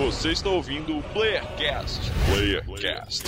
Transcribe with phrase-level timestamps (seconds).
[0.00, 2.00] Você está ouvindo o Playercast.
[2.26, 3.24] Playercast,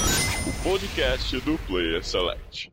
[0.47, 2.71] o podcast do Player Select.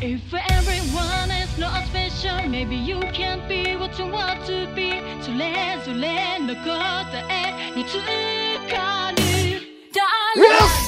[0.00, 5.02] If everyone is not special, maybe you can't be what you want to be.
[5.22, 6.62] それぞれのこ
[7.10, 7.98] とへにつ
[8.70, 9.18] かる。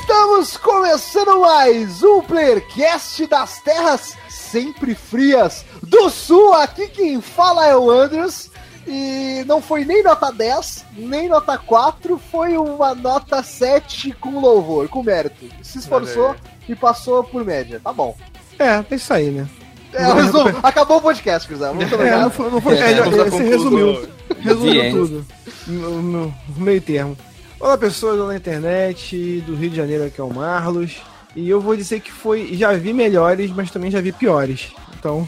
[0.03, 6.53] Estamos começando mais um Playercast das terras sempre frias do sul.
[6.55, 8.51] Aqui quem fala é o Andrews.
[8.88, 14.88] E não foi nem nota 10, nem nota 4, foi uma nota 7 com louvor,
[14.88, 15.46] com mérito.
[15.64, 16.36] Se esforçou
[16.70, 17.82] e passou por média.
[17.84, 18.16] Tá bom.
[18.60, 19.48] É, é isso aí, né?
[19.94, 21.74] É, o resumo- acabou o podcast, Cruzão.
[21.74, 22.22] Muito É, obrigado.
[22.22, 24.08] não foi, não foi, É, é, você resumiu.
[24.40, 25.26] Resumiu tudo.
[25.68, 27.18] No, no meio termo.
[27.60, 30.98] Olá, pessoas da internet, do Rio de Janeiro, aqui é o Marlos.
[31.36, 32.50] E eu vou dizer que foi.
[32.54, 34.68] Já vi melhores, mas também já vi piores.
[35.06, 35.28] Então.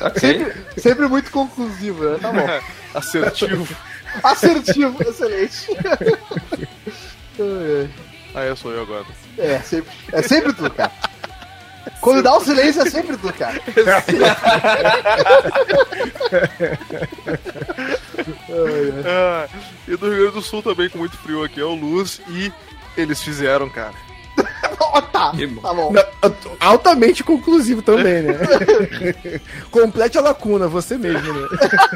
[0.00, 0.20] Ok.
[0.20, 2.18] Sempre, sempre muito conclusivo, né?
[2.18, 2.46] Tá bom.
[2.98, 3.68] Assertivo.
[4.22, 5.66] Assertivo, excelente.
[8.34, 9.04] Ah, eu sou eu agora.
[9.36, 10.90] É, sempre, é sempre tu, cara.
[12.00, 13.60] Quando dá o silêncio é sempre tu, cara.
[19.04, 19.48] Ah,
[19.88, 22.20] e do Rio Grande do Sul também, com muito frio aqui, é o Luz.
[22.28, 22.52] E
[22.96, 23.94] eles fizeram, cara.
[24.92, 25.92] Ó, tá, tá bom.
[25.92, 26.02] Não,
[26.60, 28.34] Altamente conclusivo também, né?
[29.70, 31.48] Complete a lacuna, você mesmo, né?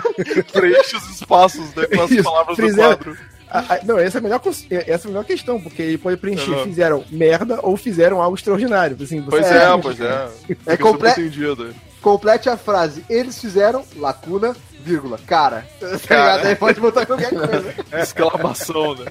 [0.52, 1.86] Preenche os espaços, né?
[1.86, 3.16] Com as Isso, palavras do fizeram- quadro.
[3.48, 5.98] Ah, ah, Não, essa é, a melhor, cons- essa é a melhor questão, porque ele
[5.98, 6.64] pode preencher, Uhum.
[6.64, 8.96] fizeram merda ou fizeram algo extraordinário.
[9.00, 9.64] Assim, você- Pois É.
[9.72, 10.28] é, pois é.
[10.48, 11.72] Fica comple- subentendido.
[12.06, 13.04] Complete a frase.
[13.10, 15.66] Eles fizeram, lacuna, vírgula, cara.
[15.80, 15.98] Tá?
[16.06, 16.48] Cara.
[16.50, 17.74] Aí pode botar qualquer coisa.
[18.00, 19.06] Exclamação, né?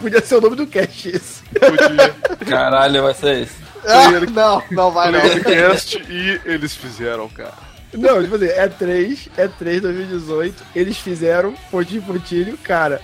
[0.00, 1.44] Podia ser o nome do cast esse.
[1.44, 2.12] Podia.
[2.50, 3.54] Caralho, vai ser isso.
[3.86, 5.20] Ah, não, não vai não.
[5.20, 7.54] Playercast e eles fizeram, cara.
[7.92, 13.00] Não, tipo assim, é 3, é 3 2018, eles fizeram pontinho pontilho, cara.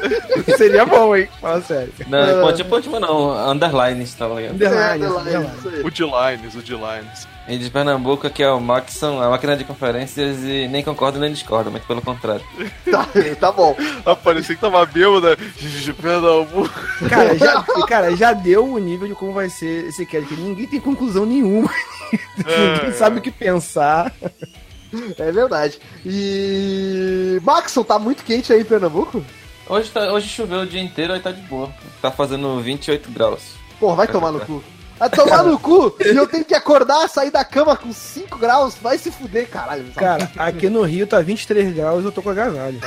[0.56, 1.28] Seria bom, hein?
[1.38, 1.92] Fala sério.
[2.06, 4.54] Não, ponte, ponte, não, underlines, tá ligado?
[4.54, 5.50] Underline, É, underline.
[5.58, 5.80] isso aí.
[5.82, 7.28] O D-Lines, o D-Lines.
[7.48, 11.32] E de Pernambuco, aqui é o Maxon, a máquina de conferências, e nem concordo nem
[11.32, 12.44] discordo, muito pelo contrário.
[12.90, 13.06] Tá,
[13.38, 13.76] tá bom.
[14.04, 15.36] Ah, parecia que tava bêbada.
[15.36, 16.70] De Pernambuco.
[17.08, 20.66] Cara já, cara, já deu o nível de como vai ser esse cast, que ninguém
[20.66, 21.70] tem conclusão nenhuma.
[22.36, 24.12] ninguém sabe o que pensar.
[25.18, 25.78] É verdade.
[26.04, 27.40] E.
[27.42, 29.24] Maxon, tá muito quente aí em Pernambuco?
[29.68, 31.70] Hoje, tá, hoje choveu o dia inteiro, aí tá de boa.
[32.02, 33.54] Tá fazendo 28 graus.
[33.78, 34.62] Pô, vai tomar no cu.
[35.00, 38.74] Vai tomar no cu e eu tenho que acordar, sair da cama com 5 graus.
[38.74, 39.86] Vai se fuder, caralho.
[39.96, 42.78] Cara, aqui no Rio tá 23 graus, eu tô com agasalho.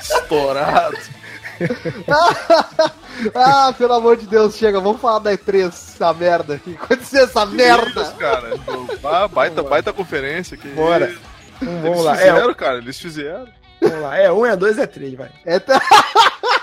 [0.00, 0.96] Estourado.
[3.34, 6.58] ah, pelo amor de Deus, chega, vamos falar da E3, essa merda.
[6.58, 8.02] Que aconteceu essa merda?
[8.02, 8.50] Isso, cara.
[9.04, 10.56] Ah, baita, baita conferência.
[10.56, 11.10] Que Bora.
[11.10, 11.20] isso.
[11.62, 12.14] Então, Eles vamos lá.
[12.16, 12.78] fizeram, É, cara.
[12.78, 13.48] Eles fizeram.
[13.80, 14.16] vamos lá.
[14.18, 15.30] É 1, é 2, é 3, vai.
[15.44, 15.80] É, tá-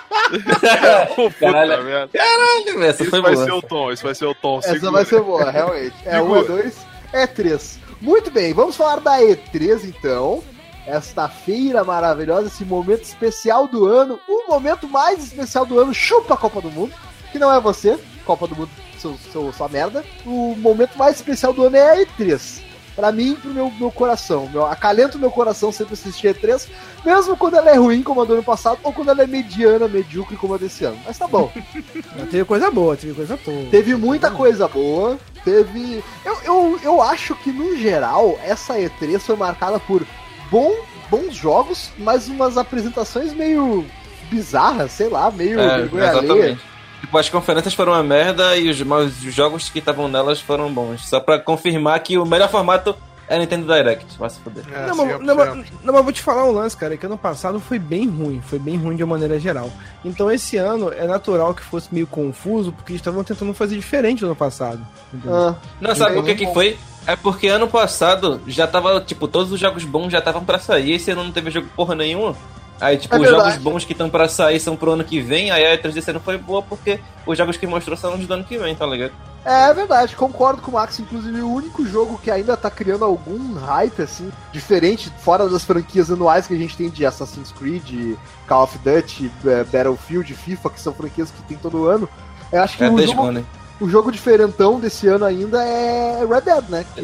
[1.16, 1.84] puta Caralho.
[1.84, 2.10] merda.
[2.18, 3.46] Caralho, essa Esse foi vai boa.
[3.46, 4.60] ser o tom, esse vai ser o tom.
[4.60, 4.92] essa segura.
[4.92, 5.96] vai ser boa, realmente.
[6.06, 6.40] É Segura.
[6.42, 6.78] 1, é 2,
[7.14, 7.80] é 3.
[8.02, 10.44] Muito bem, vamos falar da E3 então.
[10.88, 16.34] Esta feira maravilhosa, esse momento especial do ano, o momento mais especial do ano, chupa
[16.34, 16.92] a Copa do Mundo,
[17.32, 20.04] que não é você, Copa do Mundo, seu, seu, sua merda.
[20.26, 22.62] O momento mais especial do ano é a E3.
[22.96, 24.50] Pra mim, pro meu, meu coração.
[24.52, 26.68] Meu, acalenta o meu coração sempre assistir a E3,
[27.06, 29.88] mesmo quando ela é ruim, como a do ano passado, ou quando ela é mediana,
[29.88, 30.98] medíocre, como a desse ano.
[31.06, 31.52] Mas tá bom.
[32.30, 33.66] Teve coisa boa, teve coisa boa.
[33.70, 35.18] Teve muita coisa boa.
[35.44, 36.04] Teve.
[36.26, 40.06] Eu, eu, eu acho que, no geral, essa E3 foi marcada por
[40.50, 40.74] bom,
[41.10, 43.86] bons jogos, mas umas apresentações meio
[44.30, 46.60] bizarras, sei lá, meio É, vergonha alheia.
[47.02, 50.72] Tipo, as conferências foram uma merda e os, mas os jogos que estavam nelas foram
[50.72, 51.08] bons.
[51.10, 52.96] Só pra confirmar que o melhor formato
[53.28, 54.06] é Nintendo Direct.
[54.20, 54.64] Vai se foder.
[54.72, 55.20] É, Não, mas, 100%.
[55.26, 58.08] não, mas- não, mas vou te falar um lance, cara, que ano passado foi bem
[58.08, 59.72] ruim, foi bem ruim de uma maneira geral.
[60.06, 64.20] Então esse ano é natural que fosse meio confuso, porque eles estavam tentando fazer diferente
[64.20, 64.80] do ano passado.
[65.28, 66.78] Ah, Não, sabe por que que foi?
[67.08, 70.92] É porque ano passado já tava, tipo, todos os jogos bons já estavam pra sair,
[70.94, 72.36] esse ano não teve jogo porra nenhuma.
[72.82, 75.52] Aí, tipo, É os jogos bons que estão pra sair são pro ano que vem,
[75.52, 78.34] aí a E3 desse ano foi boa porque os jogos que mostrou são os do
[78.34, 79.14] ano que vem, tá ligado?
[79.46, 81.00] É verdade, concordo com o Max.
[81.00, 86.10] Inclusive, o único jogo que ainda tá criando algum hype, assim, diferente, fora das franquias
[86.12, 88.18] anuais que a gente tem de Assassin's Creed,
[88.48, 92.10] Call of Duty, eh, Battlefield, FIFA, que são franquias que tem todo ano.
[92.52, 93.46] Eu acho que É o, jogo, Gone.
[93.80, 96.86] o jogo diferentão desse ano ainda é Red Dead, né?
[96.96, 97.02] Que,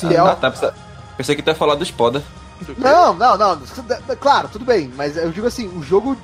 [0.00, 0.74] que é Ah, o- tá,
[1.16, 2.22] Pensei que tu ia falar do Spoda.
[2.78, 3.60] Não, não, não.
[4.20, 6.16] Claro, tudo bem, mas eu digo assim, o jogo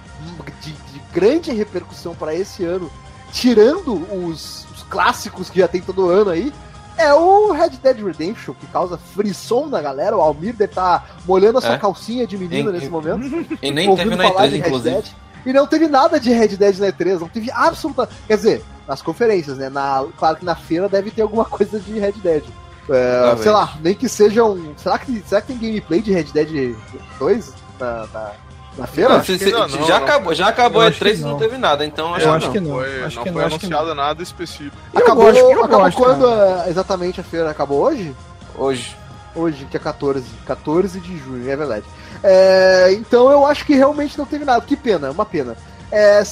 [0.60, 2.90] de, de grande repercussão pra esse ano,
[3.32, 6.52] tirando os, os clássicos que já tem todo ano aí,
[6.98, 10.16] é o Red Dead Redemption, que causa frisson na galera.
[10.16, 11.78] O Almir deve estar molhando a sua É.
[11.78, 13.20] calcinha de menina Em- nesse momento.
[13.62, 14.90] E nem teve na falar E3, de Red inclusive.
[14.94, 15.04] Dead.
[15.44, 18.08] E não teve nada de Red Dead na E3, não teve absoluta.
[18.26, 19.68] Quer dizer, nas conferências, né?
[19.68, 22.44] Na, claro que na feira deve ter alguma coisa de Red Dead.
[22.88, 23.40] É, Talvez.
[23.42, 24.72] sei lá, nem que seja um.
[24.76, 26.76] Será que, será que tem gameplay de Red Dead
[27.18, 28.30] 2 na, na,
[28.78, 29.10] na feira?
[29.10, 29.96] Não, acho se- que se- não, já não.
[30.06, 31.38] acabou, já acabou Eu a acho que E3 e não não.
[31.38, 32.70] teve nada, então Eu acho acho que não.
[32.76, 34.76] Foi, acho não que foi não, acho que anunciado nada específico.
[34.94, 36.64] Acabou gosto, acabou gosto, quando cara.
[36.66, 37.50] é, exatamente a feira?
[37.50, 38.14] Acabou hoje?
[38.56, 38.96] hoje.
[39.34, 40.24] Hoje, que é 14.
[40.46, 41.84] 14 de junho, é verdade.
[42.22, 44.60] É, então eu acho que realmente não teve nada.
[44.64, 45.54] Que pena, uma pena.
[45.92, 46.22] É,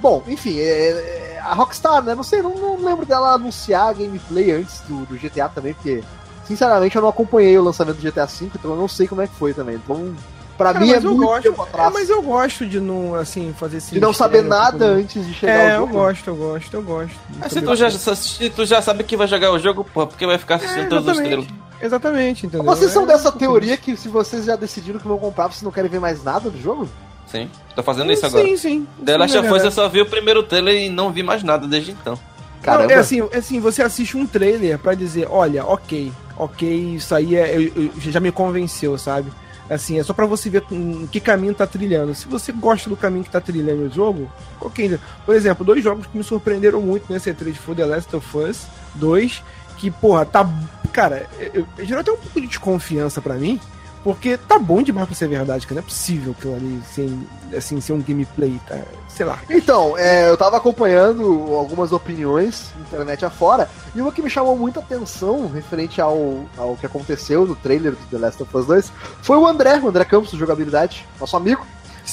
[0.00, 2.14] bom, enfim, é, é, a Rockstar, né?
[2.14, 6.02] Não sei, não, não lembro dela anunciar gameplay antes do, do GTA também, porque,
[6.46, 9.26] sinceramente, eu não acompanhei o lançamento do GTA V, então eu não sei como é
[9.26, 9.76] que foi também.
[9.76, 10.14] Então,
[10.58, 11.92] pra Cara, mim é eu muito gosto, tempo é, atrás.
[11.92, 15.52] mas eu gosto de não, assim, fazer esse De não saber nada antes de chegar
[15.52, 15.92] É, ao eu jogo.
[15.94, 17.16] gosto, eu gosto, eu gosto.
[17.40, 20.26] Ah, se, tu já, se tu já sabe que vai jogar o jogo, pô, porque
[20.26, 21.46] vai ficar assistindo É, todos os exatamente.
[21.46, 21.70] trailers.
[21.82, 22.66] Exatamente, entendeu?
[22.66, 25.70] Vocês são É, dessa teoria que se vocês já decidiram que vão comprar, vocês não
[25.72, 26.86] querem ver mais nada do jogo?
[27.30, 28.44] Sim, tô fazendo isso agora.
[28.44, 28.86] Sim, sim.
[29.04, 31.42] The sim, Last of Us eu só vi o primeiro trailer e não vi mais
[31.42, 32.18] nada desde então.
[32.62, 32.88] Caramba.
[32.88, 37.14] Não, é assim, é assim, você assiste um trailer pra dizer, olha, ok, ok, isso
[37.14, 39.30] aí é, eu- eu- já me convenceu, sabe?
[39.70, 42.12] Assim, é só pra você ver com que caminho tá trilhando.
[42.14, 44.30] Se você gosta do caminho que tá trilhando o jogo,
[44.60, 44.98] ok.
[45.24, 48.66] Por exemplo, dois jogos que me surpreenderam muito nesse E3 foi The Last of Us
[48.96, 49.40] 2,
[49.78, 50.46] que, porra, tá.
[50.92, 53.60] Cara, eu, eu gerou até um pouco de desconfiança pra mim,
[54.02, 57.26] porque tá bom demais pra ser verdade, que não é possível aquilo ali sem,
[57.56, 58.78] assim, ser um gameplay, tá?
[59.08, 59.38] Sei lá.
[59.50, 61.24] Então, é, eu tava acompanhando
[61.54, 66.86] algumas opiniões, internet afora, e uma que me chamou muita atenção referente ao, ao que
[66.86, 68.92] aconteceu no trailer do The Last of Us 2
[69.22, 71.66] foi o André, o André Campos, do Jogabilidade, nosso amigo,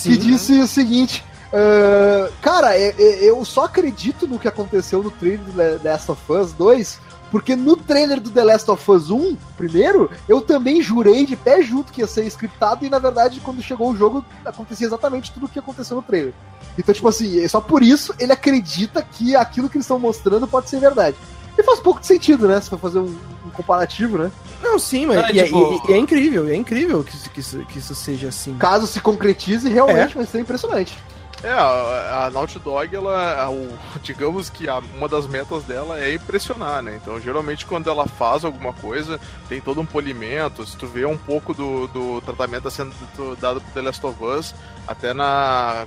[0.03, 1.23] que disse o seguinte.
[1.53, 6.11] ah, cara, é- é- eu só acredito no que aconteceu no trailer do The Last
[6.11, 6.99] of Us 2
[7.31, 11.61] porque no trailer do The Last of Us 1, primeiro, eu também jurei de pé
[11.61, 15.45] junto que ia ser scriptado e na verdade quando chegou o jogo acontecia exatamente tudo
[15.45, 16.33] o que aconteceu no trailer.
[16.77, 20.69] Então, tipo assim, só por isso ele acredita que aquilo que eles estão mostrando pode
[20.69, 21.15] ser verdade.
[21.57, 22.61] E faz pouco de sentido, né?
[22.61, 24.31] Se for fazer um, um comparativo, né?
[24.61, 27.29] Não, sim, mas É, e, é- tipo- e- e é incrível, é incrível que isso,
[27.31, 28.55] que isso, que isso seja assim.
[28.57, 30.95] Caso se concretize, realmente vai ser impressionante.
[31.43, 35.99] É, a, a Naughty Dog, ela, a- o- digamos que a- uma das metas dela
[35.99, 36.99] é impressionar, né?
[36.99, 40.65] Então, geralmente, quando ela faz alguma coisa, tem todo um polimento.
[40.65, 42.91] Se tu vê um pouco do, do tratamento sendo
[43.39, 44.55] dado pro The Last of Us,
[44.87, 45.85] até na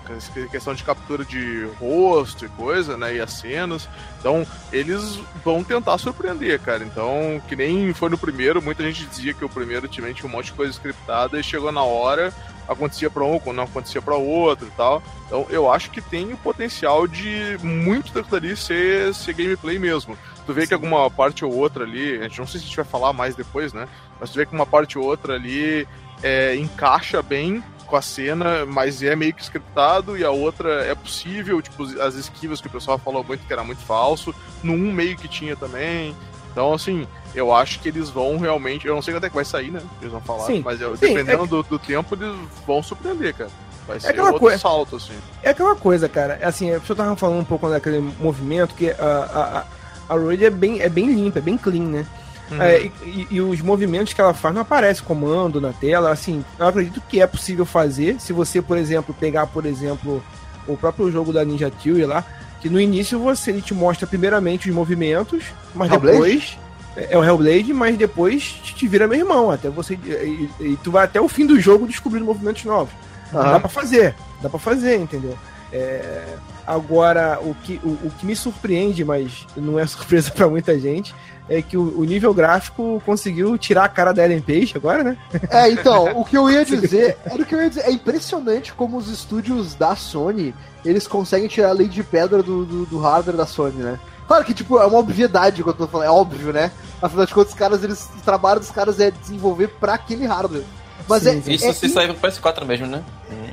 [0.52, 3.17] questão de captura de rosto e coisa, né?
[3.17, 3.88] E as cenas.
[4.20, 6.84] Então, eles vão tentar surpreender, cara.
[6.84, 10.32] Então, que nem foi no primeiro, muita gente dizia que o primeiro tinha tinha um
[10.32, 12.32] monte de coisa scriptada e chegou na hora,
[12.69, 15.02] acontecia pra um, quando não acontecia pra outro e tal.
[15.26, 20.17] Então eu acho que tem o potencial de muito daquilo ali ser, ser gameplay mesmo.
[20.46, 22.76] Tu vê que alguma parte ou outra ali, a gente não sei se a gente
[22.76, 23.88] vai falar mais depois, né?
[24.20, 25.87] Mas tu vê que uma parte ou outra ali
[26.22, 30.95] é, encaixa bem com a cena, mas é meio que scriptado, e a outra é
[30.95, 34.33] possível, tipo, as esquivas que o pessoal falou muito que era muito falso.
[34.63, 36.15] No 1 meio que tinha também.
[36.53, 38.87] Então, assim, eu acho que eles vão realmente.
[38.87, 39.81] Eu não sei quando é que vai sair, né?
[40.01, 42.35] Eles vão falar, Sim, mas eu, sim, dependendo é do, do tempo, eles
[42.67, 43.51] vão surpreender, cara.
[43.87, 45.15] Vai ser aquela outro coisa- salto, assim.
[45.43, 46.39] É aquela coisa, cara.
[46.43, 50.45] Assim, a pessoa tava falando um pouco daquele movimento que a, a, a, a Road
[50.45, 52.07] é bem, é bem limpa, é bem clean, né?
[52.50, 52.61] Uhum.
[52.62, 56.44] É, e, e- e os movimentos que ela faz não aparece comando na tela, assim,
[56.58, 58.20] eu acredito que é possível fazer.
[58.20, 60.22] Se você, por exemplo, pegar, por exemplo,
[60.67, 62.25] o próprio jogo da Ninja Theory lá,
[62.60, 65.44] que no início você ele te mostra primeiramente os movimentos,
[65.75, 66.17] mas Hellblade?
[66.19, 66.58] depois
[66.96, 70.91] é é o Hellblade, mas depois te, vira meu irmão, até você e, e tu
[70.91, 72.93] vai até o fim do jogo descobrindo movimentos novos.
[73.32, 73.60] Dá Aham.
[73.60, 75.39] pra fazer, dá pra fazer, entendeu?
[75.72, 76.34] É,
[76.67, 81.15] agora, o que, o, o que me surpreende, mas não é surpresa pra muita gente,
[81.51, 85.19] é que o, o nível gráfico conseguiu tirar a cara da Ellen Page agora, né?
[85.51, 88.73] É, então, o que eu ia dizer, era o que eu ia dizer, é impressionante
[88.73, 90.55] como os estúdios da Sony,
[90.85, 93.99] eles conseguem tirar a lei de pedra do, do, do hardware da Sony, né?
[94.29, 96.71] Claro que, tipo, é uma obviedade o que eu tô falando, é óbvio, né?
[97.03, 100.63] Afinal de contas, os caras, eles, o trabalho dos caras é desenvolver pra aquele hardware.
[101.09, 101.53] Mas Sim, é, sim.
[101.53, 103.03] Isso é, se sair pro PS4 mesmo, né?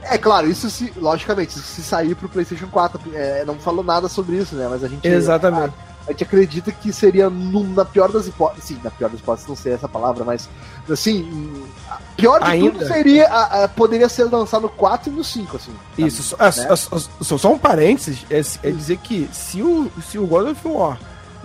[0.03, 4.37] é claro, isso se, logicamente, se sair pro PlayStation 4, é, não falou nada sobre
[4.37, 4.67] isso, né?
[4.69, 5.73] Mas a gente, Exatamente.
[5.73, 8.65] a gente acredita que seria no- na pior das hipóteses.
[8.65, 10.47] Sim, na pior das hipóteses, não sei essa palavra, mas
[10.89, 12.71] assim, a pior de Ainda.
[12.71, 13.27] tudo seria.
[13.27, 15.71] A, a- poderia ser lançado no 4 e no 5, assim.
[15.97, 16.51] Isso, só, Né?
[16.51, 20.49] só- só- só- só um parênteses, é, é dizer que se o, se o God
[20.51, 20.99] of War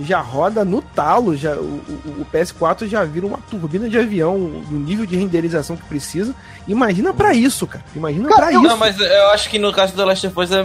[0.04, 4.38] já roda no talo, já, o, o- o PS4 já vira uma turbina de avião,
[4.68, 6.34] do nível de renderização que precisa.
[6.68, 7.84] Imagina pra isso, cara.
[7.94, 8.62] Imagina eu- isso.
[8.62, 10.64] Não, mas eu acho que no caso do Last of Us é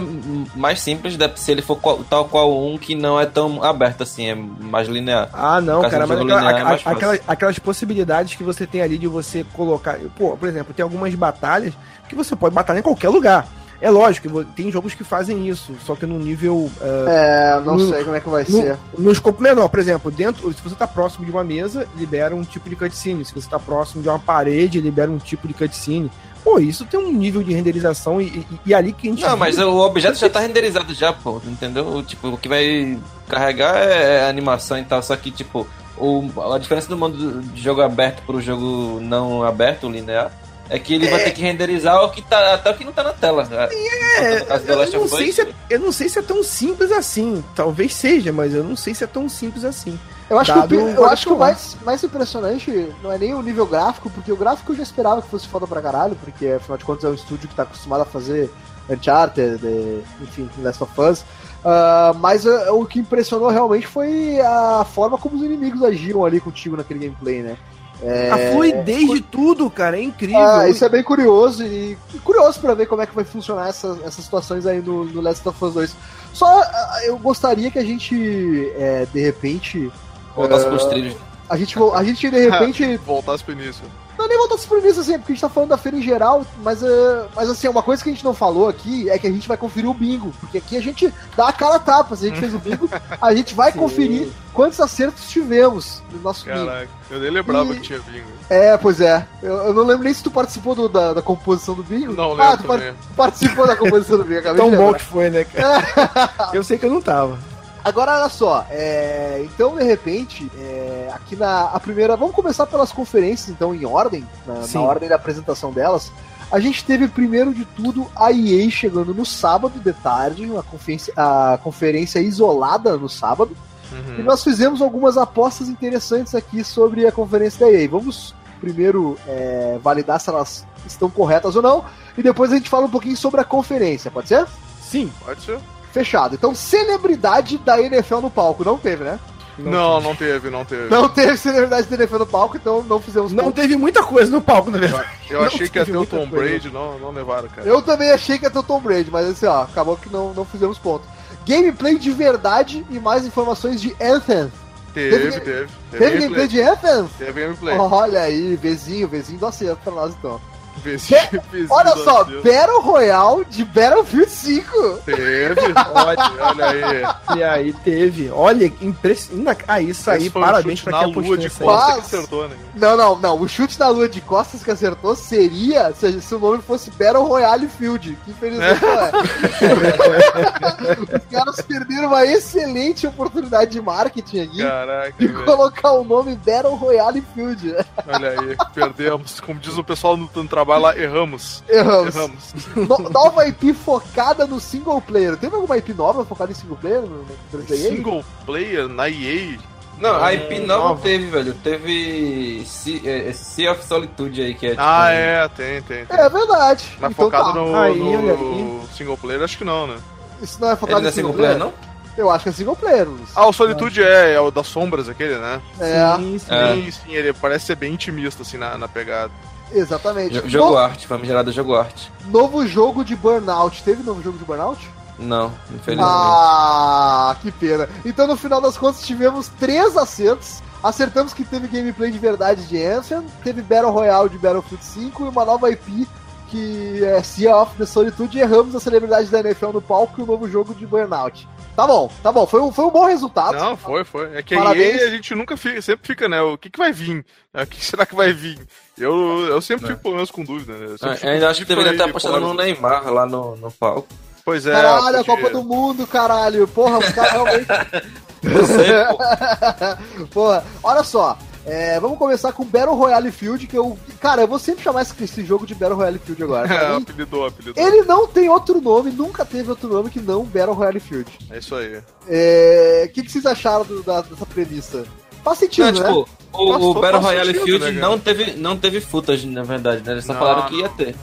[0.54, 4.02] mais simples, deve- se ele for qual- tal qual um que não é tão aberto
[4.02, 5.28] assim, é mais linear.
[5.32, 8.82] Ah, não, cara, mas aquela- linear é mais a- aquelas, aquelas possibilidades que você tem
[8.82, 9.98] ali de você colocar.
[10.16, 11.74] Pô, por exemplo, tem algumas batalhas
[12.08, 13.46] que você pode batalhar em qualquer lugar.
[13.80, 16.68] É lógico, tem jogos que fazem isso, só que no nível.
[16.80, 18.76] É, não No- sei como é que vai no, ser.
[18.98, 20.52] no escopo menor, por exemplo, dentro.
[20.52, 23.24] Se você tá próximo de uma mesa, libera um tipo de cutscene.
[23.24, 26.10] Se você tá próximo de uma parede, libera um tipo de cutscene.
[26.42, 29.22] Pô, isso tem um nível de renderização e, e- e ali que a gente.
[29.22, 32.02] Não, mas o objeto já tá renderizado já, pô, entendeu?
[32.02, 35.66] Tipo, o que vai carregar é a animação e tal, só que, tipo,
[35.96, 40.32] o, a diferença do modo de jogo aberto pro jogo não aberto, linear,
[40.70, 43.02] é que ele vai ter que renderizar o que tá, até o que não tá
[43.02, 43.48] na tela.
[43.50, 44.46] É,
[44.92, 47.42] Eu não, sei se é, eu não sei se é tão simples assim.
[47.54, 49.98] Talvez seja, mas eu não sei se é tão simples assim.
[50.28, 51.48] Eu acho que, o, Dado pi- o eu acho que o War.
[51.50, 55.22] mais, mais impressionante não é nem o nível gráfico, porque o gráfico eu já esperava
[55.22, 58.02] que fosse foda pra caralho, porque afinal de contas é um estúdio que tá acostumado
[58.02, 58.50] a fazer
[58.90, 61.24] Uncharted, eh, enfim, Last of Us.
[61.64, 66.40] Ah, mas ah, o que impressionou realmente foi a forma como os inimigos agiram ali
[66.40, 67.56] contigo naquele gameplay, né?
[68.02, 70.38] É, A fluidez de tudo, cara, é incrível.
[70.38, 74.00] Ah, isso é bem curioso e, curioso pra ver como é que vai funcionar essas,
[74.04, 75.96] essas situações aí no, no Last of Us 2.
[76.32, 79.90] Só ah, eu gostaria que a gente, é, de repente,
[80.36, 81.16] voltasse Ah, pros trilhos.
[81.48, 83.84] a gente, a gente de repente Voltasse pro início.
[84.18, 86.44] Não nem voltasse pro início assim, porque a gente tá falando da feira em geral,
[86.62, 89.30] mas, eh, mas assim, uma coisa que a gente não falou aqui é que a
[89.30, 92.24] gente vai conferir o bingo, porque aqui a gente dá a cara a tapa, se
[92.26, 93.78] a gente fez o bingo, a gente vai Sim.
[93.78, 96.66] conferir quantos acertos tivemos no nosso bingo.
[96.66, 98.26] Caraca, eu nem lembrava E- que tinha bingo.
[98.50, 99.26] É, pois é.
[99.42, 102.12] Eu, eu não lembro nem se tu participou do- da, da composição do bingo.
[102.14, 105.30] Não ah, lembro tu par- participou da composição do bingo, acabei Tão bom que foi,
[105.30, 106.50] né, cara?
[106.52, 107.38] eu sei que eu não tava.
[107.84, 112.16] Agora, olha só, é, então, de repente, é, aqui na a primeira.
[112.16, 116.10] Vamos começar pelas conferências, então, em ordem, na, na ordem da apresentação delas.
[116.50, 121.12] A gente teve, primeiro de tudo, a EA chegando no sábado de tarde, uma conferência,
[121.16, 123.56] a conferência isolada no sábado.
[123.90, 124.24] E Uhum.
[124.24, 127.88] nós fizemos algumas apostas interessantes aqui sobre a conferência da EA.
[127.88, 131.84] Vamos primeiro é, validar se elas estão corretas ou não,
[132.16, 134.46] e depois a gente fala um pouquinho sobre a conferência, pode ser?
[134.82, 135.10] Sim.
[135.24, 135.58] Pode ser?
[135.92, 136.34] Fechado.
[136.34, 138.64] Então, celebridade da NFL no palco.
[138.64, 139.18] Não teve, né?
[139.58, 140.88] Não, não teve, não teve.
[140.88, 144.40] Não teve celebridade da NFL no palco, então não fizemos Não teve muita coisa no
[144.40, 145.08] palco, na verdade.
[145.28, 146.48] Eu achei que ia ter o Tom coisa.
[146.50, 147.66] Brady, não, não levaram, cara.
[147.66, 150.32] Eu também achei que ia ter o Tom Brady, mas assim, ó, acabou que não,
[150.32, 151.04] não fizemos ponto.
[151.44, 154.52] Gameplay de verdade e mais informações de Anthem.
[154.94, 155.68] Teve, Teve- teve.
[155.90, 157.08] Teve, gameplay de Anthem?
[157.18, 157.76] Teve gameplay.
[157.78, 160.40] Olha aí, vizinho, vizinho do acerto pra nós então.
[160.78, 161.20] Vizinho
[161.70, 162.42] Olha só, Brasil.
[162.42, 164.98] Battle Royale de Battlefield 5.
[165.04, 165.58] Teve.
[165.94, 167.38] Olha, olha aí.
[167.38, 168.30] E aí teve.
[168.30, 169.64] Olha, impressionante.
[169.66, 171.66] Ah, isso aí, Esse um parabéns chute pra na quem apostou lua de nisso aí.
[171.66, 171.86] Quase.
[171.86, 172.56] costa que acertou, né?
[172.74, 173.40] Não, não, não.
[173.40, 177.24] O chute na lua de costas que acertou seria se, se o nome fosse Battle
[177.24, 179.10] Royale Field, que infelizmente não é.
[181.18, 185.44] Os caras perderam uma excelente oportunidade de marketing aqui Caraca, de velho.
[185.44, 187.74] colocar o nome Battle Royale Field.
[188.06, 189.40] Olha aí, perdemos.
[189.40, 191.62] Como diz o pessoal no, no trabalho lá, erramos.
[191.68, 192.14] Erramos.
[192.14, 192.54] Erramos.
[192.76, 195.36] No- nova IP focada no single player.
[195.36, 197.88] Teve alguma IP nova focada em single player no, no 3DA?
[197.88, 199.56] Single player na EA.
[199.98, 201.00] Não, a IP nova nova.
[201.02, 201.54] teve, velho.
[201.54, 204.82] Teve Sea, é, Sea of Solitude aí, que é tipo.
[204.84, 206.04] Ah, é, tem, tem.
[206.06, 206.16] tem.
[206.18, 206.96] É verdade.
[207.00, 207.54] Mas então focado tá.
[207.54, 209.96] no, Aí, no single player, acho que não, né?
[210.40, 211.72] Isso não é focado Ele não em é single player, não?
[212.16, 213.08] Eu acho que é single player.
[213.08, 213.28] Luiz.
[213.34, 215.60] Ah, o Solitude é, é o das sombras, aquele, né?
[215.80, 216.46] É, Sim, sim.
[216.54, 216.74] É.
[216.74, 219.32] Sim, sim, ele parece ser bem intimista, assim, na, na pegada.
[219.72, 220.34] Exatamente.
[220.40, 222.10] Jo- Jogo No- arte, famigerado jogo arte.
[222.26, 223.82] novo jogo de Burnout.
[223.82, 224.88] Teve novo jogo de Burnout?
[225.18, 226.08] Não, infelizmente.
[226.08, 227.88] Ah, que pena.
[228.04, 230.62] Então, no final das contas, tivemos três acertos.
[230.82, 235.28] Acertamos que teve gameplay de verdade de Anthem, teve Battle Royale de Battlefield 5 e
[235.28, 236.06] uma nova IP
[236.48, 238.38] que é Sea of the Solitude.
[238.38, 241.48] E erramos a celebridade da NFL no palco e o novo jogo de Burnout.
[241.78, 242.44] Tá bom, tá bom.
[242.44, 243.56] Foi um, foi um bom resultado.
[243.56, 244.36] Não, foi, foi.
[244.36, 245.00] É que Parabéns.
[245.00, 246.42] aí a gente nunca fica, sempre fica, né?
[246.42, 247.24] O que, que vai vir?
[247.54, 248.58] É, O que será que vai vir?
[248.98, 250.86] Eu, eu sempre fico pelo menos com dúvida, né?
[250.86, 252.46] Eu fico eu ainda acho que deveria ter de apostado fora.
[252.48, 254.08] no Neymar lá no, no palco.
[254.44, 254.72] Pois é.
[254.72, 256.66] Caralho, a Copa do Mundo, caralho.
[256.66, 257.68] Porra, os caras realmente.
[258.42, 260.26] Eu sei, pô.
[260.34, 261.38] Porra, olha só.
[261.68, 263.98] É, vamos começar com Battle Royale Field, que eu.
[264.20, 266.68] Cara, eu vou sempre chamar esse, esse jogo de Battle Royale Field agora.
[266.74, 267.82] É, apelidou, apelidou.
[267.86, 271.30] ele não tem outro nome, nunca teve outro nome que não Battle Royale Field.
[271.50, 272.00] É isso aí.
[272.26, 275.04] É, O que, que vocês acharam do- da- dessa premissa?
[275.44, 276.06] Faz sentido, Não, né?
[276.08, 279.62] tipo, o, Faz- o Battle Royale sentido, Field né, não teve, não teve footage, na
[279.62, 280.12] verdade, né?
[280.12, 281.14] Eles só Não, falaram que ia não.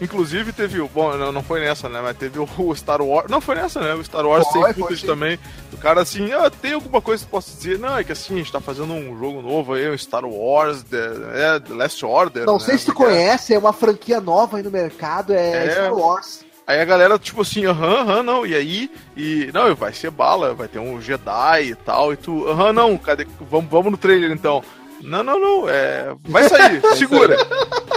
[0.00, 0.88] Inclusive teve o.
[0.88, 2.00] Bom, não, não foi nessa, né?
[2.00, 3.28] Mas teve o Star Wars.
[3.30, 3.94] Não foi nessa, né?
[3.94, 5.38] O Star Wars sem footage também.
[5.72, 7.78] O cara assim, ah, tem alguma coisa que posso dizer?
[7.78, 10.82] Não, é que assim, a gente tá fazendo um jogo novo aí, o Star Wars,
[10.84, 12.46] The, é, The Last Order.
[12.46, 12.60] Não né?
[12.60, 15.70] sei se tu Porque- conhece, é uma franquia nova aí no mercado, é, É.
[15.72, 16.44] Star Wars.
[16.66, 18.90] Aí a galera, tipo assim, aham, aham, não, e aí?
[19.16, 19.50] E.
[19.54, 22.46] Não, vai ser bala, vai ter um Jedi e tal, e tu.
[22.46, 23.26] Aham, não, cadê?
[23.50, 24.62] Vamos, vamos no trailer então.
[25.02, 26.14] Não, não, não, é.
[26.24, 27.36] Vai sair, segura.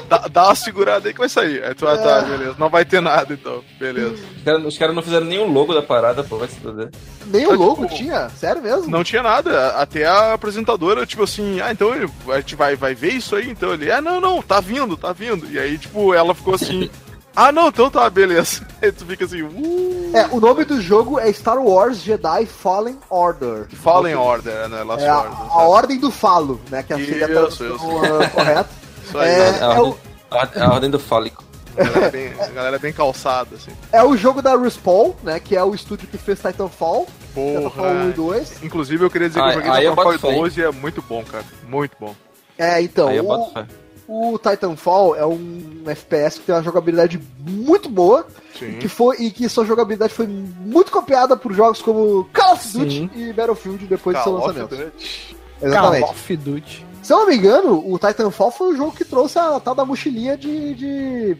[0.07, 1.63] Dá, dá uma segurada aí que vai sair.
[1.63, 2.55] Aí tu, ah, tá, beleza.
[2.57, 4.13] Não vai ter nada então, beleza.
[4.13, 6.89] Os caras os caras não fizeram nenhum logo da parada, pô, vai se fuder.
[7.27, 8.29] Nem o logo tipo, tinha?
[8.29, 8.89] Sério mesmo?
[8.89, 9.69] Não tinha nada.
[9.69, 11.91] Até a apresentadora, tipo assim, ah, então
[12.27, 13.49] a gente vai, vai ver isso aí?
[13.49, 15.49] Então ele, ah, não, não, tá vindo, tá vindo.
[15.51, 16.89] E aí, tipo, ela ficou assim.
[17.35, 18.65] Ah, não, então tá, beleza.
[18.81, 22.97] Aí tu fica assim, uh, É, o nome do jogo é Star Wars Jedi Fallen
[23.09, 23.67] Order.
[23.73, 24.83] Fallen Order, né?
[24.83, 25.37] Last É a, Order.
[25.51, 26.83] a ordem do falo, né?
[26.83, 27.77] Que seria a tradução
[28.21, 28.69] ah, correta.
[29.05, 29.59] Isso aí, É, né?
[29.61, 29.97] A é ordem, o,
[30.31, 31.43] a, a ordem do fálico.
[31.77, 33.71] A galera, é bem, a galera é bem calçada, assim.
[33.93, 35.39] é o jogo da Respawn, né?
[35.39, 37.07] Que é o estúdio que fez Titanfall.
[37.33, 38.13] Titanfall 1 e Porra.
[38.13, 38.63] 2.
[38.63, 40.41] Inclusive, eu queria dizer que Aí- eu joguei Titanfall boto fé, hein?
[40.41, 41.45] 12 e é muito bom, cara.
[41.65, 42.13] Muito bom.
[42.57, 43.65] É, então, Aí eu o, boto fé.
[44.13, 48.25] O Titanfall é um FPS que tem uma jogabilidade muito boa
[48.59, 48.73] Sim.
[48.79, 52.91] que foi, e que sua jogabilidade foi muito copiada por jogos como Call of Duty
[52.91, 53.09] Sim.
[53.15, 54.75] e Battlefield depois do seu Call of lançamento.
[54.91, 55.37] Duty.
[55.61, 56.01] Exatamente.
[56.01, 56.85] Call of Duty.
[57.01, 59.83] Se eu não me engano, o Titanfall foi o jogo que trouxe a tal da
[59.85, 60.73] mochilinha de.
[60.75, 61.37] de...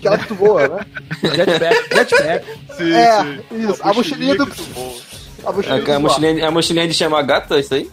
[0.00, 0.86] que ela que tu voa, né?
[1.22, 2.46] Jetpack, jetpack.
[2.76, 3.40] Sim, É, sim.
[3.70, 4.96] isso, Pô, a mochilinha do- muito bom.
[5.44, 7.88] A mochilinha, A, a, mochilinha, a mochilinha de chamar gata, isso aí?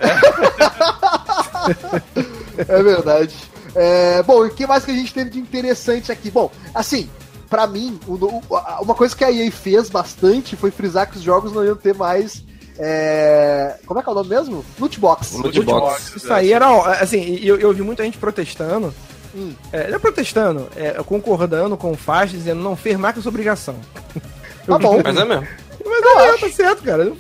[2.67, 3.35] É verdade.
[3.75, 6.30] É, bom, e o que mais que a gente teve de interessante aqui?
[6.30, 7.10] Bom, assim,
[7.50, 8.13] pra mim, o-
[8.50, 11.63] o- a- uma coisa que a EA fez bastante foi frisar que os jogos não
[11.65, 12.44] iam ter mais.
[12.80, 14.65] é, como é que é o nome mesmo?
[14.80, 15.34] Loot box.
[15.38, 16.15] Loot box.
[16.15, 16.68] Isso aí era,
[17.00, 18.92] assim, eu, eu vi muita gente protestando.
[19.36, 19.53] Hum.
[19.72, 23.30] É, não é protestando, é concordando com o Faz, dizendo não fez mais que sua
[23.30, 23.75] obrigação.
[24.65, 25.00] Tá bom.
[25.03, 25.48] Mas é mesmo.
[25.85, 27.11] Mas é, tá certo, cara.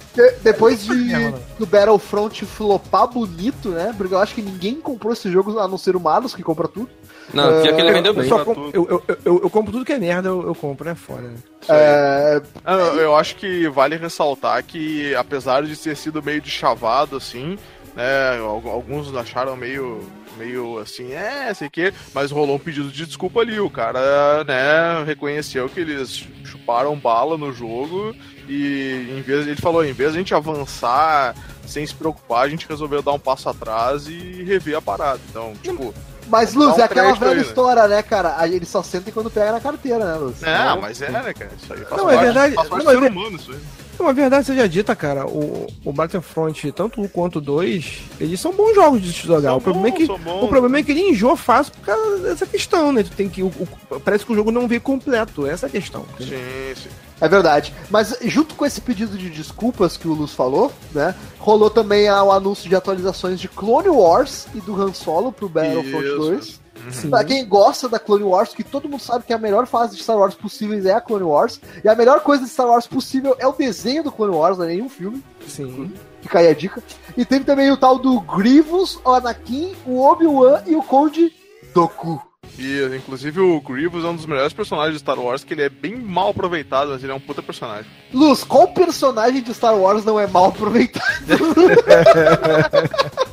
[0.41, 1.39] Depois de Não, não.
[1.59, 3.93] do Battlefront flopar bonito, né?
[3.97, 6.67] Porque eu acho que ninguém comprou esse jogo a não ser o Malus, que compra
[6.67, 6.89] tudo.
[7.33, 8.29] Não, pior que ele vendeu Eu, bem.
[8.29, 10.95] só com- eu, eu, eu, eu compro tudo que é merda, eu, eu compro, é
[10.95, 11.21] fora.
[11.21, 11.35] né?
[11.69, 16.49] É, Ah, Eu, eu acho que vale ressaltar que, apesar de ter sido meio de
[16.51, 17.57] chavado, assim,
[17.95, 20.01] né, al- alguns acharam meio,
[20.37, 23.59] meio assim, é, sei que, mas rolou um pedido de desculpa ali.
[23.59, 28.13] O cara, né, reconheceu que eles chuparam bala no jogo
[28.47, 32.49] e em vez, ele falou, em vez de a gente avançar sem se preocupar, a
[32.49, 35.19] gente resolveu dar um passo atrás e rever a parada.
[35.29, 35.93] Então, tipo,
[36.27, 37.41] Mas, Luz, Dá um é aquela velha aí, né?
[37.43, 38.35] história, né, cara?
[38.37, 40.41] Aí Eles só sentem quando pega na carteira, né, Luz?
[40.43, 41.51] é, mas é, né, cara?
[41.61, 43.51] Isso aí faz Não, é parte, verdade- faz parte não, do é ser humano, isso
[43.51, 43.59] aí.
[43.99, 48.51] Uma verdade seja dita, cara, o, o Battlefront, tanto o quanto o 2, eles são
[48.51, 49.49] bons jogos de se jogar.
[49.49, 52.17] São o problema, bons, é que, o problema é que ele enjoa fácil por causa
[52.19, 53.03] dessa questão, né?
[53.03, 53.47] Tu tem que, o-
[53.91, 56.05] o- parece que o jogo não veio completo, essa é a questão.
[56.15, 56.37] entendeu?
[56.75, 56.89] Sim, sim.
[57.21, 57.73] É verdade.
[57.89, 61.15] Mas junto com esse pedido de desculpas que o Luz falou, né?
[61.39, 66.05] Rolou também o anúncio de atualizações de Clone Wars e do Han Solo pro Battlefront
[66.05, 66.17] Isso.
[66.17, 66.62] 2.
[66.91, 67.09] Sim.
[67.09, 70.03] Pra quem gosta da Clone Wars, que todo mundo sabe que a melhor fase de
[70.03, 71.59] Star Wars possíveis é a Clone Wars.
[71.83, 74.65] E a melhor coisa de Star Wars possível é o desenho do Clone Wars, não
[74.65, 75.23] é nenhum filme.
[75.47, 75.91] Sim.
[76.21, 76.81] Fica aí a dica.
[77.17, 81.33] E teve também o tal do Grievous, o Anakin, o Obi-Wan e o Conde
[81.73, 82.21] Doku.
[82.57, 85.69] E, inclusive, o Grievous é um dos melhores personagens de Star Wars, que ele é
[85.69, 87.89] bem mal aproveitado, mas ele é um puta personagem.
[88.13, 91.03] Luz, qual personagem de Star Wars não é mal aproveitado?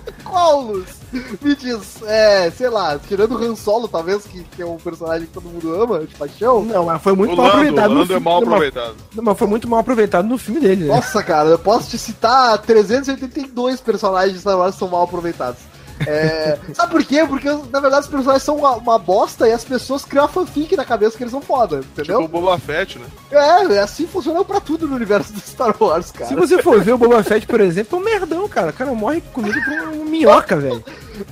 [0.60, 1.00] Luz?
[1.42, 5.26] Me diz, é, sei lá, tirando o Han Solo, talvez, que, que é um personagem
[5.26, 6.62] que todo mundo ama, de paixão.
[6.64, 8.24] Não, mas foi muito o mal Lando, o aproveitado no Lando é filme.
[8.24, 8.94] mal mas- aproveitado.
[9.22, 10.94] Mas foi muito mal aproveitado no filme dele, né?
[10.94, 15.58] Nossa, cara, eu posso te citar 382 personagens de Star Wars que são mal aproveitados.
[16.06, 17.24] É, sabe por quê?
[17.26, 20.76] Porque, na verdade, os personagens são uma, uma bosta e as pessoas criam a fanfic
[20.76, 22.20] na cabeça que eles são foda, Tipo entendeu?
[22.22, 23.06] o Boba Fett, né?
[23.30, 26.26] É, é assim funciona pra tudo no universo do Star Wars, cara.
[26.26, 28.70] Se você for ver o Boba Fett, por exemplo, é um merdão, cara.
[28.70, 30.82] O cara morre comido por um minhoca, velho.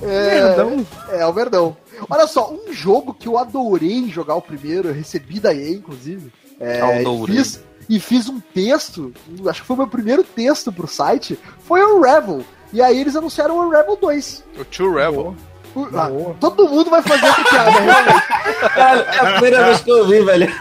[0.01, 0.85] É, Merdão.
[1.09, 1.75] É, o verdão.
[2.09, 6.31] Olha só, um jogo que eu adorei jogar o primeiro, eu recebi da EA, inclusive.
[6.59, 7.35] É, e, Adorei.
[7.37, 9.13] fiz, e fiz um texto,
[9.47, 12.43] acho que foi o meu primeiro texto pro site, foi o Unravel.
[12.71, 14.43] E aí eles anunciaram o Unravel 2.
[14.59, 15.35] O Tio Rebel.
[15.75, 18.27] O- ah, todo mundo vai fazer essa piada, realmente.
[18.73, 20.47] Cara, é a primeira vez que eu vi, velho.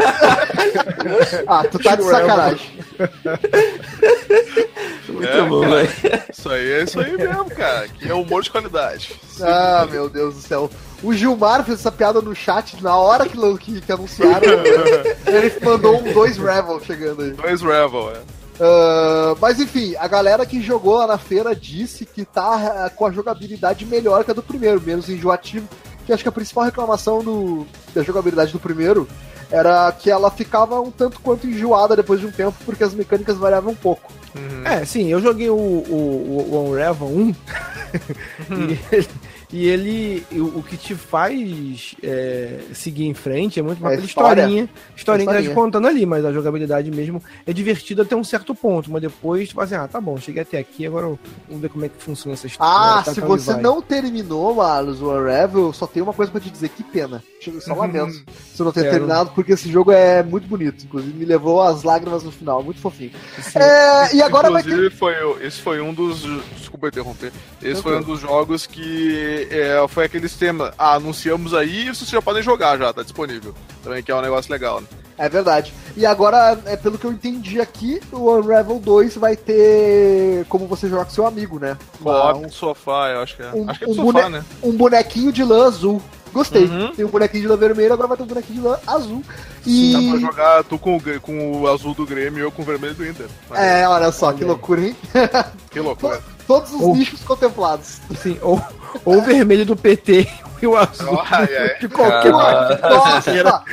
[1.46, 2.78] Ah, tu tá de sacanagem.
[5.08, 5.88] Muito É, bom, velho.
[6.30, 7.88] Isso aí é isso aí mesmo, cara.
[7.88, 9.18] Que é humor de qualidade.
[9.40, 10.70] Ah, meu Deus do céu.
[11.02, 14.46] O Gilmar fez essa piada no chat na hora que, que, que anunciaram.
[15.26, 17.30] ele mandou um dois Revel chegando aí.
[17.30, 18.37] Dois Rebel, é.
[18.60, 23.06] Ah, mas enfim, a galera que jogou lá na feira disse que tá ah, com
[23.06, 25.68] a jogabilidade melhor que a do primeiro, menos enjoativo.
[26.04, 29.06] Que acho que a principal reclamação do da jogabilidade do primeiro
[29.50, 33.36] era que ela ficava um tanto quanto enjoada depois de um tempo, porque as mecânicas
[33.36, 34.12] variavam um pouco.
[34.64, 37.34] É, sim, eu joguei o, o, o Unravel 1
[38.50, 39.08] e ele,
[39.52, 43.96] e ele o, o que te faz é, seguir em frente é muito uma É
[43.96, 44.42] história.
[44.42, 48.24] historinha, historinha que tá te contando ali, mas a jogabilidade mesmo é divertida até um
[48.24, 51.06] certo ponto, mas depois tu fala assim, ah, tá bom, cheguei até aqui, agora
[51.48, 52.72] vamos ver como é que funciona essa história.
[52.98, 53.62] Ah, tá, se tá, você vai.
[53.62, 57.22] não terminou, Marlos, o Unravel, só tem uma coisa pra te dizer, que pena.
[57.60, 58.12] Só lamento
[58.52, 58.94] se eu não ter Quero.
[58.94, 60.84] terminado, porque esse jogo é muito bonito.
[60.84, 63.12] Inclusive, me levou às lágrimas no final, muito fofinho.
[63.40, 63.58] Sim.
[63.60, 64.70] É, e agora vai ter.
[64.70, 65.14] Inclusive, foi,
[65.46, 66.22] esse foi um dos.
[66.56, 67.32] Desculpa interromper.
[67.62, 70.72] Esse foi um dos jogos que é, foi aqueles temas.
[70.78, 73.54] Ah, anunciamos aí e vocês já podem jogar já, tá disponível.
[73.82, 74.86] Também que é um negócio legal, né?
[75.16, 75.74] É verdade.
[75.96, 80.88] E agora, é, pelo que eu entendi aqui, o Unravel 2 vai ter como você
[80.88, 81.76] jogar com seu amigo, né?
[82.00, 83.50] Uma- Co-op, sofá, eu acho que é.
[83.52, 84.44] um- acho que é um sofá, bone- né?
[84.62, 86.00] um bonequinho de lã azul.
[86.32, 86.66] Gostei.
[86.66, 86.92] Uhum.
[86.94, 89.24] Tem um bonequinho de lã vermelho, agora vai ter um bonequinho de lã azul.
[89.64, 90.20] Sim, dá pra E.
[90.20, 93.26] jogar tu com com o azul do Grêmio e eu com o vermelho do Inter.
[93.50, 94.96] Mas, É, olha só, que loucura, hein?
[95.70, 96.20] Que loucura.
[96.48, 96.94] Todos os Oh.
[96.96, 98.00] nichos contemplados.
[98.22, 98.60] Sim, ou,
[99.04, 100.26] ou o vermelho do PT
[100.62, 101.46] e o azul ai.
[101.78, 102.78] de qualquer Ah.
[102.88, 103.64] Nossa!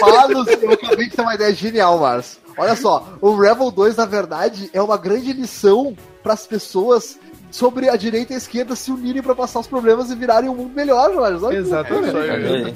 [0.00, 2.38] Marlos, eu acabei de ter uma ideia genial, Marlos.
[2.56, 7.18] Olha só, o Rebel 2, na verdade, é uma grande lição para as pessoas
[7.50, 10.54] sobre a direita e a esquerda se unirem para passar os problemas e virarem um
[10.54, 11.10] mundo melhor.
[11.16, 12.16] Olha que Exatamente.
[12.16, 12.64] É aí.
[12.64, 12.74] Aí.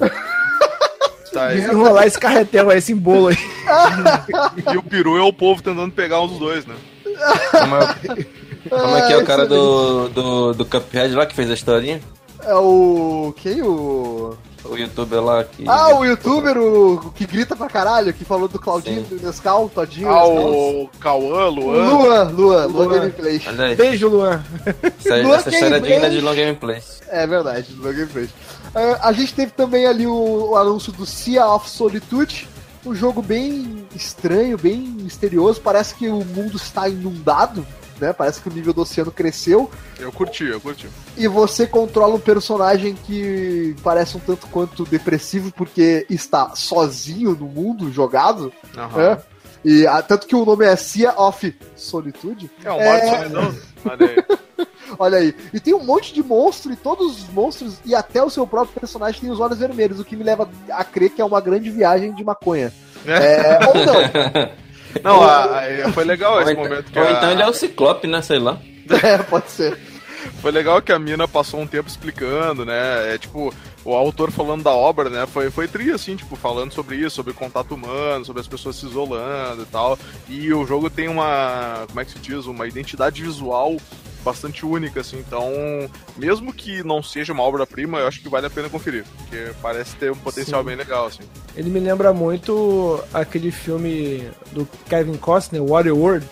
[1.31, 1.61] Tá aí.
[1.61, 3.37] Enrolar esse carretel, esse bolo aí.
[4.73, 6.75] E o peru é o povo tentando pegar dos dois, né?
[8.69, 10.13] como é que é o cara excelente.
[10.13, 12.01] do, do, do Cuphead lá que fez a historinha?
[12.45, 13.33] É o.
[13.37, 13.61] Quem?
[13.61, 14.37] O.
[14.65, 15.65] O youtuber lá que.
[15.67, 19.17] Ah, o youtuber o, que grita pra caralho, que falou do Claudinho, Sim.
[19.17, 20.07] do Nescau, Todinho.
[20.07, 21.89] Ah, o Cauã, Luan.
[21.89, 22.87] Luan, Luan, Luan.
[22.87, 23.41] Gameplay.
[23.75, 24.41] Beijo, Luan.
[24.81, 26.81] Essa, Luan essa história é digna de long gameplay.
[27.09, 28.29] É verdade, Luan Gameplay.
[28.73, 32.47] É, a gente teve também ali o, o anúncio do Sea of Solitude,
[32.85, 35.59] um jogo bem estranho, bem misterioso.
[35.59, 37.67] Parece que o mundo está inundado,
[38.03, 38.13] né?
[38.13, 39.69] Parece que o nível do oceano cresceu.
[39.97, 40.87] Eu curti, eu curti.
[41.17, 47.45] E você controla um personagem que parece um tanto quanto depressivo porque está sozinho no
[47.47, 48.51] mundo, jogado.
[48.77, 49.09] Aham.
[49.11, 49.17] né?
[49.65, 52.51] E ah, tanto que o nome é Sea of Solitude.
[52.65, 53.17] É um mar de É.
[53.17, 53.55] solidão.
[53.85, 54.23] Olha aí.
[54.99, 55.35] Olha aí.
[55.53, 58.79] E tem um monte de monstro, e todos os monstros, e até o seu próprio
[58.79, 61.71] personagem tem os olhos vermelhos, o que me leva a crer que é uma grande
[61.71, 62.71] viagem de maconha.
[63.05, 64.53] É, ou não.
[65.03, 67.53] Não, a- a- foi legal esse então- momento que ou a- então ele é o
[67.53, 68.21] Ciclope, né?
[68.21, 68.57] Sei lá.
[69.03, 69.77] É, pode ser.
[70.41, 73.13] Foi legal que a mina passou um tempo explicando, né?
[73.13, 73.53] É tipo,
[73.85, 75.25] o autor falando da obra, né?
[75.25, 78.85] Foi, foi tri, assim, tipo, falando sobre isso, sobre contato humano, sobre as pessoas se
[78.85, 79.97] isolando e tal.
[80.29, 82.45] E o jogo tem uma, como é que se diz?
[82.45, 83.77] Uma identidade visual
[84.23, 85.19] bastante única, assim.
[85.19, 85.51] Então,
[86.17, 89.05] mesmo que não seja uma obra-prima, eu acho que vale a pena conferir.
[89.17, 90.67] Porque parece ter um potencial Sim.
[90.67, 91.23] bem legal, assim.
[91.55, 96.25] Ele me lembra muito aquele filme do Kevin Costner, Waterworld.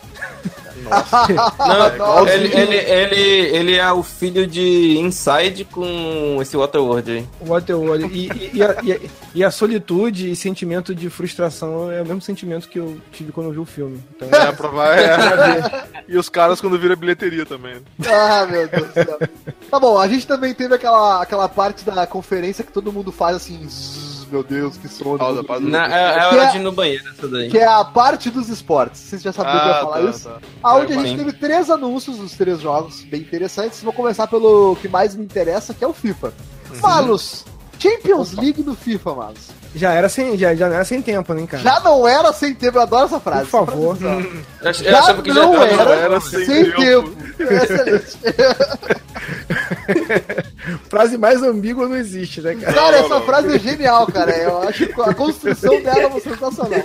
[0.82, 1.28] Nossa.
[1.58, 7.26] Não, Nossa, ele, ele, ele, ele é o filho de Inside com esse Waterworld aí.
[7.42, 8.06] Waterworld.
[8.06, 9.00] E, e, e, a, e, a,
[9.36, 13.48] e a solitude e sentimento de frustração é o mesmo sentimento que eu tive quando
[13.48, 14.04] eu vi o filme.
[14.16, 15.86] Então, é, pra vai, é.
[16.08, 17.76] E os caras quando vira bilheteria também.
[18.08, 19.20] Ah, meu Deus do céu.
[19.70, 23.38] Tá bom, a gente também teve aquela, aquela parte da conferência que todo mundo faz
[23.38, 25.18] assim, zzz, meu Deus, que sono.
[25.18, 25.68] Pausa, pausa.
[25.68, 27.50] Na, é, é hora é- de ir no banheiro essa daí.
[27.50, 29.02] Que é a parte dos esportes.
[29.02, 30.30] Vocês já sabiam que eu ia falar tá, isso?
[30.30, 30.40] tá.
[30.64, 33.82] Aonde a gente teve três anúncios dos três jogos bem interessantes.
[33.84, 36.34] Vou começar pelo que mais me interessa, que é o FIFA.
[36.82, 37.46] Malus,
[37.78, 39.61] Champions League no FIFA, Malus.
[39.76, 41.64] Já era sem, já, já não era sem tempo, né, cara?
[41.64, 43.46] Já não era sem tempo, eu adoro essa frase.
[43.50, 43.98] Por favor.
[44.64, 47.10] É Já que já não tava- era, era sem, sem tempo.
[47.10, 47.54] tempo.
[47.54, 48.18] Excelente.
[50.90, 52.74] Frase mais ambígua não existe, né, cara?
[52.74, 53.26] Cara, não, essa não.
[53.26, 54.32] frase é genial, cara.
[54.38, 56.84] Eu acho que a construção dela é sensacional.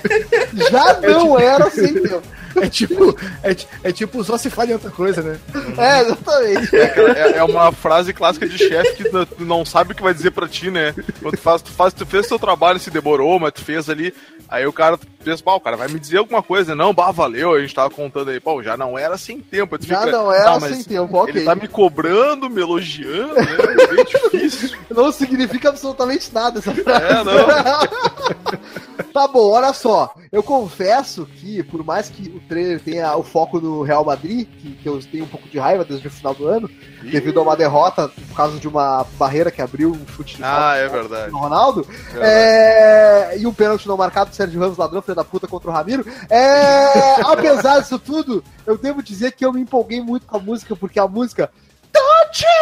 [0.70, 2.22] Já não era sem tempo.
[2.66, 5.38] É tipo, é, é tipo, só se fala em outra coisa, né?
[5.78, 6.74] É, exatamente.
[6.76, 10.30] É, é uma frase clássica de chefe que tu não sabe o que vai dizer
[10.30, 10.94] pra ti, né?
[11.20, 14.12] Quando tu faz, tu faz, tu fez teu trabalho, se demorou, mas tu fez ali.
[14.48, 16.82] Aí o cara pensa, pá, o cara vai me dizer alguma coisa, né?
[16.82, 19.76] Não, bah, valeu, a gente tava contando aí, pô, já não era sem tempo.
[19.80, 21.34] Já fica, não era "Tá, sem tempo, ok.
[21.34, 23.46] Ele tá me cobrando, me elogiando, né?
[23.82, 24.76] É bem difícil.
[24.88, 27.04] Não significa absolutamente nada essa frase.
[27.04, 27.34] É, não.
[29.16, 30.12] Tá bom, olha só.
[30.31, 34.72] Eu confesso que, por mais que o trailer tenha o foco no Real Madrid, que,
[34.74, 36.68] que eu tenho um pouco de raiva desde o final do ano,
[37.00, 40.74] devido a uma derrota por causa de uma barreira que abriu um chute de Ah,
[40.76, 41.33] é verdade.
[41.33, 45.48] no Ronaldo, é, e um pênalti não marcado do Sérgio Ramos, ladrão, filho da puta,
[45.48, 46.05] contra o Ramiro.
[46.29, 50.76] É, apesar disso tudo, eu devo dizer que eu me empolguei muito com a música,
[50.76, 51.50] porque a música
[51.90, 52.00] The
[52.33, 52.57] Champions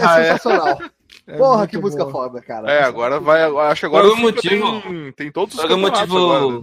[0.00, 0.26] Ah, é é?
[0.26, 0.78] sensacional.
[0.80, 0.90] É
[1.38, 2.12] Porra, muito que música boa.
[2.12, 2.70] foda, cara.
[2.70, 3.42] É, agora vai.
[3.42, 6.18] Acho que agora Por algum motivo- tem, tem todos os Por algum motivo.
[6.32, 6.62] agora,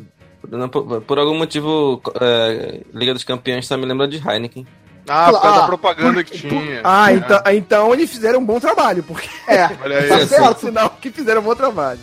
[0.57, 0.67] né?
[0.67, 4.67] Por, por algum motivo, é, Liga dos Campeões só me lembra de Heineken.
[5.09, 6.81] Ah, por causa Ah, da propaganda que tinha.
[6.83, 7.15] Ah, É.
[7.15, 10.07] então, então eles fizeram um bom trabalho, porque É, Olha aí.
[10.07, 10.59] tá certo.
[10.59, 11.99] sinal que fizeram um bom trabalho.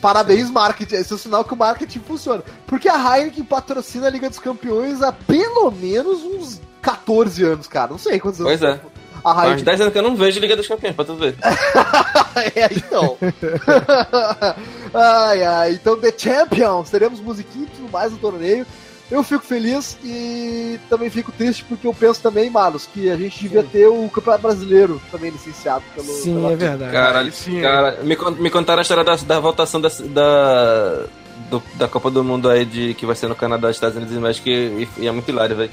[0.00, 0.94] Parabéns, marketing.
[0.96, 2.42] Esse é o sinal que o marketing funciona.
[2.66, 7.90] Porque a Heineken patrocina a Liga dos Campeões há pelo menos uns 14 anos, cara.
[7.90, 8.58] Não sei quantos anos.
[8.58, 8.80] Pois é.
[9.24, 11.34] A Faz Heineken 10 anos que eu não vejo Liga dos Campeões, pra tu ver.
[12.56, 13.16] é, então.
[14.94, 15.72] ai, ai.
[15.72, 16.90] Então, The Champions.
[16.90, 18.66] Teremos musiquinha e tudo mais no torneio.
[19.10, 23.40] Eu fico feliz e também fico triste porque eu penso também, Malos, que a gente
[23.40, 26.06] devia ter o Campeonato Brasileiro também licenciado pelo.
[26.08, 26.92] Sim, pela- é verdade.
[26.92, 31.04] Cara, aí sim, cara me, me contaram a história da, da votação da, da,
[31.50, 34.18] do- da Copa do Mundo aí de, que vai ser no Canadá, Estados Unidos e
[34.20, 35.70] México e, e é muito hilário, velho.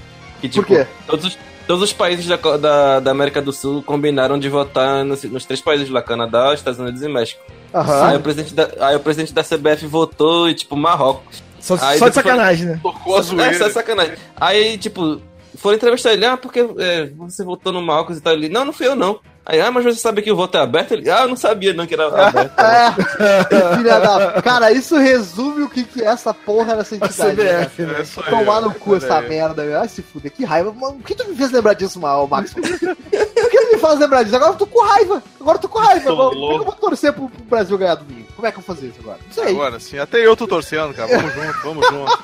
[0.47, 0.87] Que, tipo, Por quê?
[1.07, 5.23] Todos os, todos os países da, da, da América do Sul combinaram de votar nos,
[5.23, 7.41] nos três países lá, Canadá, Estados Unidos e México.
[7.73, 8.07] Aham.
[8.07, 11.43] Aí, o presidente da, aí o presidente da CBF votou e, tipo, Marrocos.
[11.59, 12.79] Só, Aí só de sacanagem, né?
[12.81, 14.13] Tocou a É, só sacanagem.
[14.35, 15.19] Aí, tipo,
[15.57, 18.33] foram entrevistar ele, ah, porque é, você votou no Marcos e tal.
[18.33, 19.19] Ele, não, não fui eu não.
[19.45, 20.93] Aí, ah, mas você sabe que o voto é aberto?
[20.93, 22.59] Ele, ah, eu não sabia não que era aberto.
[22.59, 24.41] É, filha da.
[24.41, 27.35] Cara, isso resume o que, que é essa porra dessa entidade.
[27.43, 27.65] né?
[27.65, 27.93] CBF, né?
[27.93, 29.79] É aí, Tomar no cu essa merda, meu.
[29.79, 30.73] Ai, se fuder, que raiva.
[30.73, 32.53] Mano, por que tu me fez lembrar disso, mal, Max?
[32.55, 34.35] Por que tu me faz lembrar disso?
[34.35, 35.21] Agora eu tô com raiva.
[35.39, 36.05] Agora eu tô com raiva.
[36.05, 38.27] Tô Agora, Como é que eu vou torcer pro, pro Brasil ganhar domingo?
[38.35, 39.19] Como é que eu vou fazer isso agora?
[39.25, 39.53] Não sei.
[39.53, 41.07] Agora sim, até eu tô torcendo, cara.
[41.15, 42.23] Vamos junto, vamos junto.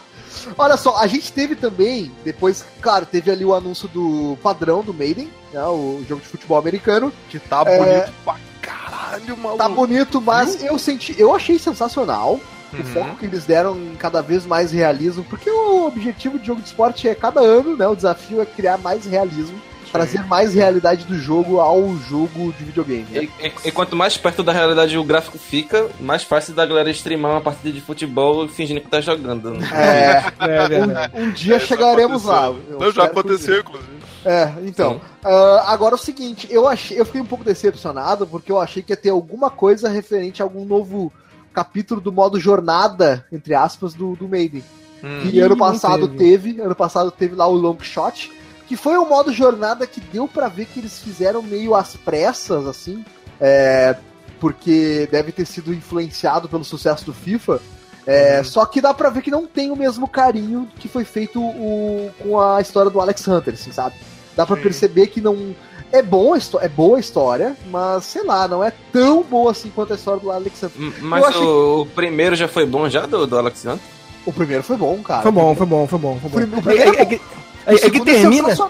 [0.58, 4.94] Olha só, a gente teve também, depois, claro, teve ali o anúncio do padrão do
[4.94, 7.12] Maiden, né, o jogo de futebol americano.
[7.30, 7.78] Que tá É.
[7.78, 9.58] bonito pra caralho, maluco.
[9.58, 12.40] Tá bonito, mas eu senti, eu achei sensacional.
[12.74, 12.86] O Uhum.
[12.86, 16.68] foco que eles deram em cada vez mais realismo, porque o objetivo de jogo de
[16.68, 17.86] esporte é cada ano, né?
[17.86, 19.60] O desafio é criar mais realismo,
[19.92, 23.06] trazer mais realidade do jogo ao jogo de videogame.
[23.12, 23.24] né?
[23.40, 26.90] E, e- e quanto mais perto da realidade o gráfico fica, mais fácil da galera
[26.92, 29.52] streamar uma partida de futebol fingindo que tá jogando.
[29.52, 29.68] né?
[29.74, 30.32] É,
[31.14, 32.48] É um, um dia É, chegaremos lá.
[32.48, 33.92] Eu Não, já aconteceu, inclusive.
[34.24, 35.02] É, então.
[35.24, 38.84] ah, agora é o seguinte, eu achei, eu fiquei um pouco decepcionado porque eu achei
[38.84, 41.12] que ia ter alguma coisa referente a algum novo
[41.54, 44.64] capítulo do modo jornada, entre aspas, do, do Maiden.
[45.04, 45.22] Hum.
[45.24, 46.54] Que ano passado teve.
[46.54, 46.62] teve.
[46.62, 48.32] ano passado teve lá o Long Shot,
[48.72, 52.66] que foi um modo jornada que deu pra ver que eles fizeram meio às pressas,
[52.66, 53.04] assim,
[53.38, 53.98] é,
[54.40, 57.60] porque deve ter sido influenciado pelo sucesso do FIFA.
[58.08, 61.42] É, Só que dá pra ver que não tem o mesmo carinho que foi feito
[61.42, 63.96] o- com a história do Alex Hunter, assim, sabe?
[64.38, 64.62] Dá pra Sim.
[64.62, 65.54] perceber que não.
[65.92, 69.92] É, bom, é boa a história, mas sei lá, não é tão boa assim quanto
[69.92, 70.94] a história do Alex Hunter.
[71.02, 73.82] Mas achei o, primeiro já foi bom já do, do Alexandre?
[74.26, 75.24] O primeiro foi bom, cara.
[75.24, 76.58] Foi bom, foi bom, foi bom, foi bom.
[76.58, 78.50] o primeiro É, é O é- é que é termina.
[78.52, 78.68] Isso,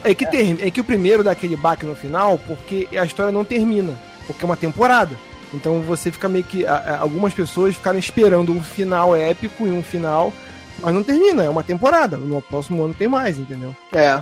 [0.00, 0.10] cara.
[0.10, 3.32] é que, termina, é que o primeiro dá aquele baque no final, porque a história
[3.32, 3.92] não termina.
[4.26, 5.14] Porque é uma temporada.
[5.52, 6.64] Então você fica meio que.
[6.66, 10.32] a- a- algumas pessoas ficaram esperando um final épico e um final.
[10.82, 12.16] Mas não termina, é uma temporada.
[12.16, 13.74] No próximo ano tem mais, entendeu?
[13.92, 14.18] É.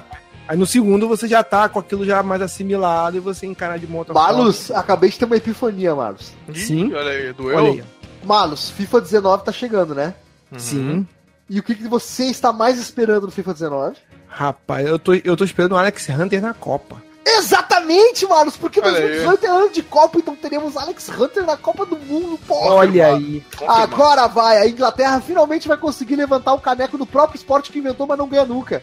[0.49, 3.85] Aí no segundo você já tá com aquilo já mais assimilado e você encara de
[3.85, 6.33] uma outra Malus, acabei de ter uma epifania, Malus.
[6.55, 6.93] Sim.
[6.95, 7.33] Olha aí, forma.
[7.35, 7.57] doeu?
[7.59, 7.85] Olha aí.
[8.25, 10.15] Malus, FIFA 19 tá chegando, né?
[10.51, 10.59] Uhum.
[10.59, 11.07] Sim.
[11.51, 13.97] E o que, que você está mais esperando no FIFA 19?
[14.29, 17.03] Rapaz, eu tô, eu tô esperando o Alex Hunter na Copa.
[17.31, 19.01] Exatamente, Malus, porque Olha aí.
[19.01, 22.75] 2018 é ano de Copa, então teremos Alex Hunter na Copa do Mundo, porra.
[22.75, 23.45] Olha aí.
[23.51, 23.83] Confirmado.
[23.83, 28.07] Agora vai, a Inglaterra finalmente vai conseguir levantar o caneco do próprio esporte que inventou,
[28.07, 28.83] mas não ganha nunca.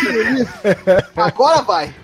[0.00, 1.08] Que delícia.
[1.16, 1.94] Agora vai.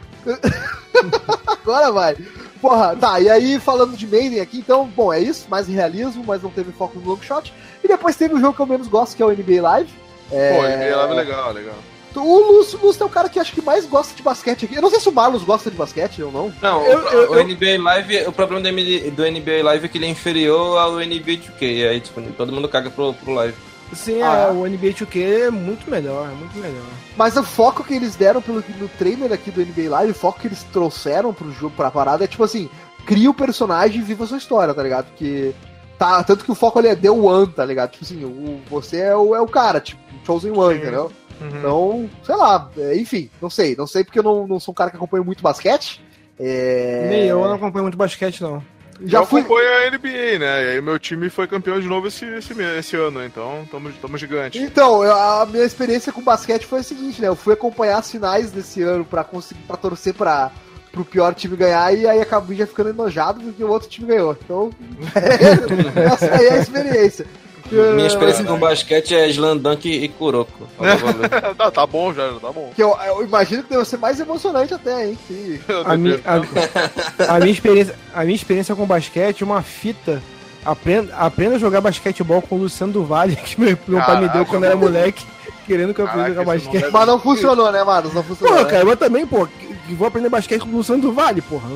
[1.47, 2.17] Agora vai.
[2.61, 6.43] Porra, tá, e aí falando de Maiden aqui, então, bom, é isso, mais realismo, mas
[6.43, 7.53] não teve foco no long shot.
[7.83, 9.93] E depois teve o jogo que eu menos gosto, que é o NBA Live.
[10.31, 10.57] É...
[10.57, 11.75] Pô, ele é legal, legal.
[12.23, 14.75] O Lúcio, Lúcio é o cara que acho que mais gosta de basquete aqui.
[14.77, 16.53] Eu não sei se o Marlos gosta de basquete ou não.
[16.63, 19.85] Não, Eu- o, eu- o eu- NBA Live, o problema do, MD do NBA Live
[19.85, 21.89] é que ele é inferior ao NBA 2K.
[21.89, 23.55] Aí, tipo, todo mundo caga pro, pro Live.
[23.93, 24.49] Sim, Ah.
[24.49, 26.83] é, o NBA 2K é muito melhor, é muito melhor.
[27.17, 30.41] Mas o foco que eles deram pelo, no trailer aqui do NBA Live, o foco
[30.41, 32.69] que eles trouxeram pro jogo, pra parada, é tipo assim,
[33.07, 35.07] cria o personagem e viva a sua história, tá ligado?
[35.07, 35.53] Porque.
[35.99, 37.93] Tá, tanto que o foco ali é The One, tá ligado?
[37.93, 40.81] Tipo assim, o, você é o, é o cara, tipo, Chosen One, Sim.
[40.83, 41.11] entendeu?
[41.41, 41.59] Uhum.
[41.59, 43.75] Então, sei lá, é, enfim, não sei.
[43.77, 46.03] Não sei porque eu não, não sou um cara que acompanha muito basquete.
[46.39, 47.07] É...
[47.09, 48.63] Nem eu, eu não acompanho muito basquete, não.
[49.05, 49.43] Já eu fui.
[49.43, 50.65] acompanho a NBA, né?
[50.65, 54.17] E aí meu time foi campeão de novo esse, esse, esse ano, então tamo, tamo
[54.17, 54.59] gigante.
[54.59, 57.29] Então, eu- a minha experiência com basquete foi a seguinte, né?
[57.29, 60.51] Eu fui acompanhar as finais desse ano pra conseguir para torcer para
[60.93, 64.35] pro pior time ganhar e aí acabei já ficando enojado porque o outro time ganhou.
[64.43, 64.71] Então,
[65.95, 67.27] essa aí é a experiência.
[67.71, 70.67] Minha experiência com basquete é Slandunk e Kuroko.
[71.57, 72.71] Tá, tá bom já, tá bom.
[72.75, 75.19] Que eu, eu imagino que deve ser mais emocionante até, hein?
[75.27, 75.61] Que...
[75.85, 80.23] A minha, a, a minha experiência, a minha experiência com basquete, uma fita.
[80.65, 84.29] Aprenda, aprenda a jogar basquetebol com o Luciano do Vale, que meu, meu pai me
[84.29, 85.25] deu quando era moleque,
[85.65, 86.81] querendo que eu aprendesse a jogar não basquete.
[86.81, 88.13] deve- Mas não funcionou, né, Maros?
[88.13, 88.53] Não funcionou.
[88.57, 88.71] Porra, né?
[88.73, 89.47] cara, eu também, pô,
[89.95, 91.69] vou aprender basquete com o Luciano do Vale, porra.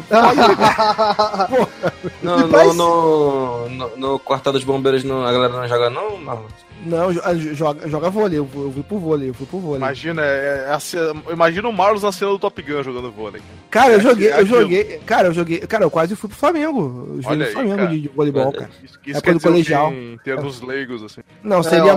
[2.23, 5.91] No, pra no, esse- no, no, no quartel dos bombeiros não, a galera não joga
[5.91, 6.45] não, Marlon?
[6.85, 9.79] Não, jo- joga, joga vôlei, eu, fui- eu fui pro vôlei, eu fui pro vôlei.
[9.79, 13.43] Imagina, é, é imagina o Marlos na cena do Top Gun jogando vôlei.
[13.71, 14.61] Cara, eu É joguei, eu aquilo.
[14.61, 17.07] joguei, cara, eu joguei, cara, eu quase fui pro Flamengo.
[17.17, 17.89] Eu joguei Olha no aí, Flamengo cara.
[17.89, 18.59] de, de voleibol, Olha.
[18.59, 18.71] cara.
[18.83, 19.93] Isso, É isso quando quer dizer o quê colegial.
[19.93, 21.21] em termos leigos, assim.
[21.45, 21.93] Não, seria.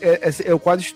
[0.00, 0.94] é- é- eu quase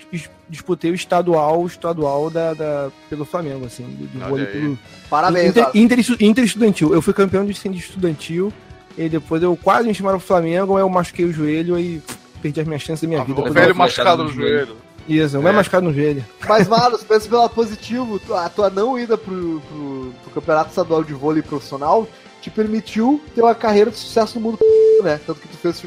[0.49, 4.79] disputei o estadual, o estadual da, da- pelo Flamengo, assim, de, de Olha vôlei pelo.
[5.11, 6.95] Parabéns, Inter, inter, inter estudantil.
[6.95, 8.53] Eu fui campeão de incêndio estudantil.
[8.99, 12.01] E depois eu quase me chamaram pro Flamengo, aí eu machuquei o joelho e
[12.37, 13.41] perdi as minhas chances da minha vida.
[13.41, 14.77] O velho machucado no no joelho.
[15.09, 15.53] Isso, eu me É.
[15.53, 16.25] machucado no joelho.
[16.49, 21.05] Mas, Maros, pensa pelo lado positivo, a tua não ida pro, pro, pro Campeonato Estadual
[21.05, 22.09] de Vôlei Profissional
[22.43, 24.59] te permitiu ter uma carreira de sucesso no mundo,
[25.05, 25.21] né?
[25.27, 25.83] Tanto que tu fez.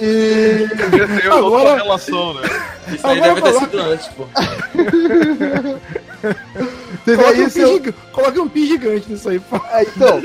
[0.00, 0.68] e.
[1.22, 2.42] Toda Agora- relação, né?
[2.92, 4.24] Isso aí Agora deve ter coloca- sido antes, pô.
[7.04, 7.68] Teve Coloque aí um, seu.
[7.68, 9.56] pi, giga- coloque um pi gigante nisso aí, pô.
[9.70, 10.22] É, então,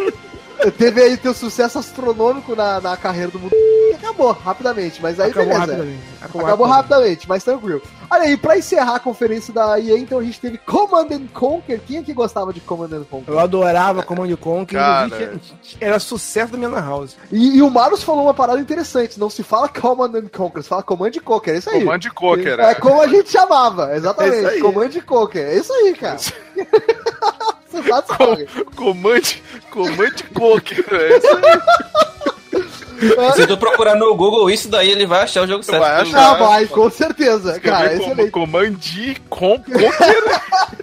[0.71, 5.01] teve aí teu sucesso astronômico na, na carreira do mundo e acabou rapidamente.
[5.01, 5.65] Mas aí Acabou beleza.
[5.65, 5.99] rapidamente.
[6.21, 7.81] Acabou rapidamente, mas tranquilo.
[8.09, 11.79] Olha aí, pra encerrar a conferência da EA, então a gente teve Command and Conquer.
[11.79, 13.31] Quem é que gostava de Command and Conquer?
[13.31, 15.39] Eu adorava Command Conquer, Cara.
[15.81, 17.15] era sucesso da minha na house.
[17.31, 19.19] E, e o Marus falou uma parada interessante.
[19.19, 21.55] Não se fala Command and Conquer, se fala Command Conquer.
[21.55, 21.79] É isso aí.
[21.83, 24.35] Command Cocker, É como a gente chamava, exatamente.
[24.35, 24.61] É isso aí.
[24.61, 25.47] Command Conquer.
[25.49, 26.17] É isso aí, cara.
[27.81, 28.37] Sensacional.
[28.75, 29.21] Command,
[29.69, 30.85] Command Cocker.
[30.91, 31.61] É isso aí.
[33.35, 35.81] Se tu procurar no Google isso daí, ele vai achar o jogo certo.
[35.81, 36.31] Vai achar.
[36.31, 37.59] Ah, vai, com certeza.
[37.59, 39.19] Cara, Escrever como excelente.
[39.19, 40.23] Command Com- Cocker.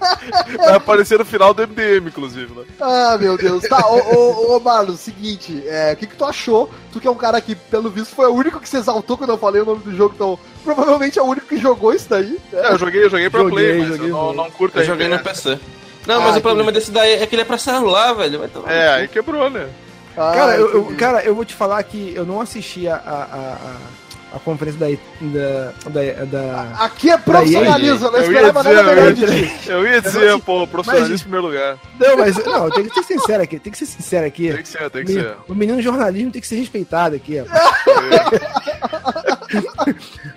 [0.58, 2.52] Vai aparecer no final do MDM, inclusive.
[2.54, 2.64] Né?
[2.80, 3.62] Ah, meu Deus.
[3.64, 6.70] Tá, ô, ô, ô Marlos, seguinte, é, o que, que tu achou?
[6.92, 9.30] Tu que é um cara que, pelo visto, foi o único que se exaltou quando
[9.30, 12.38] eu falei o nome do jogo, então provavelmente é o único que jogou isso daí.
[12.52, 12.60] né?
[12.68, 14.84] É, eu joguei, eu joguei pra Joguei, Play, mas joguei eu não, não curto Eu
[14.84, 15.42] joguei no FPS.
[15.50, 15.60] PC.
[16.10, 18.48] Não, Ah, mas o que- problema desse daí é que ele é pra celular, velho.
[18.48, 19.66] Tomar É, aí quebrou, né?
[20.16, 22.98] Ah, Cara, eu, eu- cara, eu vou te falar que eu não assisti a, a,
[22.98, 24.86] a, a- conferência da,
[25.20, 29.12] da, da, da- Aqui é profissionalismo, eu não Eu ia esperava dizer, nada eu melhor
[29.12, 29.70] de ti.
[29.70, 31.78] eu ia dizer pô, profissionalismo em primeiro lugar.
[31.98, 34.52] Não, mas não, tem que ser sincero aqui, tem que ser sincero aqui.
[34.52, 35.20] Tem que ser, tem que O ser.
[35.22, 37.44] menino- O menino jornalismo tem que ser respeitado aqui, ó.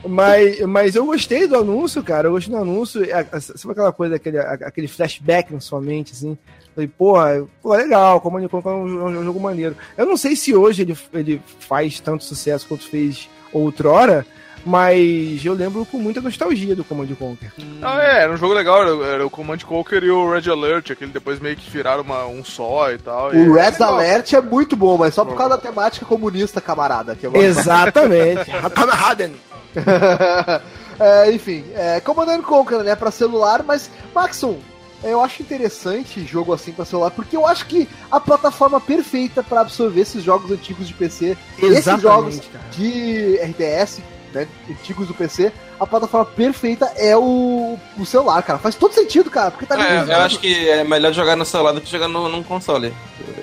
[0.08, 2.28] Mas, mas eu gostei do anúncio, cara.
[2.28, 3.04] Eu gostei do anúncio.
[3.04, 6.38] É, é, Sabe aquela coisa, aquele, aquele flashback na sua mente, assim?
[6.74, 9.76] Falei, porra, pô, legal, Command Conquer é um, um jogo maneiro.
[9.98, 14.26] Eu não sei se hoje ele, ele faz tanto sucesso quanto fez outrora,
[14.66, 17.52] mas eu lembro com muita nostalgia do Command Conquer.
[17.80, 20.92] Não, é, era um jogo legal, era, era o Command Conquer e o Red Alert,
[20.92, 23.34] aquele depois meio que viraram uma, um só e tal.
[23.34, 23.94] e- O Red legal.
[23.96, 27.16] Alert é muito bom, mas só por causa da temática comunista, camarada.
[27.16, 28.50] Que eu gosto Exatamente.
[28.74, 29.36] Kameraden.
[31.00, 34.58] é, enfim, é, Command and Conquer, né, pra celular, mas, Maxon,
[35.04, 39.62] eu acho interessante jogo assim pra celular, porque eu acho que a plataforma perfeita pra
[39.62, 42.64] absorver esses jogos antigos de PC, esses jogos cara.
[42.72, 44.02] de RTS,
[44.34, 48.60] né, antigos do PC, a plataforma perfeita é o, o celular, cara.
[48.60, 51.72] Faz todo sentido, cara, porque tá É, eu acho que é melhor jogar no celular
[51.74, 52.94] do que jogar no, num console.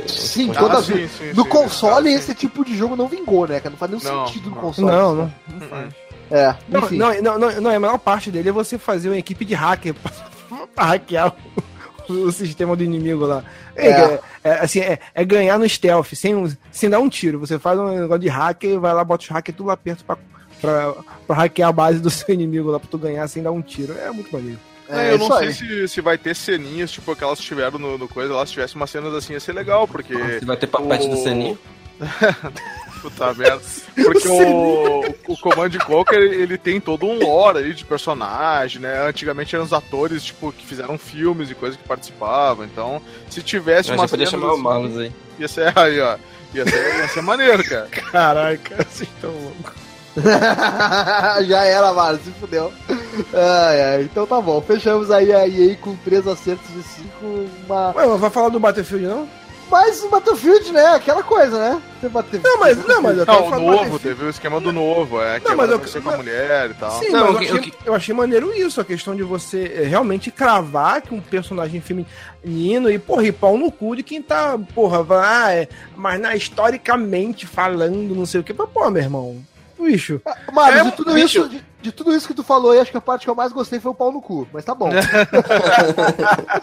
[0.07, 1.11] Sim, Ah, toda sim, vez.
[1.13, 2.15] sim, No sim, console, sim.
[2.17, 3.61] esse tipo de jogo não vingou, né?
[3.61, 3.71] cara?
[3.71, 4.63] Não faz nenhum Não, sentido no não.
[4.63, 4.91] console.
[4.91, 5.33] Não, não.
[6.31, 6.97] É, Não, enfim.
[6.97, 9.95] não, não, não, não, a maior parte dele é você fazer uma equipe de hacker
[9.95, 10.13] pra,
[10.75, 11.35] pra hackear
[12.09, 13.43] o, o sistema do inimigo lá.
[13.75, 14.03] É, É.
[14.05, 17.41] é, é, assim, é, é ganhar no stealth, sem, sem dar um tiro.
[17.41, 20.17] Você faz um negócio de hacker, vai lá, bota os hackers tudo lá perto pra,
[20.61, 20.95] pra,
[21.27, 23.97] pra hackear a base do seu inimigo lá pra tu ganhar sem dar um tiro.
[23.99, 24.59] É muito maneiro.
[24.89, 27.97] É, É, eu não sei se, se vai ter ceninhas, tipo aquelas que tiveram no,
[27.97, 30.15] no coisa lá, se tivesse umas cenas assim ia ser legal, porque.
[30.41, 31.59] Se vai ter papete do o- Seninho.
[33.03, 33.63] Puta merda.
[33.95, 39.07] Porque o, o Command Conquer, ele tem todo um lore aí de personagem, né?
[39.07, 42.65] Antigamente eram os atores, tipo, que fizeram filmes e coisas que participavam.
[42.65, 45.13] Então, se tivesse uma podia chamar o assim, Marlos aí.
[45.39, 46.17] Ia ser aí, ó.
[46.55, 47.87] Ia ser, ia ser maneiro, cara.
[47.87, 49.90] Caraca, vocês estão loucos.
[51.47, 52.73] Já era, mano, se fudeu.
[53.33, 54.61] Ai, ai, então tá bom.
[54.61, 57.09] Fechamos aí a EA com 3 acertos de 5.
[57.67, 57.93] Uma...
[57.97, 59.29] Ué, mas vai falar do Battlefield, não?
[59.71, 60.85] Mas o Battlefield, né?
[60.97, 61.83] Aquela coisa, né?
[62.01, 62.45] Você Battlefield.
[62.49, 64.73] Não, mas, não, mas eu Não, tava o falando do novo, teve o esquema do
[64.73, 65.39] novo, é.
[65.39, 66.91] Que Não, mas eu- ser com a mulher e tal.
[66.99, 69.73] Sim, Não, mas o eu, o achei, eu achei maneiro isso, a questão de você
[69.77, 74.21] eh, realmente cravar que um personagem feminino e, porra, e pau no cu de quem
[74.21, 78.91] tá, porra, vai, ah, é, mas na, historicamente falando, não sei o que, mas, pô,
[78.91, 79.37] meu irmão,
[79.85, 80.21] bicho.
[80.53, 81.41] Mano, É, de, tudo bicho.
[81.41, 83.35] isso, de, de tudo isso que tu falou aí, acho que a parte que eu
[83.35, 84.47] mais gostei foi o pau no cu.
[84.53, 84.91] Mas tá bom.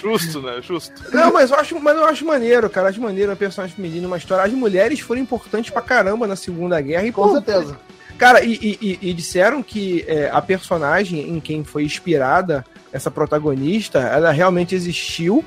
[0.00, 0.60] Justo, né?
[0.62, 0.92] Justo.
[1.12, 2.88] Não, mas eu acho, mas eu acho maneiro, cara.
[2.88, 4.44] Acho maneiro a personagem feminina, uma história.
[4.44, 7.76] As mulheres foram importantes pra caramba na Segunda Guerra e Com pô, certeza.
[8.18, 13.10] Cara, e, e- e- e disseram que é, a personagem em quem foi inspirada, essa
[13.10, 15.44] protagonista, ela realmente existiu,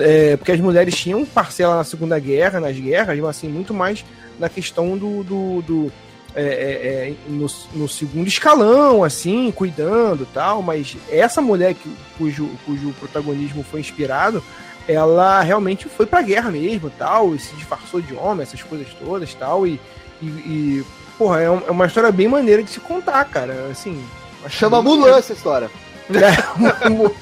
[0.00, 4.04] é, porque as mulheres tinham parcela na Segunda Guerra, nas guerras, mas assim, muito mais
[4.42, 5.22] na questão do.
[5.24, 5.92] do- do,
[6.34, 11.94] é, é, é, no, no segundo escalão, assim, cuidando e tal, mas essa mulher que,
[12.16, 14.42] cujo, cujo protagonismo foi inspirado,
[14.88, 19.34] ela realmente foi pra guerra mesmo tal, e se disfarçou de homem, essas coisas todas
[19.34, 19.78] tal, e,
[20.22, 20.84] e, e,
[21.18, 23.68] porra, é, é uma história bem maneira de se contar, cara.
[23.70, 24.02] Assim.
[24.48, 25.70] Chama Mulan essa história.
[26.10, 26.32] É,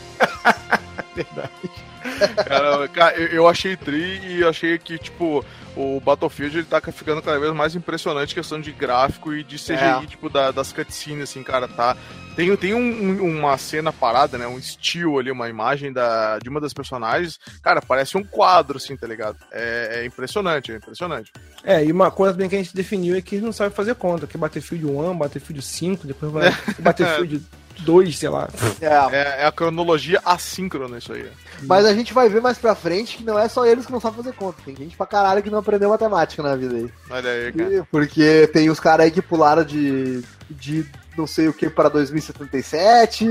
[1.15, 1.51] Verdade.
[2.47, 5.45] Cara, cara, eu, achei tri e achei que, tipo,
[5.77, 9.75] o Battlefield ele tá ficando cada vez mais impressionante questão de gráfico e de CGI,
[10.03, 10.07] É.
[10.07, 11.97] tipo, da- das cutscenes, assim, cara, tá.
[12.37, 12.79] Tem, tem um-
[13.23, 14.47] um- uma cena parada, né?
[14.47, 17.39] Um still ali, uma imagem da, de uma das personagens.
[17.63, 19.37] Cara, parece um quadro, assim, tá ligado?
[19.53, 21.33] É, é impressionante, é impressionante.
[21.65, 24.27] É, e uma coisa bem que a gente definiu é que não sabem fazer conta,
[24.27, 27.43] que Battlefield 1, Battlefield 5, depois vai Battlefield
[27.81, 28.49] 2, sei lá.
[28.81, 31.29] É, É, é a cronologia assíncrona isso aí.
[31.63, 34.01] Mas a gente vai ver mais pra frente que não é só eles que não
[34.01, 34.59] sabem fazer conta.
[34.65, 36.91] Tem gente pra caralho que não aprendeu matemática na vida aí.
[37.11, 37.75] Olha aí, cara.
[37.75, 40.87] E- Porque tem os caras aí que pularam de, de
[41.19, 43.25] não sei o que para 2077.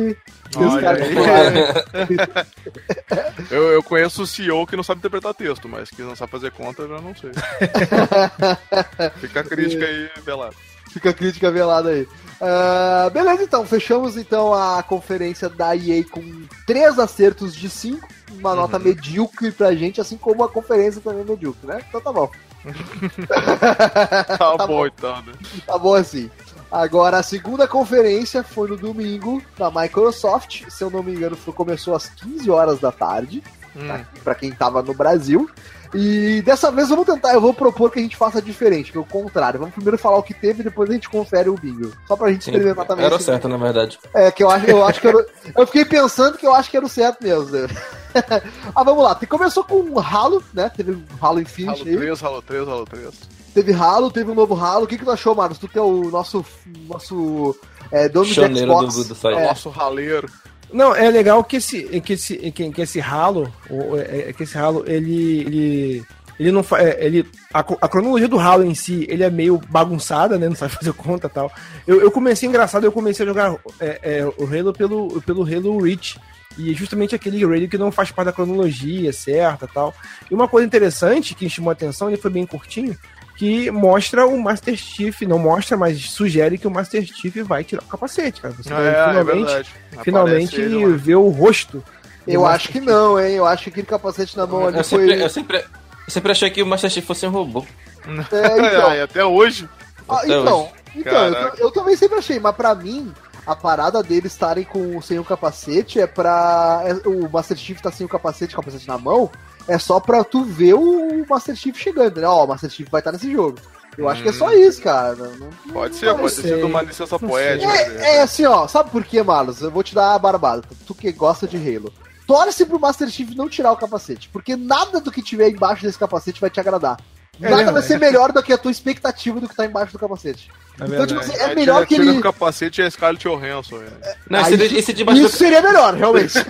[0.52, 1.16] Tem os Olha caras que aí.
[1.16, 2.40] pularam.
[3.50, 6.52] Eu, eu conheço o CEO que não sabe interpretar texto, mas que não sabe fazer
[6.52, 7.32] conta, eu já não sei.
[9.20, 10.56] Fica a crítica aí, Belado.
[10.92, 12.08] Fica a crítica velada aí.
[12.42, 13.66] Ah, beleza, então.
[13.66, 18.08] Fechamos então a conferência da EA com três acertos de cinco.
[18.32, 18.84] Uma nota Uhum.
[18.84, 21.82] medíocre pra gente, assim como a conferência também é medíocre, né?
[21.90, 22.30] Então tá bom.
[24.38, 25.34] Tá, Tá bom, então, né?
[25.66, 26.30] Tá bom assim.
[26.72, 30.64] Agora, a segunda conferência foi no domingo da Microsoft.
[30.70, 33.44] Se eu não me engano, foi, começou às 15 horas da tarde,
[33.76, 34.04] Hum.
[34.24, 35.50] pra quem tava no Brasil.
[35.94, 39.02] E dessa vez vamos tentar, eu vou propor que a gente faça diferente, que é
[39.02, 39.60] o contrário.
[39.60, 41.92] Vamos primeiro falar o que teve, depois a gente confere o bingo.
[42.08, 43.06] Só pra gente Sim, experimentar também.
[43.06, 43.98] era o certo, na verdade.
[44.14, 45.26] É, que eu acho, eu acho que era,
[45.58, 47.50] eu fiquei pensando que eu acho que era o certo mesmo.
[47.50, 47.68] né?
[48.76, 49.16] ah, vamos lá.
[49.16, 50.70] Te- Começou com um Halo, né?
[50.76, 51.98] Teve um Halo Infinite Halo aí.
[51.98, 53.10] 3, Halo 3, Halo 3.
[53.54, 54.86] Teve Halo, teve um novo Halo.
[54.86, 55.58] O que, que tu achou, Marcos?
[55.58, 56.46] Tu que é o nosso,
[56.88, 57.56] nosso
[57.92, 58.96] é, dono de Choneiro Xbox.
[59.08, 59.30] do, do.
[59.30, 59.48] É.
[59.48, 60.30] Nosso raleiro.
[60.72, 63.52] Não, é legal que esse, que esse, que, que esse ralo,
[63.98, 66.04] é- é que esse ralo, ele, ele,
[66.40, 69.60] ele não fa- é, ele a, a cronologia do ralo em si, ele é meio
[69.70, 70.48] bagunçada, né?
[70.48, 71.52] Não sabe fazer conta e tal.
[71.88, 75.82] Eu, eu comecei engraçado, eu comecei a jogar é, é, o Halo pelo, pelo Halo
[75.82, 76.20] Reach.
[76.58, 79.94] E justamente aquele Halo que não faz parte da cronologia certa tal.
[80.30, 82.98] E uma coisa interessante que chamou a atenção, ele foi bem curtinho,
[83.40, 87.82] que mostra o Master Chief, não mostra, mas sugere que o Master Chief vai tirar
[87.82, 88.54] o capacete, cara.
[88.54, 89.70] Você vai É, é finalmente verdade.
[90.04, 91.82] finalmente ele, o rosto.
[92.28, 93.36] Eu acho que não, hein?
[93.36, 95.00] Eu acho que aquele capacete na mão ali Eu foi.
[95.08, 97.66] sempre, eu, sempre, eu sempre achei que o Master Chief fosse um robô.
[98.06, 98.12] É,
[98.68, 99.70] então, É, até hoje.
[100.10, 100.72] Ah, Até então, hoje.
[100.98, 103.14] então eu, eu também sempre achei, mas pra mim,
[103.48, 106.82] a parada deles estarem com sem o capacete é pra.
[106.84, 109.32] é- o Master Chief tá sem o capacete, capacete na mão,
[109.70, 112.28] é só pra tu ver o Master Chief chegando, né?
[112.28, 113.58] Ó, o Master Chief vai estar nesse jogo.
[113.98, 115.16] Eu acho que é só isso, cara.
[115.16, 117.68] Não- não- Pode ser, pode ter sido uma licença poética.
[117.68, 117.82] né?
[118.06, 119.62] É, é assim, ó, sabe por quê, Marlos?
[119.62, 120.64] Eu vou te dar a barbada.
[120.88, 121.92] Tu que gosta de Halo.
[122.26, 125.98] Torce pro Master Chief não tirar o capacete, porque nada do que tiver embaixo desse
[125.98, 126.98] capacete vai te agradar.
[127.42, 127.88] É Nada vai verdade.
[127.88, 130.50] ser melhor do que a tua expectativa do que tá embaixo do capacete.
[130.80, 132.10] É então, tipo assim, Aí é melhor que ele.
[132.12, 133.82] o capacete e a Scarlett Johansson.
[134.04, 134.16] é.
[134.30, 136.34] Não, esse, esse debaixo Isso seria melhor, realmente.
[136.40, 136.46] do,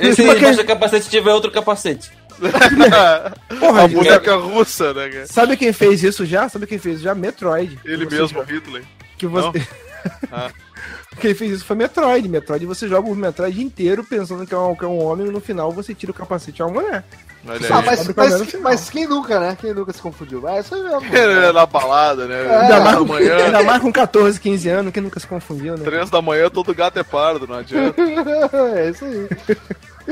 [0.00, 2.10] esse Porque- debaixo do capacete tiver outro capacete.
[3.60, 5.08] Porra, a música russa, né?
[5.08, 5.26] cara?
[5.26, 6.48] sabe quem fez isso já?
[6.48, 7.14] Sabe quem fez isso já?
[7.14, 7.78] Metroid.
[7.84, 8.82] Ele mesmo, joga- Hitler.
[9.16, 9.62] Que você...
[10.32, 10.50] Ah.
[11.20, 12.28] Quem fez isso foi Metroid.
[12.28, 15.30] Metroid você joga o Metroid inteiro pensando que é um, que é um homem e
[15.30, 17.04] no final você tira o capacete e é uma mulher.
[17.44, 18.62] Ah, mas, mas, final.
[18.62, 19.56] mas quem nunca, né?
[19.60, 20.46] Quem nunca se confundiu?
[20.48, 21.02] É isso aí mesmo.
[21.12, 22.46] É, Na balada, né?
[22.46, 22.56] É.
[22.60, 23.36] Ainda, mais, manhã.
[23.46, 25.84] ainda mais com 14, 15 anos, quem nunca se confundiu, né?
[25.84, 28.00] Três da manhã, todo gato é pardo, não adianta.
[28.76, 29.28] é isso aí.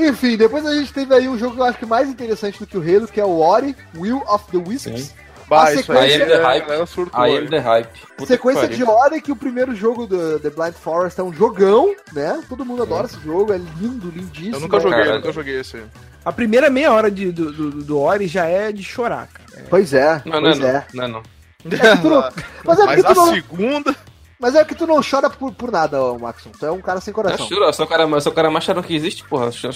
[0.09, 2.67] Enfim, depois a gente teve aí um jogo que eu acho que mais interessante do
[2.67, 5.01] que o Halo, que é o Ori, Will of the Wisps.
[5.01, 5.09] Sim.
[5.51, 6.69] Bah, A isso aí sequência- é, Hype.
[6.71, 7.21] é surtou.
[7.21, 7.37] Aí hein?
[7.39, 7.99] ele the hype.
[8.15, 8.97] Puta Sequência de pariu.
[9.01, 12.41] Ori, que o primeiro jogo do The Blind Forest é um jogão, né?
[12.47, 14.55] Todo mundo adora esse jogo, é lindo, lindíssimo.
[14.55, 15.15] Eu nunca joguei, Caralho.
[15.19, 15.83] nunca joguei esse.
[16.23, 19.65] A primeira meia hora de, do, do, do Ori já é de chorar, cara.
[19.69, 20.85] Pois é, Não, não, pois é.
[20.93, 21.21] não, não,
[21.65, 21.77] não.
[21.77, 22.21] É que tu não-
[22.63, 23.95] Mas é Mas porque tu a não, segunda.
[24.39, 26.49] mas é que tu não chora por, por nada, Maxon.
[26.57, 27.45] Tu é um cara sem Eu coração.
[27.47, 29.45] juro, eu sou o cara, eu sou o cara mais charo que existe, porra.
[29.63, 29.71] Eu-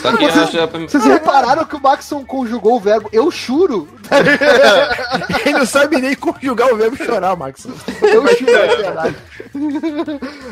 [0.00, 3.88] Só que eu acho Vocês repararam que o Maxon conjugou o verbo eu churo?
[5.44, 7.66] Ele não sabe nem conjugar o verbo chorar, Max.
[8.02, 9.16] Eu churo, é verdade.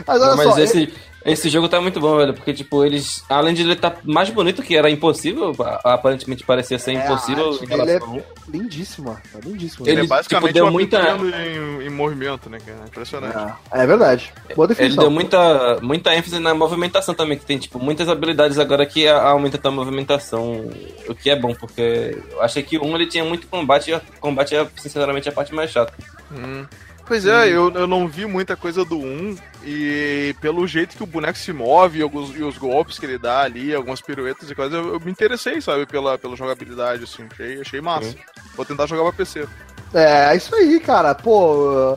[0.06, 0.92] Mas olha Mas só, esse,
[1.24, 2.34] esse jogo tá muito bom, velho.
[2.34, 3.24] Porque, tipo, eles.
[3.28, 7.04] Além de ele estar mais bonito, que era impossível, a- aparentemente parecia ser É, a
[7.04, 9.86] impossível relação é lindíssimo, é lindíssimo.
[9.86, 12.58] Ele- Ele é basicamente tipo, deu uma muita- em, em movimento, né?
[12.64, 12.78] cara?
[12.86, 13.54] Impressionante.
[13.72, 14.32] É, é verdade.
[14.54, 15.02] Boa Ele definição.
[15.04, 19.22] deu muita, muita ênfase na movimentação também, que tem, tipo, muitas habilidades agora que a-
[19.30, 20.68] aumentam a tua movimentação,
[21.08, 23.94] o que é bom, porque eu achei que o um ele tinha muito combate e
[23.94, 25.92] o combate é, sinceramente, a parte mais chata.
[26.32, 26.64] Hum.
[27.06, 31.06] Pois é, eu, eu não vi muita coisa do 1 e pelo jeito que o
[31.06, 34.54] boneco se move e, alguns, e os golpes que ele dá ali, algumas piruetas e
[34.54, 38.14] coisas, eu, eu me interessei, sabe, pela, pela jogabilidade, assim, achei, achei massa.
[38.56, 39.46] Vou tentar jogar pra PC.
[39.92, 41.14] É, é isso aí, cara.
[41.14, 41.96] Pô,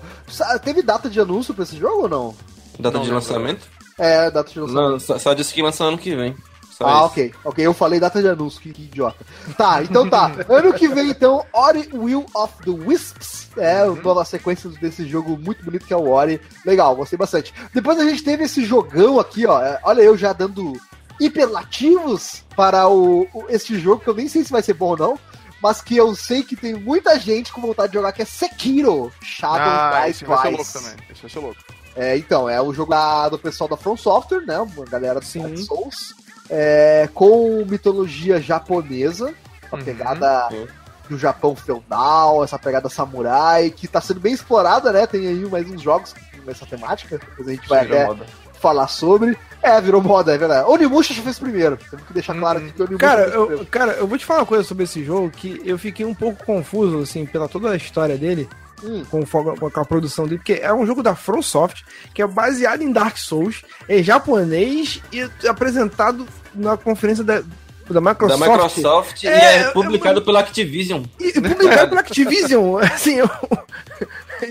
[0.64, 2.36] teve data de anúncio pra esse jogo ou não?
[2.78, 3.66] Data Não de lançamento?
[3.98, 4.92] É, data de lançamento.
[4.92, 6.36] Não, só, só disse que lança ano que vem.
[6.78, 7.06] Só Ah, isso.
[7.06, 7.34] ok.
[7.44, 9.26] Ok, eu falei data de anúncio, que, que idiota.
[9.58, 10.32] Tá, então tá.
[10.48, 13.48] ano que vem, então, Ori Will of the Wisps.
[13.58, 13.96] É, Uhum.
[13.96, 16.40] toda a sequência desse jogo muito bonito que é o Ori.
[16.64, 17.52] Legal, gostei bastante.
[17.74, 19.60] Depois a gente teve esse jogão aqui, ó.
[19.62, 20.74] é, Olha eu já dando
[21.20, 24.98] hiperlativos para o, o- esse jogo, que eu nem sei se vai ser bom ou
[24.98, 25.20] não.
[25.62, 29.12] Mas que eu sei que tem muita gente com vontade de jogar, que é Sekiro
[29.24, 30.96] Shadow Ah, Die esse vai ser louco também.
[31.10, 31.62] Esse vai ser louco.
[31.96, 34.60] É, então, é o jogo da- do pessoal da From Software, né?
[34.60, 35.58] Uma galera do Sim.
[35.58, 36.14] Souls.
[36.50, 39.34] É, com mitologia japonesa,
[39.72, 39.84] a Uhum.
[39.84, 40.68] pegada Sim.
[41.10, 45.06] do Japão feudal, essa pegada samurai, que tá sendo bem explorada, né?
[45.08, 48.26] Tem aí mais uns jogos com essa temática, depois a gente vai até moda.
[48.62, 49.38] falar sobre.
[49.62, 50.70] É, virou moda, é verdade.
[50.70, 51.78] Onimusha já fez primeiro.
[51.90, 53.66] Temos que deixar claro aqui que o Onimusha Cara fez eu, primeiro.
[53.72, 56.46] cara, eu vou te falar uma coisa sobre esse jogo que eu fiquei um pouco
[56.46, 58.48] confuso, assim, pela toda a história dele,
[58.84, 59.04] Hum.
[59.10, 62.92] com, com a produção dele, porque é um jogo da FromSoft, que é baseado em
[62.92, 67.42] Dark Souls, é japonês e apresentado na conferência da,
[67.90, 68.40] da Microsoft.
[68.40, 71.04] Da Microsoft e É, é publicado pela Activision.
[71.20, 73.30] E publicado pela Activision, assim, eu...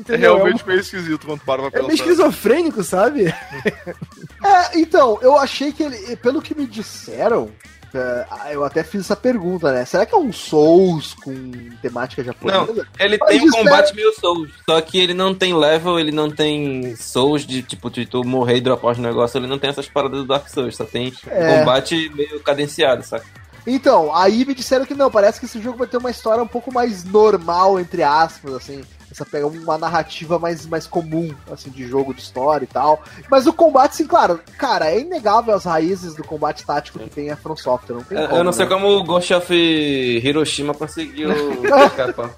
[0.08, 3.32] É realmente meio esquisito quando para pra É, é meio esquizofrênico, sabe?
[4.44, 7.75] É, então, eu achei que ele, pelo que me disseram, é,
[8.50, 9.84] eu até fiz essa pergunta, né?
[9.84, 11.34] Será que é um Souls com
[11.80, 12.86] temática japonesa?
[12.98, 16.30] Ele Mas tem um combate meio Souls, só que ele não tem level, ele não
[16.30, 19.88] tem Souls de tipo, de tu morrer e dropar os negócios, ele não tem essas
[19.88, 21.58] paradas do Dark Souls, só tem É.
[21.58, 23.26] combate meio cadenciado, saca?
[23.66, 26.46] Então, aí me disseram que não, parece que esse jogo vai ter uma história um
[26.46, 28.82] pouco mais normal, entre aspas, assim.
[29.16, 33.02] Essa pega uma narrativa mais, mais comum, assim, de jogo, de história e tal.
[33.30, 37.30] Mas o combate, sim, claro, cara, é inegável as raízes do combate tático que tem
[37.30, 38.70] a From Software, não tem Eu, como, eu não sei né?
[38.70, 41.30] como o Ghost of Hiroshima conseguiu
[41.86, 42.30] escapar.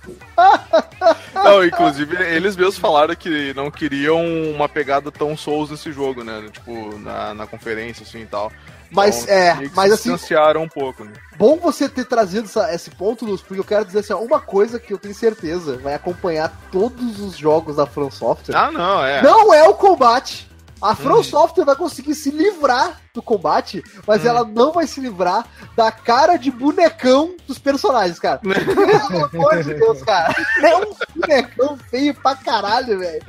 [1.34, 4.24] Não, inclusive, eles mesmos falaram que não queriam
[4.54, 6.46] uma pegada tão Souls nesse jogo, né?
[6.52, 8.52] Tipo, na, na conferência, assim e tal.
[8.90, 11.12] Mas, Então, é, mas se assim, distanciaram um pouco, né?
[11.36, 14.40] bom você ter trazido essa- esse ponto, Luz, porque eu quero dizer assim, ó, uma
[14.40, 18.56] coisa que eu tenho certeza vai acompanhar todos os jogos da From Software.
[18.56, 19.22] Ah, não, é.
[19.22, 20.48] Não é o combate.
[20.80, 25.44] A From Software vai conseguir se livrar do combate, mas ela não vai se livrar
[25.76, 28.38] da cara de bonecão dos personagens, cara.
[28.46, 30.34] Pelo amor de Deus, cara.
[30.62, 33.22] É um bonecão feio pra caralho, velho.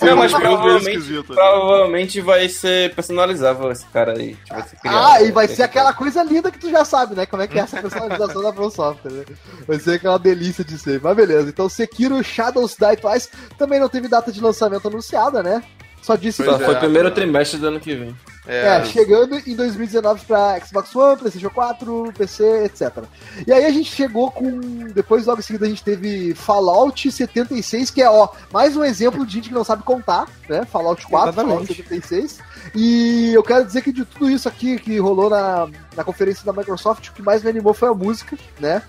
[0.00, 1.36] Não, mas provavelmente, esquisitas.
[1.36, 4.34] provavelmente vai ser personalizável esse cara aí.
[4.36, 5.06] Tipo, criado.
[5.06, 7.26] Ah, e vai ser aquela coisa linda que tu já sabe, né?
[7.26, 9.24] Como é que é essa personalização da From Software, né?
[9.66, 11.00] Vai ser aquela delícia de ser.
[11.02, 11.48] Mas beleza.
[11.50, 13.28] Então, Sekiro Shadows Die Twice
[13.58, 15.62] também não teve data de lançamento anunciada, né?
[16.06, 16.64] Só disse Pois Só é.
[16.64, 18.14] foi o primeiro trimestre do ano que vem.
[18.46, 23.02] É, chegando em 2019 pra Xbox One, PlayStation 4, PC, etc.
[23.44, 24.86] E aí a gente chegou com.
[24.94, 29.26] Depois, logo em seguida, a gente teve Fallout 76, que é, ó, mais um exemplo
[29.26, 30.64] de gente que não sabe contar, né?
[30.64, 31.74] Fallout 4, Fallout Exatamente.
[31.74, 32.38] 76.
[32.74, 36.52] E eu quero dizer que de tudo isso aqui que rolou na, na conferência da
[36.52, 38.82] Microsoft, o que mais me animou foi a música, né?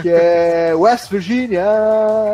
[0.00, 1.64] Que é West Virginia.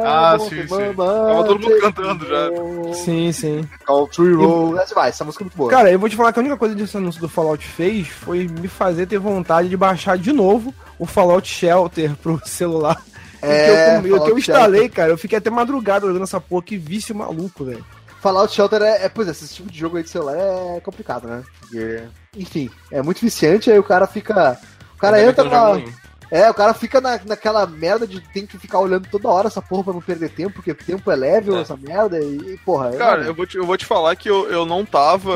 [0.05, 0.95] Ah, sim, sim.
[0.97, 2.51] Tava todo mundo cantando já.
[2.95, 3.68] Sim, sim.
[3.85, 4.80] Country Road.
[4.80, 5.70] É demais, essa música é muito boa.
[5.70, 8.09] Cara, eu vou te falar que a única coisa que esse anúncio do Fallout fez
[8.09, 13.01] foi me fazer ter vontade de baixar de novo o Fallout Shelter pro celular.
[13.43, 16.22] É, o que eu, o que eu Fallout instalei, cara, eu fiquei até madrugada jogando
[16.22, 17.85] essa porra, que vício maluco, velho.
[18.25, 21.29] Fallout Shelter é, é, pois é, esse tipo de jogo aí de celular é complicado,
[21.29, 21.45] né?
[21.61, 22.03] Porque,
[22.35, 24.59] enfim, é muito viciante, aí o cara fica.
[24.97, 25.93] O cara Ainda entra jogo nenhum.
[26.31, 29.61] É, o cara fica na, naquela merda de tem que ficar olhando toda hora essa
[29.61, 31.61] porra pra não perder tempo, porque tempo é level, É.
[31.61, 32.95] essa merda, e, e, porra.
[32.95, 35.31] é- Cara, eu vou, te, eu vou te falar que eu, eu não tava.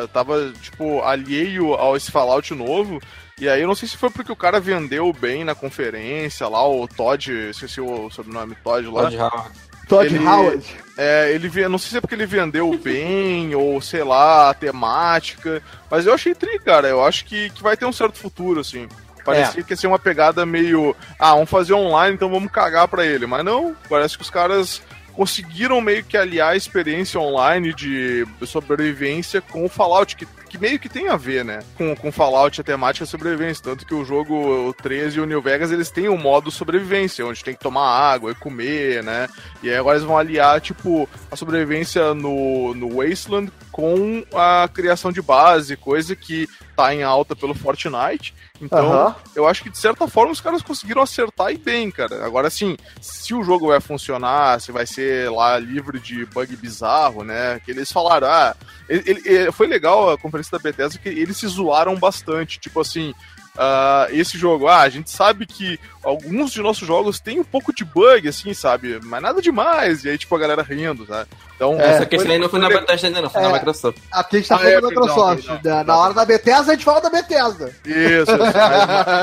[0.00, 3.00] eu Tava, tipo, alheio ao esse Fallout novo.
[3.40, 6.68] E aí eu não sei se foi porque o cara vendeu bem na conferência lá,
[6.68, 9.02] o Todd, esqueci o sobrenome, Todd lá.
[9.04, 9.50] Todd Howard.
[9.88, 10.64] Todd Ele- Howard.
[10.96, 15.60] É, ele não sei se é porque ele vendeu bem, ou sei lá, a temática,
[15.90, 16.86] mas eu achei tri, cara.
[16.88, 18.88] Eu acho que, que vai ter um certo futuro, assim.
[19.24, 20.94] Parecia que ia ser uma pegada meio.
[21.18, 23.26] Ah, vamos fazer online, então vamos cagar pra ele.
[23.26, 24.82] Mas não, parece que os caras
[25.14, 30.78] conseguiram meio que aliar a experiência online de sobrevivência com o Fallout, que, que meio
[30.78, 31.58] que tem a ver, né?
[31.76, 33.62] Com, com Fallout a temática sobrevivência.
[33.64, 37.26] Tanto que o jogo o 13 e o New Vegas eles têm um modo sobrevivência,
[37.26, 39.28] onde tem que tomar água e comer, né?
[39.62, 45.10] E aí agora eles vão aliar, tipo, a sobrevivência no, no Wasteland com a criação
[45.10, 48.34] de base, coisa que tá em alta pelo Fortnite.
[48.60, 49.16] Então, Aham.
[49.34, 52.24] eu acho que de certa forma os caras conseguiram acertar e bem, cara.
[52.24, 57.24] Agora sim, se o jogo vai funcionar, se vai ser lá livre de bug bizarro,
[57.24, 57.60] né?
[57.64, 58.56] Que eles falaram, ah,
[58.88, 63.14] ele- ele- foi legal a conferência da Bethesda que eles se zoaram bastante, tipo assim.
[63.56, 67.72] ah, esse jogo, ah, a gente sabe que alguns de nossos jogos têm um pouco
[67.72, 68.98] de bug, assim, sabe?
[69.04, 70.04] Mas nada demais.
[70.04, 71.28] E aí, tipo, a galera rindo, sabe?
[71.56, 73.44] Então, É, Essa questão aí não foi na Bethesda ainda, não, foi É.
[73.46, 73.98] na Microsoft.
[74.10, 75.46] Aqui a gente tá Ah, falando é, da Microsoft.
[75.46, 75.60] perdão.
[75.62, 77.72] Da- na hora da Bethesda, a gente fala da Bethesda.
[77.86, 78.54] Isso, mas,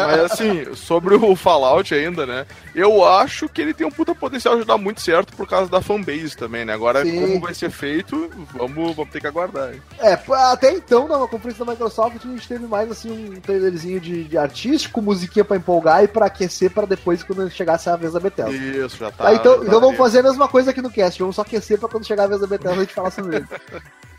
[0.08, 2.46] mas, assim, sobre o Fallout ainda, né?
[2.74, 5.82] Eu acho que ele tem um puta potencial de dar muito certo por causa da
[5.82, 6.74] fanbase também, né?
[6.74, 7.20] Agora, Sim.
[7.20, 9.74] como vai ser feito, vamos, vamos ter que aguardar.
[9.74, 9.82] hein?
[10.00, 10.18] É,
[10.52, 14.38] até então, na conferência da Microsoft, a gente teve mais assim um trailerzinho de, de
[14.38, 18.52] artístico, musiquinha pra empolgar e pra aquecer pra depois quando chegasse a vez da Bethesda.
[18.52, 19.26] Isso, já tá.
[19.26, 21.78] Tá, então, tá então vamos fazer a mesma coisa aqui no cast, vamos só aquecer
[21.78, 23.46] pra quando chegar a vez da Bethesda a gente falar sobre ele.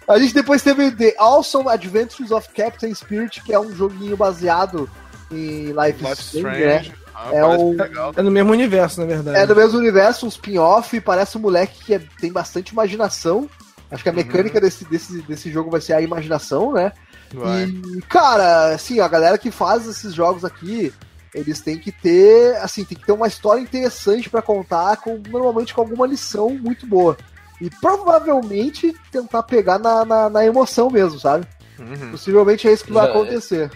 [0.08, 4.88] A gente depois teve The Awesome Adventures of Captain Spirit, que é um joguinho baseado
[5.30, 6.88] em Life, Life is Strange, Strange.
[6.90, 6.94] né?
[7.14, 7.76] Ah, É um-.
[8.16, 9.38] É no mesmo universo, na verdade.
[9.38, 13.48] É do mesmo universo, um spin-off, parece um moleque que é- tem bastante imaginação.
[13.90, 16.92] Acho que a mecânica desse, desse, desse jogo vai ser a imaginação, né?
[17.32, 17.64] Vai.
[17.64, 20.92] E, cara, assim, a galera que faz esses jogos aqui,
[21.34, 25.74] eles têm que ter, assim, tem que ter uma história interessante pra contar, com, normalmente
[25.74, 27.16] com alguma lição muito boa.
[27.64, 31.46] E provavelmente tentar pegar na, na, na emoção mesmo, sabe?
[31.78, 32.10] Uhum.
[32.10, 33.70] Possivelmente é isso que vai Já- acontecer.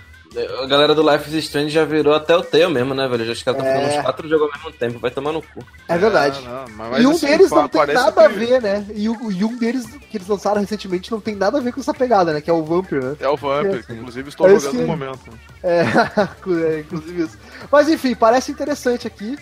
[0.62, 3.24] A galera do Life is Strange já virou até o Teo mesmo, né, velho?
[3.24, 3.80] Já os caras estão É.
[3.80, 5.64] fazendo uns quatro jogos ao mesmo tempo, vai tomar no cu.
[5.89, 6.45] É verdade.
[6.47, 8.84] Ah, não, mas- e um assim, deles não tem nada a que- ver, né?
[8.95, 11.80] E, o- e um deles que eles lançaram recentemente não tem nada a ver com
[11.80, 12.41] essa pegada, né?
[12.43, 13.16] Que é o Vampire, né?
[13.18, 13.82] É o Vampire, É.
[13.82, 15.20] que inclusive estou É jogando esse- no momento.
[15.62, 15.80] É,
[16.76, 17.39] é, inclusive isso.
[17.72, 19.39] Mas enfim, parece interessante aqui.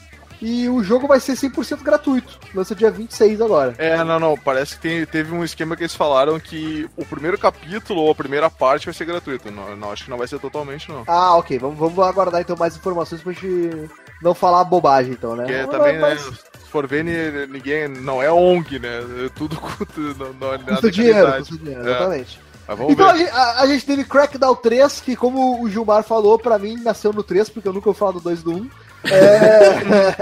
[0.46, 2.38] E o jogo vai ser 100% gratuito.
[2.54, 3.74] Lança dia 26 agora.
[3.78, 4.36] É, não, não.
[4.36, 8.14] Parece que tem- teve um esquema que eles falaram que o primeiro capítulo ou a
[8.14, 9.50] primeira parte vai ser gratuito.
[9.50, 11.02] Não, não, acho que não vai ser totalmente, não.
[11.06, 11.58] Ah, ok.
[11.58, 13.88] Vamos, vamos aguardar então mais informações pra gente
[14.20, 15.44] não falar bobagem, então, né?
[15.44, 17.88] Porque Mas- também, né, mas se for ver, ni- ninguém.
[17.88, 18.98] Não é ONG, né?
[19.24, 19.86] É Tudo custa,
[20.18, 21.90] não, não, é nada Custa dinheiro, custa dinheiro, É.
[21.90, 22.44] exatamente.
[22.88, 26.58] Então a gente, a- a gente teve Crackdown 3, que como o Gilmar falou, pra
[26.58, 28.70] mim nasceu no 3, porque eu nunca ouvi falar do 2 do 1.
[29.10, 30.16] É,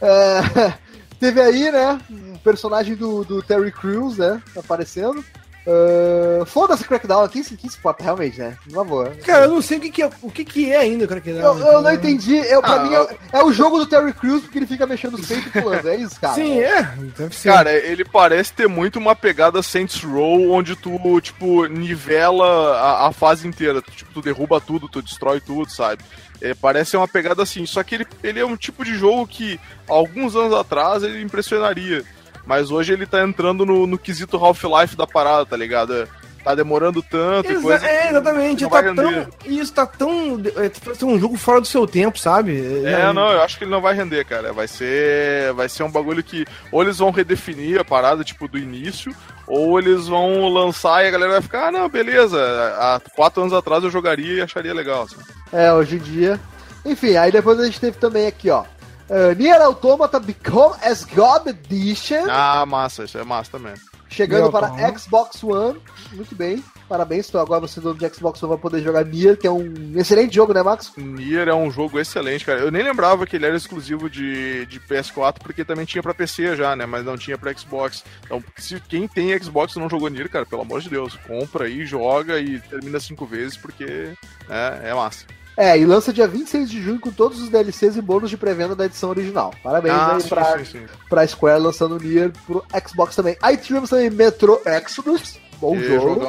[0.00, 0.74] é,
[1.18, 5.24] teve aí, né, um personagem do, do Terry Crews, né, aparecendo.
[5.66, 8.56] Ah, Foda-se Crackdown, quem se, quem se importa realmente, né?
[8.70, 9.10] Uma boa.
[9.24, 11.06] Cara, eu não sei o que, que é, o que, que é ainda.
[11.20, 13.86] Que dá, Eu, eu não entendi, eu, pra Ah, mim é, é o jogo do
[13.86, 16.34] Terry Crews porque ele fica mexendo os peitos e pulando, é isso, cara?
[16.34, 16.82] Sim, é.
[17.18, 17.48] Deve ser.
[17.48, 23.12] Cara, ele parece ter muito uma pegada Saints Row, onde tu, tipo, nivela a, a
[23.12, 23.82] fase inteira.
[23.82, 26.04] Tu, tipo, tu derruba tudo, tu destrói tudo, sabe?
[26.40, 27.64] É, parece uma pegada assim.
[27.66, 29.58] Só que ele, ele é um tipo de jogo que,
[29.88, 32.04] alguns anos atrás, ele impressionaria.
[32.46, 36.08] Mas hoje ele tá entrando no, no quesito Half-Life da parada, tá ligado?
[36.46, 37.86] É, Tá demorando tanto e Exa- coisa.
[37.86, 38.68] é, que exatamente.
[38.68, 40.40] Tá tão, isso tá tão.
[40.56, 42.56] É, parece um jogo fora do seu tempo, sabe?
[42.84, 44.52] É, não, eu acho que ele não vai render, cara.
[44.52, 48.56] Vai ser, vai ser um bagulho que ou eles vão redefinir a parada, tipo, do
[48.56, 49.12] início,
[49.46, 52.38] ou eles vão lançar e a galera vai ficar, ah, não, beleza.
[52.78, 55.02] Há quatro anos atrás eu jogaria e acharia legal.
[55.02, 55.16] Assim.
[55.52, 56.38] É, hoje em dia.
[56.84, 58.62] Enfim, aí depois a gente teve também aqui, ó.
[59.08, 62.26] Uh, Nier Automata Become as God Edition.
[62.30, 63.74] Ah, massa, isso é massa também.
[64.16, 64.98] Chegando para Automata.
[64.98, 65.78] Xbox One.
[66.12, 66.64] Muito bem.
[66.88, 69.92] Parabéns, então agora você dono de Xbox One vai poder jogar Nier, que é um
[69.96, 70.92] excelente jogo, né, Max?
[70.96, 72.60] Nier é um jogo excelente, cara.
[72.60, 76.56] Eu nem lembrava que ele era exclusivo de, de PS4, porque também tinha pra PC
[76.56, 76.86] já, né?
[76.86, 78.04] Mas não tinha pra Xbox.
[78.24, 81.64] Então, se quem tem Xbox e não jogou Nier, cara, pelo amor de Deus, compra
[81.64, 84.14] aí, joga e termina cinco vezes, porque
[84.48, 85.26] é, é massa.
[85.56, 88.74] É, e lança dia 26 de junho com todos os DLCs e bônus de pré-venda
[88.76, 89.54] da edição original.
[89.62, 90.86] Parabéns Ah, aí sim, pra, sim, sim.
[91.08, 93.36] pra Square lançando Nier pro Xbox também.
[93.40, 95.38] Aí tivemos também Metro Exodus.
[95.58, 96.20] Bom E jogo.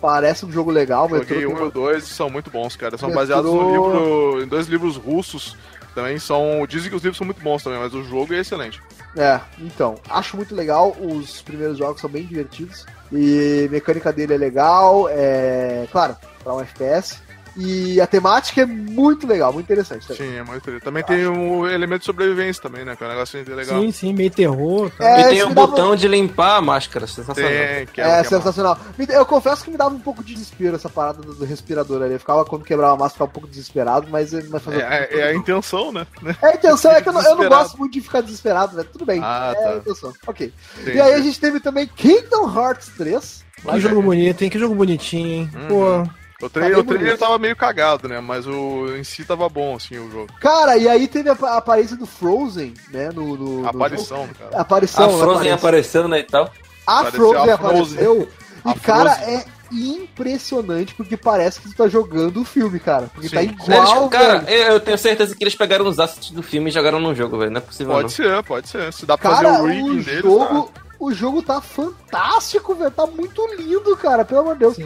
[0.00, 1.08] Parece um jogo legal.
[1.08, 2.98] Metro Joguei tem um e o dois são muito bons, cara.
[2.98, 5.56] São Metrô- baseados no livro, em dois livros russos.
[5.94, 6.66] Também são.
[6.68, 8.82] Dizem que os livros são muito bons também, mas o jogo é excelente.
[9.16, 10.94] É, então, acho muito legal.
[11.00, 12.84] Os primeiros jogos são bem divertidos.
[13.10, 15.06] E a mecânica dele é legal.
[15.08, 17.22] É, claro, para um FPS.
[17.56, 20.06] E a temática é muito legal, muito interessante.
[20.08, 20.22] Também.
[20.30, 20.82] Sim, é muito interessante.
[20.84, 22.96] Também tem o elemento de sobrevivência também, né?
[22.96, 23.80] Que é um negócio legal.
[23.80, 24.90] Sim, sim, meio terror.
[24.90, 25.04] Tá?
[25.04, 27.50] É, e tem o dava- botão de limpar a máscara, sensacional.
[27.50, 28.78] Tem, que É, é, que é sensacional.
[29.08, 32.14] Eu confesso que me dava um pouco de desespero essa parada do, do respirador ali.
[32.14, 35.22] Eu ficava, quando quebrava a máscara, ficava um pouco desesperado, mas, mas É, é- é
[35.28, 36.06] a intenção, né?
[36.42, 38.84] É, a intenção é que eu não, eu não gosto muito de ficar desesperado, né?
[38.90, 39.20] Tudo bem.
[39.22, 39.70] Ah, é tá.
[39.70, 40.12] a intenção.
[40.26, 40.52] Ok.
[40.80, 40.96] Entendi.
[40.96, 43.44] E aí a gente teve também Kingdom Hearts 3.
[43.62, 44.50] Que jogo bonito, hein?
[44.50, 45.50] Que jogo bonitinho, hein?
[45.54, 45.68] Uhum.
[45.68, 46.23] Pô.
[46.42, 48.20] O trailer, Tá o trailer tava meio cagado, né?
[48.20, 50.28] Mas o em si tava bom, assim, o jogo.
[50.40, 53.10] Cara, e aí teve a, a aparência do Frozen, né?
[53.14, 54.34] No, no, no A aparição, jogo.
[54.38, 54.56] cara.
[54.56, 55.04] A aparição.
[55.06, 55.54] A Frozen aparece.
[55.54, 56.50] aparecendo, né, e tal.
[56.86, 57.78] A Apareceu Frozen a Frozen.
[57.98, 58.28] apareceu.
[58.66, 59.34] E, A cara, Frozen.
[59.36, 63.08] é impressionante porque parece que tu tá jogando o filme, cara.
[63.14, 63.34] Porque Sim.
[63.36, 64.72] tá Eles- igual, cara, velho.
[64.72, 67.50] eu tenho certeza que eles pegaram os assets do filme e jogaram no jogo, velho.
[67.50, 68.08] Não é possível, Pode não.
[68.10, 68.92] ser, pode ser.
[68.92, 70.83] Se dá pra Cara, fazer o o rigging deles, jogo, tá?
[71.04, 72.90] O jogo tá fantástico, velho.
[72.90, 74.24] Tá muito lindo, cara.
[74.24, 74.76] Pelo amor de Deus.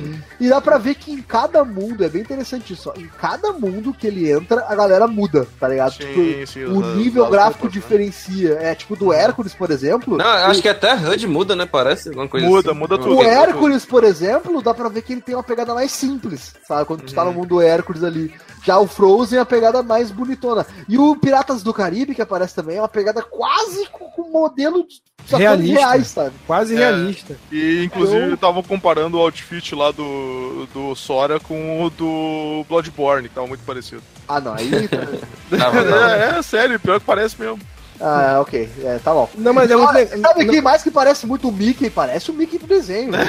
[0.40, 3.52] E dá pra ver que em cada mundo, é bem interessante isso, ó, em cada
[3.52, 5.92] mundo que ele entra, a galera muda, tá ligado?
[5.92, 7.80] Sim, Tipo, sim, o as- nível as gráfico roupas, né?
[7.80, 8.52] diferencia.
[8.60, 10.16] É tipo do Hércules, por exemplo.
[10.16, 11.66] Não, acho que até a HUD muda, né?
[11.66, 12.78] Parece alguma coisa Muda, assim.
[12.78, 13.16] muda Não, tudo.
[13.18, 13.22] O.
[13.22, 16.84] Hércules, por exemplo, dá pra ver que ele tem uma pegada mais simples, sabe?
[16.86, 17.32] Quando tu tá Uhum.
[17.32, 18.32] no mundo Hércules ali.
[18.64, 20.66] Já o Frozen é a pegada mais bonitona.
[20.88, 24.84] E o Piratas do Caribe, que aparece também, é uma pegada quase com, com modelo
[24.86, 25.78] de Realista.
[25.80, 26.32] reais, sabe?
[26.46, 26.78] Quase É.
[26.78, 27.36] realista.
[27.52, 33.28] E inclusive Eu- estavam comparando o outfit lá do, do Sora com o do Bloodborne,
[33.28, 34.02] que tava muito parecido.
[34.26, 34.70] Ah, não, aí.
[35.50, 36.12] Tava, tava.
[36.14, 37.58] é, é, sério, pior que parece mesmo.
[38.00, 39.28] ah, ok, é, tá bom.
[39.34, 40.18] Não, mas é muito legal.
[40.20, 41.88] Sabe quem mais que parece muito o Mickey?
[41.90, 43.12] Parece o Mickey do desenho.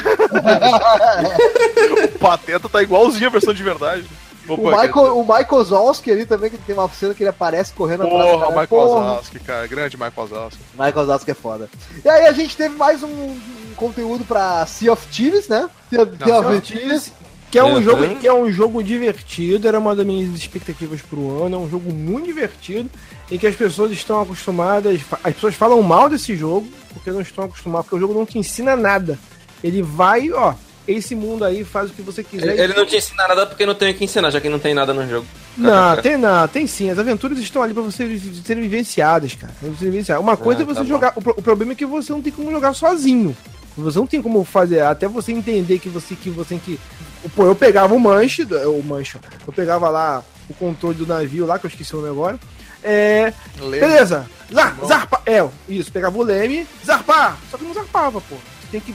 [2.16, 4.06] O Pateta tá igualzinho a versão de verdade.
[4.50, 7.30] O, Opa, quer Michael, o Michael Zolski ali também, que tem uma cena que ele
[7.30, 8.32] aparece correndo dizer, atrás.
[8.32, 8.62] do Porra, cara.
[8.62, 9.68] Michael Porra, Wazowski, cara.
[9.68, 10.60] Grande Michael Wazowski.
[10.74, 11.70] Michael Zolski é foda.
[12.04, 13.40] E aí a gente teve mais um,
[13.76, 15.70] conteúdo pra Sea of Thieves, né?
[15.90, 17.14] Sea, Sea of Thieves.
[17.50, 21.02] Que é, um É, jogo, que é um jogo divertido, era uma das minhas expectativas
[21.02, 22.88] pro ano, é um jogo muito divertido,
[23.32, 27.46] em que as pessoas estão acostumadas, as pessoas falam mal desse jogo, porque não estão
[27.46, 29.18] acostumadas, porque o jogo não te ensina nada.
[29.64, 30.54] Ele vai, ó,
[30.92, 32.54] esse mundo aí faz o que você quiser.
[32.54, 34.60] Ele, ele não te ensina nada porque não tem o que ensinar, já que não
[34.60, 35.26] tem nada no jogo.
[35.58, 36.90] Não, tem não, tem sim.
[36.90, 39.54] As aventuras estão ali pra você serem vivenciadas, cara.
[39.62, 40.20] Você vivenciar.
[40.20, 41.14] Uma coisa Ah, é você tá jogar.
[41.16, 43.36] O, o problema é que você não tem como jogar sozinho.
[43.78, 46.80] Você não tem como fazer, até você entender que você que você tem que.
[47.36, 49.28] Pô, eu pegava o manche, do- o manche, ó.
[49.48, 52.40] eu pegava lá o controle do navio lá, que eu esqueci o nome agora.
[52.84, 53.34] É.
[53.58, 54.26] Beleza!
[54.54, 55.22] Zar, zarpa!
[55.26, 57.38] É, isso, pegava o leme, zarpar!
[57.52, 58.36] Só que não zarpava, pô.
[58.36, 58.94] Você tem que.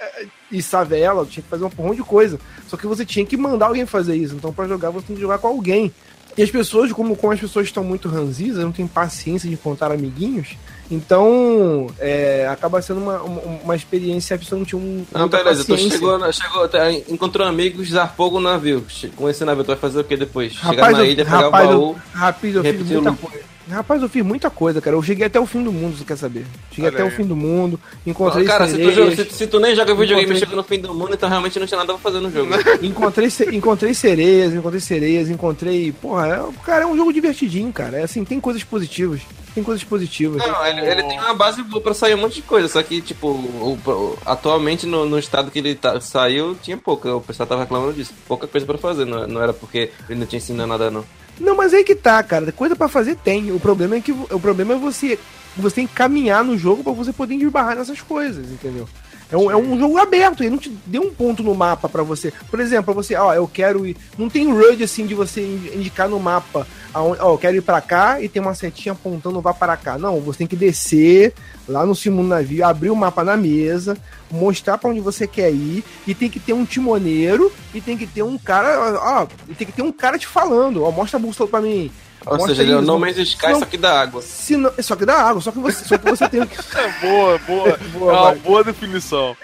[0.00, 2.38] É, içar vela, tinha que fazer um porrão de coisa.
[2.68, 4.34] Só que você tinha que mandar alguém fazer isso.
[4.34, 5.92] Então, pra jogar, você tem que jogar com alguém.
[6.36, 9.92] E as pessoas, como, como as pessoas estão muito ranzisas, não tem paciência de contar
[9.92, 10.56] amiguinhos,
[10.90, 15.04] então é, acaba sendo uma, uma, uma experiência que a pessoa não tinha um.
[15.12, 18.82] Não, beleza, tu chegou, chegou tá, encontrou amigos, zarpou com o navio.
[19.14, 20.52] Com esse navio, tu vai fazer o que depois?
[20.54, 21.96] Chegar Rapaz, na eu, ilha, pegar rapaz, o eu, baú.
[22.14, 23.41] rapaz, eu fiz muita o- coisa.
[23.70, 24.96] Rapaz, eu fiz muita coisa, cara.
[24.96, 26.44] Eu cheguei até o fim do mundo, você quer saber?
[26.70, 27.12] Cheguei Olha até o aí.
[27.12, 30.20] fim do mundo, encontrei Cara, se tu, sereias, joga- se, se tu nem joga videogame
[30.20, 32.30] e Encontrei- chega no fim do mundo, então realmente não tinha nada pra fazer no
[32.30, 32.50] jogo.
[32.82, 35.92] encontrei, encontrei sereias, encontrei sereias, encontrei.
[35.92, 37.98] Porra, é, cara, é um jogo divertidinho, cara.
[37.98, 39.20] É assim, tem coisas positivas.
[39.54, 40.42] Tem coisas positivas.
[40.46, 43.02] Não, ele, ele tem uma base boa pra sair um monte de coisa, só que,
[43.02, 47.14] tipo, o- o- atualmente no, no estado que ele tá- saiu, tinha pouca.
[47.14, 48.14] O pessoal tava reclamando disso.
[48.26, 51.04] Pouca coisa pra fazer, não, não era porque ele não tinha ensinado nada, não.
[51.42, 52.52] Não, mas aí que tá, cara.
[52.52, 53.50] Coisa pra fazer tem.
[53.50, 55.18] O problema é que o problema é você
[55.56, 58.88] você tem que caminhar no jogo pra você poder esbarrar nessas coisas, entendeu?
[59.32, 62.02] É um, é um jogo aberto, ele não te deu um ponto no mapa pra
[62.02, 62.32] você.
[62.50, 63.96] Por exemplo, você, ó, eu quero ir.
[64.18, 67.62] Não tem HUD assim de você in- indicar no mapa, aonde, ó, eu quero ir
[67.62, 69.96] pra cá e tem uma setinha apontando vá para cá.
[69.96, 71.32] Não, você tem que descer
[71.66, 73.96] lá no segundo navio, abrir o mapa na mesa,
[74.30, 78.06] mostrar pra onde você quer ir e tem que ter um timoneiro e tem que
[78.06, 79.26] ter um cara, ó,
[79.56, 81.90] tem que ter um cara te falando, ó, mostra a bússola pra mim.
[82.26, 82.86] Ou Mostra seja, ele é o isso.
[82.86, 83.58] No Man's Sky, Não.
[83.60, 84.22] só que dá água.
[84.22, 86.88] Se não, só que dá água, só que você, só que você tem que É
[87.00, 87.78] boa, boa.
[87.92, 88.34] Boa, é uma vai.
[88.36, 89.36] boa definição.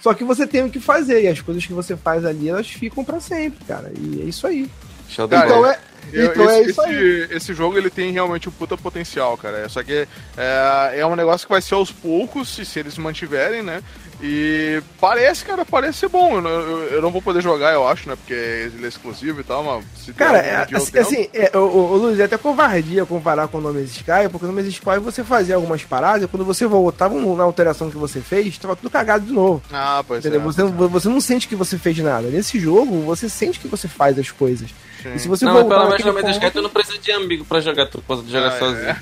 [0.00, 2.66] Só que você tem o que fazer, e as coisas que você faz ali, elas
[2.68, 3.90] ficam pra sempre, cara.
[3.98, 4.70] E é isso aí.
[5.08, 5.58] Show de Cara, bola.
[5.60, 5.78] Então é,
[6.12, 6.94] Eu- então é esse, isso aí.
[7.24, 9.58] esse, esse jogo ele tem realmente um puta potencial, cara.
[9.58, 12.96] É, Só que é, é um negócio que vai ser aos poucos, se, se eles
[12.98, 13.82] mantiverem, né?
[14.24, 16.36] E parece, cara, parece ser bom.
[16.36, 18.14] Eu, não- eu- eu não vou poder jogar, eu acho, né?
[18.14, 21.60] Porque ele é exclusivo e tal, mas se Cara, der é, assim, assim, é, o,
[21.62, 24.98] o, o Luiz, é até covardia comparar com o Nome Sky, porque o Nome Sky
[25.02, 28.90] você fazia algumas paradas, e quando você voltava na alteração que você fez, tava tudo
[28.90, 29.60] cagado de novo.
[29.72, 30.40] Ah, pois Entendeu?
[30.40, 30.44] é.
[30.44, 32.28] Você, você não sente que você fez nada.
[32.28, 34.70] Nesse jogo, você sente que você faz as coisas.
[35.02, 35.14] Sim.
[35.16, 37.44] E se você Não, voltar naquele no Man's Sky ponto- tu não precisa de amigo
[37.44, 38.88] pra jogar, tu pode jogar Ah, sozinho.
[38.88, 38.96] é.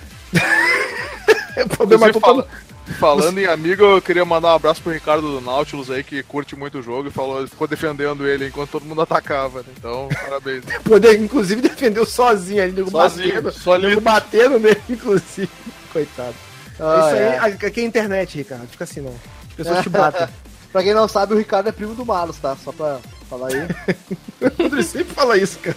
[1.57, 2.07] É problema
[2.99, 6.57] falando em amigo, eu queria mandar um abraço pro Ricardo do Nautilus aí, que curte
[6.57, 9.61] muito o jogo e falou, ficou defendendo ele enquanto todo mundo atacava.
[9.61, 9.66] Né?
[9.76, 10.64] Então, parabéns.
[10.84, 13.88] Poder, inclusive, defendeu sozinho ali, nego Sozinho, batendo, solito.
[13.88, 15.49] nego batendo nele, inclusive.
[15.93, 16.34] Coitado.
[16.78, 17.38] Ah, Isso aí, é.
[17.38, 18.66] a- aqui é internet, Ricardo.
[18.68, 19.14] Fica assim, não.
[19.51, 20.26] As pessoas te batem.
[20.72, 22.57] Pra quem não sabe, o Ricardo é primo do Malus, tá?
[22.57, 22.99] Só pra
[23.31, 23.68] falar aí.
[24.59, 25.76] O André sempre fala isso, cara.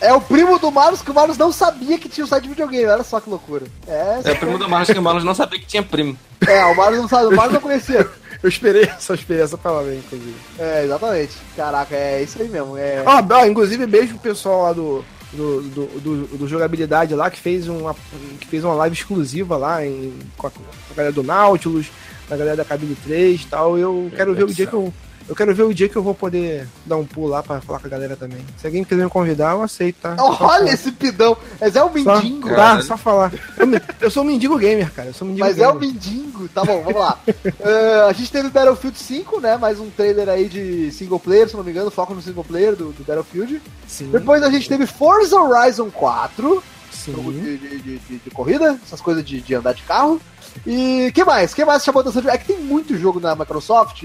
[0.00, 2.48] É o primo do Malus que o Malus não sabia que tinha um site de
[2.50, 2.86] videogame.
[2.86, 3.64] Olha só que loucura.
[3.86, 6.16] É, É o primo do Marlos que o Marlos não sabia que tinha primo.
[6.46, 8.08] é o Malus não sabe, o Malus não conhecia.
[8.42, 10.34] Eu esperei, só esperei essa palavra, inclusive.
[10.58, 11.34] É, exatamente.
[11.56, 12.76] Caraca, é isso aí mesmo.
[12.76, 13.04] É...
[13.06, 17.38] Ó, ó, inclusive, beijo pro pessoal lá do, do, do, do- do jogabilidade lá, que
[17.38, 17.94] fez uma,
[18.40, 21.86] que fez uma live exclusiva lá em, com, a, com a galera do Nautilus,
[22.28, 23.78] a galera da Cabine 3 e tal.
[23.78, 24.92] Eu quero ver o dia que eu.
[25.28, 27.78] Eu quero ver o dia que eu vou poder dar um pulo lá pra falar
[27.80, 28.44] com a galera também.
[28.58, 30.16] Se alguém quiser me convidar, eu aceito, tá?
[30.16, 31.36] Só Olha esse pidão.
[31.60, 32.48] Mas é um Só, mendigo.
[32.48, 33.32] tá, só falar.
[33.56, 33.66] Eu,
[34.00, 35.08] eu sou um mendigo gamer, cara.
[35.08, 35.76] Eu sou um mendigo Mas é gamer.
[35.76, 36.48] o mendigo.
[36.48, 37.18] Tá bom, vamos lá.
[37.64, 39.56] Ah, a gente teve Battlefield 5, né?
[39.56, 42.74] Mais um trailer aí de single player, se não me engano, foco no single player
[42.76, 43.60] do, do Battlefield.
[43.86, 46.62] Sim, Depois a gente teve Forza Horizon 4,
[47.06, 47.40] jogo sim.
[47.40, 50.20] de, de, de- de- de corrida, essas coisas de, de andar de carro.
[50.66, 51.54] E que mais?
[51.54, 52.22] que mais chamou atenção?
[52.30, 54.04] É que tem muito jogo na Microsoft.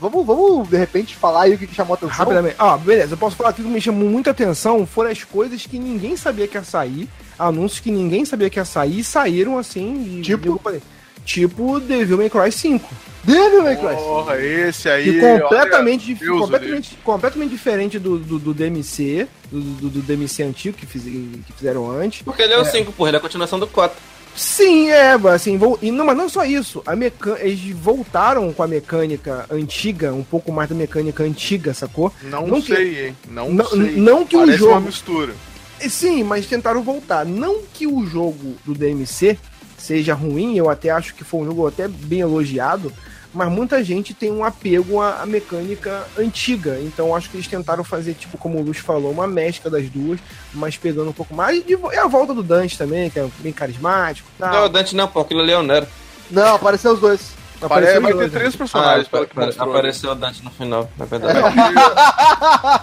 [0.00, 2.14] Vamos, vamos de repente falar aí o que, que chamou atenção.
[2.16, 2.56] Rapidamente.
[2.58, 5.78] Ó, beleza, eu posso falar aqui que me chamou muita atenção foram as coisas que
[5.78, 10.18] ninguém sabia que ia sair, anúncios que ninguém sabia que ia sair e saíram assim.
[10.18, 10.58] e- Tipo?
[10.62, 10.82] falei,
[11.24, 12.88] tipo Devil May Cry 5.
[13.24, 13.96] Devil May Cry.
[13.96, 15.08] Porra, esse aí.
[15.08, 20.42] E completamente, olha, Deus completamente, completamente diferente do, do, do DMC, do, do, do DMC
[20.44, 22.22] antigo que, fiz- que fizeram antes.
[22.22, 23.96] Porque ele é o 5, porra, ele é a continuação do 4.
[24.36, 28.62] Sim, é, assim, vou, e não, mas não só isso, a meca, eles voltaram com
[28.62, 32.12] a mecânica antiga, um pouco mais da mecânica antiga, sacou?
[32.22, 33.16] Não, Não que- sei, hein?
[33.30, 33.96] Não, não- sei.
[33.96, 35.34] não que o Parece jogo- uma mistura.
[35.80, 37.24] Sim, mas tentaram voltar.
[37.24, 39.38] Não que o jogo do DMC
[39.78, 42.92] seja ruim, eu até acho que foi um jogo até bem elogiado,
[43.36, 46.78] mas muita gente tem um apego à, à mecânica antiga.
[46.80, 50.18] Então acho que eles tentaram fazer, tipo, como o Luz falou, uma mescla das duas,
[50.54, 51.62] mas pegando um pouco mais.
[51.68, 54.28] E é a volta do Dante também, que é bem carismático.
[54.38, 54.64] Não, Tal.
[54.64, 55.86] o Dante não, pô, aquilo ali é o Nero.
[56.30, 57.36] Não, apareceu os dois.
[57.58, 59.70] Parece, Apareceu vai os ter dois, três Ah, personagens, pelo que apare- mostrou.
[59.70, 61.38] apareceu o Dante no final, na verdade.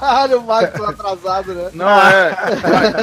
[0.02, 1.70] Olha o Marcos tá atrasado, né?
[1.74, 2.36] Não, é.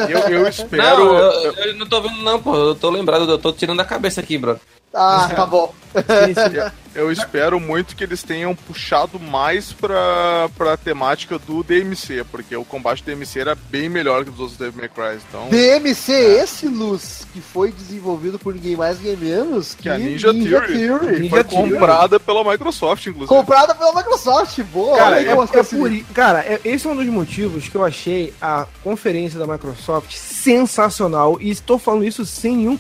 [0.09, 0.83] Eu, eu espero.
[1.05, 2.57] Não, eu, eu não tô vendo não, pô.
[2.57, 4.59] Eu tô lembrado, eu tô tirando da cabeça aqui, bro.
[4.93, 5.73] Ah, tá bom.
[6.93, 12.65] Eu espero muito que eles tenham puxado mais pra, pra temática do DMC, porque o
[12.65, 15.23] combate do DMC era bem melhor que dos outros Devil May Cry.
[15.29, 19.99] Então, DMC, esse Luz, que foi desenvolvido por ninguém mais, ninguém menos que, Que a
[19.99, 20.75] Ninja Theory.
[21.21, 21.71] Ninja foi Theory.
[21.71, 23.29] comprada pela Microsoft, inclusive.
[23.29, 24.97] Comprada pela Microsoft, boa.
[24.97, 28.67] Cara, é, é por, cara é- esse é um dos motivos que eu achei a
[28.83, 31.39] conferência da Microsoft sensacional.
[31.41, 32.77] E estou falando isso sem nenhum,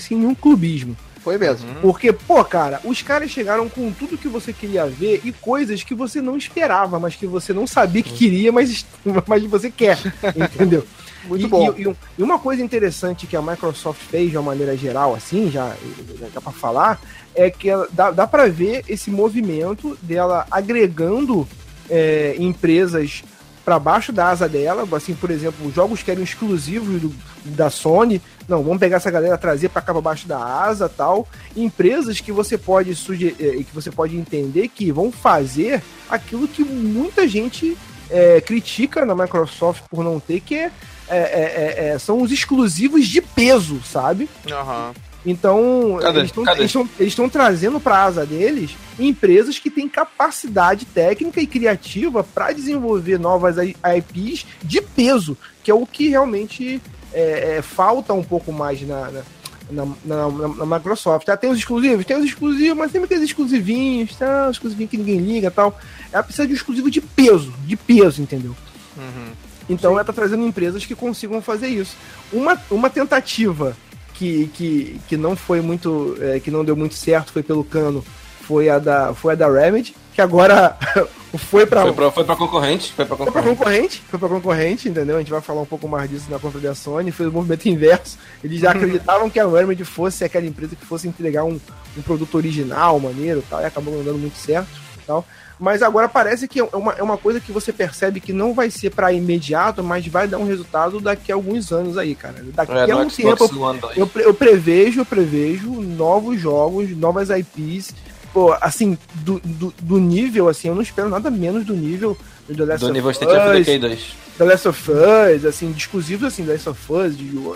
[0.00, 0.96] sem nenhum clubismo.
[1.22, 1.68] Foi mesmo.
[1.80, 5.94] Porque, pô, cara, os caras chegaram com tudo que você queria ver e coisas que
[5.94, 8.84] você não esperava, mas que você não sabia que queria, mas,
[9.26, 9.98] mas você quer.
[10.34, 10.84] Entendeu?
[11.24, 11.74] Muito e, bom.
[11.76, 15.14] E, e um- e uma coisa interessante que a Microsoft fez de uma maneira geral,
[15.14, 15.74] assim, já,
[16.18, 17.00] já dá pra falar,
[17.34, 21.46] é que ela, dá, dá para ver esse movimento dela agregando
[21.88, 23.22] é, empresas
[23.64, 28.20] para baixo da asa dela, assim, por exemplo, jogos que eram exclusivos do- da Sony,
[28.48, 32.32] não, vamos pegar essa galera trazer para cá para baixo da asa, tal, empresas que
[32.32, 37.76] você pode suge- eh, que você pode entender que vão fazer aquilo que muita gente
[38.10, 40.70] é, critica na Microsoft por não ter, que é,
[41.08, 44.28] é, é, é, são os exclusivos de peso, sabe?
[44.50, 44.92] Aham.
[45.24, 46.20] Então, Cadê?
[46.20, 52.52] eles estão trazendo para a asa deles empresas que têm capacidade técnica e criativa para
[52.52, 56.80] desenvolver novas IPs de peso, que é o que realmente
[57.12, 59.22] é, é, falta um pouco mais na, na,
[59.70, 61.28] na, na- na- Microsoft.
[61.28, 62.04] Ah, tem os exclusivos?
[62.04, 64.46] Tem os exclusivos, mas tem aqueles exclusivinhos, tá?
[64.48, 65.78] Os exclusivinhos que ninguém liga e tal.
[66.12, 68.56] Ela precisa de um exclusivo de peso, de peso, entendeu?
[68.96, 69.32] Uhum.
[69.68, 71.96] Então ela tá trazendo empresas que consigam fazer isso.
[72.32, 73.76] Uma, uma tentativa
[74.22, 76.16] que, que, que não foi muito.
[76.20, 78.04] é, que não deu muito certo foi pelo cano,
[78.42, 80.76] foi a da, foi a da Remedy, que agora
[81.50, 83.58] foi para Foi pra, foi pra concorrente, foi pra foi pra concorrente.
[83.58, 85.16] concorrente, foi pra concorrente, entendeu?
[85.16, 87.68] A gente vai falar um pouco mais disso na compra da Sony, fez o movimento
[87.68, 88.16] inverso.
[88.44, 91.58] Eles já acreditavam que a Remedy fosse aquela empresa que fosse entregar um,
[91.96, 95.26] um produto original, maneiro e tal, e acabou não dando muito certo tal.
[95.62, 98.68] Mas agora parece que é uma, é uma coisa que você percebe que não vai
[98.68, 102.44] ser pra imediato, mas vai dar um resultado daqui a alguns anos aí, cara.
[102.52, 103.96] Daqui É, a um tempo Xbox One 2.
[103.96, 107.94] eu, eu prevejo, eu prevejo novos jogos, novas IPs.
[108.32, 112.56] Pô, assim, do, do, do nível, assim, eu não espero nada menos do nível do
[112.56, 114.16] The Last Do of nível State of Us, Decay 2.
[114.38, 117.54] The Last of Us, assim, de exclusivos, assim, The Last of Us, de uh,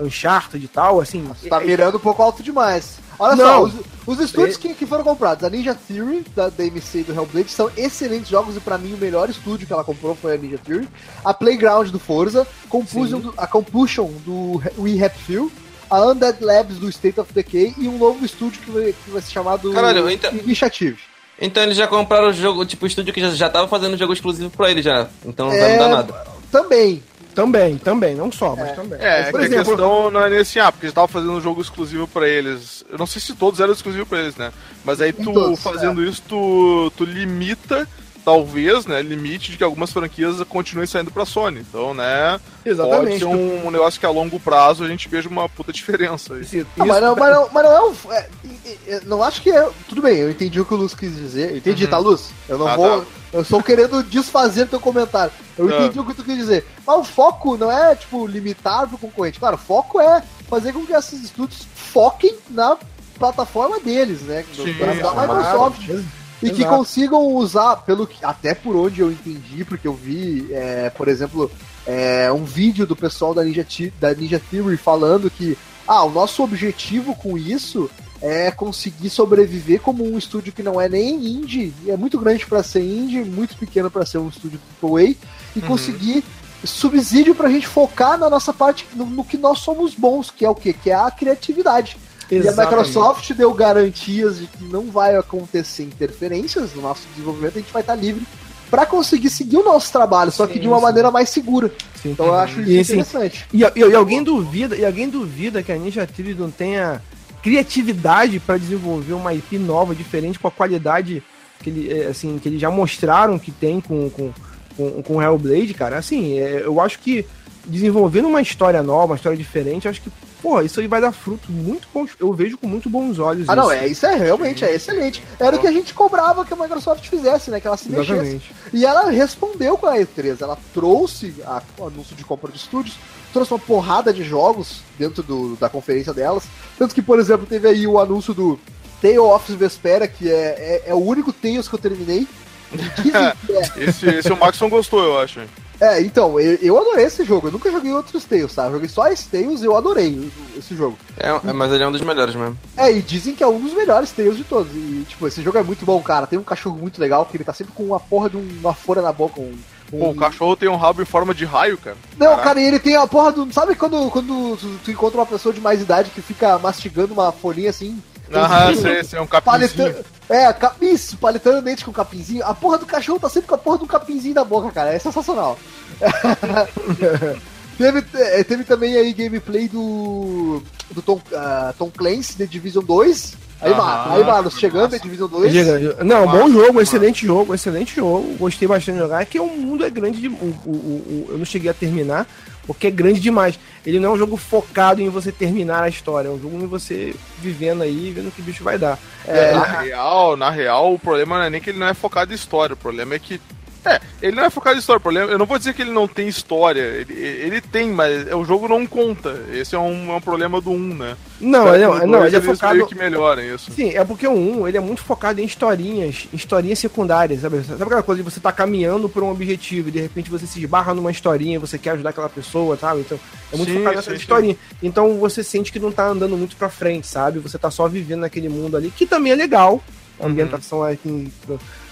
[0.00, 1.22] Uncharted e tal, assim.
[1.24, 3.03] Você tá mirando um pouco alto demais.
[3.18, 3.44] Olha Não.
[3.44, 3.74] só, os,
[4.06, 7.50] os estúdios que, que foram comprados, a Ninja Theory, da, da MC e do Hellblade,
[7.50, 10.58] são excelentes jogos e pra mim o melhor estúdio que ela comprou foi a Ninja
[10.58, 10.88] Theory.
[11.24, 15.52] A Playground do Forza, Compulsion do- a Compulsion do We Happy Few,
[15.90, 19.22] a Undead Labs do State of Decay e um novo estúdio que vai, que vai
[19.22, 20.98] ser chamado Caralho, então- Initiative.
[21.40, 24.12] Então eles já compraram o jogo, tipo, o estúdio que já, já tava fazendo jogo
[24.12, 25.08] exclusivo pra ele já.
[25.24, 26.14] Então não vai É, mudar nada.
[26.50, 27.02] Também.
[27.34, 28.98] Também, também, não só, mas também.
[29.00, 31.40] É, Por que a exemplo, questão não é nesse, ah, porque eles estavam fazendo um
[31.40, 32.84] jogo exclusivo pra eles.
[32.88, 34.52] Eu não sei se todos eram exclusivos pra eles, né?
[34.84, 37.88] Mas aí tu, todos, fazendo isso, tu, tu limita,
[38.24, 39.02] talvez, né?
[39.02, 41.60] Limite de que algumas franquias continuem saindo pra Sony.
[41.60, 42.40] Então, né?
[42.62, 43.18] Pode exatamente.
[43.18, 46.34] ser um, um negócio que a longo prazo a gente veja uma puta diferença.
[46.34, 46.40] aí.
[46.42, 48.12] Isso- Ah, mas, não, mas, não, mas não é um.
[48.12, 48.28] é,
[48.66, 49.68] é, é, não acho que é.
[49.88, 51.50] Tudo bem, eu entendi o que o Luz quis dizer.
[51.50, 52.30] Eu entendi, tá, Luz?
[52.48, 53.00] Eu não Ah, vou.
[53.02, 53.06] tá.
[53.32, 55.32] Eu estou querendo desfazer teu comentário.
[55.58, 55.74] Eu Ah.
[55.84, 56.64] entendi o que tu quis dizer.
[56.86, 59.38] Mas o foco não é, tipo, limitar pro concorrente.
[59.40, 62.76] Claro, o foco é fazer com que esses estúdios foquem na
[63.18, 64.44] plataforma deles, né?
[64.54, 65.88] Sim, da Claro, Microsoft.
[65.88, 66.04] ex-
[66.46, 66.76] E que exato.
[66.76, 71.50] consigam usar, pelo que, até por onde eu entendi, porque eu vi, é, por exemplo,
[71.86, 73.66] é, um vídeo do pessoal da Ninja,
[74.00, 77.90] da Ninja Theory falando que ah, o nosso objetivo com isso
[78.20, 82.62] é conseguir sobreviver como um estúdio que não é nem indie, é muito grande para
[82.62, 85.14] ser indie, muito pequeno para ser um estúdio AAA,
[85.54, 85.62] e Uhum.
[85.62, 86.24] conseguir
[86.64, 90.48] subsídio pra gente focar na nossa parte, no, no que nós somos bons, que é
[90.48, 90.72] o quê?
[90.72, 91.98] Que é a criatividade.
[92.42, 92.86] E a Exatamente.
[92.88, 97.82] Microsoft deu garantias de que não vai acontecer interferências no nosso desenvolvimento, a gente vai
[97.82, 98.26] estar livre
[98.70, 100.82] para conseguir seguir o nosso trabalho, só que Sim, de uma sim.
[100.82, 101.70] maneira mais segura.
[102.02, 102.10] Sim.
[102.10, 103.46] Então eu acho isso E, interessante.
[103.52, 107.00] E, e- e alguém duvida, e alguém duvida que a Ninja Theory não tenha
[107.42, 111.22] criatividade para desenvolver uma IP nova, diferente com a qualidade
[111.62, 114.32] que ele, é, assim, que eles já mostraram que tem com com,
[114.76, 115.98] com, com Hellblade, cara.
[115.98, 117.24] Assim, é, eu acho que
[117.66, 120.10] desenvolvendo uma história nova, uma história diferente, eu acho que,
[120.44, 122.10] pô, isso aí vai dar fruto muito bons.
[122.20, 123.48] Eu vejo com muito bons olhos.
[123.48, 123.72] Ah, não, isso.
[123.82, 125.22] é, isso é realmente é excelente.
[125.40, 127.58] Era o que a gente cobrava que a Microsoft fizesse, né?
[127.60, 128.12] Que ela se mexesse.
[128.12, 128.54] Exatamente.
[128.70, 130.42] E ela respondeu com a E3.
[130.42, 132.94] Ela trouxe a- o anúncio de compra de estúdios,
[133.32, 136.44] trouxe uma porrada de jogos dentro do- da conferência delas.
[136.78, 138.60] Tanto que, por exemplo, teve aí o anúncio do
[139.00, 142.28] Tale of Vespera, que é, é, é o único Tales que eu terminei.
[143.14, 145.40] É, Esse, esse o Maxon gostou, eu acho.
[145.84, 147.48] É, então, eu, eu adorei esse jogo.
[147.48, 148.66] Eu nunca joguei outros Tales, tá?
[148.66, 150.96] Eu joguei só esse Tales e eu adorei esse jogo.
[151.18, 152.56] É, é, mas ele é um dos melhores mesmo.
[152.76, 154.72] É, e dizem que é um dos melhores Tales de todos.
[154.74, 156.26] E, tipo, esse jogo é muito bom, cara.
[156.26, 159.02] Tem um cachorro muito legal, que ele tá sempre com uma porra de uma folha
[159.02, 159.40] na boca.
[159.40, 159.54] Um,
[159.92, 161.96] um- Pô, o cachorro tem um rabo em forma de raio, cara.
[162.16, 162.42] Não, Caraca.
[162.44, 163.52] cara, e ele tem a porra do.
[163.52, 167.30] Sabe quando, quando tu, tu encontra uma pessoa de mais idade que fica mastigando uma
[167.30, 168.02] folhinha assim?
[168.32, 169.26] Aham, Esse- sei, sei, é um.
[169.26, 172.44] Paletando, é, ca- isso, paletando dente com o capinzinho.
[172.44, 174.92] A porra do cachorro tá sempre com a porra do capinzinho na boca, cara.
[174.94, 175.58] É sensacional.
[177.78, 180.62] teve, eh, teve também aí gameplay do.
[180.90, 183.44] do Tom, ah, Tom Clancy, The Division 2.
[183.60, 185.02] Aí, Aham, Mar- aí foi chegando, The massa.
[185.04, 185.52] Division 2.
[185.52, 186.82] Chega- Não, Massa, bom jogo, massa.
[186.82, 188.36] excelente jogo, excelente jogo.
[188.38, 189.22] Gostei bastante de jogar.
[189.22, 192.26] É que o mundo é grande de, o, o- o- eu não cheguei a terminar,
[192.66, 193.58] porque é grande demais.
[193.84, 196.66] Ele não é um jogo focado em você terminar a história, é um jogo em
[196.66, 198.98] você vivendo aí, vendo que bicho vai dar.
[199.26, 202.32] É, na real, na real, o problema não é nem que ele não é focado
[202.32, 203.40] em história, o problema é que.
[203.84, 205.30] É, ele não é focado em história, problema.
[205.30, 208.66] Eu não vou dizer que ele não tem história, ele, ele tem, mas o jogo
[208.66, 209.38] não conta.
[209.52, 211.16] Esse é um, é um problema do 1, né?
[211.40, 212.74] Não, ele, No não, dois ele é focado.
[212.74, 213.70] meio que melhoram isso.
[213.72, 217.62] Sim, é porque o 1, ele é muito focado em historinhas, historinhas secundárias, sabe?
[217.62, 220.60] Sabe aquela coisa de você tá caminhando por um objetivo e de repente você se
[220.60, 223.00] esbarra numa historinha, você quer ajudar aquela pessoa, sabe?
[223.00, 223.18] Então,
[223.52, 224.22] é muito Sim, focado nessa sim, sim.
[224.22, 224.56] historinha.
[224.82, 227.38] Então você sente que não tá andando muito pra frente, sabe?
[227.40, 229.82] Você tá só vivendo naquele mundo ali, que também é legal.
[230.18, 231.30] A ambientação assim,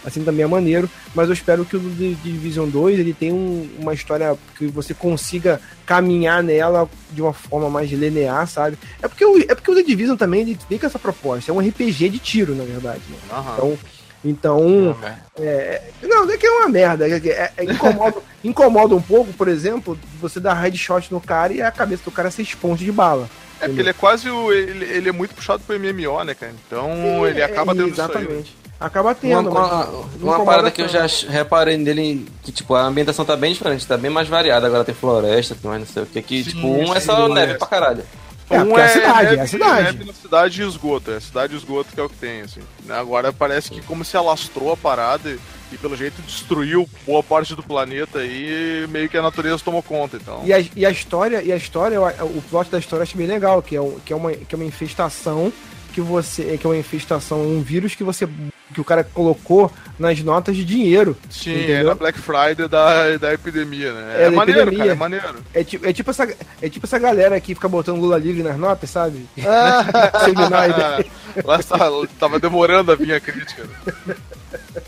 [0.05, 3.69] assim também é maneiro, mas eu espero que o The Division 2 ele tenha um-
[3.79, 8.79] uma história que você consiga caminhar nela de uma forma mais linear, sabe?
[9.03, 11.55] É porque o, é porque o The Division também ele vem com essa proposta, é
[11.55, 13.03] um RPG de tiro, na verdade.
[13.11, 13.17] né?
[13.31, 13.55] Aham.
[13.55, 13.79] Então,
[14.25, 14.97] então
[15.37, 19.33] é, não, não é que é uma merda, é, é- é- incomoda, incomoda um pouco,
[19.33, 22.93] por exemplo, você dar headshot no cara e a cabeça do cara ser esponja de
[22.93, 23.29] bala.
[23.61, 24.53] É porque ele é quase o.
[24.53, 26.53] Ele, ele é muito puxado pro MMO, né, cara?
[26.67, 28.27] Então ele acaba tendo isso aí.
[28.29, 28.43] né?
[28.85, 29.51] Acaba Uma, tendo.
[29.51, 33.53] uma, uma incomoda parada que eu já reparei nele, que tipo, a ambientação tá bem
[33.53, 34.67] diferente, tá bem mais variada.
[34.67, 36.21] Agora tem floresta, tem mais não sei o que.
[36.23, 37.35] Que, Sim, tipo, um é sim, só sim.
[37.35, 38.05] neve pra caralho.
[38.51, 39.83] É, um porque é a cidade, é a neve- cidade.
[39.85, 42.41] neve na cidade e esgoto, é a cidade e esgoto que é o que tem,
[42.43, 42.61] assim.
[42.91, 45.39] Agora parece que como se alastrou a parada e,
[45.73, 50.17] e, pelo jeito destruiu boa parte do planeta aí, meio que a natureza tomou conta,
[50.21, 50.43] então.
[50.45, 53.27] E a, e a história, e a história, o plot da história eu achei bem
[53.27, 55.51] legal, que é, um- que é, uma, que é uma infestação
[55.95, 56.59] que você.
[56.59, 58.29] que é uma infestação, um vírus que você
[58.73, 61.17] que o cara colocou nas notas de dinheiro.
[61.31, 61.77] Sim, Entendeu?
[61.77, 64.23] era Black Friday da, da epidemia, né?
[64.23, 64.79] É, É, maneiro, epidemia.
[64.85, 65.37] cara, é maneiro.
[65.55, 66.29] É tipo, é, tipo essa,
[66.61, 69.27] é tipo essa galera que fica botando Lula livre nas notas, sabe?
[69.47, 69.85] Ah.
[71.45, 71.59] Lá
[72.19, 73.65] tava demorando a vir a crítica.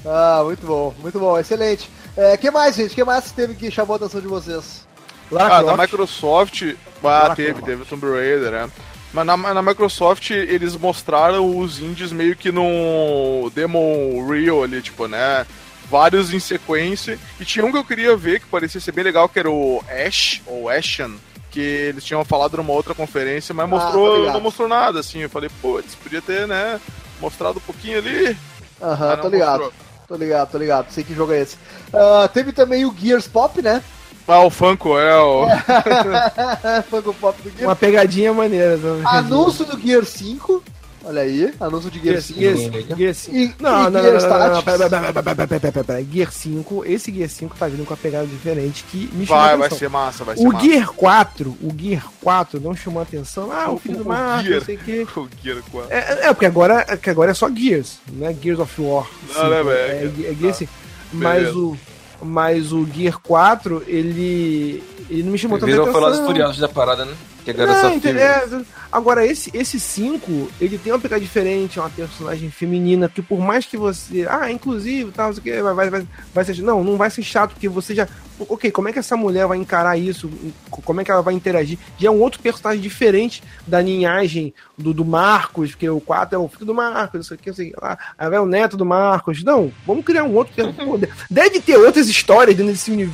[0.05, 1.91] ah, muito bom, muito bom, excelente.
[2.17, 2.95] É, que mais, gente?
[2.95, 4.87] que mais teve que chamou a atenção de vocês?
[5.31, 5.77] Lara Ah, da.
[5.77, 8.71] Microsoft, ah, teve, teve Tomb Raider, né?
[9.15, 15.07] Mas na, na Microsoft eles mostraram os indies meio que num demo real ali, tipo,
[15.07, 15.47] né?
[15.89, 17.17] Vários em sequência.
[17.39, 19.83] E tinha um que eu queria ver que parecia ser bem legal, que era o
[19.89, 21.15] Ash, ou Ashen,
[21.51, 24.35] que eles tinham falado numa outra conferência, mas Ah, mostrou, ligado.
[24.35, 25.21] não mostrou nada, assim.
[25.21, 26.81] Eu falei, putz, podia ter, né?
[27.21, 28.37] Mostrado um pouquinho ali.
[28.83, 29.61] Aham, Ah, tô ligado.
[29.61, 29.73] mostrou.
[30.09, 30.91] Tô ligado, tô ligado.
[30.91, 31.57] Sei que jogo é esse.
[31.93, 33.81] Ah, teve também o Gears Pop, né?
[34.27, 35.47] Ah, o Funko é o.
[36.91, 37.65] Funko Pop do Gears.
[37.67, 38.79] Uma pegadinha maneira.
[38.79, 39.03] também.
[39.07, 40.63] Anúncio do Gear 5.
[41.07, 42.73] Olha aí, anúncio de Gear Gear, 5.
[42.73, 43.37] Gear, Gear 5.
[43.37, 46.05] E- Não, não, não, não, não, não.
[46.11, 49.57] Gear 5, esse Gear 5 tá vindo com uma pegada diferente que me chamou Vai,
[49.59, 50.65] vai ser massa, vai ser O massa.
[50.65, 53.53] Gear 4, o Gear 4 não chamou a atenção.
[53.53, 54.61] Ah, o filho do O mar, Gear.
[54.61, 55.07] não sei o quê.
[55.15, 55.93] O Gear 4.
[55.93, 55.99] É,
[56.29, 59.07] é, porque agora, é que agora é só Gears, não é Gears of War.
[59.29, 60.27] Não, cinco, né, é, velho?
[60.27, 60.73] é, é Gear 5.
[61.13, 61.59] Mas Beleza.
[61.59, 61.77] o,
[62.25, 66.01] mas o Gear 4, ele, ele não me chamou tanta Virou atenção.
[66.01, 67.15] Velozes e Furiosos da parada, né?
[67.45, 67.89] Que agora é só?
[68.09, 68.65] É,
[68.95, 73.41] Agora, esse, esse 5, ele tem uma pegada diferente, é uma personagem feminina, que por
[73.41, 74.25] mais que você.
[74.31, 76.63] Ah, inclusive, tal, que, vai, vai, vai, vai ser.
[76.63, 78.07] Não, não vai ser chato, porque você já.
[78.39, 80.29] Ok, como é que essa mulher vai encarar isso?
[80.71, 81.79] Como é que ela vai interagir?
[81.99, 86.39] Já é um outro personagem diferente da linhagem do, do Marcos, porque o 4 é
[86.39, 87.97] o filho do Marcos, não sei o que, não sei lá.
[88.19, 89.45] Aí vai o neto do Marcos.
[89.45, 90.53] Não, vamos criar um outro.
[90.75, 90.99] Pô,
[91.31, 93.09] Deve ter outras histórias dentro desse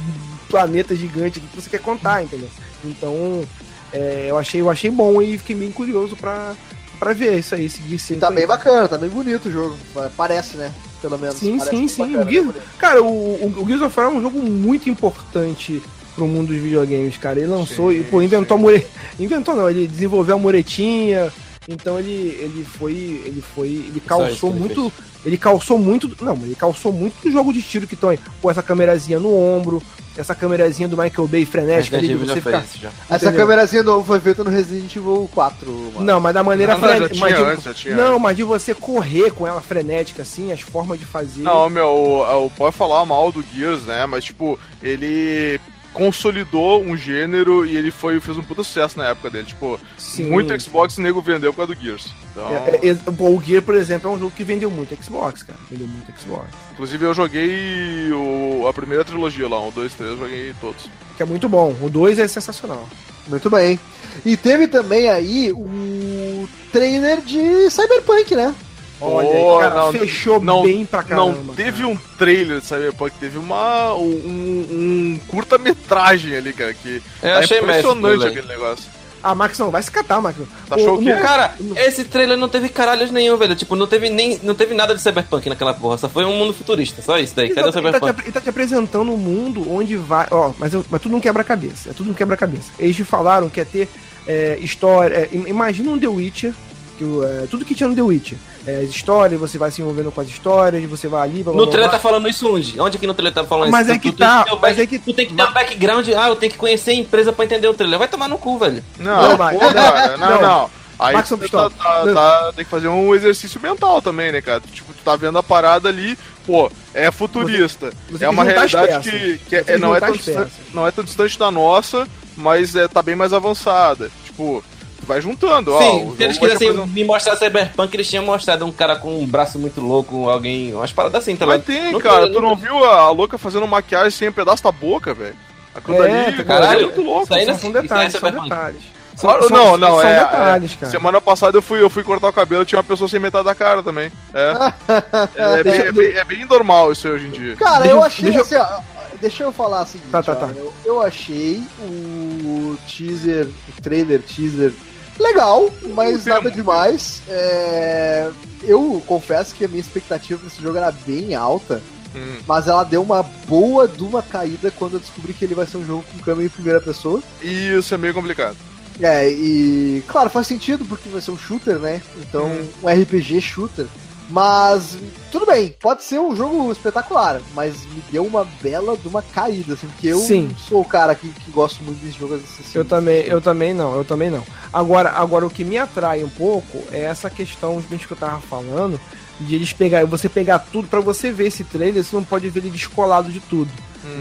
[0.48, 2.48] planeta gigante que você quer contar, entendeu?
[2.84, 3.46] Então,
[3.92, 6.54] é, eu, achei, eu achei bom e fiquei bem curioso pra,
[6.98, 8.18] pra ver isso aí, seguir.
[8.18, 9.76] Tá bem bacana, tá bem bonito o jogo.
[10.16, 10.72] Parece, né?
[11.00, 11.36] Pelo menos.
[11.36, 12.16] Sim, Parece sim, sim.
[12.16, 12.62] O Gears- bonito.
[12.78, 15.82] Cara, o, o, o Gears of War é um jogo muito importante
[16.14, 17.38] pro mundo dos videogames, cara.
[17.38, 18.86] Ele lançou Sim, e, pô, inventou a mure...
[19.18, 21.32] Inventou não, ele desenvolveu a muretinha.
[21.68, 22.92] Então ele, ele foi.
[23.24, 23.68] Ele foi.
[23.68, 24.92] Ele calçou ele muito.
[25.24, 26.24] Ele calçou muito.
[26.24, 28.18] Não, ele calçou muito do jogo de tiro que estão aí.
[28.40, 29.82] Pô, essa câmerazinha no ombro,
[30.16, 32.50] essa câmerazinha do Michael Bay frenética ali, de você já ficar.
[32.60, 32.90] fez isso já.
[33.08, 36.00] Essa câmerazinha nova foi feita no Resident Evil 4, mano.
[36.00, 38.42] Não, mas da maneira Não, não, frene- tinha mas de- antes, tinha Não, mas de
[38.42, 41.42] você correr com ela frenética, assim, as formas de fazer.
[41.42, 44.06] Não, meu, o, o, pode falar mal do Gears, né?
[44.06, 45.60] Mas, tipo, ele
[45.92, 49.46] consolidou um gênero e ele foi, fez um puta sucesso na época dele.
[49.46, 50.30] Tipo, Sim.
[50.30, 52.12] muito Xbox nego vendeu por causa do Gears.
[52.30, 55.42] Então, É, é, é, o Gear, por exemplo, é um jogo que vendeu muito Xbox,
[55.42, 55.58] cara.
[55.70, 56.48] Vendeu muito Xbox.
[56.72, 60.88] inclusive eu joguei o, a primeira trilogia lá, um, dois, três, eu joguei todos.
[61.16, 61.76] Que é muito bom.
[61.82, 62.88] O 2 é sensacional.
[63.26, 63.78] Muito bem.
[64.24, 68.54] E teve também aí o trailer de Cyberpunk, né?
[69.00, 71.32] Olha, Pô, cara, não, fechou não- bem pra caramba.
[71.46, 77.30] Não teve um trailer de Cyberpunk, teve uma, um, um curta-metragem ali, cara, que Eu
[77.32, 78.84] tá achei impressionante aquele negócio.
[79.22, 80.38] Ah, Max, não, vai se catar, Max.
[80.66, 81.12] Tá achou o quê?
[81.12, 83.54] Cara, esse trailer não teve caralhos nenhum, velho.
[83.54, 84.40] Tipo, não teve nem.
[84.42, 85.98] Não teve nada de Cyberpunk naquela porra.
[85.98, 87.02] Só foi um mundo futurista.
[87.02, 87.46] Só isso daí.
[87.48, 88.24] Ele Cadê o tá, ele, tá te, Cyberpunk?
[88.26, 90.26] ele tá te apresentando um mundo onde vai.
[90.30, 91.90] Ó, mas, eu- mas tudo não quebra-cabeça.
[91.90, 92.70] É tudo não quebra-cabeça.
[92.78, 93.88] Eles te falaram que ia ter
[94.26, 95.14] é, história.
[95.14, 96.54] é, im- imagina um The Witcher.
[97.00, 98.36] Que, é, tudo que tinha no The Witcher.
[98.66, 101.42] É, história, você vai se envolvendo com as histórias, você vai ali.
[101.42, 101.98] blá, blá, No blá, trailer blá.
[101.98, 102.78] tá falando isso onde?
[102.78, 103.96] Onde aqui no trailer tá falando Mas isso?
[103.96, 105.52] é que Tu- tu tá, o mas back- é que- Tu tem que ter um
[105.52, 106.06] background.
[106.10, 107.98] Ah, eu tenho que conhecer a empresa pra entender o trailer.
[107.98, 108.84] Vai tomar no cu, velho.
[108.98, 110.42] Não, Não, Max, pô, não, cara, não, não.
[110.42, 110.70] não.
[110.98, 114.60] Aí Max, tu tá, tá- tá- tem que fazer um exercício mental também, né, cara?
[114.70, 117.90] Tipo, tu tá vendo a parada ali, pô, é futurista.
[118.10, 120.52] você é tem uma que realidade que, que Você é, que não, é tão distante,
[120.74, 124.10] não é tão distante da nossa, mas é, tá bem mais avançada.
[124.26, 124.79] Tipo, tu
[125.10, 125.78] vai juntando, ó.
[125.80, 129.18] Sim, o se eles quisessem apresentar- me mostrar Cyberpunk, eles tinham mostrado um cara com
[129.20, 130.72] um braço muito louco, alguém.
[130.74, 132.24] Umas paradas assim, tá Mas tem, Não cara.
[132.24, 135.34] tem- Tu não viu a, a louca fazendo maquiagem sem um pedaço da boca, velho?
[135.74, 137.22] Aquilo É, ali, caralho, é muito louco.
[137.24, 138.82] isso aí não- São, são isso aí é detalhes, são detalhes.
[139.20, 140.18] Claro, São- não, não, são é.
[140.20, 140.92] detalhes, é, cara.
[140.92, 143.54] Semana passada eu fui, eu fui cortar o cabelo, tinha uma pessoa sem metade da
[143.54, 144.10] cara também.
[144.32, 144.52] É.
[145.36, 147.56] é, bem, é, bem, é bem normal isso aí hoje em dia.
[147.56, 148.80] Cara, eu eu- achei deixa eu- assim, ó,
[149.20, 150.48] deixa eu falar o seguinte, Tá, tá, ó, tá.
[150.56, 154.72] Eu, eu achei o teaser, o trailer teaser
[155.20, 157.22] legal, mas nada demais.
[157.28, 158.30] É,
[158.62, 161.80] eu confesso que a minha expectativa pra esse jogo era bem alta,
[162.14, 162.38] Hum.
[162.46, 165.76] mas ela deu uma boa de uma caída quando eu descobri que ele vai ser
[165.76, 167.22] um jogo com câmera em primeira pessoa.
[167.40, 168.56] Isso é meio complicado.
[169.00, 172.02] É, e claro, faz sentido porque vai ser um shooter, né?
[172.18, 172.68] Então, Hum.
[172.82, 173.86] um RPG shooter.
[174.30, 174.96] Mas
[175.32, 179.74] tudo bem, pode ser um jogo espetacular, mas me deu uma bela de uma caída,
[179.74, 180.54] assim, porque eu Sim.
[180.68, 182.62] sou o cara que, que gosto muito de jogos assim.
[182.74, 184.42] Eu também, eu também não, eu também não.
[184.72, 188.40] Agora, agora o que me atrai um pouco é essa questão de que eu tava
[188.40, 189.00] falando
[189.40, 192.60] De eles pegar, você pegar tudo pra você ver esse trailer, você não pode ver
[192.60, 193.70] ele descolado de tudo.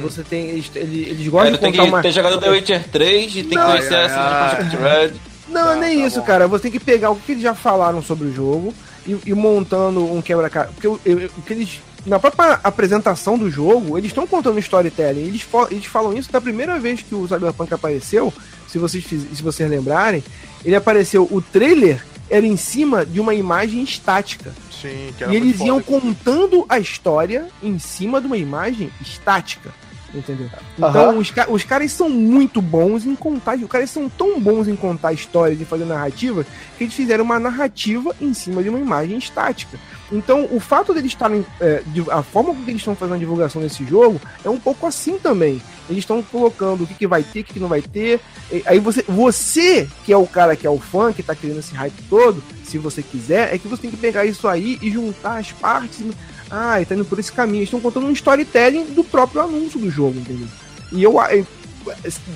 [0.02, 0.50] Você tem.
[0.50, 2.02] Eles, eles, gostam de tem contar que uma.
[2.02, 4.64] ter jogado The Witcher 3 e tem Não, que conhecer ai, essa ai.
[4.64, 5.14] de Project Red.
[5.50, 6.26] Não, Tá, nem tá isso, bom.
[6.26, 6.48] cara.
[6.48, 8.74] Você tem que pegar o que eles já falaram sobre o jogo
[9.14, 10.74] e, e montando um quebra-cabeça.
[10.74, 11.00] Porque eu-
[11.46, 11.82] que eles.
[12.06, 15.20] Na própria apresentação do jogo, eles estão contando storytelling.
[15.22, 18.34] Eles, eles falam isso da primeira vez que o Cyberpunk apareceu.
[18.68, 20.24] Se vocês, se vocês lembrarem,
[20.64, 21.28] ele apareceu.
[21.30, 24.54] O trailer era em cima de uma imagem estática.
[24.82, 26.00] Sim, que era E eles iam foda.
[26.00, 29.72] contando a história em cima de uma imagem estática.
[30.14, 30.50] Entendeu?
[30.76, 31.18] Então, Aham.
[31.18, 33.58] os, os caras são muito bons em contar.
[33.58, 36.46] Os caras são tão bons em contar histórias e fazer narrativa
[36.78, 39.78] que eles fizeram uma narrativa em cima de uma imagem estática.
[40.12, 41.46] Então, o fato deles estarem.
[41.62, 45.20] é, a forma como eles estão fazendo a divulgação desse jogo é um pouco assim
[45.20, 45.62] também.
[45.88, 48.20] Eles estão colocando o que, que vai ter, o que, que não vai ter.
[48.52, 51.60] E aí você, você, que é o cara que é o fã, que tá querendo
[51.60, 54.92] esse hype todo, se você quiser, é que você tem que pegar isso aí e
[54.92, 56.06] juntar as partes.
[56.50, 57.58] Ah, tá indo por esse caminho.
[57.60, 60.48] Eles estão contando um storytelling do próprio anúncio do jogo, entendeu?
[60.92, 61.16] E eu,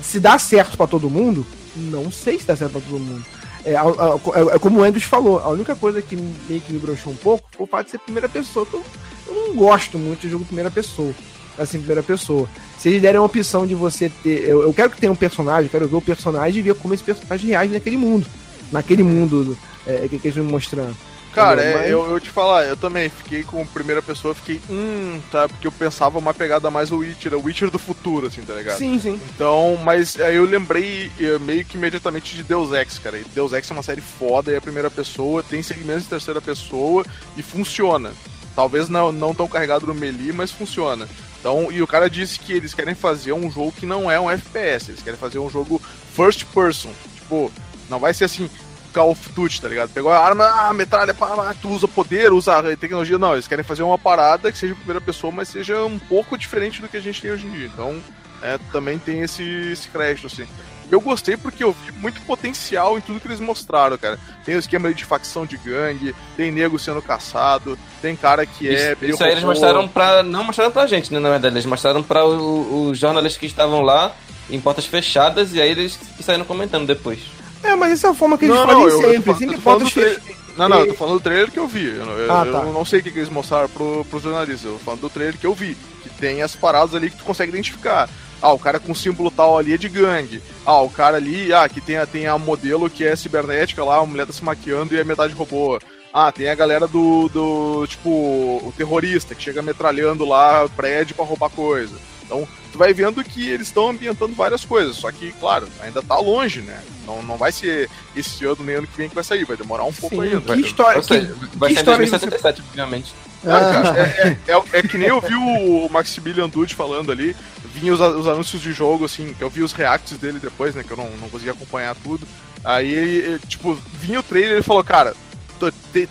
[0.02, 1.46] se dá certo pra todo mundo,
[1.76, 3.24] não sei se dá certo pra todo mundo.
[3.64, 7.12] É, é- é como o Andrews falou, a única coisa que meio que me broxou
[7.12, 8.66] um pouco foi o fato de ser primeira pessoa.
[8.72, 8.84] Eu,
[9.26, 11.12] eu não gosto muito de jogo primeira pessoa.
[11.58, 12.48] Assim, primeira pessoa.
[12.78, 14.48] Se eles derem a opção de você ter.
[14.48, 17.02] Eu, eu quero que tenha um personagem, quero ver o personagem e ver como esse
[17.02, 18.26] personagem reage naquele mundo.
[18.72, 20.96] Naquele mundo é, que, que eles me mostrando.
[21.34, 25.20] Cara, é, Mas- eu, eu te falar, eu também fiquei com primeira pessoa, fiquei, hum,
[25.30, 28.54] tá, porque eu pensava uma pegada mais o Witcher, o Witcher do futuro, assim, tá
[28.54, 28.78] ligado?
[28.78, 29.20] Sim, sim.
[29.34, 33.18] Então, mas aí eu lembrei eh, meio que imediatamente de Deus Ex, cara.
[33.18, 36.40] E Deus Ex é uma série foda, é a primeira pessoa, tem segmentos de terceira
[36.40, 37.04] pessoa
[37.36, 38.12] e funciona.
[38.54, 41.08] Talvez não, não tão carregado no melee, mas funciona.
[41.40, 44.30] Então, e o cara disse que eles querem fazer um jogo que não é um
[44.30, 45.82] FPS, eles querem fazer um jogo
[46.14, 46.90] first person.
[47.16, 47.50] Tipo,
[47.90, 48.48] não vai ser assim,
[48.94, 49.90] Call of Duty, tá ligado?
[49.90, 53.18] Pegou a arma, ah, metralha, pá, pá, tu usa poder, usa tecnologia.
[53.18, 56.80] Não, eles querem fazer uma parada que seja primeira pessoa, mas seja um pouco diferente
[56.80, 57.66] do que a gente tem hoje em dia.
[57.66, 58.00] Então,
[58.40, 60.46] é, também tem esse, esse crédito, assim.
[60.90, 64.18] Eu gostei porque eu vi muito potencial em tudo que eles mostraram, cara.
[64.44, 68.92] Tem o esquema de facção de gangue, tem nego sendo caçado, tem cara que é.
[68.92, 70.22] Isso, meio isso aí eles mostraram pra.
[70.22, 71.18] Não mostraram pra gente, né?
[71.18, 74.14] Na verdade, eles mostraram pra os jornalistas que estavam lá
[74.48, 77.20] em portas fechadas e aí eles saíram comentando depois.
[77.64, 79.34] É, mas essa é a forma que eles Não, fazem não, eu- eu sempre.
[79.34, 80.20] sempre trailer.
[80.56, 81.86] Não, não, eu tô falando do trailer que eu vi.
[81.86, 82.62] Eu, eu- Ah, eu tá.
[82.64, 84.64] não sei o que, eles mostraram pro, pros jornalistas.
[84.64, 85.76] Eu tô falando do trailer que eu vi.
[86.02, 88.08] Que tem as paradas ali que tu consegue identificar.
[88.40, 90.40] Ah, o cara com símbolo tal ali é de gangue.
[90.66, 93.96] Ah, o cara ali, ah, que tem, a- tem a modelo que é cibernética lá,
[93.98, 95.78] a mulher tá se maquiando e é metade robô.
[96.12, 101.24] Ah, tem a galera do, do tipo, o terrorista que chega metralhando lá prédio pra
[101.24, 101.96] roubar coisa.
[102.24, 106.18] Então, tu vai vendo que eles estão ambientando várias coisas, só que, claro, ainda tá
[106.18, 106.80] longe, né?
[107.06, 109.84] Não, não vai ser esse ano nem ano que vem que vai sair, vai demorar
[109.84, 110.54] um pouco Sim, ainda.
[110.56, 111.02] que história.
[111.02, 113.14] Seja, que- vai que ser em história você- 2077, obviamente.
[113.44, 117.36] Cara, cara, é, é- é- é que nem eu vi o Maximilian Dude falando ali,
[117.74, 120.82] vinha os, os anúncios de jogo, assim, que eu vi os reacts dele depois, né,
[120.82, 122.26] que eu não, não conseguia acompanhar tudo.
[122.64, 125.14] Aí, ele, tipo, vinha o trailer e ele falou, cara,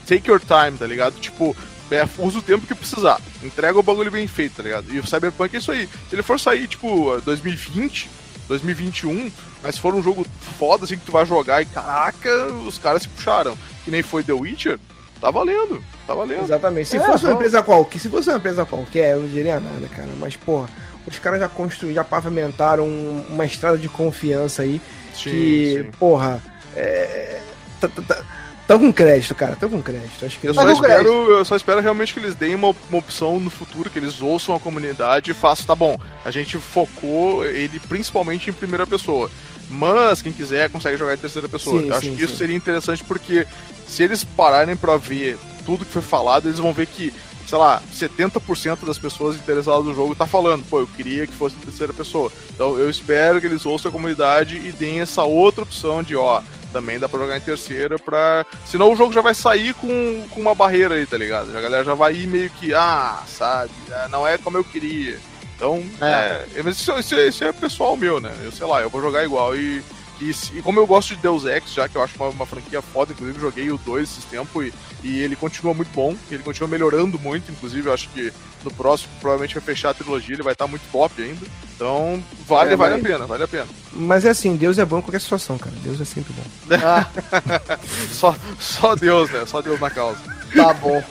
[0.07, 1.15] take your time, tá ligado?
[1.19, 1.55] Tipo,
[1.91, 4.91] é, usa o tempo que precisar, entrega o bagulho bem feito, tá ligado?
[4.93, 5.87] E o Cyberpunk é isso aí.
[6.09, 8.09] Se ele for sair, tipo, 2020,
[8.47, 9.31] 2021,
[9.61, 10.25] mas se for um jogo
[10.57, 14.23] foda, assim, que tu vai jogar e, caraca, os caras se puxaram, que nem foi
[14.23, 14.79] The Witcher,
[15.21, 16.43] tá valendo, tá valendo.
[16.43, 16.89] Exatamente.
[16.89, 19.87] Se É, fosse uma empresa qualquer, se fosse uma empresa qualquer, eu não diria nada,
[19.87, 20.09] cara.
[20.19, 20.67] Mas, porra,
[21.07, 24.81] os caras já construíram, já pavimentaram um- uma estrada de confiança aí
[25.15, 26.41] que, porra,
[26.75, 27.39] é.
[27.79, 28.25] Tá, tá, tá,
[28.67, 29.55] tão com crédito, cara.
[29.55, 30.25] Tão com crédito.
[30.25, 33.39] Acho que Eu só, espero, eu só espero realmente que eles deem uma, uma opção
[33.39, 37.79] no futuro, que eles ouçam a comunidade e façam, tá bom, a gente focou ele
[37.79, 39.29] principalmente em primeira pessoa.
[39.69, 41.81] Mas quem quiser consegue jogar em terceira pessoa.
[41.81, 42.39] Sim, eu acho sim, que isso sim.
[42.39, 43.47] seria interessante porque
[43.87, 47.13] se eles pararem pra ver tudo que foi falado, eles vão ver que,
[47.47, 51.55] sei lá, 70% das pessoas interessadas no jogo tá falando, pô, eu queria que fosse
[51.55, 52.31] em terceira pessoa.
[52.53, 56.41] Então eu espero que eles ouçam a comunidade e deem essa outra opção de, ó,
[56.73, 58.45] também dá pra jogar em terceira pra.
[58.65, 61.55] Senão o jogo já vai sair com, com uma barreira aí, tá ligado?
[61.55, 65.17] A galera já vai ir meio que, ah, sabe, ah, não é como eu queria.
[65.55, 66.45] Então, É.
[66.55, 66.69] é.
[66.69, 68.33] isso, isso é- isso é pessoal meu, né?
[68.43, 69.55] Eu sei lá, eu vou jogar igual.
[69.55, 69.81] E,
[70.29, 72.81] e, e como eu gosto de Deus Ex, já que eu acho uma, uma franquia
[72.81, 74.73] foda, inclusive joguei o 2 esses tempos e,
[75.03, 78.31] e ele continua muito bom, ele continua melhorando muito, inclusive eu acho que
[78.63, 81.45] no próximo provavelmente vai fechar a trilogia, ele vai estar muito top ainda.
[81.75, 83.67] Então, vale, É, vale mas- a pena, vale a pena.
[83.91, 85.75] Mas é assim, Deus é bom em qualquer situação, cara.
[85.83, 86.43] Deus é sempre bom.
[86.81, 87.07] Ah,
[88.11, 89.45] Só, só Deus, né?
[89.45, 90.19] Só Deus na causa.
[90.55, 91.03] Tá bom.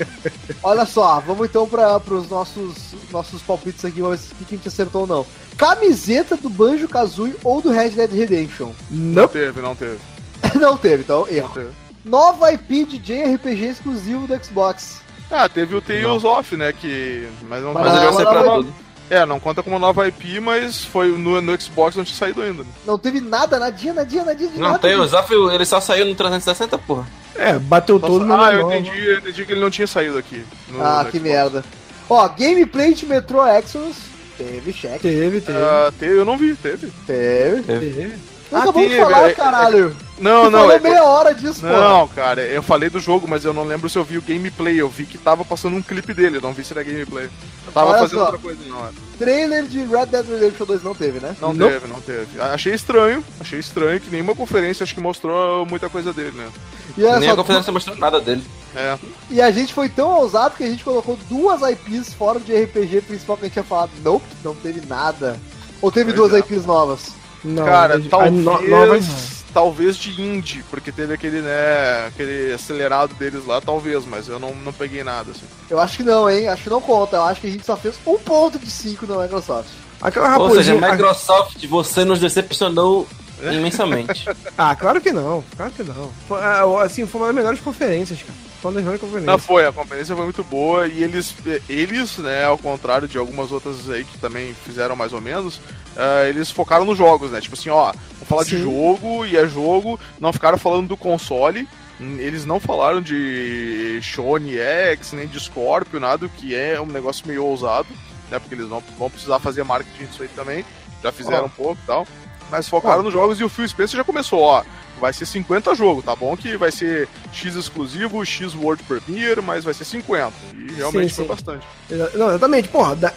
[0.62, 2.74] Olha só, vamos então para os nossos,
[3.10, 5.26] nossos palpites aqui, vamos ver se a gente acertou ou não.
[5.56, 8.72] Camiseta do Banjo Kazooie ou do Red Dead Redemption?
[8.90, 9.28] Não Não.
[9.28, 9.98] teve, não teve.
[10.58, 11.50] Não teve, então Não erro.
[11.54, 11.68] teve.
[12.04, 15.00] Nova IP de JRPG exclusivo do Xbox.
[15.30, 16.72] Ah, teve o Tales Off, né?
[16.72, 17.28] Que.
[17.48, 18.74] Mas não Mas Mas ele vai ser pra não- tudo.
[19.12, 22.62] É, não conta como nova IP, mas foi no, no Xbox não tinha saído ainda.
[22.62, 22.68] né?
[22.86, 24.78] Não teve nada, nadinha, nadinha, nadinha de Não nada.
[24.78, 27.06] tem, o Zaf, ele só saiu no 360, porra.
[27.36, 30.42] É, bateu todo no ah, eu entendi, eu entendi que ele não tinha saído aqui.
[30.68, 31.30] no- Ah, no que Xbox.
[31.34, 31.64] merda.
[32.08, 33.96] Ó, gameplay de Metro Exodus.
[34.38, 35.00] Teve cheque.
[35.00, 35.58] Teve, teve.
[35.58, 36.90] Ah, teve, eu não vi, teve.
[37.06, 37.62] Teve.
[37.62, 38.14] teve.
[38.52, 39.96] Não Ah, acabou de teve, falar, é- caralho.
[40.18, 41.66] Não, Você não, falou é, meia hora disso, pô.
[41.66, 44.80] Não, cara, eu falei do jogo, mas eu não lembro se eu vi o gameplay.
[44.80, 47.24] Eu vi que tava passando um clipe dele, eu não vi se era gameplay.
[47.66, 48.24] Eu tava Olha fazendo só.
[48.26, 48.84] outra coisa, não.
[48.86, 48.90] é.
[49.18, 51.34] Trailer de Red Dead Redemption 2 não teve, né?
[51.40, 51.68] Não Não.
[51.68, 52.40] teve, não teve.
[52.40, 56.48] Achei estranho, achei estranho que nenhuma conferência acho que mostrou muita coisa dele, né?
[56.96, 58.44] E, Nem só, a conferência mostrou nada dele.
[58.76, 58.98] É.
[59.30, 63.00] e a gente foi tão ousado que a gente colocou duas IPs fora de RPG
[63.02, 63.90] principal que a gente tinha falado.
[64.04, 65.38] Nope, não teve nada.
[65.80, 66.38] Ou teve Pois duas é.
[66.38, 67.12] IPs novas?
[67.44, 68.32] Não, Cara, talvez.
[68.32, 69.42] no- novas.
[69.52, 74.54] Talvez de indie, porque teve aquele, né, aquele acelerado deles lá, talvez, mas eu não,
[74.54, 75.42] não peguei nada, assim.
[75.68, 76.48] Eu acho que não, hein?
[76.48, 77.16] Acho que não conta.
[77.16, 79.68] Eu acho que a gente só fez um ponto de cinco na Microsoft.
[80.00, 80.90] Aquela Ou seja, raposinha.
[80.92, 83.06] Microsoft, você nos decepcionou
[83.52, 84.26] imensamente.
[84.56, 85.44] Ah, claro que não.
[85.54, 86.10] Claro que não.
[86.26, 88.38] Foi, ah, assim, foi uma das melhores conferências, cara.
[88.62, 91.34] Foi uma das melhores Não foi, a conferência foi muito boa e eles,
[91.68, 95.60] eles, né, ao contrário de algumas outras aí que também fizeram mais ou menos,
[95.96, 97.40] ah, eles focaram nos jogos, né?
[97.40, 98.62] Tipo assim, ó, vamos falar de Sim.
[98.62, 101.68] jogo e é jogo, não ficaram falando do console.
[102.00, 107.26] Eles não falaram de Shone X, nem de Scorpio, nada, o que é um negócio
[107.26, 107.88] meio ousado,
[108.30, 108.38] né?
[108.38, 110.64] Porque eles vão, vão precisar fazer marketing disso aí também.
[111.02, 111.46] Já fizeram Ó.
[111.46, 112.06] um pouco e tal.
[112.50, 113.02] Mas focaram Ó.
[113.02, 114.62] nos jogos e o Phil Spencer já começou, ó.
[115.00, 116.36] Vai ser 50 jogos, tá bom?
[116.36, 120.32] Que vai ser X exclusivo, X World Premiere, mas vai ser 50.
[120.54, 121.28] E realmente Sim, foi sim.
[121.28, 121.66] bastante.
[122.14, 122.68] Não, exatamente.
[122.68, 123.12] Porra, da-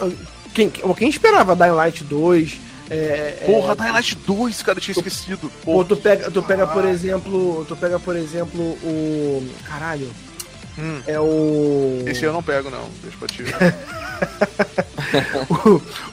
[0.53, 2.59] quem, quem esperava Dying Light 2?
[2.89, 5.51] É, Porra, é, Dying Light 2, cara, eu tinha esquecido.
[5.63, 5.85] Pô, Porra.
[5.85, 9.47] tu pega, tu pega, por exemplo, tu pega, por exemplo, o.
[9.65, 10.09] Caralho.
[10.77, 11.01] Hum.
[11.07, 12.03] É o.
[12.05, 12.87] Esse eu não pego, não.
[13.01, 13.43] Deixa pra ti.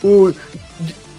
[0.03, 0.35] o, o,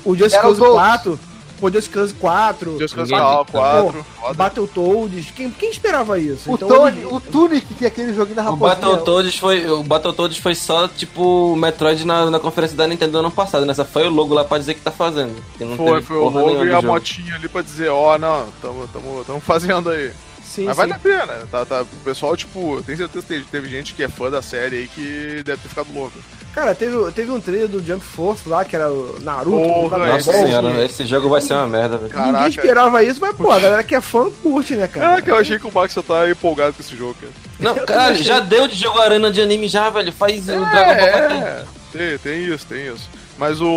[0.06, 0.74] o Just Cause o Ghost.
[0.76, 1.20] 4.
[1.64, 2.78] Pô, Just Cause 4.
[2.78, 4.04] Just Cause Ninguém- 4.
[4.20, 4.34] foda.
[4.34, 5.32] Battletoads.
[5.34, 6.52] Quem, quem esperava isso?
[6.52, 8.76] O, Então, Tony, ele- o Tunic, que é aquele joguinho da O raposinha.
[8.76, 13.32] Battletoads foi, o Battletoads foi só, tipo, o Metroid na, na conferência da Nintendo ano
[13.32, 13.74] passado, né?
[13.74, 15.42] Só foi o logo lá pra dizer que tá fazendo.
[15.58, 16.88] Que não Foi, foi o logo e a jogo.
[16.88, 20.12] motinha ali pra dizer, ó, não, tamo, tamo, tamo fazendo aí.
[20.54, 20.82] Sim, Mas sim.
[20.82, 24.08] vale a pena, tá, tá, o pessoal, tipo, tem certeza que teve, gente que é
[24.08, 26.14] fã da série aí que deve ter ficado louco.
[26.54, 29.50] Cara, teve, teve um trailer do Jump Force lá, que era o Naruto.
[29.68, 32.14] Porra, Nossa senhora, esse jogo vai ser uma merda, velho.
[32.16, 32.50] Ninguém Caraca.
[32.50, 35.08] esperava isso, mas, pô, a galera que é fã curte, né, cara?
[35.08, 37.34] Caraca, eu achei que o Max já tá empolgado com esse jogo, cara.
[37.60, 40.14] Não, caralho, já deu de jogo arena de anime já, velho.
[40.14, 41.48] Faz o Dragon Ball.
[41.48, 43.10] É, tem, tem isso, tem isso.
[43.38, 43.68] Mas o,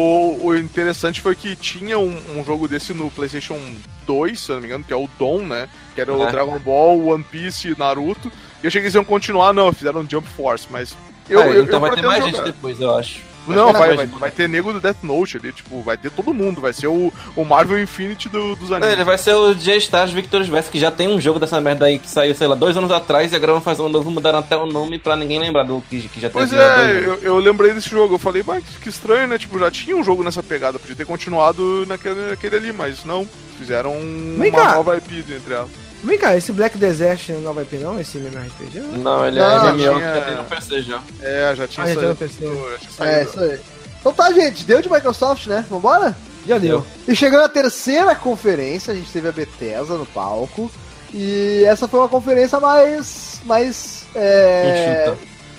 [0.42, 3.58] o interessante foi que tinha um, um jogo desse no PlayStation
[4.06, 5.68] 2, se eu não me engano, que é o Dom, né?
[5.94, 6.30] Que era o É.
[6.30, 8.28] Dragon Ball, One Piece Naruto.
[8.62, 10.94] E eu achei que eles iam continuar, não, fizeram um Jump Force, mas.
[11.28, 12.36] Eu, Ah, eu- então eu vai ter mais jogar.
[12.36, 13.20] gente depois, eu acho.
[13.54, 16.60] Não, vai, vai, vai ter nego do Death Note ali, tipo, vai ter todo mundo,
[16.60, 18.92] vai ser o, o Marvel Infinity do- dos animes.
[18.94, 21.98] ele vai ser o J-Stars Victor's Verse, que já tem um jogo dessa merda aí
[21.98, 24.56] que saiu, sei lá, dois anos atrás e agora vão fazer um novo, mudaram até
[24.56, 27.72] o nome pra ninguém lembrar do que, que já tem Pois é, eu, eu lembrei
[27.72, 29.38] desse jogo, eu falei, mas que estranho, né?
[29.38, 33.26] Tipo, já tinha um jogo nessa pegada, podia ter continuado naquele, naquele ali, mas não.
[33.58, 34.74] Fizeram um- Vem uma cá.
[34.74, 35.70] nova IP entre elas.
[36.04, 37.98] Vem cá, esse Black Desert não vai ter não?
[37.98, 38.78] Esse MMORPG?
[38.80, 38.98] Não?
[38.98, 41.00] Não, ele Não, é MMO tinha- já tem no PC já.
[41.20, 42.00] É, já tinha Ah, já saído.
[42.00, 42.70] tem no PC.
[42.72, 43.12] já tinha saído.
[43.16, 43.60] É, isso aí.
[44.00, 45.64] Então tá, gente, deu de Microsoft, né?
[45.68, 46.16] Vambora?
[46.46, 46.86] Já deu.
[47.08, 50.70] E chegando à terceira conferência, a gente teve a Bethesda no palco.
[51.12, 53.40] E essa foi uma conferência mais.
[53.44, 54.04] mais.
[54.14, 55.12] É,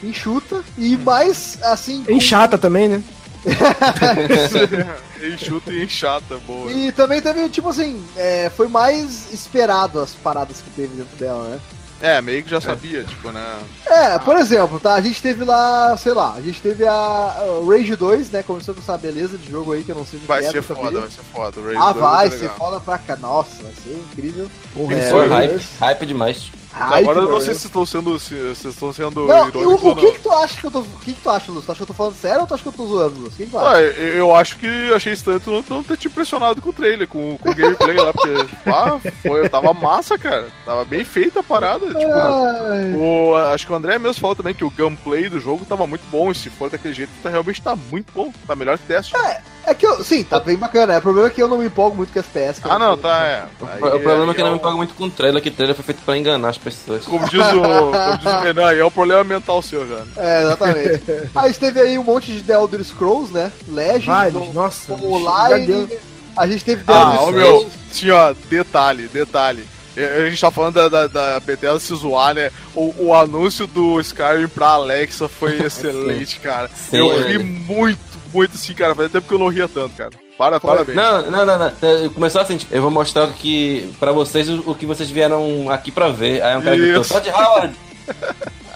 [0.04, 0.64] enxuta.
[0.78, 2.04] E mais, assim.
[2.06, 3.02] com- Em chata também, né?
[5.34, 6.72] Enxuta e enxata, boa.
[6.72, 11.44] E também teve, tipo assim, é, foi mais esperado as paradas que teve dentro dela,
[11.50, 11.60] né?
[12.00, 13.44] É, meio que já sabia, tipo, né?
[13.88, 14.94] É, por exemplo, tá?
[14.94, 18.44] A gente teve lá, sei lá, a gente teve a, a Rage 2, né?
[18.44, 20.52] Começou com essa beleza de jogo aí que eu não sei o que Vai é,
[20.52, 20.98] ser nunca foda, vi.
[21.00, 21.60] vai ser foda.
[21.62, 22.58] Rage Ah, 2 vai ser ser legal.
[22.58, 23.16] foda pra cá.
[23.16, 24.48] Nossa, vai ser incrível.
[24.76, 25.28] Porra, É, Foi é.
[25.28, 26.52] hype, hype demais.
[26.80, 30.12] Agora eu não sei se vocês estão sendo, se vocês estão sendo Não, o, que
[30.14, 30.80] que tu acha que eu tô.
[30.80, 31.66] O que que tu acha, Luz?
[31.66, 33.34] Tu acha que eu tô falando sério ou tu acha que eu tô zoando, Luz?
[33.34, 33.58] O que que?
[33.58, 37.08] Ah, eu acho que achei estranho tu não, não ter te impressionado com o trailer,
[37.08, 38.30] com, com o gameplay lá, porque
[38.68, 40.48] ah, foi, tava massa, cara.
[40.66, 41.88] Tava bem feita a parada.
[41.88, 45.88] Tipo, o, acho que o André mesmo falou também que o gameplay do jogo tava
[45.88, 46.32] muito bom.
[46.32, 48.32] E se for daquele jeito, tá, realmente tá muito bom.
[48.46, 49.16] Tá melhor que teste.
[49.16, 50.04] É que eu.
[50.04, 50.94] Sim, tá bem bacana.
[50.94, 52.62] É, o problema é que eu não me empolgo muito com FPS.
[52.64, 53.44] eu ah, não, tá, é.
[53.60, 55.42] O, Aí- o problema é que aí não me o- paga muito com o trailer,
[55.42, 57.04] que o trailer foi feito pra enganar as pessoas.
[57.06, 60.04] Como diz o, como diz o Renan, aí é o problema mental seu, já.
[60.18, 61.04] É, exatamente.
[61.36, 63.52] Aí teve aí um monte de The Elder Scrolls, né?
[63.68, 64.94] Legends, Vai, o- nossa.
[64.94, 65.88] o Online.
[66.36, 67.66] A gente teve The Ah, Elder Scrolls.
[67.66, 69.64] meu, sim, ó, detalhe, detalhe.
[69.98, 72.52] A gente tá falando da, da, da Bethesda se zoar, né?
[72.76, 76.70] O, o anúncio do Skyrim pra Alexa foi excelente, cara.
[76.76, 77.28] Sim, eu velho.
[77.28, 77.98] ri muito,
[78.34, 78.94] muito assim, cara.
[78.96, 80.12] Fazia tempo que eu não ria tanto, cara.
[80.38, 80.96] Para, parabéns.
[80.96, 81.72] Não, não, não, não.
[81.82, 85.10] É, Começou assim, tipo, eu vou mostrar o que, pra vocês o, o que vocês
[85.10, 86.44] vieram aqui pra ver.
[86.44, 87.14] Aí um cara gritou, Isso.
[87.14, 87.74] Todd Howard!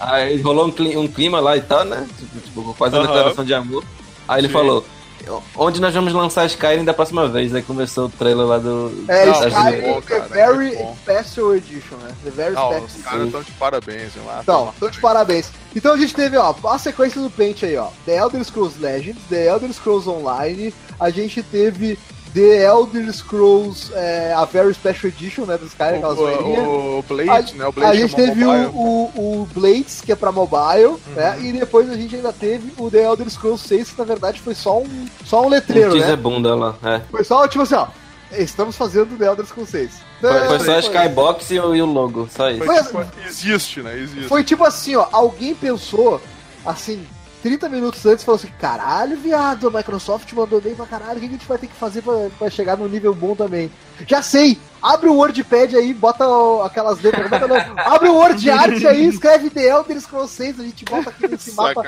[0.00, 2.06] Aí rolou um clima, um clima lá e tal, né?
[2.18, 3.12] Tipo, tipo, quase uma Aham.
[3.12, 3.84] declaração de amor.
[4.26, 4.52] Aí ele Sim.
[4.52, 4.84] falou,
[5.56, 7.54] onde nós vamos lançar Skyrim da próxima vez?
[7.54, 9.04] Aí começou o trailer lá do...
[9.08, 10.96] É, Não, da Skyrim- Skyrim bom, The cara, Very muito bom.
[11.02, 12.10] Special Edition, né?
[12.24, 14.40] The Very Não, Special os caras estão de parabéns, lá.
[14.42, 15.50] Então, então de parabéns.
[15.74, 17.88] Então a gente teve, ó, a sequência do Paint aí, ó.
[18.04, 21.98] The Elder Scrolls Legends, The Elder Scrolls Online, a gente teve
[22.34, 26.66] The Elder Scrolls, é, a Very Special Edition, né, do Skyrim, aquelas zoeirinhas.
[26.66, 27.66] O, o Blade, A, né?
[27.66, 28.70] O Blade a gente chamou teve o, mobile.
[28.74, 31.38] o, o Blades, que é pra mobile, né?
[31.42, 34.54] E depois a gente ainda teve o The Elder Scrolls 6, que na verdade foi
[34.54, 36.16] só um, só um Um letreiro, teaser né?
[36.16, 37.00] bunda lá, é.
[37.10, 37.86] Foi só, tipo assim, ó.
[38.32, 39.90] Estamos fazendo The Elder Scrolls 6.
[40.22, 42.64] Foi, foi só a Skybox e o, e o logo, só isso.
[42.64, 43.98] Foi, Foi- tipo, existe, né?
[43.98, 44.26] Existe.
[44.28, 46.18] Foi tipo assim, ó, alguém pensou,
[46.64, 47.04] assim,
[47.42, 51.26] 30 minutos antes, falou assim, caralho, viado, a Microsoft mandou bem pra caralho, o que
[51.26, 53.70] a gente vai ter que fazer pra, pra chegar num nível bom também?
[54.06, 54.58] Já sei!
[54.80, 57.46] Abre o WordPad aí, bota o- aquelas letras, bota
[57.84, 61.52] abre o Word Art aí, escreve The Elder Scrolls 6, a gente bota aqui nesse
[61.54, 61.82] mapa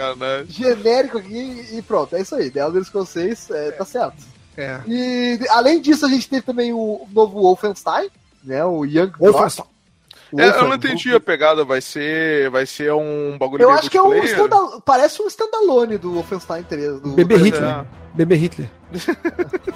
[0.49, 4.17] genérico aqui e pronto, é isso aí, The Elder Scrolls 6, é, tá certo.
[4.57, 4.81] É.
[4.87, 8.09] E além disso, a gente teve também o novo Wolfenstein,
[8.45, 9.13] né, o Young.
[9.19, 9.67] Wolfenstein.
[10.41, 13.91] É, eu não Wolfen- entendi a pegada, vai ser, vai ser um bagulho Eu acho
[13.91, 14.11] que é um
[14.85, 17.01] parece um standalone do Wolfenstein 3.
[17.01, 17.71] Do, Bebê Pois Hitler.
[17.71, 17.85] é.
[18.15, 18.71] Bebê Hitler.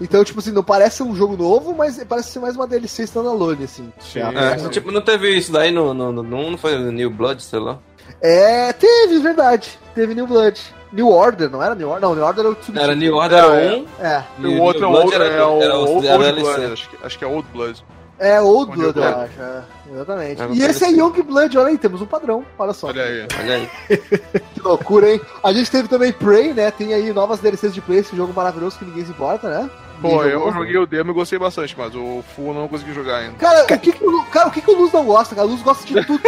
[0.00, 3.64] Então, tipo assim, não parece um jogo novo, mas parece ser mais uma DLC standalone,
[3.64, 3.92] assim.
[3.98, 4.20] Sim.
[4.20, 7.42] É, tipo, não teve isso daí no, no, no, no- não foi no New Blood,
[7.42, 7.78] sei lá.
[8.22, 9.78] É, teve, verdade.
[9.94, 10.60] Teve New Blood.
[10.92, 12.02] New Order, não era New Order?
[12.08, 12.80] Não, New Order era o subtítulo.
[12.84, 15.62] Era New Order É, 1, É, E o outro é o, Blood era- é o
[15.62, 16.40] era o- Old, era o Old.
[16.40, 17.84] Blood, acho que, acho que é Old Blood.
[18.20, 19.40] É Old Onde Blood, eu acho.
[19.40, 19.62] é,
[19.94, 20.42] exatamente.
[20.42, 22.44] É, e esse é Young Blood, olha aí, temos um padrão.
[22.58, 22.88] Olha só.
[22.88, 23.26] Olha aí.
[23.40, 23.68] olha aí.
[24.54, 25.20] Que loucura, hein?
[25.42, 26.70] A gente teve também Prey, né?
[26.70, 29.70] Tem aí novas DLCs de Prey, esse jogo maravilhoso que ninguém se importa, né?
[30.00, 30.52] Pô, eu jogou.
[30.52, 33.34] joguei o demo e gostei bastante, mas o Full eu não consegui jogar ainda.
[33.36, 35.46] Cara, o que, que o, cara, o que, que o Luz não gosta, cara?
[35.46, 36.20] O Luz gosta de tudo.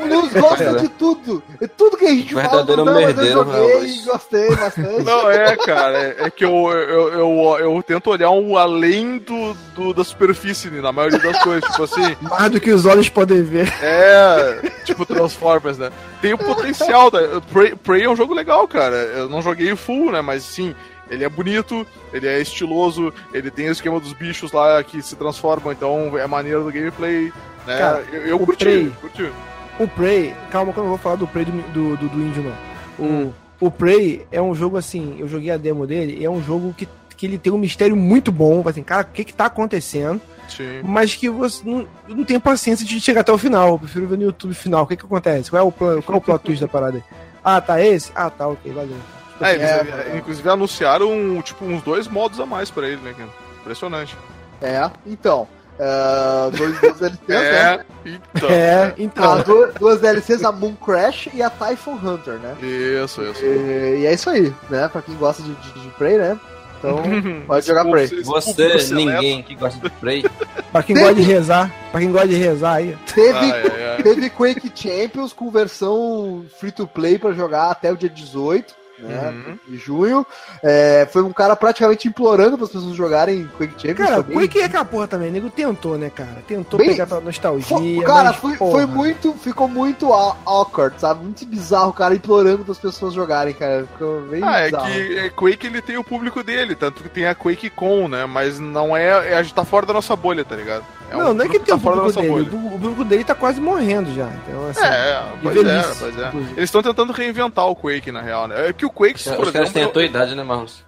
[0.00, 1.42] O Luz gosta de tudo.
[1.60, 5.02] É tudo que a gente Verdadeiro fala, não, mas eu merdeiro, joguei e gostei bastante.
[5.04, 9.54] Não, é, cara, é, é que eu, eu, eu, eu tento olhar um além do,
[9.74, 13.08] do- da superfície né, na maioria das coisas, tipo assim, Mais do que os olhos
[13.08, 13.72] podem ver.
[13.82, 15.90] é, tipo Transformers, né?
[16.22, 17.20] Tem o potencial, da,
[17.52, 20.74] Prey, Prey é um jogo legal, cara, eu não joguei full, né, mas sim,
[21.10, 25.16] ele é bonito, ele é estiloso, ele tem o esquema dos bichos lá que se
[25.16, 27.32] transformam, então é maneiro do gameplay,
[27.66, 29.32] né, Cara, eu, eu o curti, Prey- curti.
[29.78, 32.42] O Prey, calma que eu não vou falar do Prey do, do, do, do índio,
[32.42, 32.70] não.
[32.98, 33.32] O, Hum.
[33.60, 36.74] o Prey é um jogo assim, eu joguei a demo dele, e é um jogo
[36.76, 40.20] que, que ele tem um mistério muito bom, assim, cara, o que que tá acontecendo?
[40.48, 40.80] Sim.
[40.82, 44.06] Mas que você não, eu não tenho paciência de chegar até o final, eu prefiro
[44.08, 45.48] ver no YouTube final, o que que acontece?
[45.48, 47.02] Qual é o, plan- qual é o plot twist da parada?
[47.42, 48.10] Ah, tá esse?
[48.14, 48.96] Ah, tá, ok, valeu.
[49.40, 53.30] É, eles, É, inclusive anunciaram, tipo, uns dois modos a mais pra ele, né, cara?
[53.60, 54.16] Impressionante.
[54.62, 55.48] É, então.
[55.78, 57.36] é, dois, duas DLCs, né?
[57.36, 58.48] É, então.
[58.50, 59.32] É, então.
[59.32, 62.54] Ah, du- duas DLCs, a Moon Crash e a Typhon Hunter, né?
[62.62, 63.42] Isso, isso.
[63.44, 64.88] E, e é isso aí, né?
[64.88, 66.38] Pra quem gosta de, de, de Prey, né?
[66.78, 67.02] Então,
[67.46, 68.06] pode jogar Prey.
[68.22, 68.94] Você, seleto.
[68.94, 70.24] ninguém que gosta de Prey.
[70.72, 72.96] Pra quem gosta de rezar, pra quem gosta de rezar aí.
[73.12, 74.02] Teve, Ai, ai, ai.
[74.04, 78.72] teve Quake Champions com versão free to play pra jogar até o dia 18.
[79.02, 79.58] Né, Uhum.
[79.66, 80.26] de junho.
[80.62, 84.08] É, foi um cara praticamente implorando para as pessoas jogarem Quake Champions.
[84.08, 84.38] Cara, também.
[84.38, 86.42] Quake é aquela porra também, nego tentou, né, cara?
[86.46, 87.66] Tentou Bem- pegar pela nostalgia.
[87.66, 89.32] Fo- cara, mas, foi, foi muito.
[89.34, 91.22] Ficou muito aw- awkward, sabe?
[91.24, 93.86] Muito bizarro o cara implorando para as pessoas jogarem, cara.
[93.92, 94.86] Ficou bem Ah, é bizarro.
[94.86, 98.26] que é, Quake ele tem o público dele, tanto que tem a Quake Con, né?
[98.26, 99.30] Mas não é.
[99.32, 100.84] é a gente tá fora da nossa bolha, tá ligado?
[101.18, 102.28] Não, não é que tem o tá da público dele.
[102.28, 102.44] bolha.
[102.74, 104.28] O público dele tá quase morrendo já.
[104.46, 106.28] Então, assim, É, de pois é, velhice, pois é.
[106.28, 106.52] inclusive.
[106.52, 108.68] Eles estão tentando reinventar o Quake, na real, né?
[108.68, 110.84] É que o Quake, se Os por caras têm a tua idade, né, Marlos?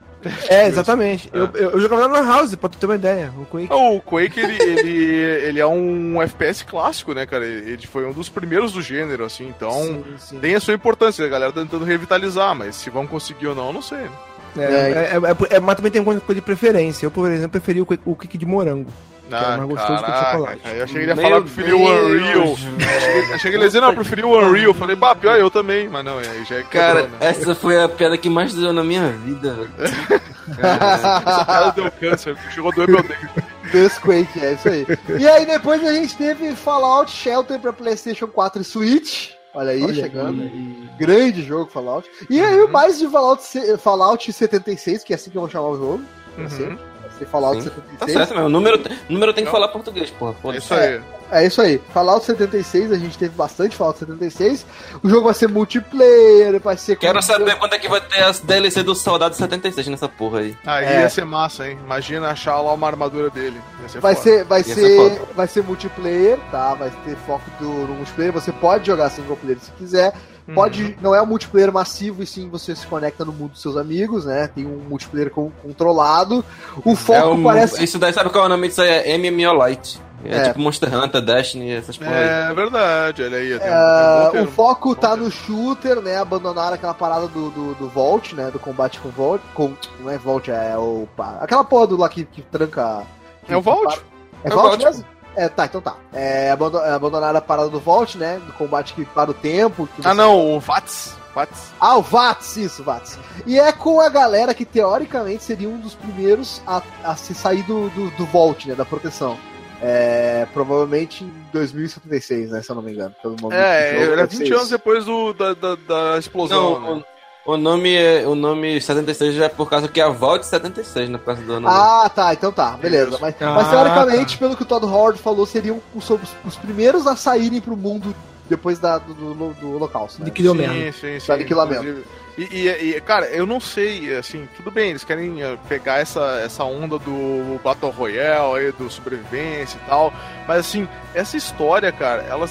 [0.48, 1.28] É, exatamente.
[1.34, 1.36] É.
[1.36, 3.32] Eu, eu, eu jogava na House, pra tu ter uma ideia.
[3.36, 3.72] O Quake.
[3.72, 5.14] O Quake, ele, ele,
[5.48, 7.44] ele é um FPS clássico, né, cara?
[7.44, 10.38] Ele foi um dos primeiros do gênero, assim, então Sim, sim.
[10.38, 11.26] tem a sua importância.
[11.26, 13.98] A galera tá tentando revitalizar, mas se vão conseguir ou não, eu não sei.
[13.98, 14.10] né?
[14.58, 17.04] É, é, é, é, mas também tem uma coisa de preferência.
[17.06, 18.90] Eu, por exemplo, preferi o Quake, o Quake de morango.
[19.38, 20.60] Que era mais gostoso que o caraca, chocolate.
[20.64, 22.52] aí eu achei que ele ia Meu falar que preferia o Deus, Unreal.
[22.52, 24.64] Achei, achei que ele ia dizer, não, eu preferi o Unreal.
[24.64, 25.88] Eu falei, bah, pior eu também.
[25.88, 27.26] Mas não, aí já é Cara, quebrou, né?
[27.28, 29.56] essa foi a piada que mais doeu na minha vida.
[30.58, 33.28] Essa piada deu câncer, chegou a doer meu dente.
[33.72, 34.86] Desse Quake, é isso aí.
[35.18, 39.30] E aí depois a gente teve Fallout Shelter pra Playstation 4 e Switch.
[39.54, 40.42] Olha aí, Olha chegando.
[40.42, 40.88] aí.
[40.98, 42.08] Grande jogo Fallout.
[42.28, 43.42] E aí o mais de Fallout,
[43.78, 46.02] Fallout 76, que é assim que eu vou chamar o jogo.
[46.38, 46.78] Uhum.
[47.24, 47.68] Ser Fallout Sim.
[47.70, 47.98] 76.
[47.98, 48.46] Tá certo, meu.
[48.46, 50.32] O número, o número tem que falar português, porra.
[50.32, 50.64] É Foda-se.
[50.64, 51.00] isso aí.
[51.34, 51.80] É isso aí.
[51.94, 54.66] Fallout 76, a gente teve bastante Fallout 76.
[55.02, 56.96] O jogo vai ser multiplayer, vai ser.
[56.96, 60.40] Quero com- saber quando é que vai ter as DLC do Soldado 76 nessa porra
[60.40, 60.56] aí.
[60.66, 61.00] Aí É.
[61.00, 61.78] ia ser massa, hein?
[61.84, 63.58] Imagina achar lá uma armadura dele.
[63.82, 64.24] Ia ser Vai foda.
[64.24, 65.20] ser, vai Ia ser ser, foda.
[65.34, 66.74] vai ser multiplayer, tá?
[66.74, 68.32] Vai ter foco do, no multiplayer.
[68.32, 70.12] Você pode jogar single player se quiser.
[70.48, 70.54] Uhum.
[70.54, 73.76] Pode, não é um multiplayer massivo e sim você se conecta no mundo dos seus
[73.76, 74.48] amigos, né?
[74.52, 76.44] Tem um multiplayer com- controlado.
[76.84, 78.88] O foco É um- parece Isso daí, sabe qual é o nome disso aí?
[78.90, 80.00] É MMO Lite.
[80.24, 80.42] É, É.
[80.48, 82.08] tipo Monster Hunter, Destiny, essas aí.
[82.08, 83.54] É verdade, olha aí.
[83.54, 85.24] Um- um É, bom o foco tá termo.
[85.24, 86.16] no shooter, né?
[86.18, 88.48] Abandonar aquela parada do, do, do Vault, né?
[88.52, 89.42] Do combate com Vault.
[89.52, 91.08] Com, não é Vault, é o.
[91.40, 93.02] Aquela porra do lá que, que tranca.
[93.46, 93.84] que- É o Vault?
[93.96, 94.02] para-
[94.44, 94.84] É, É Vault.
[94.84, 95.04] mesmo?
[95.36, 95.96] É, tá, então tá.
[96.12, 98.40] É, é abandonar a parada do Vault, né?
[98.46, 99.88] Do combate que para o tempo.
[99.94, 101.16] que Ah, não, o VATS.
[101.34, 101.72] VATS.
[101.80, 103.18] Ah, o VATS, isso, VATS.
[103.46, 107.62] E é com a galera que teoricamente seria um dos primeiros a, a se sair
[107.62, 108.74] do, do, do Vault, né?
[108.74, 109.38] Da proteção.
[109.84, 112.62] É, provavelmente em 2076, né?
[112.62, 113.14] Se eu não me engano.
[113.20, 116.80] Pelo nome do É, era deve 20 ser anos depois do, da, da, da explosão.
[116.80, 117.04] Não, né?
[117.46, 121.10] O, nome é, o nome 76 já é por causa que é a Vault 76,
[121.10, 121.68] no caso do ano.
[121.68, 123.18] Ah, tá, então tá, beleza.
[123.20, 127.06] Mas, Ah, mas teoricamente, pelo que o Todd Howard falou, seriam os, os, os primeiros
[127.06, 128.14] a saírem pro mundo
[128.48, 130.20] depois da, do, do, do holocausto.
[130.20, 130.26] Né?
[130.54, 130.74] Merda.
[130.74, 131.26] Sim, sim, sim.
[131.26, 132.04] Tá aniquilamento.
[132.38, 136.40] E, e- e, cara, eu não sei, assim, tudo bem, eles querem eh, pegar essa,
[136.42, 140.12] essa onda do Battle Royale aí, do sobrevivência e tal,
[140.48, 142.48] mas assim, essa história, cara, ela,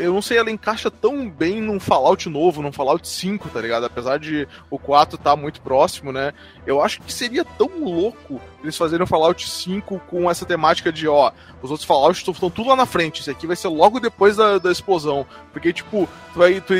[0.00, 3.84] eu não sei, ela encaixa tão bem num Fallout novo, num Fallout 5, tá ligado?
[3.86, 6.32] Apesar de o 4 estar muito próximo, né?
[6.66, 11.06] Eu acho que seria tão louco eles fazerem um Fallout 5 com essa temática de,
[11.08, 11.30] ó,
[11.62, 14.58] os outros Fallout estão tudo lá na frente, esse aqui vai ser logo depois da,
[14.58, 15.24] da explosão.
[15.52, 16.74] Porque, tipo, tu vai, tu,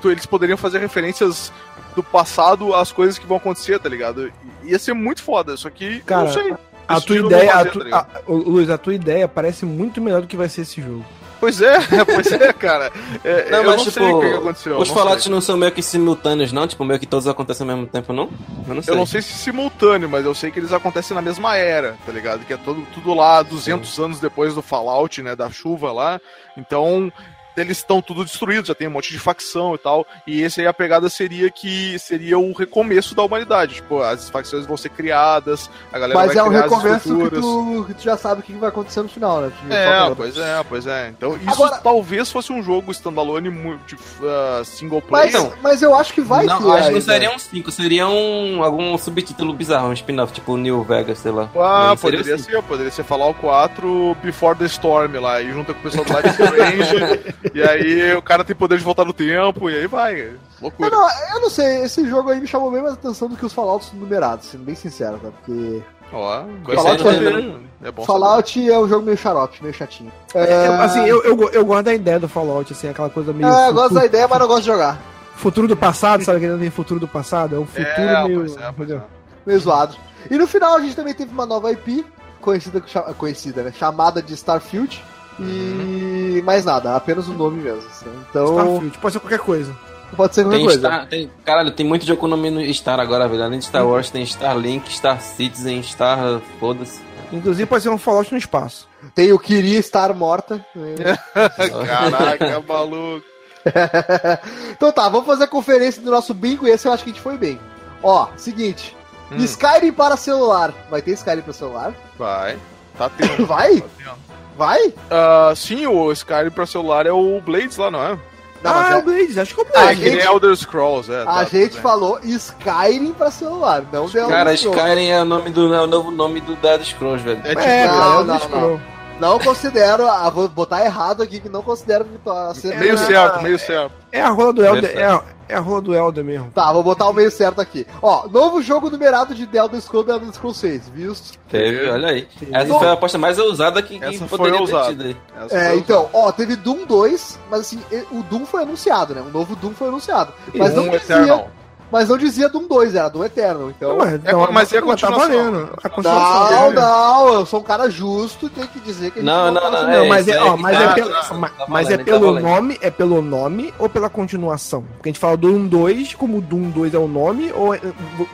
[0.00, 1.50] tu- eles poderiam fazer referências
[1.96, 4.30] do passado às coisas que vão acontecer, tá ligado?
[4.62, 6.54] Ia ser muito foda, só que Cara, não sei.
[6.86, 10.00] A tua ideia, não a fazer, tu- tá a- Luiz, a tua ideia parece muito
[10.00, 11.04] melhor do que vai ser esse jogo.
[11.40, 12.90] Pois é, pois é, cara.
[13.24, 14.78] É, Não, eu mas não tipo, sei o que, que aconteceu.
[14.78, 14.88] os
[15.22, 15.32] sei.
[15.32, 16.66] não são meio que simultâneos, não?
[16.66, 18.30] Tipo, meio que todos acontecem ao mesmo tempo, não?
[18.68, 18.94] Eu não sei.
[18.94, 22.12] Eu não sei se simultâneo, mas eu sei que eles acontecem na mesma era, tá
[22.12, 22.44] ligado?
[22.46, 25.36] Que é todo, tudo lá 200 anos depois do Fallout, né?
[25.36, 26.18] Da chuva lá.
[26.56, 27.12] Então,
[27.56, 30.06] eles estão tudo destruídos, já tem um monte de facção e tal.
[30.26, 33.76] E esse aí a pegada seria que seria o recomeço da humanidade.
[33.76, 37.18] Tipo, as facções vão ser criadas, a galera Mas vai é um criar as recomeço
[37.18, 39.52] que tu, que tu já sabe o que vai acontecer no final, né?
[39.70, 41.08] É, pois é, pois é.
[41.08, 43.50] Então, isso Agora- talvez fosse um jogo standalone
[43.86, 45.46] de uh, single Mas, player.
[45.46, 46.70] Então, mas eu acho que vai não, ter.
[46.78, 50.82] acho que não seria um 5, seria um, algum subtítulo bizarro, um spin-off, tipo New
[50.84, 51.48] Vegas, sei lá.
[51.56, 55.80] Ah, Não poderia ser, poderia ser Fallout 4 Before the Storm lá, e junta com
[55.80, 59.68] o pessoal do Life Strange, e aí o cara tem poder de voltar no tempo,
[59.70, 60.20] e aí vai.
[60.20, 60.90] Eu Loucura.
[60.90, 63.52] não, eu não sei, esse jogo aí me chamou bem mais atenção do que os
[63.52, 65.28] Fallouts numerados, sendo bem sincero, tá?
[65.30, 65.82] Porque
[66.12, 66.44] Ó,
[66.74, 67.50] Fallout gostei de
[67.82, 70.10] é- é bom Fallout é um jogo meio xarope, meio chatinho.
[70.34, 73.46] É, É, assim, eu, eu, eu gosto da ideia do Fallout, assim, aquela coisa meio.
[73.48, 74.98] é, eu futuro, gosto da ideia, mas não gosto de jogar.
[75.36, 77.56] futuro do passado, sabe aquele tem futuro do passado?
[77.56, 78.38] É um futuro É, meio.
[78.40, 79.00] pois é, pois é.
[79.44, 79.96] Meio zoado.
[80.30, 82.04] E no final a gente também teve uma nova IP,
[82.40, 82.82] conhecida,
[83.18, 83.72] conhecida né?
[83.76, 85.04] chamada de Starfield.
[85.38, 87.86] E mais nada, apenas o nome mesmo.
[87.88, 88.06] assim.
[88.30, 89.76] Então, Starfield, pode ser qualquer coisa.
[90.16, 90.80] pode ser qualquer Tem coisa.
[90.80, 93.44] Star, tem, caralho, tem muito jogo com nome no Star agora, velho.
[93.44, 96.40] Além de Star Wars, tem Starlink, Star Citizen, Star.
[96.58, 97.00] Foda-se.
[97.32, 98.88] Inclusive pode ser um Fallout no espaço.
[99.14, 100.64] Tem o Queria Estar Morta.
[100.74, 101.18] né?
[101.86, 103.26] Caraca, maluco.
[104.70, 107.12] então tá, vamos fazer a conferência do nosso bingo e esse eu acho que a
[107.12, 107.58] gente foi bem.
[108.02, 108.96] Ó, seguinte.
[109.32, 109.38] Hum.
[109.38, 110.72] Skyrim para celular.
[110.88, 111.94] Vai ter Skyrim para celular?
[112.16, 112.56] Vai.
[112.96, 113.44] Tá tendo.
[113.46, 113.80] Vai?
[113.80, 114.35] Tá tendo.
[114.56, 114.92] Vai?
[115.10, 118.18] Ah, sim, o Skyrim pra celular é o Blades lá, não é?
[118.62, 119.98] Não, ah, é é- o Blades, acho que é o A é Blades.
[119.98, 121.22] que nem gente- Elder Scrolls, é.
[121.22, 121.82] A tá, gente tudo bem.
[121.82, 126.40] falou Skyrim para celular, não Cara, Skyrim é o, nome do, é o novo nome
[126.40, 127.40] do Dead Scrolls, velho.
[127.44, 128.80] É tipo, É, Não, é não.
[129.20, 133.58] Não considero, ah, vou botar errado aqui que não considero a cena- meio certo, meio
[133.58, 133.92] certo.
[134.12, 134.82] É a rola do Elder.
[134.82, 135.00] Perfeito.
[135.02, 136.50] É a, é a rola do Elder mesmo.
[136.50, 137.86] Tá, vou botar o meio certo aqui.
[138.02, 141.38] Ó, novo jogo numerado de The Elder Scrolls, The Elder Scrolls 6, visto?
[141.48, 142.28] Teve, olha aí.
[142.52, 142.78] Essa Não.
[142.78, 145.16] foi a aposta mais ousada que, que Essa foi poderia ter tido aí.
[145.44, 147.80] Essa É, então, ó, teve Doom 2, mas assim,
[148.12, 149.22] o Doom foi anunciado, né?
[149.22, 150.32] O novo Doom foi anunciado.
[150.54, 151.48] Mas não um dizia, Eternal.
[151.96, 153.70] Mas não dizia Doom 2, era Doom Eternal.
[153.70, 155.70] Então, mas, é- mas é a tá valendo.
[155.82, 156.80] A continuação não, dele.
[156.80, 159.70] não, eu sou um cara justo e tenho que dizer que a gente Não, não,
[159.70, 159.82] não.
[159.82, 162.04] Não, É, mas é, isso ó, mas tá- é pelo, tá- tá mas é tá
[162.40, 164.82] nome, é pelo nome ou pela continuação?
[164.96, 167.80] Porque a gente fala Doom 2, como Doom 2 é o nome, ou é-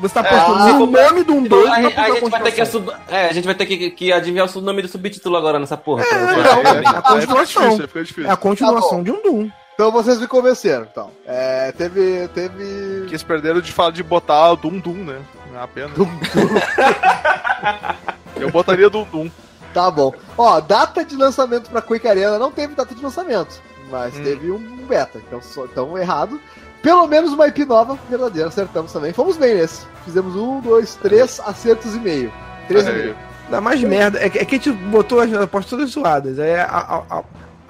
[0.01, 2.43] você tá É, for pra- nome Doom 2 a, ou gente- pra a gente vai
[2.43, 2.61] ter que,
[3.09, 6.03] é, a gente vai ter que, que adivinhar o nome do subtítulo agora nessa porra.
[6.05, 7.79] É, não, é a fica continuação.
[8.27, 9.51] É a continuação Tá de um Doom.
[9.83, 11.11] Então vocês me convenceram, então.
[11.27, 12.29] É, teve.
[12.29, 13.05] teve.
[13.07, 15.21] Que eles perderam de falar de botar o Doom Doom, né?
[15.51, 15.91] Não é a pena.
[18.41, 19.29] Eu botaria Doom Doom.
[19.75, 20.15] Tá bom.
[20.39, 23.61] Ó, data de lançamento pra Quake Arena não teve data de lançamento,
[23.91, 24.23] mas Hum.
[24.23, 26.41] teve um beta, então, só, então errado.
[26.81, 29.13] Pelo menos uma IP nova verdadeira, acertamos também.
[29.13, 29.85] Fomos bem nesse.
[30.05, 32.33] Fizemos um, dois, três acertos e meio.
[32.69, 32.97] Três e Aí.
[32.99, 33.17] meio.
[33.51, 34.25] Dá mais merda.
[34.25, 36.39] É que, é que a gente botou as apostas todas zoadas.
[36.39, 37.25] Aí a, a, a,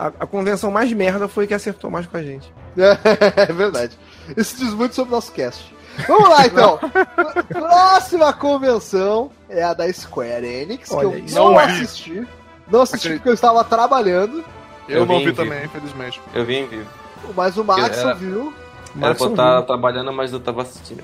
[0.07, 2.53] a, a convenção mais merda foi que acertou mais com a gente.
[3.37, 3.99] É verdade.
[4.37, 5.75] Isso diz muito sobre o nosso cast.
[6.09, 6.79] Vamos lá, então.
[7.49, 11.35] Próxima convenção é a da Square Enix, que Olha eu isso.
[11.35, 12.27] não Não assisti.
[12.71, 13.19] Não assisti Acredito.
[13.21, 14.43] porque eu estava trabalhando,
[14.89, 16.21] Eu, Eu não vi também, infelizmente.
[16.35, 16.89] Eu vi em vivo.
[17.37, 18.53] mas o Max Era- viu.
[19.01, 19.67] Era pra eu estar viu.
[19.67, 21.03] trabalhando, mas eu tava assistindo.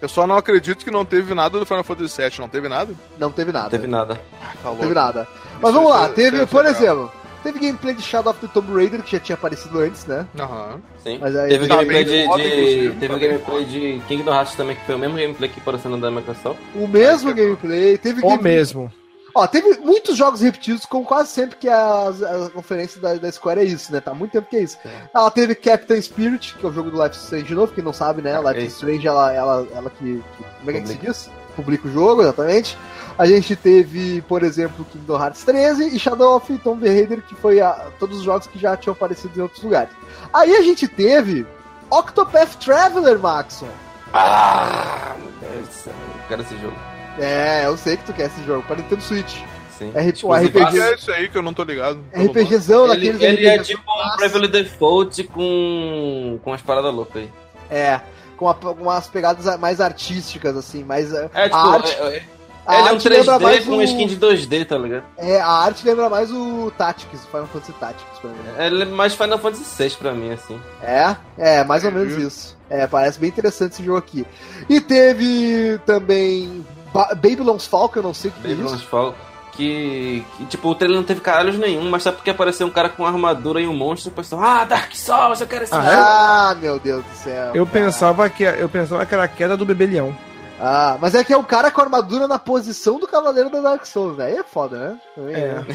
[0.00, 2.32] Eu só não acredito que não teve nada do Final Fantasy VII.
[2.40, 2.94] Não teve nada?
[3.18, 3.64] Não teve nada.
[3.64, 4.14] Não teve nada.
[4.16, 4.20] Tá
[4.64, 4.82] Não louco.
[4.82, 5.28] teve nada.
[5.60, 6.82] Mas Isso vamos é- lá, isso teve, é por legal.
[6.82, 7.12] exemplo,
[7.42, 10.26] teve gameplay de Shadow of the Tomb Raider, que já tinha aparecido antes, né?
[10.38, 10.80] Aham.
[11.02, 11.18] Sim.
[11.20, 12.10] Mas aí- teve gameplay de.
[12.10, 15.90] de- inclusive, teve gameplay de Kingdom Hearts também, que foi o mesmo gameplay que apareceu
[15.90, 16.58] no da Microsoft.
[16.74, 18.92] O mesmo Ai, gameplay, teve O gameplay- mesmo.
[19.34, 23.60] Ó, teve muitos jogos repetidos, como quase sempre que as, as conferências da, da Square
[23.60, 23.98] é isso, né?
[23.98, 24.76] Tá muito tempo que é isso.
[25.14, 27.94] Ela teve Captain Spirit, que é o jogo do Life Strange de novo, quem não
[27.94, 28.38] sabe, né?
[28.38, 28.76] Life is isso.
[28.84, 30.04] Strange, ela, ela, ela que,
[30.36, 31.30] que- Como é que, é que se diz?
[31.56, 32.76] Publica o jogo, exatamente.
[33.18, 37.60] A gente teve, por exemplo, Kingdom Hearts 13 e Shadow of Tomb Raider, que foi
[37.60, 39.90] a- todos os jogos que já tinham aparecido em outros lugares.
[40.32, 41.46] Aí a gente teve
[41.90, 43.68] Octopath Traveler, Maxon.
[44.12, 45.92] Ah, meu Deus do céu.
[45.92, 46.76] Eu quero esse jogo.
[47.18, 49.36] É, eu sei que tu quer esse jogo, para Nintendo Switch.
[49.78, 49.90] Sim.
[49.94, 50.80] É, Tipo, o os RPG.
[50.80, 51.98] É isso aí que eu não tô ligado?
[52.14, 54.16] RPGzão Ele, daqueles ele é RPGs tipo um.
[54.16, 57.30] Bravely Default com, com as paradas loucas aí.
[57.70, 58.00] É,
[58.36, 61.12] com, a- com umas pegadas mais artísticas, assim, mais.
[61.12, 62.22] É, tipo, a arte, é- é-
[62.66, 65.04] a ele é um arte lembra 3D mais com o, skin de 2D, tá ligado?
[65.18, 68.36] É, a arte lembra mais o Tactics, o Final Fantasy Tactics, pra mim.
[68.58, 70.60] Ele é mais Final Fantasy VI pra mim, assim.
[70.82, 72.26] É, é, mais ou menos Entendi.
[72.28, 72.56] isso.
[72.70, 74.24] É, parece bem interessante esse jogo aqui.
[74.68, 78.86] E teve também Ba Babylon's Fall, que eu não sei o que é Babylon's isso.
[78.88, 79.14] Fall.
[79.52, 82.88] Que, que, tipo, o trailer não teve caralhos nenhum, mas só porque apareceu um cara
[82.88, 85.90] com armadura e um monstro, o pessoal, ah, Dark Souls, eu quero esse Ah, jogo.
[85.90, 85.94] é?
[85.94, 87.50] Ah, meu Deus do céu.
[87.54, 87.84] Eu cara.
[87.84, 90.16] pensava, que, eu pensava que era a queda do bebê leão.
[90.64, 93.60] Ah, mas é que é o cara com a armadura na posição do Cavaleiro da
[93.60, 94.26] Dark Souls, né?
[94.26, 95.00] Aí é foda, né?
[95.16, 95.54] Também, É.
[95.54, 95.66] né?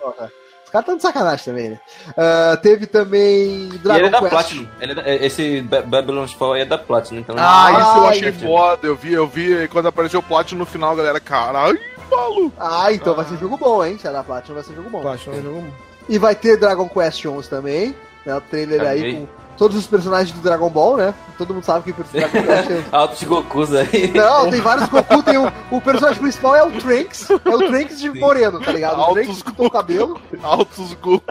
[0.00, 0.30] Porra.
[0.64, 1.80] Os caras estão de sacanagem também, né?
[2.16, 4.30] Ah, teve também E Dragon ele é da Quest.
[4.30, 4.68] Platinum.
[4.80, 7.34] Ele é da- esse Ba- Babylon's Fall aí é da Platinum, então...
[7.36, 8.86] Ah, isso eu Ah, achei foda.
[8.86, 11.18] Eu vi, eu vi quando apareceu o Platinum no final, galera.
[11.18, 11.76] Caralho,
[12.08, 12.52] maluco.
[12.56, 13.98] Ah, então vai ser jogo bom, hein?
[13.98, 15.00] Se é da Platinum, vai ser jogo bom.
[15.02, 15.74] Platinum é um jogo.
[16.08, 17.96] E vai ter Dragon Quest 11 também.
[18.24, 18.36] Né?
[18.36, 19.28] O trailer aí com
[19.60, 21.14] todos os personagens do Dragon Ball, né?
[21.36, 22.84] Todo mundo sabe que o Dragon Quest é...
[22.96, 24.10] Altos Gokus aí.
[24.14, 28.00] Não, tem vários Goku, tem o, o personagem principal é o Trunks, é o Trunks
[28.00, 28.96] de moreno, tá ligado?
[28.96, 30.18] O Altos Trunks com o cabelo.
[30.42, 31.22] Altos Goku.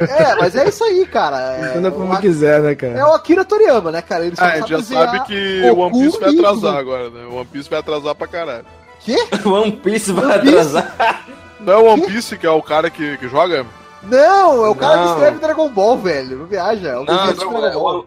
[0.00, 1.58] É, mas é isso aí, cara.
[1.58, 2.94] É, Entenda como o, quiser, né, cara?
[2.94, 4.24] é o Akira Toriyama, né, cara?
[4.24, 6.76] Ele só Ah, a sabe gente já sabe que Goku o One Piece vai atrasar
[6.76, 7.24] agora, né?
[7.26, 8.64] O One Piece vai atrasar pra caralho.
[9.00, 9.16] Quê?
[9.44, 10.56] One Piece vai One Piece?
[10.56, 11.26] atrasar.
[11.60, 13.66] Não é o One Piece que é o cara que, que joga?
[14.04, 15.12] Não, é o cara que Não.
[15.14, 16.38] escreve Dragon Ball, velho.
[16.38, 16.88] Não viaja.
[16.88, 18.06] É o Não, de não, Dragon Ball.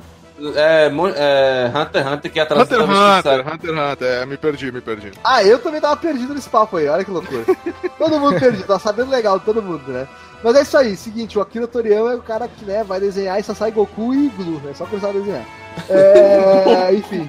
[0.55, 0.85] é,
[1.15, 3.53] é, é Hunter x Hunter que atrasa Hunter toda x que Hunter.
[3.53, 4.07] Hunter x Hunter.
[4.07, 5.11] É, me perdi, me perdi.
[5.23, 7.45] Ah, eu também tava perdido nesse papo aí, olha que loucura.
[7.97, 10.07] todo mundo perdido, tá sabendo legal, todo mundo, né?
[10.43, 13.39] Mas é isso aí, seguinte, o Akira Toriyama é o cara que né, vai desenhar
[13.39, 15.45] e só sai Goku e Glue, é só começar a desenhar.
[15.89, 17.27] É, enfim.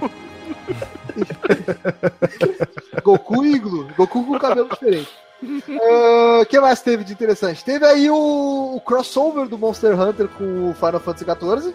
[3.03, 5.09] Goku e Glue, Goku com cabelo diferente.
[5.43, 7.65] O que mais teve de interessante?
[7.65, 11.75] Teve aí o, o crossover do Monster Hunter com o Final Fantasy XIV.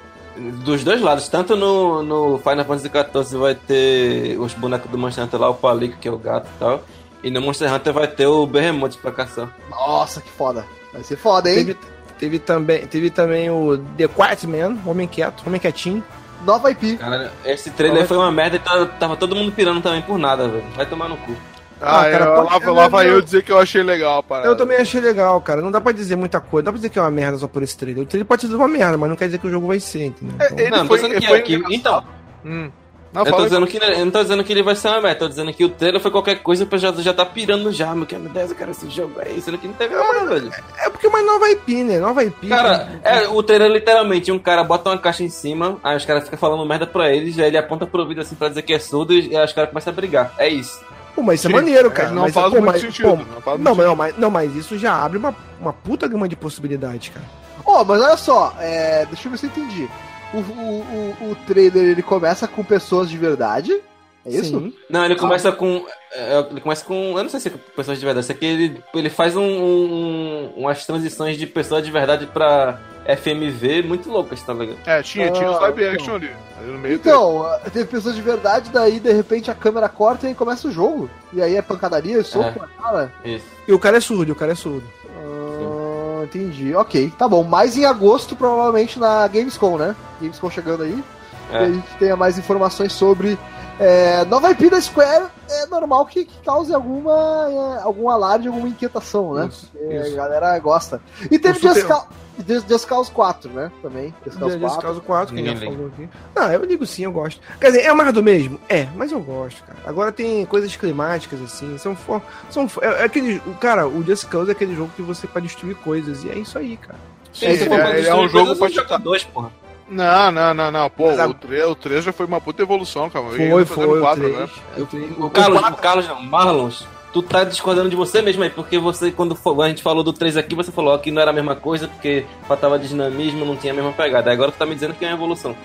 [0.64, 5.24] Dos dois lados, tanto no, no Final Fantasy XIV vai ter os bonecos do Monster
[5.26, 6.84] Hunter lá, o Palico, que é o gato e tal.
[7.24, 9.56] E no Monster Hunter vai ter o Behemoth pra caçar.
[9.70, 10.66] Nossa, que foda.
[10.92, 11.58] Vai ser foda, hein?
[11.58, 11.78] Teve,
[12.18, 16.04] teve, também, teve também o The Quiet Man, Homem Quieto, Homem Quietinho.
[16.44, 16.98] Nova IP.
[16.98, 20.48] Cara, esse trailer foi uma merda e tá- tava todo mundo pirando também por nada,
[20.48, 20.66] velho.
[20.76, 21.36] Vai tomar no cu.
[21.82, 24.24] Ah, Ah, cara, eu- pode- lá, lá vai eu- dizer que eu achei legal a
[24.24, 24.48] parada.
[24.48, 25.62] Eu também achei legal, cara.
[25.62, 26.62] Não dá pra dizer muita coisa.
[26.64, 28.04] Não dá pra dizer que é uma merda só por esse trailer.
[28.04, 30.06] O trailer pode ser uma merda, mas não quer dizer que o jogo vai ser,
[30.06, 30.36] entendeu?
[30.40, 31.42] É, Então, ele não, tô foi- dizendo que foi é.
[31.42, 31.74] que- engraçado.
[31.76, 32.04] então,
[32.46, 32.72] Hum.
[33.14, 35.20] Não, eu, tô dizendo que, eu não tô dizendo que ele vai ser uma merda,
[35.20, 37.94] tô dizendo que o trailer foi qualquer coisa, o pessoal já, já tá pirando já,
[37.94, 40.50] meu, que, meu Deus, eu quero esse jogo aí, sendo que não teve nada, velho.
[40.78, 42.00] É porque é uma nova IP, né?
[42.00, 42.48] Nova IP.
[42.48, 46.24] Cara, é, o trailer literalmente, um cara bota uma caixa em cima, aí os caras
[46.24, 48.80] ficam falando merda pra eles, aí ele aponta pro ouvido assim pra dizer que é
[48.80, 50.34] surdo e aí os caras começam a brigar.
[50.38, 50.80] É isso.
[51.16, 52.12] Pô, mas isso é Sim, maneiro, é, cara.
[52.12, 54.32] não mas, faz pô, muito mas, sentido, pô, não faz não, mas, não, mas, não,
[54.32, 57.26] mas isso já abre uma, uma puta gama de possibilidades, cara.
[57.66, 59.90] Ó, mas olha só, é, deixa eu ver se eu entendi.
[60.34, 63.82] O, o, o, o trailer ele começa com pessoas de verdade.
[64.26, 64.50] É isso?
[64.60, 64.74] Sim.
[64.90, 65.84] Não, ele começa com.
[66.14, 67.18] é, ele começa com.
[67.18, 69.42] Eu não sei se é com pessoas de verdade, isso aqui ele, ele faz um,
[69.44, 74.78] um- umas transições de pessoa de verdade pra, FMV muito loucas, tá ligado?
[74.86, 75.94] É, tinha, tinha os Ah, live então.
[75.96, 76.30] action ali.
[76.60, 77.44] ali no meio Então,
[77.74, 81.10] teve pessoas de verdade, daí de repente a câmera corta e começa o jogo.
[81.34, 82.62] E aí é pancadaria e soco É.
[82.62, 83.12] na cara.
[83.26, 83.46] Isso.
[83.68, 84.84] E o cara é surdo, o cara é surdo.
[85.18, 86.76] Ah, entendi.
[86.76, 87.44] Ok, tá bom.
[87.44, 89.96] Mais em agosto, provavelmente na Gamescom, né?
[90.22, 91.04] Gamescom chegando aí.
[91.52, 91.58] É.
[91.58, 93.38] Que a gente tenha mais informações sobre.
[93.80, 97.48] É, nova IP da Square é normal que, que cause alguma,
[97.80, 99.48] é, algum alarde, alguma inquietação, né?
[99.52, 100.14] Isso, isso.
[100.14, 101.02] A galera gosta.
[101.32, 102.06] E teve Just, Cause,
[102.48, 103.72] Just, Just Cause 4, né?
[103.82, 104.14] Também.
[104.26, 104.88] Just Cause Nesse 4.
[104.88, 106.10] caso 4, que já falou aqui.
[106.36, 107.42] Não, eu ligo sim, eu gosto.
[107.60, 108.60] Quer dizer, é mais do mesmo?
[108.70, 109.80] É, mas eu gosto, cara.
[109.86, 111.76] Agora tem coisas climáticas, assim.
[111.80, 111.96] São.
[111.96, 112.22] for-
[112.52, 113.42] são é, é aquele.
[113.48, 116.24] o- Cara, o Just Cause é aquele jogo que você pode destruir coisas.
[116.24, 117.00] E é isso aí, cara.
[117.34, 118.98] Sim, é, é destruir um jogo pra jogo chutar.
[119.00, 119.52] dois, porra.
[119.92, 120.90] Não, não, não, não.
[120.90, 123.26] Pô, a- o 3, o 3 já foi uma puta evolução, cara.
[123.26, 124.38] Foi, foi, o quatro, 3.
[124.40, 124.50] né?
[124.78, 128.50] O três- O Carlos, o Carlos não, Marlons, tu tá discordando de você mesmo aí,
[128.50, 131.34] porque você, quando a gente falou do 3 aqui, você falou que não era a
[131.34, 134.32] mesma coisa, porque faltava dinamismo, não tinha a mesma pegada.
[134.32, 135.56] Agora tu tá me dizendo que é uma evolução.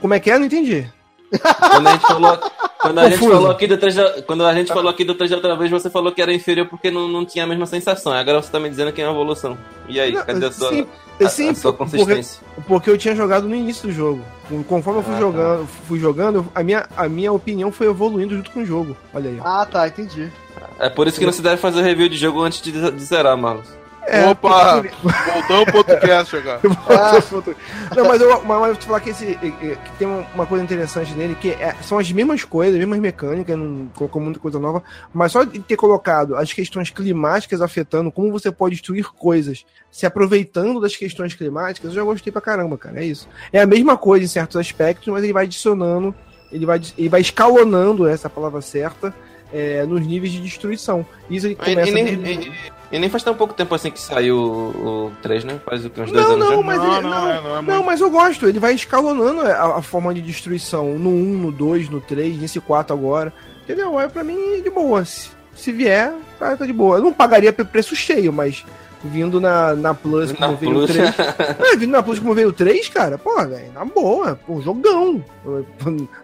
[0.00, 0.38] Como é que é?
[0.38, 0.90] Não entendi.
[1.30, 2.38] Quando a gente falou,
[2.80, 5.30] quando a gente falou aqui do 3 da, quando a gente falou aqui do 3
[5.30, 8.12] da outra vez, você falou que era inferior porque não, não tinha a mesma sensação.
[8.12, 9.56] Agora você tá me dizendo que é uma evolução.
[9.88, 10.86] E aí, Não, cadê a sua, sim,
[11.20, 12.42] a- a sim, sua porque, consistência?
[12.66, 14.22] porque eu tinha jogado no início do jogo.
[14.68, 15.20] Conforme eu fui Ah, tá.
[15.22, 18.96] jogando, fui jogando, a minha, a minha opinião foi evoluindo junto com o jogo.
[19.12, 19.40] Olha aí.
[19.44, 20.30] Ah, tá, entendi.
[20.78, 23.36] É por isso que não se deve fazer review de jogo antes de, de zerar,
[23.36, 23.66] Marlons.
[24.08, 24.82] É, Opa!
[24.82, 26.60] Voltamos pro podcast agora.
[26.88, 30.62] Ah, Não, mas eu, mas eu vou te falar que, esse, que tem uma, coisa
[30.62, 34.58] interessante nele, que é- são as mesmas coisas, as mesmas mecânicas, não colocou muita coisa
[34.58, 39.64] nova, mas só de ter colocado as questões climáticas afetando, como você pode destruir coisas,
[39.90, 43.28] se aproveitando das questões climáticas, eu já gostei pra caramba, cara, é isso.
[43.52, 46.14] É a mesma coisa em certos aspectos, mas ele vai adicionando,
[46.52, 49.12] ele vai, ele vai escalonando, essa é palavra certa,
[49.52, 51.04] eh, nos níveis de destruição.
[51.28, 51.90] Isso ele E, começa...
[51.90, 52.52] e e-
[52.92, 55.60] e nem faz tão pouco tempo assim que saiu o, o 3, né?
[55.64, 56.62] Faz o que, uns dois Não, anos não, já?
[56.62, 58.46] mas Não, ele, não, não, é, não é não, mas eu gosto.
[58.48, 62.60] Ele vai escalonando a, a forma de destruição no 1, no 2, no 3, nesse
[62.60, 63.32] 4 agora.
[63.64, 63.98] Entendeu?
[64.00, 65.04] É pra mim de boa.
[65.04, 66.98] Se, se vier, tá, tá de boa.
[66.98, 68.64] Eu não pagaria pre- preço cheio, mas
[69.04, 70.90] vindo na, na Plus Na como veio Plus.
[70.90, 71.14] o 3.
[71.72, 74.38] é, vindo na Plus como veio o 3, cara, pô, velho, na boa.
[74.46, 75.24] Pô, jogão.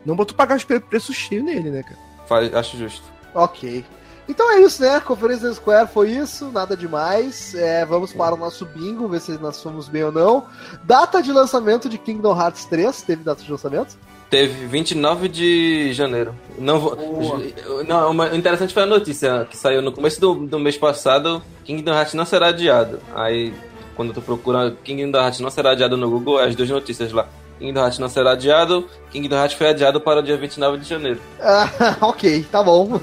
[0.06, 1.98] Não botou pagar os preço cheio nele, né, cara?
[2.26, 3.02] Faz- acho justo.
[3.34, 3.84] ok.
[4.32, 4.98] Então é isso, né?
[5.00, 7.54] Conferência da Square foi isso, nada demais.
[7.54, 10.46] É, vamos para o nosso bingo, ver se nós fomos bem ou não.
[10.82, 13.94] Data de lançamento de Kingdom Hearts 3, teve data de lançamento?
[14.30, 16.34] Teve 29 de janeiro.
[16.58, 16.96] Não vou.
[16.96, 17.40] Boa.
[17.86, 21.42] Não, uma- o interessante foi a notícia que saiu no começo do, do mês passado:
[21.64, 22.98] Kingdom Hearts não será adiado.
[23.14, 23.52] Aí,
[23.94, 27.28] quando tu procura Kingdom Hearts não será adiado no Google, é as duas notícias lá.
[27.62, 31.20] Kingdom Hearts não será adiado, Kingdom Hearts foi adiado para o dia 29 de janeiro.
[31.40, 31.68] Ah,
[32.02, 33.00] ok, tá bom.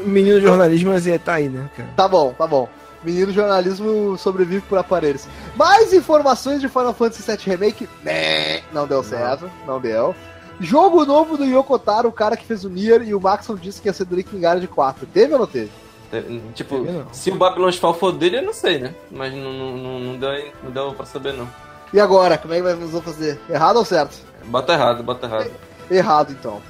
[0.00, 1.88] O menino jornalismo, mas é, tá aí, né, cara?
[1.96, 2.68] tá bom, tá bom.
[3.04, 5.26] Menino jornalismo sobrevive por aparelhos.
[5.56, 7.88] Mais informações de Final Fantasy VII Remake?
[8.02, 10.14] Né, Não deu certo, não deu.
[10.60, 13.80] Jogo novo do Yoko Taro, o cara que fez o Nier, e o Maxon disse
[13.80, 15.06] que ia ser Drinking Guard 4.
[15.06, 15.70] Teve ou não teve?
[16.10, 17.06] Te- Tipo, Teve não.
[17.12, 18.94] se o Babylon's Fall for dele, eu não sei, né?
[19.10, 21.48] Mas não, não, não, não deu, não deu pra saber, não.
[21.92, 23.38] E agora, como é que nós vamos fazer?
[23.48, 24.16] Errado ou certo?
[24.46, 25.50] Bota errado, bota errado.
[25.90, 26.62] Errado, então.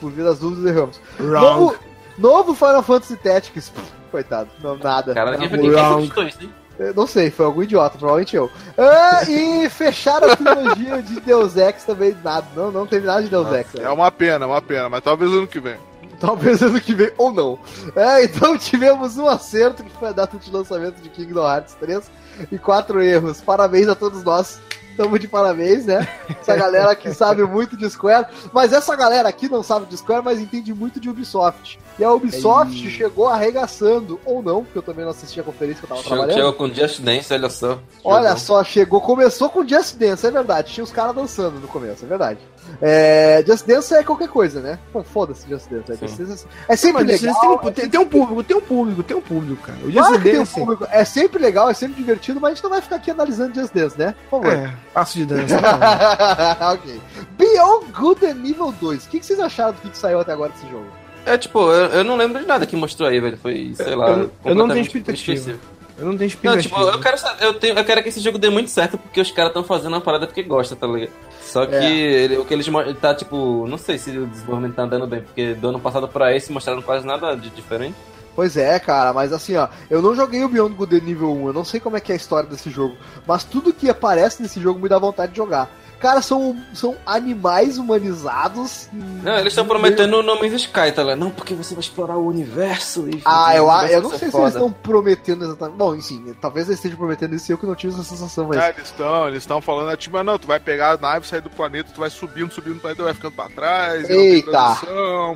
[0.00, 1.00] Por via das dúvidas, erramos.
[1.18, 1.44] Wrong.
[1.44, 1.76] Novo,
[2.18, 3.72] novo Final Fantasy Tactics.
[4.10, 5.14] Coitado, não, nada.
[5.14, 6.52] Cara, quem foi isso, hein?
[6.80, 8.50] Eu Não sei, foi algum idiota, provavelmente eu.
[8.78, 12.46] Ah, e fecharam a trilogia de Deus Ex também, nada.
[12.56, 13.74] Não, não teve nada de Deus Ex.
[13.74, 13.84] né?
[13.84, 15.76] É uma pena, uma pena, mas talvez ano que vem.
[16.18, 17.58] Talvez ano que vem, ou não.
[17.94, 22.10] É, então tivemos um acerto, que foi a data de lançamento de Kingdom Hearts 3,
[22.50, 23.42] e quatro erros.
[23.42, 24.58] Parabéns a todos nós.
[25.00, 26.06] Tamo de parabéns, né?
[26.28, 28.26] Essa galera que sabe muito de Square.
[28.52, 31.78] Mas essa galera aqui não sabe de Square, mas entende muito de Ubisoft.
[31.98, 32.90] E a Ubisoft Ei.
[32.90, 36.18] chegou arregaçando, ou não, porque eu também não assisti a conferência que eu tava Chegou,
[36.18, 36.36] trabalhando.
[36.36, 37.78] chegou com Just Dance, olha só.
[38.04, 38.38] Olha Jogou.
[38.40, 40.70] só, chegou, começou com Just Dance, é verdade.
[40.70, 42.38] Tinha os caras dançando no começo, é verdade.
[42.82, 44.78] É, Just Dance é qualquer coisa, né?
[44.92, 45.92] Pô, foda-se Just Dance.
[45.92, 45.96] É.
[45.96, 47.40] Just Dance é sempre Mas legal.
[47.40, 49.78] tem, um- tem, tem um público, tem um público, tem um público, cara.
[49.84, 50.86] O Claro Just que tem um Dance público.
[50.90, 53.72] É sempre legal, é sempre divertido, mas a gente não vai ficar aqui analisando Just
[53.74, 54.14] Dance, né?
[54.30, 54.56] Por favor.
[54.56, 55.60] é passo de dança.
[56.60, 56.72] não.
[56.72, 57.00] ok.
[57.38, 59.04] Beyond Good and Evil 2.
[59.04, 60.86] O que, que vocês acharam do que, que saiu até agora desse jogo?
[61.26, 63.36] É tipo, eu, eu não lembro de nada que mostrou aí, velho.
[63.36, 64.10] Foi, sei lá.
[64.10, 65.58] Eu- eu não tenho expectativa.
[65.98, 66.62] Eu não tenho Não, expectativa.
[66.76, 69.30] tipo, eu quero, eu, tenho, eu quero que esse jogo dê muito certo porque os
[69.30, 71.12] caras estão fazendo uma parada porque gostam, tá ligado?
[71.50, 71.84] Só que É.
[71.92, 72.66] ele- o que eles
[73.00, 76.34] tá tipo, não sei se o desenvolvimento tá andando bem, porque do ano passado pra
[76.34, 77.96] esse mostraram quase nada de diferente.
[78.36, 81.52] Pois é, cara, mas assim, ó, eu não joguei o Beyond Good Evil 1, eu
[81.52, 82.96] não sei como é que é a história desse jogo,
[83.26, 85.68] mas tudo que aparece nesse jogo me dá vontade de jogar.
[86.00, 88.88] Cara, são, são animais humanizados.
[88.92, 91.14] Não, eles estão prometendo o nome Sky, tá lá?
[91.14, 93.20] Não, porque você vai explorar o universo e.
[93.24, 94.44] Ah, eu, eu não sei se foda.
[94.44, 95.76] eles estão prometendo exatamente.
[95.76, 98.58] Bom, enfim, talvez eles estejam prometendo isso e eu que não tive essa sensação, mas.
[98.58, 101.26] Ah, eles estão, eles estão falando, é, tipo, ah, não, tu vai pegar a nave,
[101.26, 104.18] sair do planeta, tu vai subindo, subindo o planeta, vai ficando pra trás, não tem
[104.18, 104.78] Eita.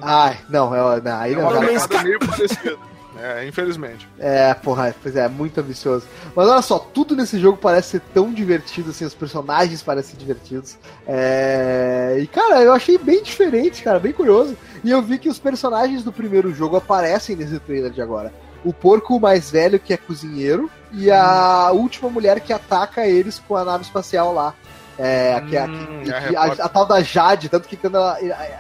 [0.03, 1.49] Ai, não, é, não, aí É não.
[1.51, 2.93] uma meio parecida.
[3.20, 4.09] É, infelizmente.
[4.19, 6.07] É, porra, pois é, muito ambicioso.
[6.35, 10.77] Mas olha só, tudo nesse jogo parece ser tão divertido, assim, os personagens parecem divertidos.
[11.07, 12.16] É...
[12.20, 14.57] E, cara, eu achei bem diferente, cara, bem curioso.
[14.82, 18.32] E eu vi que os personagens do primeiro jogo aparecem nesse trailer de agora.
[18.65, 23.57] O porco mais velho, que é cozinheiro, e a última mulher que ataca eles com
[23.57, 24.55] a nave espacial lá.
[24.96, 28.16] É, que, Hum, que- a que- a, tal da Jade, tanto que quando ela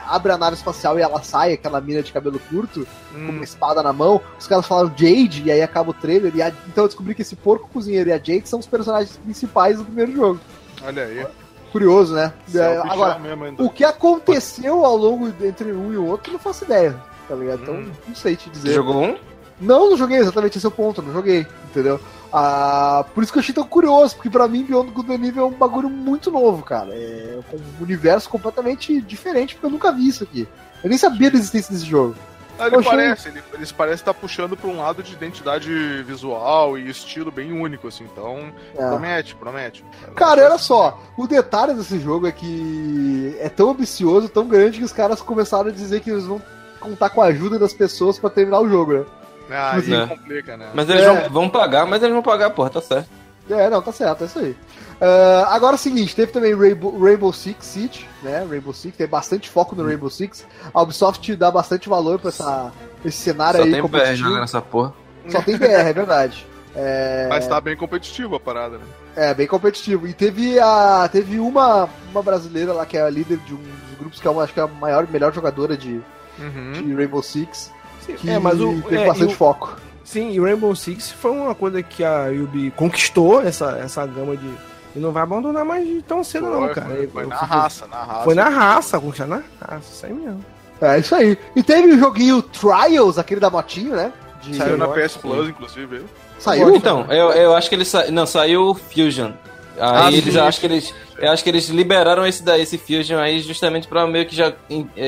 [0.08, 3.44] abre a nave espacial e ela sai, aquela mina de cabelo curto, com Hum, uma
[3.44, 6.84] espada na mão, os caras falaram Jade, e aí acaba o trailer, e a- então
[6.84, 10.12] eu descobri que esse porco cozinheiro e a Jade são os personagens principais do primeiro
[10.12, 10.40] jogo.
[10.84, 11.26] olha aí.
[11.70, 12.32] Curioso, né?
[12.54, 13.18] É, agora,
[13.58, 16.94] o que aconteceu ao longo de- entre um e o outro, eu não faço ideia,
[17.28, 17.62] tá ligado?
[17.62, 17.90] Então, Hum.
[18.08, 18.74] não sei te Você dizer.
[18.74, 19.16] jogou um?
[19.60, 21.98] Não, não joguei exatamente esse é o ponto, não joguei, entendeu?
[22.36, 25.44] Ah, por isso que eu achei tão curioso, porque pra mim Beyond Good and Evil
[25.44, 26.92] é um bagulho muito novo, cara.
[26.92, 30.48] É um universo completamente diferente, porque eu nunca vi isso aqui.
[30.82, 32.16] Eu nem sabia da existência desse jogo.
[32.58, 35.70] Ah, ele Poxa, parece, ele, eles parecem estar puxando pra um lado de identidade
[36.02, 38.88] visual e estilo bem único, assim, então É.
[38.88, 39.84] promete, promete.
[40.16, 44.84] Cara, olha só, o detalhe desse jogo é que é tão ambicioso, tão grande, que
[44.84, 46.42] os caras começaram a dizer que eles vão
[46.80, 49.04] contar com a ajuda das pessoas pra terminar o jogo, né?
[49.50, 50.06] Ah, aí Né.
[50.06, 50.70] complica, né?
[50.74, 51.06] Mas eles É.
[51.22, 53.08] vão, vão pagar, mas eles vão pagar, porra, tá certo.
[53.50, 54.56] É, não, tá certo, é isso aí.
[55.00, 58.46] Ah, agora é o seguinte, teve também Rainbow, Rainbow Six Siege, né?
[58.48, 60.46] Rainbow Six, tem bastante foco no Rainbow Six.
[60.72, 62.72] A Ubisoft dá bastante valor pra essa,
[63.04, 64.94] esse cenário Só aí tem BR jogando essa porra.
[65.28, 66.46] Só tem BR, é verdade.
[66.76, 68.84] É, Mas tá bem competitivo a parada, né?
[69.14, 70.08] é, bem competitivo.
[70.08, 71.08] E teve a.
[71.12, 74.30] Teve uma, uma brasileira lá que é a líder de um dos grupos, que é
[74.30, 76.00] uma, acho que é a maior, melhor jogadora de,
[76.36, 76.72] Uhum.
[76.72, 77.70] de Rainbow Six.
[78.12, 78.80] Que É, mas o.
[78.82, 79.76] teve é, bastante o- foco.
[80.04, 84.36] Sim, e o Rainbow Six foi uma coisa que a Ubi conquistou essa, essa gama
[84.36, 84.48] de.
[84.94, 86.86] E não vai abandonar mais de tão cedo, não, Foi, cara.
[86.86, 88.22] foi, foi eu na raça, na raça.
[88.24, 90.44] Foi na raça, conquistar na raça, isso aí mesmo.
[90.80, 91.38] É isso aí.
[91.56, 94.12] E teve o joguinho Trials, aquele da motinho, né?
[94.42, 96.04] De- Saiu na PS Plus, inclusive.
[96.38, 96.76] Saiu?
[96.76, 98.08] Então, eu, eu acho que ele sa...
[98.10, 99.32] Não, saiu o Fusion.
[99.78, 100.94] Aí Ah, eles acho que eles.
[101.18, 104.52] Eu acho que eles liberaram esse daí, esse Fusion aí, justamente pra meio que já,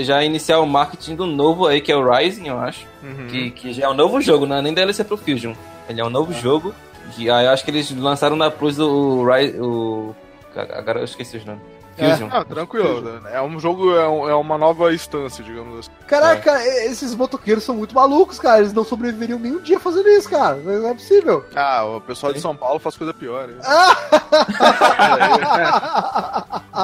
[0.02, 2.86] já iniciar o marketing do novo aí, que é o Rising, eu acho.
[3.02, 3.26] Uhum.
[3.28, 5.52] Que, que já é um novo jogo, não é nem DLC pro Fusion.
[5.88, 6.74] Ele é um novo jogo.
[7.14, 10.14] Que aí eu acho que eles lançaram na Plus o, Rise, o.
[10.56, 11.62] Agora eu esqueci os nomes.
[11.98, 12.10] É.
[12.10, 12.28] Fusion.
[12.30, 13.00] Ah, tranquilo.
[13.20, 13.30] né?
[13.34, 15.90] É um jogo, é, um- é uma nova instância, digamos assim.
[16.06, 18.58] Caraca, esses motoqueiros são muito malucos, cara.
[18.58, 20.56] Eles não sobreviveriam nem um dia fazendo isso, cara.
[20.56, 21.44] Não é possível.
[21.54, 23.48] Ah, o pessoal de São Paulo faz coisa pior.
[23.48, 23.56] hein?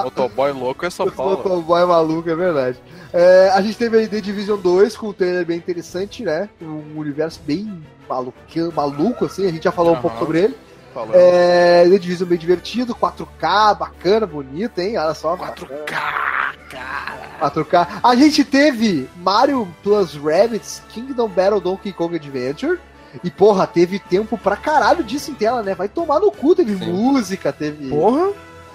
[0.05, 1.37] Motoboy louco é São Paulo.
[1.39, 2.79] motoboy maluco, é verdade.
[3.13, 6.49] É, a gente teve aí The Division 2 com um trailer bem interessante, né?
[6.61, 8.39] Um universo bem maluco,
[8.75, 9.47] maluco assim.
[9.47, 10.03] A gente já falou um Aham.
[10.03, 10.57] pouco sobre ele.
[10.93, 11.15] Falando.
[11.15, 14.99] É, The Division bem divertido, 4K, bacana, bonito, hein?
[14.99, 15.37] Olha só.
[15.37, 17.41] 4K, cara.
[17.41, 17.89] 4K.
[18.03, 22.79] A gente teve Mario Plus Rabbids Kingdom Battle Donkey Kong Adventure.
[23.23, 25.75] E, porra, teve tempo pra caralho disso em tela, né?
[25.75, 26.93] Vai tomar no cu, teve Sim.
[26.93, 28.33] música, teve, Porra!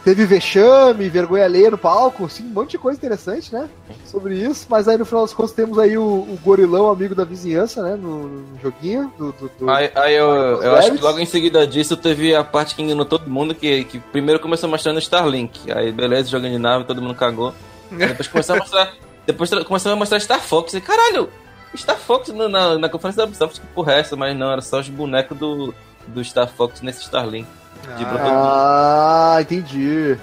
[0.08, 3.70] Teve vexame, vergonha alheia no palco, assim, um monte de coisa interessante, né?
[4.06, 4.66] Sobre isso.
[4.70, 7.98] Mas aí, no final das contas, temos aí o, o gorilão amigo da vizinhança, né?
[7.98, 9.34] No, no joguinho do...
[9.34, 10.30] do, do- Aí, aí eu,
[10.64, 13.84] eu acho que logo em seguida disso teve a parte que enganou todo mundo, que,
[13.84, 15.70] que primeiro começou mostrando Starlink.
[15.70, 17.54] Aí beleza, jogando de nave, todo mundo cagou.
[17.92, 18.94] Depois começou a mostrar.
[19.28, 20.74] Depois começou a mostrar Star Fox.
[20.74, 21.30] E caralho!
[21.76, 24.16] Star Fox no- na, na conferência da Ubisoft, que porra é essa?
[24.16, 25.74] Mas não, era só os bonecos do,
[26.08, 27.46] do Star Fox nesse Starlink.
[27.98, 30.18] De Ah, Ah, entendi.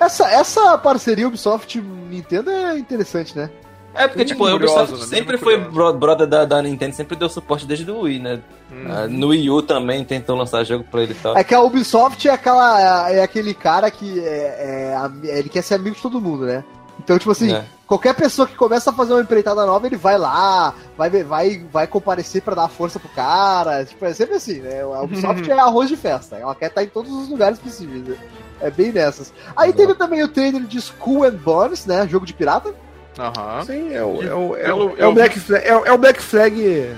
[0.00, 3.50] Essa, essa parceria Ubisoft-Nintendo é interessante, né?
[3.94, 5.06] É, porque, tipo, a Ubisoft né?
[5.06, 8.40] Sempre foi bro- brother da, da Nintendo, sempre deu suporte desde o Wii, né?
[8.72, 8.86] hum.
[8.90, 11.36] Ah, no Wii U também tentou lançar jogo pra ele e tal.
[11.36, 15.62] É que a Ubisoft é aquela é aquele cara que é, é ami- ele quer
[15.62, 16.64] ser amigo de todo mundo, né?
[17.04, 17.62] Então, tipo assim, É.
[17.86, 21.86] qualquer pessoa que começa a fazer uma empreitada nova, ele vai lá, vai vai vai
[21.86, 23.84] comparecer pra dar força pro cara.
[23.84, 24.80] Tipo, é sempre assim, né?
[24.82, 26.36] A Ubisoft é arroz de festa.
[26.36, 28.02] Ela quer estar em todos os lugares possíveis.
[28.04, 28.16] né?
[28.60, 29.32] É bem nessas.
[29.54, 29.76] Aí Exato.
[29.82, 32.08] teve também o trailer de Skull and Bones, né?
[32.08, 32.74] Jogo de pirata.
[33.18, 33.64] Aham.
[33.66, 35.64] Sim, é o, é o, é Pelo- o, é eu o vi- Black Flag.
[35.66, 36.96] É, o- é o Black Flag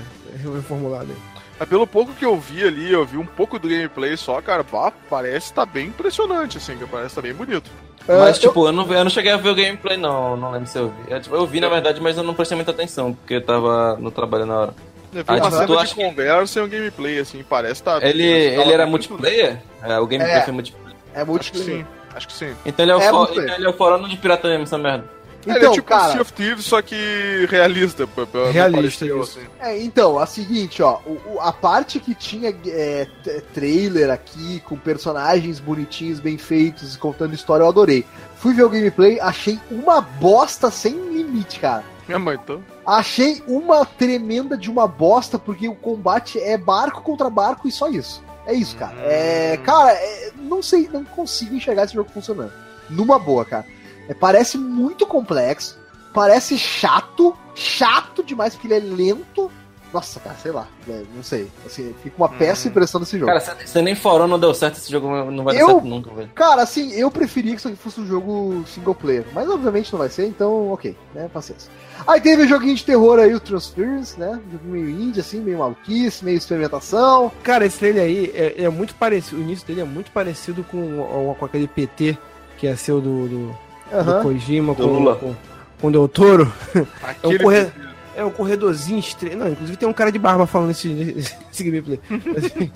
[0.54, 1.08] reformulado.
[1.58, 4.62] Mas pelo pouco que eu vi ali, eu vi um pouco do gameplay só, cara,
[4.62, 7.70] pá, parece tá bem impressionante, assim, que parece tá bem bonito.
[8.08, 8.72] Mas, Ah, tipo, eu...
[8.72, 10.36] não, vi- eu não cheguei a ver o gameplay, não.
[10.36, 11.12] Não lembro se eu vi.
[11.12, 13.96] É, tipo, eu vi, na verdade, mas eu não prestei muita atenção, porque eu tava
[13.98, 14.74] no trabalho na hora.
[15.12, 17.98] Eu vi Ah, uma tipo, cena tu de conversa e um gameplay, assim, parece tá.
[18.02, 19.58] Ele, tá ele era multiplayer?
[19.82, 20.42] É, o gameplay É.
[20.42, 20.96] foi multiplayer.
[21.14, 21.78] é Acho que multiplayer.
[21.78, 21.86] sim.
[22.14, 22.54] Acho que sim.
[22.64, 23.42] Então ele é o, É, fo- vamos ver.
[23.44, 25.04] então ele é o forano de pirata mesmo, essa merda.
[25.46, 28.08] Ele Então, é tipo cara, Sea of Thieves, só que realista.
[28.52, 29.38] Realista, pareceu, isso.
[29.38, 29.48] assim.
[29.60, 33.06] É, então, a seguinte, ó, o- a parte que tinha é,
[33.54, 38.04] trailer aqui, com personagens bonitinhos, bem feitos, contando história, eu adorei.
[38.36, 41.84] Fui ver o gameplay, achei uma bosta sem limite, cara.
[42.06, 42.62] Minha mãe, então.
[42.86, 47.88] Achei uma tremenda de uma bosta, porque o combate é barco contra barco e só
[47.88, 48.22] isso.
[48.46, 48.94] É isso, cara.
[49.00, 52.52] É, cara, é, não sei, não consigo enxergar esse jogo funcionando.
[52.88, 53.64] Numa boa, cara.
[54.08, 55.78] É, parece muito complexo,
[56.12, 59.50] parece chato, chato demais, porque ele é lento.
[59.92, 61.50] Nossa, cara, sei lá, é, não sei.
[61.64, 63.32] Assim, fica uma péssima impressão desse jogo.
[63.32, 66.10] Cara, se, nem forano não deu certo, esse jogo não vai Eu- dar certo nunca,
[66.10, 66.28] velho.
[66.34, 69.98] Cara, assim, eu preferia que isso aqui fosse um jogo single player, mas obviamente não
[70.00, 71.70] vai ser, então ok, né, paciência.
[72.06, 75.40] Aí teve o joguinho de terror aí, o Transference, né, um jogo meio indie, assim,
[75.40, 77.32] meio maluquice, meio experimentação.
[77.42, 79.40] Cara, esse trailer aí é, é muito parecido.
[79.40, 82.18] O início dele é muito parecido com, com aquele PT
[82.58, 83.56] que ia ser o do,
[83.90, 84.22] do, do.
[84.22, 85.16] Kojima Do com, Lula.
[85.16, 85.34] com,
[85.80, 86.52] com o Del Toro.
[87.02, 87.70] Aquele corre-
[88.16, 89.36] É um corredorzinho estreito.
[89.36, 90.88] Não, inclusive tem um cara de barba falando esse,
[91.52, 92.00] esse gameplay.
[92.10, 92.70] Mas,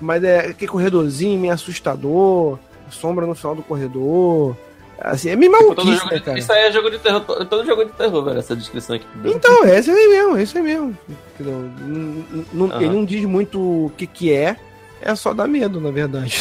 [0.00, 2.58] Mas é aquele corredorzinho meio assustador,
[2.90, 4.56] sombra no final do corredor.
[4.98, 6.38] Assim, é meio Tipo, maluquice, né, cara?
[6.38, 9.06] isso aí é jogo de terror, to- todo jogo de terror, velho, essa descrição aqui.
[9.26, 10.96] Então, é esse aí mesmo, é esse aí mesmo.
[11.34, 11.70] Entendeu?
[11.80, 12.80] N- n- n- Aham.
[12.82, 14.56] Ele não diz muito o que que é,
[15.02, 16.34] é só dar medo, na verdade.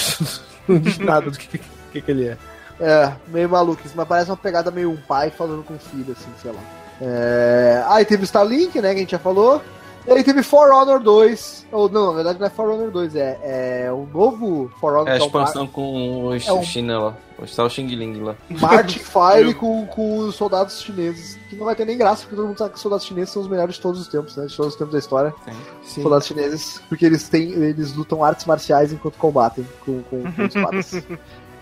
[0.70, 1.58] não diz nada do que,
[1.92, 2.38] que, que ele é.
[2.80, 6.30] É, meio maluquice, mas parece uma pegada meio um pai falando com o filho, assim,
[6.42, 6.60] sei lá.
[7.02, 7.84] É...
[7.88, 9.62] Aí teve o Starlink, né, que a gente já falou.
[10.08, 11.66] E aí teve For Honor 2.
[11.72, 15.08] Ou não, na verdade não é For Honor 2, é, é o novo For Honor
[15.08, 18.36] É a é expansão com os É um- China lá, o Xing Ling lá.
[18.62, 21.40] Martin Fire com, com os soldados chineses.
[21.50, 23.42] Que não vai ter nem graça, porque todo mundo sabe que os soldados chineses são
[23.42, 24.46] os melhores de todos os tempos, né?
[24.46, 25.34] De todos os tempos da história.
[25.82, 26.04] Sim.
[26.04, 27.52] Soldados chineses, porque eles têm.
[27.54, 31.04] Eles lutam artes marciais enquanto combatem com, com, com espadas.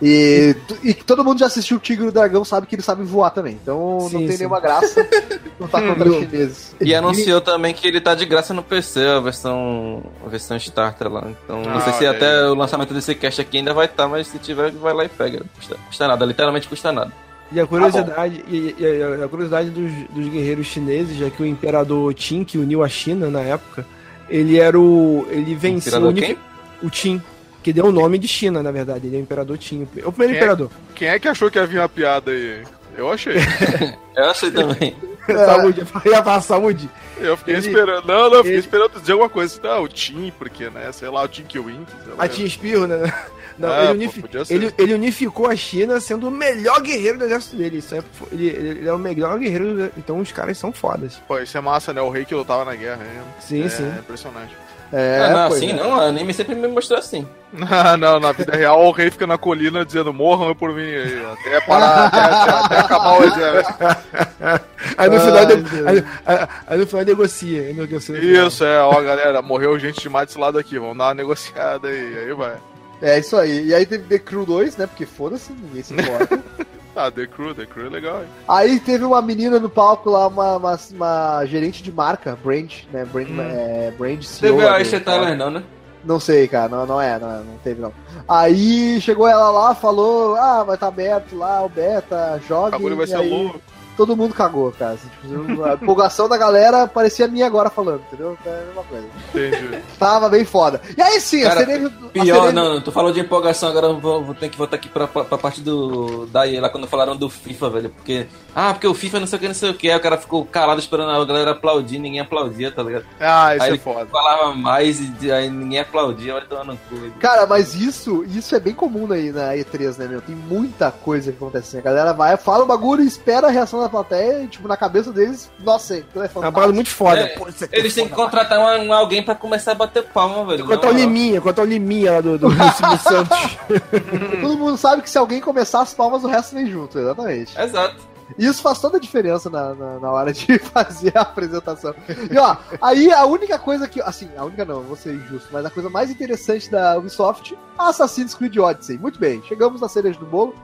[0.06, 0.54] E,
[0.84, 3.30] e todo mundo já assistiu o Tigre e o Dragão, sabe que eles sabem voar
[3.32, 3.58] também.
[3.62, 4.38] Então não Sim, tem sim.
[4.40, 5.08] nenhuma graça
[5.58, 6.76] lutar contra os chineses.
[6.82, 11.10] E anunciou também que ele tá de graça no PC, a versão, a versão Starter
[11.10, 11.24] lá.
[11.30, 14.10] Então não sei Ah, se olha até o lançamento desse cast aqui ainda vai estar,
[14.10, 15.42] mas se tiver, vai lá e pega.
[15.56, 17.14] Custa, custa nada, literalmente custa nada.
[17.50, 21.46] E a curiosidade, e, e a, a curiosidade dos, dos guerreiros chineses, já que o
[21.46, 23.86] imperador Qin, que uniu a China na época,
[24.28, 25.26] ele era o.
[25.30, 26.38] Ele venceu Imperador o, quem?
[26.82, 27.22] o Qin,
[27.64, 29.08] que deu o nome de China, na verdade.
[29.08, 29.88] Ele é o imperador Qin.
[29.98, 30.38] É o primeiro Quem é?
[30.38, 30.70] imperador.
[30.96, 32.62] Quem é que achou que ia vir uma piada aí?
[32.96, 33.36] Eu achei.
[34.16, 34.96] Eu achei também.
[35.26, 36.90] Saúde, ia falar saúde.
[37.18, 38.06] Eu fiquei Ele- esperando.
[38.06, 39.60] Não, não, eu fiquei ele- esperando dizer alguma coisa.
[39.64, 40.92] Ah, o Tim, porque, né?
[40.92, 41.86] Sei lá, o Tim Wink.
[42.18, 43.12] A Tia Espirro, né?
[43.58, 44.54] Não, Ah, ele, pô, unifi- podia ser.
[44.56, 47.78] ele, ele unificou a China sendo o melhor guerreiro do exército dele.
[47.78, 51.22] Isso é, ele, ele é o melhor guerreiro, do- então os caras são fodas.
[51.28, 52.02] Pô, isso é massa, né?
[52.02, 53.04] O rei que lutava na guerra.
[53.04, 53.88] É, Sim, é sim.
[54.00, 54.56] impressionante.
[54.96, 55.74] É, ah, não, assim é.
[55.74, 57.28] não, o anime sempre me mostrou assim.
[57.68, 61.26] Ah, não, na vida real o rei fica na colina dizendo morram por mim aí,
[61.34, 63.74] até parar, até, até- até acabar o exército.
[64.98, 67.62] Aí no Ai, final, de- aí, aí- aí no final negocia.
[67.62, 68.48] aí negocia no final.
[68.48, 72.18] Isso, é, ó, galera, morreu gente demais desse lado aqui, vamos dar uma negociada aí,
[72.20, 72.58] aí vai.
[73.02, 73.68] É isso aí.
[73.68, 74.86] E aí teve The Crew 2, né?
[74.88, 76.40] Porque foda-se, ninguém se importa.
[76.96, 78.28] Ah, The Crew, The Crew é legal, hein?
[78.48, 83.04] aí teve uma menina no palco lá, uma, uma, uma gerente de marca, Brand, né?
[83.06, 84.56] Brand, é, Brand CEO.
[84.58, 85.64] Teve a Aisha Tyler não, né?
[86.06, 87.94] Não sei, cara, não, não é, não é, não teve não.
[88.28, 92.72] Aí chegou ela lá, falou, ah, vai estar aberto lá, o beta, O jogue.
[92.72, 93.60] bagulho vai e ser aí louco.
[93.96, 94.98] Todo mundo cagou, cara.
[94.98, 98.38] Tipo, a empolgação da galera parecia a minha agora falando, entendeu?
[98.46, 99.08] É a mesma coisa.
[99.30, 99.80] Entendi.
[100.00, 100.82] Tava bem foda.
[100.98, 101.88] E aí sim, Cara, a cereja.
[101.88, 104.76] a Pior, cereja- não, tu falou de empolgação, agora eu vou, vou ter que voltar
[104.78, 106.26] aqui pra, pra, pra parte do.
[106.28, 107.90] Da EA lá quando falaram do FIFA, velho.
[107.92, 108.28] Porque.
[108.56, 109.90] Ah, porque o FIFA não sei o que, não sei o que.
[109.90, 113.06] Aí o cara ficou calado esperando a galera aplaudir, ninguém aplaudia, tá ligado?
[113.20, 114.06] Ah, isso Aí é ele foda.
[114.12, 116.96] falava mais e aí ninguém aplaudia, tomar no cu.
[116.96, 117.14] velho.
[117.20, 120.22] Cara, mas isso, isso é bem comum aí na E3, né, meu?
[120.22, 121.70] Tem muita coisa que acontece.
[121.70, 121.78] assim.
[121.80, 124.76] A galera vai, fala o bagulho e espera a reação da plateia e, tipo, na
[124.78, 126.52] cabeça deles, nossa, aquilo é É uma fantástico.
[126.54, 127.20] parada muito foda.
[127.20, 130.66] É, Pô, Eles têm que contratar uma- um, alguém pra começar a bater palma, velho.
[130.66, 131.08] Quanto Na ao moral.
[131.08, 133.58] Liminha, quanto ao Liminha lá do, do Silvio Santos.
[134.42, 137.60] Todo mundo sabe que se alguém começar as palmas, o resto vem junto, exatamente.
[137.60, 138.14] Exato.
[138.40, 141.94] Isso faz toda a diferença na, na, na hora de fazer a apresentação.
[142.32, 144.02] E ó, aí a única coisa que.
[144.02, 148.34] Assim, a única não, vou ser injusto, mas a coisa mais interessante da Ubisoft, Assassin's
[148.34, 148.98] Creed Odyssey.
[148.98, 150.56] Muito bem, chegamos na cereja do bolo.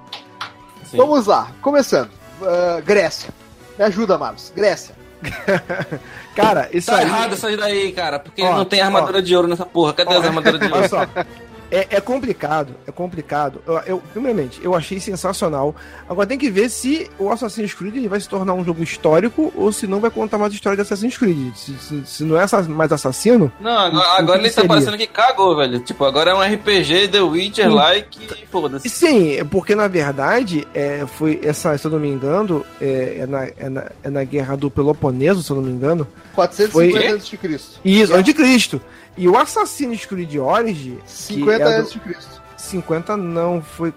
[0.85, 0.97] Sim.
[0.97, 2.09] Vamos lá, começando.
[2.41, 3.29] Ah, Grécia.
[3.77, 4.51] Me ajuda, Marcos.
[4.55, 4.95] Grécia.
[6.35, 7.05] Cara, isso Tá aí.
[7.05, 9.91] errado isso aí daí, cara, porque Ó, não tem armadura de ouro nessa porra.
[9.93, 10.89] Cadê as armaduras de Olha ouro?
[10.89, 11.05] só.
[11.71, 13.61] É, é complicado, é complicado.
[13.67, 15.75] Eu, eu- primeiramente, eu achei sensacional.
[16.09, 19.53] Agora tem que ver se o Assassin's Creed ele vai se tornar um jogo histórico
[19.55, 21.53] ou se não vai contar mais história de Assassin's Creed.
[21.55, 24.67] Se, se- se não é mais assassino, Não, agora, agora ele tá seria?
[24.67, 25.79] parecendo que cagou, velho.
[25.81, 27.75] Tipo, agora é um RPG The Witcher Sim.
[27.75, 28.89] like e foda-se.
[28.89, 33.27] Sim, é porque na verdade é, foi essa, se eu não me engano, é, é
[33.27, 36.07] na, é, na, é na guerra do Peloponeso, se eu não me engano.
[36.33, 37.79] 450 Foi- antes de Cristo.
[37.85, 38.17] Isso, É.
[38.17, 38.81] anticristo.
[39.19, 42.41] E o Assassin's Creed Origin, 50 é do- antes de Cristo.
[42.57, 43.93] 50 não, foi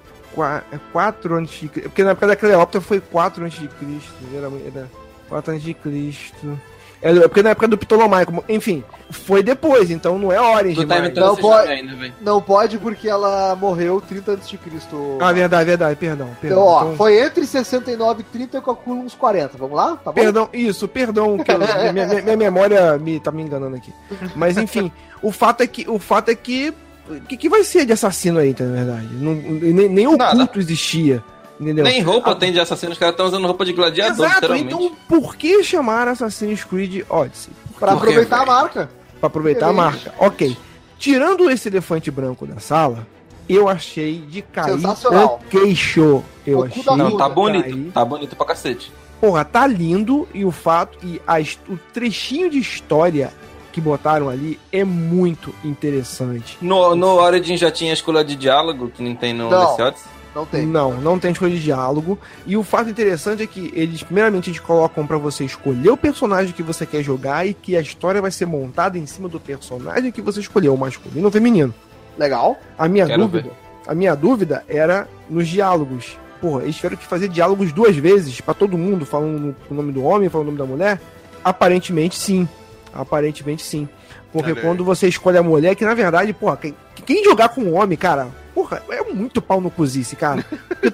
[0.93, 1.89] 4 antes de Cristo.
[1.91, 4.13] Porque na época da Cleópatra foi 4 antes de Cristo.
[4.35, 4.91] Era, era
[5.29, 6.61] 4 antes de Cristo.
[7.03, 10.79] É é porque na época do Ptolomaico, enfim, foi depois, então não é tá mais.
[10.79, 12.15] inventando Não, pode- ainda, velho.
[12.21, 15.19] Não pode porque ela morreu 30 antes de Cristo.
[15.21, 16.27] Ah, verdade, verdade, perdão.
[16.29, 19.59] Então, Perdão, ó, então- foi entre 69 e 30 eu calculo uns 40.
[19.59, 19.97] Vamos lá?
[19.97, 20.13] Tá bom?
[20.13, 21.59] Perdão, isso, perdão, que eu-
[21.93, 23.93] minha, minha- minha memória me tá me enganando aqui.
[24.37, 26.73] Mas enfim, o fato é que o fato é que
[27.11, 29.09] o que, que vai ser de assassino aí, tá, na verdade?
[29.13, 30.37] Não, nem, nem o Nada.
[30.37, 31.23] culto existia,
[31.61, 31.85] entendeu?
[31.85, 34.93] Nem roupa Ah, tem de assassino, os caras estão usando roupa de gladiador, Exato, então
[35.09, 37.53] por que chamar Assassin's Creed Odyssey?
[37.79, 38.51] Pra Por quê, aproveitar a velho?
[38.57, 38.91] marca.
[39.21, 40.05] Pra aproveitar a Excelente.
[40.07, 40.15] marca.
[40.19, 40.57] Ok.
[40.99, 43.07] Tirando esse elefante branco da sala,
[43.49, 46.23] eu achei de cair o queixo.
[46.47, 47.35] Eu O achei Não, tá Cair.
[47.35, 47.93] bonito.
[47.93, 48.93] Tá bonito pra cacete.
[49.21, 51.39] Porra, tá lindo e o fato e a
[51.69, 53.33] o trechinho de história
[53.73, 56.59] que botaram ali é muito interessante.
[56.61, 59.71] No, no Origin já tinha a escolha de diálogo, que nem tem no Não.
[59.71, 60.11] nesse Odyssey.
[60.35, 60.67] Não tem.
[60.67, 62.19] Não, não tem escolha de diálogo.
[62.47, 66.53] E o fato interessante é que eles, primeiramente, eles colocam pra você escolher o personagem
[66.53, 70.11] que você quer jogar e que a história vai ser montada em cima do personagem
[70.11, 71.75] que você escolheu, masculino ou feminino.
[72.17, 72.59] Legal.
[72.79, 73.51] A minha Quero dúvida,
[73.87, 76.19] a minha dúvida era nos diálogos.
[76.41, 80.03] Porra, eles tiveram que fazer diálogos duas vezes pra todo mundo, falando o nome do
[80.03, 81.01] homem, falando o nome da mulher?
[81.45, 82.49] Aparentemente sim.
[82.93, 83.89] Aparentemente sim.
[84.33, 84.57] Porque aí.
[84.57, 87.97] quando você escolhe a mulher, que na verdade, porra, quem, quem jogar com um homem,
[87.99, 90.45] cara, porra, é muito pau no cozice, cara.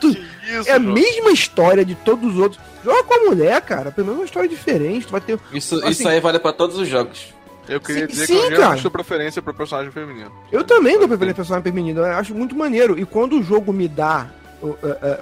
[0.00, 0.08] Tu,
[0.48, 0.92] isso, é a João?
[0.94, 2.60] mesma história de todos os outros.
[2.84, 5.06] Joga com a mulher, cara, pelo menos uma história diferente.
[5.06, 5.38] Tu vai ter.
[5.52, 7.34] Isso, Assim- isso aí vale pra todos os jogos.
[7.68, 8.90] Eu queria Sim, dizer sim, que eu cara.
[8.90, 10.32] preferência pro personagem feminino.
[10.50, 12.98] Eu também dou preferência personagem feminino, eu acho muito maneiro.
[12.98, 14.26] E quando o jogo me dá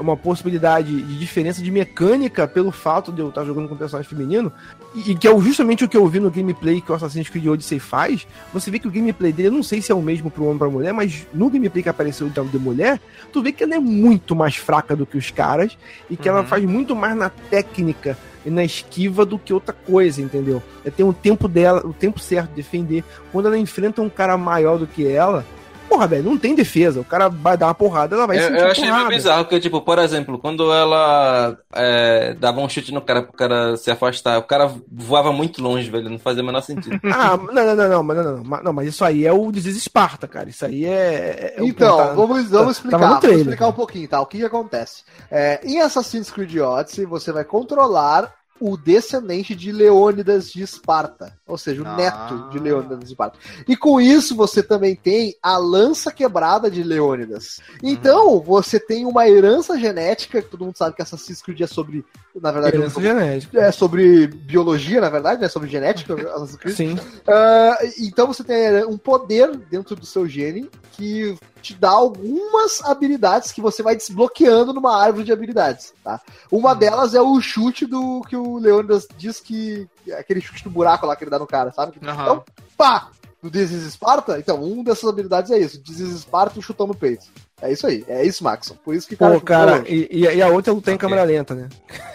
[0.01, 4.51] uma possibilidade de diferença de mecânica pelo fato de eu estar jogando com personagem feminino,
[4.95, 7.79] e, que é justamente o que eu vi no gameplay que o Assassin's Creed Odyssey
[7.79, 10.45] faz, você vê que o gameplay dele, eu não sei se é o mesmo pro
[10.45, 13.01] homem e pra mulher, mas no gameplay que apareceu então, de mulher,
[13.33, 15.77] tu vê que ela é muito mais fraca do que os caras,
[16.11, 16.47] e que ela Uhum.
[16.47, 20.63] faz muito mais na técnica e na esquiva do que outra coisa, entendeu?
[20.85, 23.03] É ter um tempo dela, o tempo certo de defender.
[23.33, 25.45] Quando ela enfrenta um cara maior do que ela,
[25.87, 27.01] porra, velho, não tem defesa.
[27.01, 29.15] O cara vai dar uma porrada, ela vai Eu, sentir eu achei meio porrada.
[29.15, 33.77] bizarro, porque, tipo, por exemplo, quando ela é, dava um chute no cara pro cara
[33.77, 36.99] se afastar, o cara voava muito longe, velho, não fazia o menor sentido.
[37.13, 39.51] Ah, não, não, não, não, mas não, não, não, não, mas isso aí é o
[39.51, 40.49] Desis Esparta, cara.
[40.51, 41.55] Isso aí é.
[41.57, 42.99] é o Então, ponta- vamos, vamos explicar.
[42.99, 43.71] Vamos explicar cara.
[43.71, 44.21] um pouquinho, tá?
[44.21, 45.03] O que, que acontece?
[45.31, 51.33] É, em Assassin's Creed Odyssey, você vai controlar o descendente de Leônidas de Esparta.
[51.47, 51.97] Ou seja, o Ah.
[51.97, 53.39] neto de Leônidas de Esparta.
[53.69, 57.61] E com isso, você também tem a lança quebrada de Leônidas.
[57.83, 62.05] Então, você tem uma herança genética, que todo mundo sabe que Assassin's Creed é sobre,
[62.41, 63.61] na verdade, é Herança jogo- genética.
[63.61, 65.49] é sobre biologia, na verdade, né?
[65.49, 66.77] Sobre genética, Assassin's Creed.
[66.77, 66.99] Sim.
[67.27, 71.37] Ah, então você tem um poder dentro do seu gene que
[71.67, 76.21] te dá algumas habilidades que você vai desbloqueando numa árvore de habilidades, tá?
[76.51, 81.07] Uma delas é o chute do que o Leônidas diz que aquele chute do buraco
[81.07, 81.99] lá que ele dá no cara, sabe?
[82.03, 82.23] Aham.
[82.23, 82.45] Então,
[82.77, 83.11] pá!
[83.43, 86.63] Do This is Sparta, então, um dessas habilidades é isso, This is Sparta e um
[86.63, 87.27] chutão no peito.
[87.62, 88.77] É isso aí, é isso, Maxon.
[88.85, 91.69] Por isso que Pô, cara, e, e a outra lutar em câmera lenta, né?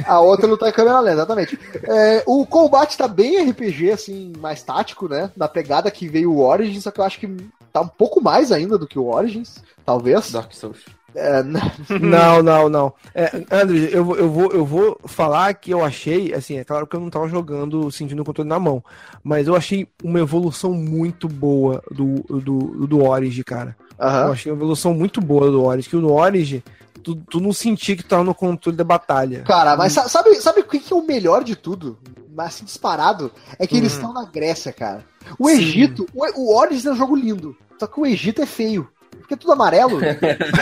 [0.06, 1.60] a outra luta em câmera lenta, exatamente.
[1.84, 5.32] É, o combate tá bem RPG, assim, mais tático, né?
[5.36, 7.28] Na pegada que veio o Origins, só que eu acho que
[7.74, 10.32] tá um pouco mais ainda do que o Origins, talvez.
[10.32, 10.86] Dark Souls.
[11.16, 11.60] É, né?
[12.00, 12.94] Não, não, não.
[13.14, 16.88] É, André, eu, vou- eu, vou, eu vou falar que eu achei, assim, é claro
[16.88, 18.82] que eu não tava jogando sentindo o controle na mão,
[19.24, 23.76] mas eu achei uma evolução muito boa do, do, do Origin, cara.
[24.02, 24.32] Eu Aham.
[24.32, 26.64] achei uma evolução muito boa do Origin, que no Origin,
[27.04, 29.44] tu, tu não sentia que tava no controle da batalha.
[29.44, 31.98] Cara, mas sa- sabe, sabe o que é o melhor de tudo?
[32.34, 35.06] Mas assim, disparado, é que eles estão na Grécia, cara.
[35.38, 35.56] O Sim.
[35.58, 38.88] Egito, o, o Origins é um jogo lindo, só que o Egito é feio.
[39.32, 40.00] Porque é tudo amarelo.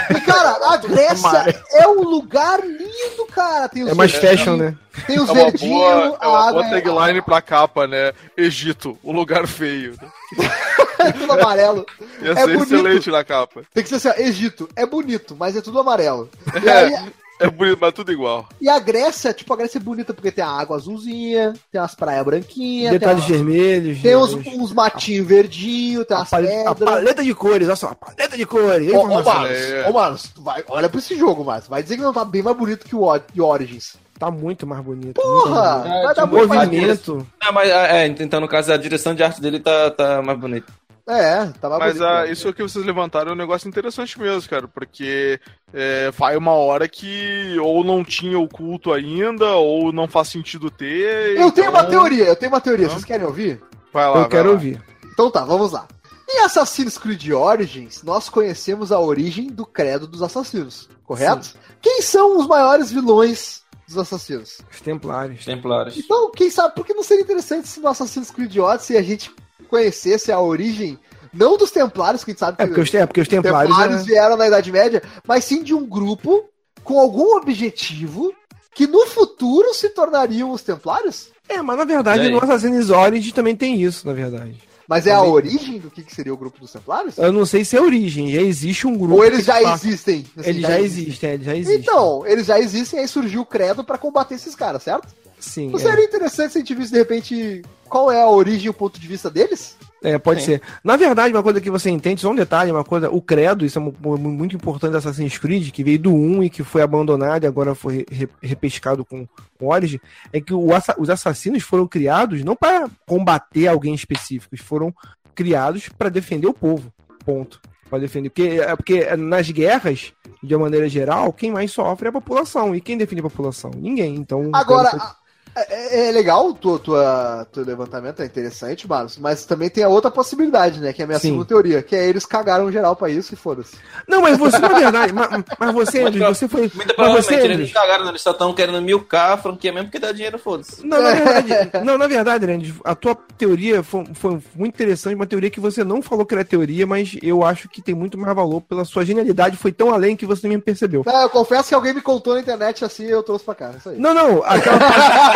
[0.09, 3.67] E, cara, a Grécia é um lugar lindo, cara.
[3.69, 4.75] Tem os É mais fashion, né?
[5.07, 5.91] Tem os É uma verdinhos, boa,
[6.21, 8.11] é a uma água boa é, tagline pra capa, né?
[8.37, 9.95] Egito, o lugar feio.
[10.99, 11.85] é tudo amarelo.
[12.21, 12.63] Ia É ser bonito.
[12.63, 13.61] excelente na capa.
[13.73, 16.29] Tem que ser assim, ó, Egito, é bonito, mas é tudo amarelo.
[16.63, 16.95] E aí,
[17.39, 18.47] É bonito, mas tudo igual.
[18.59, 21.95] E a Grécia, tipo, a Grécia é bonita porque tem a água azulzinha, tem umas
[21.95, 24.01] praias branquinhas, tem, Detalhes uma- vermelhos.
[24.01, 26.95] tem uns, uns- matinhos verdinhos, tem a, umas paleta, a pedras.
[26.95, 28.91] paleta de cores, olha só, a paleta de cores.
[28.91, 29.33] Ô, ô, informação.
[29.33, 29.89] Marcos, É.
[29.89, 31.69] ô, Marcos, tu vai, olha pra esse jogo, Marcos.
[31.69, 33.05] Vai dizer que não tá bem mais bonito que o
[33.45, 33.95] Origins.
[34.19, 35.13] Tá muito mais bonito.
[35.13, 35.75] Porra!
[35.77, 37.27] muito É, vai dar tipo, muito mais Movimento.
[37.39, 40.67] Ah, mas é, então no caso a direção de arte dele tá, tá mais bonita.
[41.09, 42.03] É, mais Mas bonito.
[42.05, 42.31] ah, né?
[42.31, 45.39] isso que vocês levantaram é um negócio interessante mesmo, cara, porque
[45.73, 50.69] é, vai uma hora que ou não tinha o culto ainda, ou não faz sentido
[50.69, 51.35] ter.
[51.37, 52.85] Eu tenho uma então- teoria, eu tenho uma teoria.
[52.85, 52.89] Hã?
[52.91, 53.59] Vocês querem ouvir?
[53.91, 54.53] Vai lá, Eu vai quero lá.
[54.53, 54.81] ouvir.
[55.11, 55.87] Então tá, vamos lá.
[56.31, 61.49] Em Assassin's Creed Origins, nós conhecemos a origem do credo dos assassinos, correto?
[61.81, 64.59] Quem são os maiores vilões dos assassinos?
[64.71, 65.43] Os Templários.
[65.43, 65.97] Templários.
[65.97, 69.31] Então, quem sabe, por que não seria interessante se no Assassin's Creed Odyssey a gente
[69.69, 70.97] conhecesse a origem,
[71.33, 73.29] não dos Templários, que a gente sabe que É porque os, é porque os os
[73.29, 73.75] Templários.
[73.75, 76.43] Templários é- vieram na Idade Média, mas sim de um grupo
[76.83, 78.33] com algum objetivo
[78.73, 81.29] que no futuro se tornariam os Templários?
[81.47, 84.55] É, mas na verdade no Assassin's Origins também tem isso, na verdade.
[84.87, 87.15] Mas é a origem do que, que seria o grupo dos Templários?
[87.19, 89.13] Eu não sei se é origem, já existe um grupo.
[89.17, 90.25] Ou eles já faz- existem?
[90.35, 91.79] Assim, Eles já existem, é, eles já existem.
[91.81, 95.07] Então, eles já existem, aí surgiu o credo pra combater esses caras, certo?
[95.39, 95.69] Sim.
[95.69, 95.81] Não é.
[95.81, 98.99] seria interessante se a gente visse de repente qual é a origem e o ponto
[98.99, 99.77] de vista deles?
[100.01, 100.45] É, pode Sim.
[100.53, 100.61] ser.
[100.83, 103.77] Na verdade, uma coisa que você entende, só um detalhe, uma coisa, o credo, isso
[103.79, 106.81] é mu- mu- muito importante do Assassin's Creed, que veio do 1 e que foi
[106.81, 109.27] abandonado e agora foi re- repescado com
[109.59, 109.99] o Origin,
[110.31, 114.93] é que o os assassinos foram criados não para combater alguém específico, foram
[115.35, 116.93] criados para defender o povo.
[117.25, 117.59] Ponto.
[117.89, 118.29] Para defender.
[118.29, 120.13] Porque, é porque nas guerras,
[120.43, 122.73] de uma maneira geral, quem mais sofre é a população.
[122.75, 123.71] E quem defende a população?
[123.75, 124.15] Ninguém.
[124.15, 124.49] Então.
[124.53, 125.07] Agora, então,
[125.55, 129.89] é, é legal o tua, tua, teu levantamento, é interessante, Marcos, mas também tem a
[129.89, 130.93] outra possibilidade, né?
[130.93, 131.29] Que é a minha Sim.
[131.29, 133.75] segunda teoria, que é eles cagaram geral pra isso e foda-se.
[134.07, 136.61] Não, mas você, na verdade, mas, mas você, Andrew, você foi.
[136.61, 139.71] Muito Mas provavelmente você, eles não cagaram, não, eles só estão querendo milcar a franquia
[139.71, 140.85] mesmo porque dá dinheiro, foda-se.
[140.85, 145.49] Não, na verdade, não, na verdade, a tua teoria foi, foi muito interessante, uma teoria
[145.49, 148.61] que você não falou que era teoria, mas eu acho que tem muito mais valor
[148.61, 151.03] pela sua genialidade, foi tão além que você nem percebeu.
[151.07, 153.71] É, eu confesso que alguém me contou na internet assim e eu trouxe pra cá,
[153.77, 153.97] isso aí.
[153.97, 154.79] Não, não, aquela.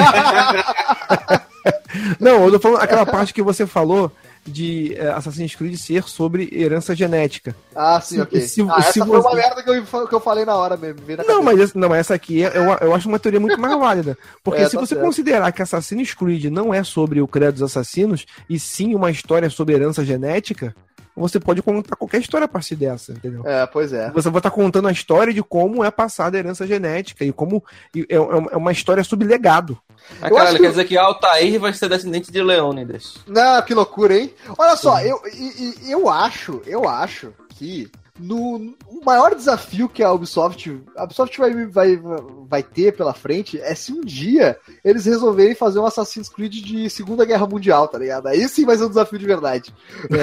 [2.20, 4.12] Não, eu tô falando aquela parte que você falou
[4.46, 7.56] de eh, Assassin's Creed ser sobre herança genética.
[7.74, 8.42] Ah, sim, ok.
[8.42, 10.76] se- ah, se essa foi uma você- merda que eu, que eu falei na hora
[10.76, 11.00] mesmo.
[11.16, 13.60] na Não, mas, essa- não, mas essa aqui é- eu, eu acho uma teoria muito
[13.62, 14.18] mais válida.
[14.44, 15.06] Porque É, se tá você certo.
[15.06, 19.50] considerar que Assassin's Creed não é sobre o credo dos assassinos, e sim uma história
[19.50, 20.76] sobre herança genética,
[21.16, 23.44] você pode contar qualquer história a partir dessa, entendeu?
[23.46, 24.10] É, pois é.
[24.12, 27.64] Você vai estar contando a história de como é passada a herança genética e como
[27.96, 29.78] e é, é uma história sobre legado.
[30.22, 33.16] Ah, Eu acho caralho, que- quer dizer que Altair vai ser descendente de Leônidas.
[33.28, 34.34] Não, que loucura, hein?
[34.58, 37.90] Olha só, eu, e- e- eu acho, eu acho que
[38.20, 42.00] no, o maior desafio que a Ubisoft, a Ubisoft vai, vai,
[42.48, 44.56] vai ter pela frente é se um dia
[44.86, 48.28] eles resolverem fazer um Assassin's Creed de Segunda Guerra Mundial, tá ligado?
[48.28, 49.74] Aí sim vai ser um desafio de verdade.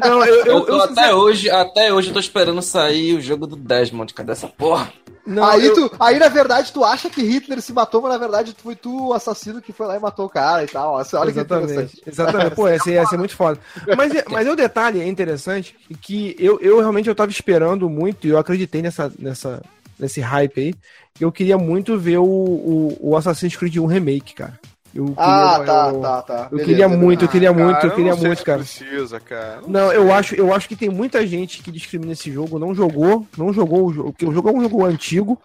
[0.00, 3.20] Não, eu, Eu, eu, eu eu- até hoje, até hoje eu tô esperando sair o
[3.20, 4.12] jogo do Desmond.
[4.12, 4.92] Cadê essa porra?
[5.26, 8.18] Não, aí, eu- tu, aí, na verdade, tu acha que Hitler se matou, mas na
[8.18, 10.94] verdade foi tu o assassino que foi lá e matou o cara e tal.
[10.94, 11.04] Olha.
[11.30, 12.02] Exatamente.
[12.06, 12.54] Exatamente.
[12.56, 13.58] Pô, esse ia ser muito foda.
[13.96, 17.88] Mas, é- mas é o detalhe é interessante que eu, eu realmente eu tava esperando
[17.88, 19.62] muito e eu acreditei nessa, nessa,
[19.98, 20.74] nesse hype aí.
[21.20, 24.58] Eu queria muito ver o, o, o Assassin's Creed 1 Remake, cara.
[24.94, 26.34] Eu queria, Ah, tá, eu, tá, tá.
[26.50, 27.04] Eu Beleza, queria beleza.
[27.04, 28.58] muito, eu queria muito, eu não queria sei muito, se cara.
[28.58, 29.60] precisa, cara.
[29.66, 33.24] Não, eu acho, eu acho que tem muita gente que discrimina esse jogo, não jogou,
[33.38, 35.40] não jogou o jogo, porque o jogo é um jogo antigo,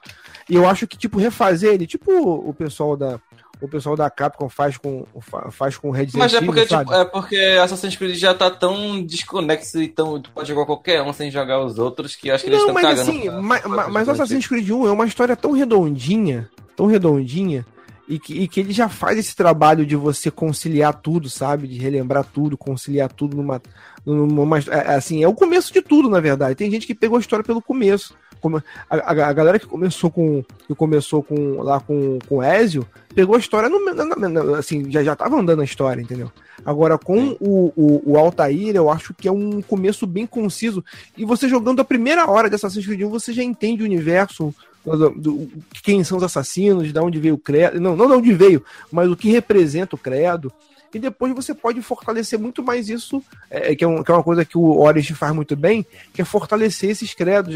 [0.50, 3.20] e eu acho que, tipo, refazer ele, tipo o pessoal da,
[3.62, 6.86] o pessoal da Capcom faz com, fa- faz com Resident Mas é porque, sabe?
[6.86, 11.04] tipo, é porque Assassin's Creed já tá tão desconexo e tão, tu pode jogar qualquer
[11.04, 13.12] um sem jogar os outros que acho que eles Não, estão mas cagando.
[13.12, 14.10] assim, pra- ma- pra ma- coisa mas.
[14.10, 17.66] Assassin's Creed 1 é uma história tão redondinha, tão redondinha,
[18.08, 21.68] e que, e que ele já faz esse trabalho de você conciliar tudo, sabe?
[21.68, 23.62] De relembrar tudo, conciliar tudo numa.
[24.06, 26.56] numa é, assim, é o começo de tudo, na verdade.
[26.56, 28.16] Tem gente que pegou a história pelo começo.
[28.42, 30.44] Como a, a- a galera que começou com.
[30.68, 34.58] que começou com lá com, com o Ezio, pegou a história no, na- na- na-
[34.60, 36.32] assim, já, já tava andando a história, entendeu?
[36.64, 40.84] Agora, com o, o, o Altair, eu acho que é um começo bem conciso.
[41.18, 44.54] E você jogando a primeira hora de Assassin's Creed 1, você já entende o universo,
[44.86, 45.50] do, do-
[45.84, 47.80] quem são os assassinos, de onde veio o credo.
[47.80, 50.52] Não, não de onde veio, mas o que representa o credo.
[50.94, 54.24] E depois você pode fortalecer muito mais isso, é, que, é um- que é uma
[54.24, 57.54] coisa que o Origin faz muito bem, que é fortalecer esses credos,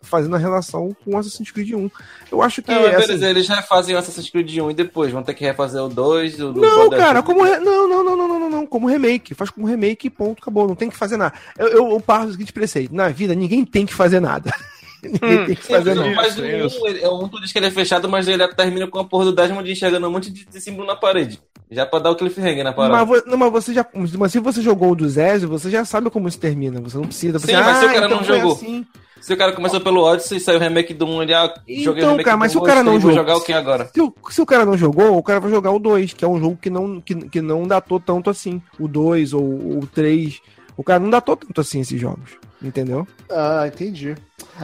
[0.00, 1.90] fazendo a relação com o Assassin's Creed 1.
[2.32, 2.70] Eu acho que.
[2.70, 5.82] Não, mas assim, eles refazem o Assassin's Creed 1 e depois vão ter que refazer
[5.82, 7.58] o 2, o Não, cara, como re...
[7.58, 9.34] não, não, não, não, não, não, não, como remake.
[9.34, 10.66] Faz como remake e ponto, acabou.
[10.66, 11.34] Não tem que fazer nada.
[11.58, 12.94] Eu, eu, eu parto do seguinte preceito.
[12.94, 14.50] Na vida, ninguém tem que fazer nada.
[15.02, 16.06] Ninguém tem que fazer, não.
[16.06, 16.82] Isso, Mas o isso.
[16.82, 19.04] 1, ele- o 1 tu diz que ele é fechado, mas ele termina com a
[19.04, 21.40] porra do Desmond enxergando um monte de, de símbolo na parede.
[21.70, 23.04] Já pra dar o cliffhanger na parada.
[23.04, 23.84] Mas, vo- não, mas você já.
[24.18, 26.80] Mas se você jogou o do Zezio, você já sabe como isso termina.
[26.80, 27.38] Você não precisa.
[27.38, 28.52] Você, Sim, mas se o cara então não jogou?
[28.52, 28.86] assim.
[29.20, 31.80] Se o cara começou pelo Odyssey e saiu o remake do 1, ele ah, joguei
[31.82, 33.52] Então, o remake cara, do mas se o 1, cara não jogou- jogar o que
[33.52, 33.90] agora?
[33.92, 36.28] Se o, se o cara não jogou, o cara vai jogar o 2, que é
[36.28, 38.62] um jogo que não, que, que não datou tanto assim.
[38.78, 40.40] O 2 ou o 3.
[40.76, 42.30] O cara não datou tanto assim esses jogos.
[42.62, 43.06] Entendeu?
[43.30, 44.16] Ah, entendi.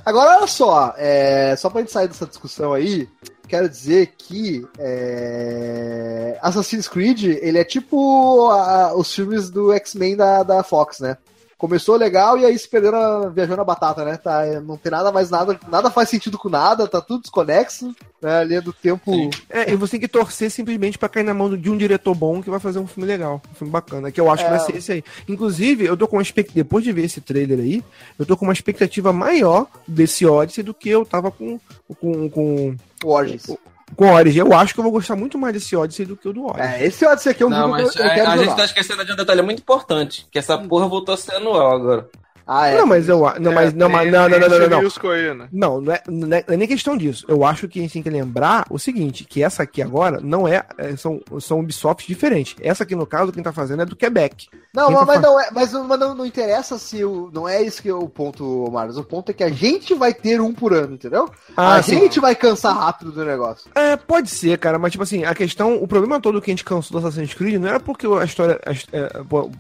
[0.05, 3.09] Agora, olha só, é, só pra gente sair dessa discussão aí,
[3.47, 10.43] quero dizer que é, Assassin's Creed, ele é tipo a- os filmes do X-Men da,
[10.43, 11.17] da Fox, né?
[11.65, 14.19] Começou legal e aí se perderam, a- viajou na batata, né?
[14.19, 18.41] Tá, não tem nada mais, nada, nada faz sentido com nada, tá tudo desconexo, né?
[18.41, 19.11] A linha do tempo...
[19.49, 22.43] É, e você tem que torcer simplesmente pra cair na mão de um diretor bom
[22.43, 24.57] que vai fazer um filme legal, um filme bacana, que eu acho que É.
[24.59, 25.05] vai ser esse aí.
[25.27, 27.83] Inclusive, eu tô com uma expectativa, depois de ver esse trailer aí,
[28.19, 31.59] eu tô com uma expectativa maior desse Odyssey do que eu tava com
[31.99, 33.47] com com, Origins.
[33.47, 33.57] com
[33.97, 34.39] o Origin.
[34.41, 36.63] Eu acho que eu vou gostar muito mais desse Odyssey do que o do Origin.
[36.63, 38.37] É, esse Odyssey aqui é um Não, jogo mas que eu, eu a, quero a
[38.37, 38.45] jogar.
[38.49, 41.75] gente tá esquecendo de um detalhe muito importante, que essa porra voltou a ser anual
[41.75, 42.09] agora.
[42.47, 42.79] Ah, é.
[42.79, 45.11] Não, mas eu a- não, mas não, mas não, não, não, não, não, não.
[45.11, 45.49] Aí, né?
[45.53, 47.25] Não, não é, não é- não é nem questão disso.
[47.29, 50.47] Eu acho que a gente tem que lembrar o seguinte, que essa aqui agora não
[50.47, 52.55] é, é, são, são Ubisoft diferentes.
[52.61, 54.49] Essa aqui, no caso, quem tá fazendo é do Quebec.
[54.75, 57.31] Não, Quem mas, tá mas não é, mas, mas não, não interessa se o.
[57.33, 58.97] Não é isso que é o ponto, Marcos.
[58.99, 61.31] O ponto é que a gente vai ter um por ano, entendeu?
[61.57, 62.01] a Ah, sim.
[62.01, 63.71] gente vai cansar rápido do negócio.
[63.75, 66.65] É, pode ser, cara, mas tipo assim, a questão, o problema todo que a gente
[66.65, 69.11] cansou do Assassin's Creed não era porque a história, a é,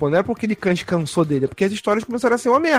[0.00, 2.58] não era porque ele can- cansou dele, é porque as histórias começaram a ser uma
[2.60, 2.73] merda.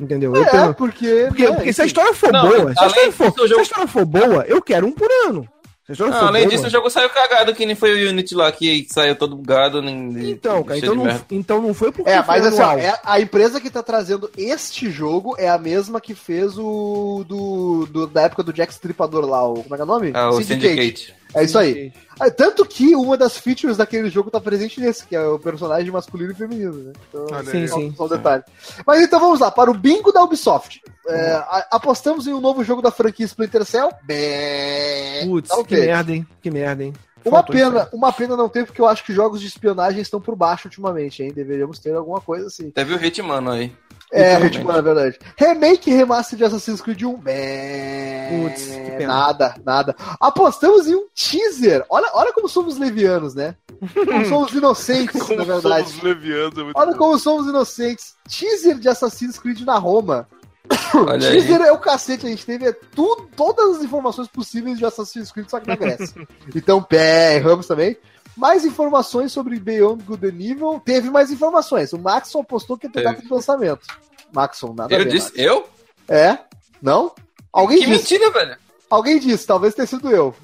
[0.00, 0.34] Entendeu?
[0.34, 1.24] Eu É, tenho- porque.
[1.28, 3.42] porque, né, porque se a história for Não, boa, se a história for, disso, o
[3.42, 5.48] se jogo- a história for boa, eu quero um por ano.
[5.84, 7.92] Se a história Não, for além boa, disso, o jogo saiu cagado, que nem foi
[8.06, 9.82] o Unity lá, que saiu todo bugado.
[9.82, 11.24] Nem, Então, cara, então não, merda.
[11.30, 14.30] então não foi porque É, foi mas assim, ó, é- a empresa que tá trazendo
[14.36, 19.26] este jogo é a mesma que fez o do, do- da época do Jack Stripador
[19.26, 20.10] lá, o, como é que é o nome?
[20.14, 21.14] Ah, o Syndicate.
[21.34, 21.92] É isso aí.
[22.20, 25.90] Ah, Tanto que uma das features daquele jogo tá presente nesse, que é o personagem
[25.90, 26.92] masculino e feminino, né?
[27.08, 27.94] Então, Sim, só, sim.
[27.96, 28.42] só um detalhe.
[28.86, 30.80] Mas então vamos lá, para o bingo da Ubisoft.
[31.08, 33.90] É, a- apostamos em um novo jogo da franquia Splinter Cell?
[34.04, 35.80] Bem, Putz, tá que ok.
[35.80, 36.26] merda, hein?
[36.40, 36.92] Que merda, hein?
[37.24, 40.34] Uma pena, uma pena não ter, porque eu acho que jogos de espionagem estão por
[40.34, 41.32] baixo ultimamente, hein?
[41.32, 42.68] Deveríamos ter alguma coisa assim.
[42.72, 43.72] Teve o Hitman aí.
[44.12, 44.38] É.
[44.44, 45.18] Hitman, é verdade.
[45.38, 47.16] Remake e remaster de Assassin's Creed 1.
[47.16, 49.06] Bem, Putz, que pena.
[49.06, 49.96] nada, nada.
[50.20, 51.84] Apostamos em um teaser.
[51.88, 53.56] Olha, olha como somos levianos, né?
[53.94, 55.88] Como somos inocentes, Como na verdade.
[55.88, 56.98] somos levianos, é muito Olha bom.
[56.98, 58.14] como somos inocentes.
[58.28, 60.28] Teaser de Assassin's Creed na Roma.
[60.94, 61.38] Olha aí.
[61.40, 65.32] teaser é o cacete, a gente teve é, tudo, todas as informações possíveis de Assassin's
[65.32, 66.26] Creed, só que na Grécia.
[66.54, 67.96] então, pé, erramos também.
[68.36, 70.82] Mais informações sobre Beyond Good and Evil.
[70.84, 71.92] Teve mais informações.
[71.92, 73.14] O Maxon apostou que ia ter Teve.
[73.14, 73.86] data de lançamento.
[74.32, 75.10] Maxon, nada Eu ver.
[75.10, 75.68] disse, eu?
[76.08, 76.38] É?
[76.80, 77.12] Não?
[77.52, 78.14] Alguém Que disse.
[78.14, 78.56] mentira, velho.
[78.88, 80.34] Alguém disse, talvez tenha sido eu.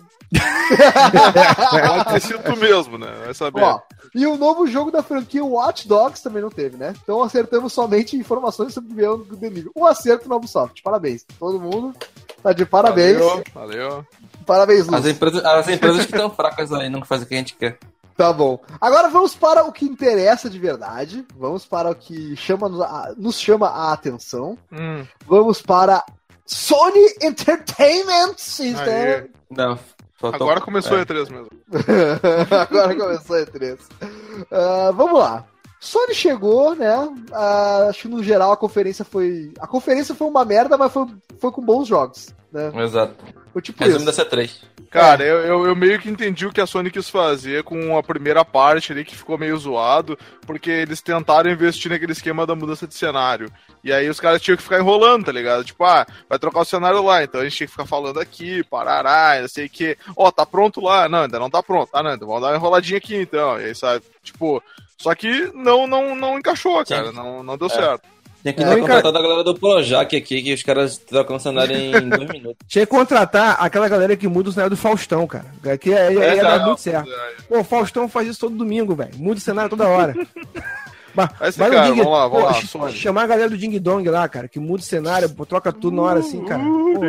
[1.88, 3.10] Pode ter sido tu mesmo, né?
[3.24, 3.62] Vai saber.
[3.62, 3.80] Ó,
[4.14, 6.92] e o novo jogo da franquia Watch Dogs também não teve, né?
[7.02, 9.72] Então acertamos somente informações sobre Beyond Good and Evil.
[9.74, 10.82] Um acerto no Ubisoft.
[10.82, 11.24] Parabéns.
[11.38, 11.94] Todo mundo
[12.42, 13.18] tá de parabéns.
[13.18, 14.06] Valeu, valeu.
[14.48, 15.10] Parabéns, As Lúcio.
[15.10, 17.78] empresas, as empresas que estão fracas aí, não fazem o que a gente quer.
[18.16, 18.58] Tá bom.
[18.80, 21.24] Agora vamos para o que interessa de verdade.
[21.36, 24.56] Vamos para o que chama, nos chama a atenção.
[24.72, 26.02] Hum, Vamos para
[26.46, 28.92] Sony Entertainment System.
[28.92, 29.30] Aí.
[29.50, 29.78] Não,
[30.20, 31.02] agora começou é.
[31.02, 31.48] a E3 mesmo.
[32.50, 33.78] Agora começou a E3.
[34.50, 35.44] Ah, vamos lá.
[35.78, 36.90] Sony chegou, né?
[37.32, 39.52] Ah, acho que no geral a conferência foi.
[39.60, 41.06] A conferência foi uma merda, mas foi,
[41.38, 42.34] foi com bons jogos.
[42.52, 42.72] Né?
[42.82, 43.14] Exato.
[43.52, 44.16] Foi tipo Resumo isso.
[44.16, 44.50] da C3.
[44.90, 48.02] Cara, eu, eu, eu meio que entendi o que a Sony quis fazer com a
[48.02, 52.86] primeira parte ali, que ficou meio zoado, porque eles tentaram investir naquele esquema da mudança
[52.86, 53.52] de cenário.
[53.84, 55.62] E aí os caras tinham que ficar enrolando, tá ligado?
[55.62, 58.64] Tipo, ah, vai trocar o cenário lá, então a gente tinha que ficar falando aqui,
[58.64, 59.96] parará, não sei o que.
[60.16, 61.06] Ó, tá pronto lá?
[61.08, 61.90] Não, ainda não tá pronto.
[61.92, 63.60] Ah, não, então vamos dar uma enroladinha aqui então.
[63.60, 64.02] E aí, sabe?
[64.22, 64.62] Tipo,
[64.96, 67.14] só que não, não, não encaixou, cara, Sim.
[67.16, 67.70] não, não deu É.
[67.70, 68.02] certo.
[68.42, 71.36] Tinha que É, ter cara- contratado a galera do Projac aqui, que os caras trocam
[71.36, 72.56] o cenário em dois minutos.
[72.68, 75.46] Tinha que contratar aquela galera que muda o cenário do Faustão, cara.
[75.80, 77.10] Que é, é, ia dar não, muito certo.
[77.48, 79.10] Pô, o Faustão faz isso todo domingo, velho.
[79.16, 80.14] Muda o cenário toda hora.
[81.14, 82.90] Mas, Vai caro, Ding- vamos lá, vamos pô, lá.
[82.92, 85.96] Chamar a galera do Ding Dong lá, cara, que muda o cenário, pô, troca tudo
[85.96, 86.62] na hora assim, cara.
[86.62, 87.00] Pô,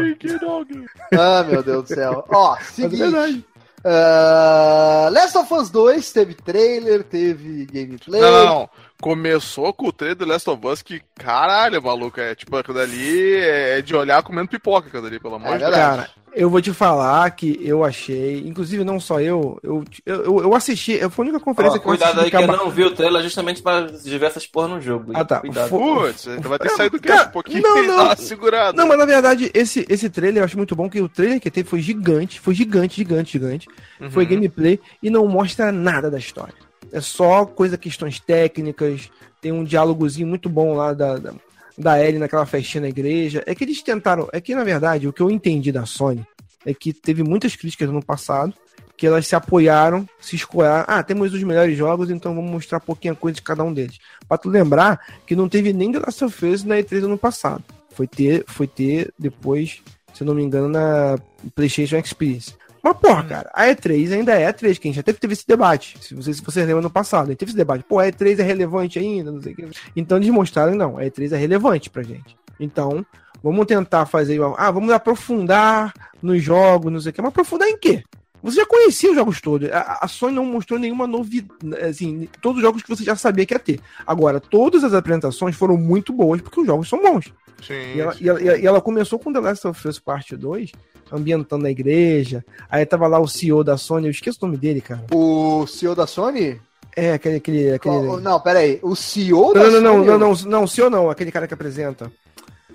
[1.16, 2.26] Ah, meu Deus do céu.
[2.28, 3.46] Ó, é seguinte.
[3.86, 8.20] ah, Last of Us 2 teve trailer, teve gameplay.
[8.22, 8.70] Não, não, não.
[9.02, 13.36] Começou com o trailer do Last of Us que, caralho, maluco, é tipo, aquilo ali
[13.36, 15.76] é de olhar comendo pipoca, aquilo ali, pelo amor É de Deus.
[15.76, 20.56] Cara, eu vou te falar que eu achei, inclusive não só eu, eu, eu, eu
[20.56, 22.84] assisti, foi a única conferência Ó, que eu cuidado assisti aí que eu não vi
[22.84, 25.12] o trailer justamente pra diversas porra no jogo.
[25.16, 25.40] Ah, tá.
[25.40, 25.70] Cuidado.
[25.70, 28.16] Putz, tu vai ter que É, sair do cara, um pouquinho não, e não.
[28.18, 28.78] segurada.
[28.78, 31.50] Não, mas na verdade, esse, esse trailer eu acho muito bom, que o trailer que
[31.50, 33.68] teve foi gigante, foi gigante, gigante, gigante.
[34.00, 34.12] Uhum.
[34.12, 36.69] Foi gameplay e não mostra nada da história.
[36.92, 39.10] É só coisa, questões técnicas,
[39.42, 41.34] tem um diálogozinho muito bom lá da, da,
[41.78, 43.44] da Ellie naquela festinha na igreja.
[43.46, 46.26] É que eles tentaram, é que na verdade, o que eu entendi da Sony
[46.66, 48.54] é que teve muitas críticas no passado,
[48.98, 50.86] que elas se apoiaram, se escoaram.
[50.88, 53.98] Ah, temos os melhores jogos, então vamos mostrar pouquinha coisa de cada um deles.
[54.28, 57.64] Pra tu lembrar que não teve nem The Last of Us na E3 ano passado.
[57.92, 59.82] Foi ter, foi ter depois,
[60.14, 61.18] se não me engano, na
[61.56, 62.54] PlayStation Experience.
[62.84, 65.98] Mas, porra, cara, a E3 ainda é E3, que a gente já teve, esse debate.
[66.02, 67.84] Se vocês, se vocês lembram no passado, a gente teve esse debate.
[67.84, 69.68] Pô, a E3 é relevante ainda, não sei o que.
[69.96, 72.38] Então eles mostraram, não, a E3 é relevante pra gente.
[72.60, 73.06] Então,
[73.44, 74.40] vamos tentar fazer.
[74.58, 77.22] Ah, vamos aprofundar nos jogos, não sei o que.
[77.22, 78.04] Mas aprofundar em quê?
[78.42, 79.70] Você já conhecia os jogos todos.
[79.72, 81.76] A, Sony não mostrou nenhuma novidade.
[81.84, 83.82] Assim, todos os jogos que você já sabia que ia ter.
[84.08, 87.34] Agora, todas as apresentações foram muito boas, porque os jogos são bons.
[87.62, 90.72] Sim, E ela, e ela- e ela começou com The Last of Us Parte 2,
[91.12, 92.44] ambientando a igreja.
[92.70, 95.06] Aí tava lá o CEO da Sony, eu esqueço o nome dele, cara.
[95.14, 96.60] O CEO da Sony?
[96.96, 97.38] É, aquele.
[97.38, 98.06] aquele, aquele...
[98.06, 98.80] Qual- Não, pera aí.
[98.82, 100.08] O CEO da Não, não, não, Sony?
[100.08, 102.12] não, não, não, CEO não, aquele cara que apresenta.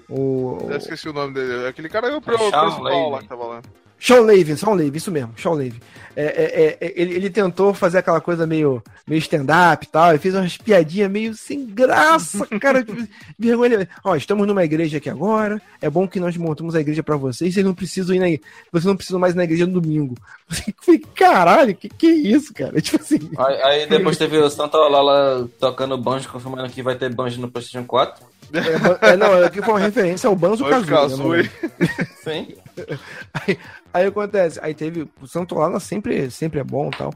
[0.09, 0.59] O.
[0.71, 1.67] Eu esqueci o nome dele.
[1.67, 3.63] Aquele cara é o principal lá que tava lá.
[3.99, 5.81] Sean Levy, Sean Levy, isso mesmo, Sean Levy.
[6.17, 10.19] É, é, é, ele, ele tentou fazer aquela coisa meio, meio stand-up e tal, ele
[10.21, 13.05] fez umas piadinhas meio sem graça, cara, tipo,
[13.37, 13.89] vergonha.
[14.05, 17.53] Ó, estamos numa igreja aqui agora, é bom que nós montamos a igreja pra vocês,
[17.53, 18.27] vocês não precisam ir na
[18.71, 20.15] vocês não precisam mais ir na igreja no domingo.
[20.69, 22.79] Eu falei, caralho, que que é isso, cara?
[22.81, 27.13] Tipo assim, Aí, aí depois teve o Santa Olala tocando banjo, confirmando que vai ter
[27.13, 28.25] banjo no PlayStation 4.
[28.53, 31.51] é, é, não, aqui foi uma referência ao Banzo Banjo Kazooie.
[31.63, 31.89] né.
[32.23, 32.55] Sim.
[33.33, 33.59] Aí,
[33.95, 35.09] aí acontece, aí teve.
[35.23, 37.15] O Santo Lala sempre, sempre é bom e tal.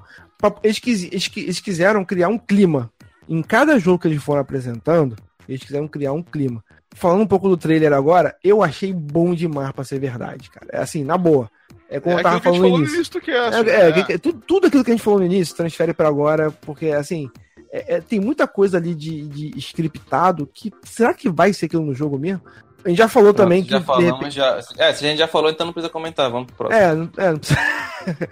[0.62, 2.90] Eles, quis- eles, eles quiseram criar um clima.
[3.28, 5.14] Em cada jogo que eles foram apresentando,
[5.48, 6.64] eles quiseram criar um clima.
[6.94, 10.66] Falando um pouco do trailer agora, eu achei bom demais pra ser verdade, cara.
[10.72, 11.50] É assim, na boa.
[11.90, 12.94] É como É eu tava que falando no no início.
[12.96, 13.68] início do cast.
[13.68, 16.50] É, é, que- tudo, tudo aquilo que a gente falou no início transfere pra agora,
[16.62, 17.30] porque assim,
[17.70, 21.84] é- é, tem muita coisa ali de, de scriptado que será que vai ser aquilo
[21.84, 22.42] no jogo mesmo?
[22.84, 24.58] A gente já falou também que já de falamos, repente- já.
[24.78, 26.30] É, se a gente já falou, então não precisa comentar.
[26.30, 26.80] Vamos pro próximo.
[26.80, 27.58] é, não- é, não precisa.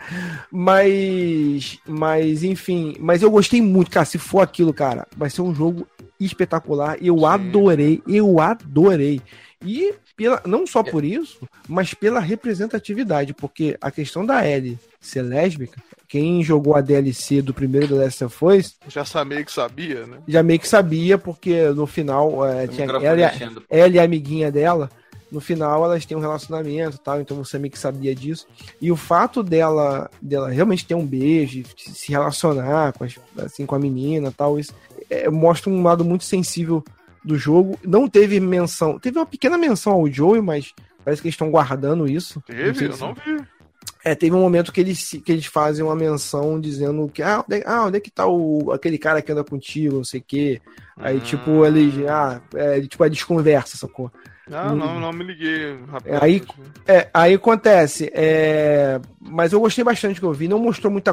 [0.51, 4.06] mas, mas, enfim, mas eu gostei muito, cara.
[4.06, 5.86] Se for aquilo, cara, vai ser um jogo
[6.18, 6.97] espetacular.
[7.01, 7.24] Eu Sim.
[7.27, 9.20] adorei, eu adorei.
[9.64, 15.22] E pela, não só por isso, mas pela representatividade, porque a questão da Ellie ser
[15.22, 20.06] lésbica, quem jogou a DLC do primeiro The Last of Us Já sabia que sabia,
[20.06, 20.18] né?
[20.28, 23.24] já meio que sabia, porque no final é, tinha ela, e
[23.70, 24.90] ela e a amiguinha dela,
[25.32, 28.46] no final elas têm um relacionamento e tal, então você meio que sabia disso.
[28.80, 33.74] E o fato dela, dela realmente ter um beijo, se relacionar com, as- assim, com
[33.74, 34.72] a menina e tal, isso
[35.10, 36.84] é, mostra um lado muito sensível
[37.26, 37.78] do jogo.
[37.84, 40.72] Não teve menção, teve uma pequena menção ao Joey, mas
[41.04, 42.40] parece que eles estão guardando isso.
[42.46, 42.86] Teve?
[42.86, 43.42] Eu se- não vi.
[44.04, 47.62] é, teve um momento que eles, que eles fazem uma menção dizendo que, ah, onde,
[47.66, 50.60] ah, onde é que tá o, aquele cara que anda contigo, não sei o quê.
[50.96, 51.20] Aí, Hum.
[51.20, 54.10] tipo, eles, ah, é, tipo, a desconversa, sacou?
[54.50, 56.08] Ah, não, não me liguei rapidamente.
[56.08, 56.42] É, aí-
[56.86, 61.12] É, aí acontece, é, mas eu gostei bastante que eu vi, não mostrou muita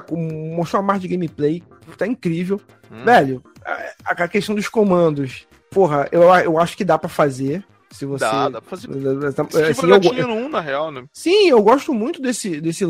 [0.55, 1.63] mostrou a parte de gameplay,
[1.97, 2.61] tá incrível.
[2.91, 3.03] Hum.
[3.03, 8.05] Velho, a, a questão dos comandos, porra, eu, eu acho que dá pra fazer, se
[8.05, 8.25] você...
[8.25, 8.87] Dá, dá pra fazer.
[8.87, 11.05] Assim, Tipo, eu, tinha no 1, na real, né?
[11.13, 12.85] Sim, eu gosto muito desse, desse,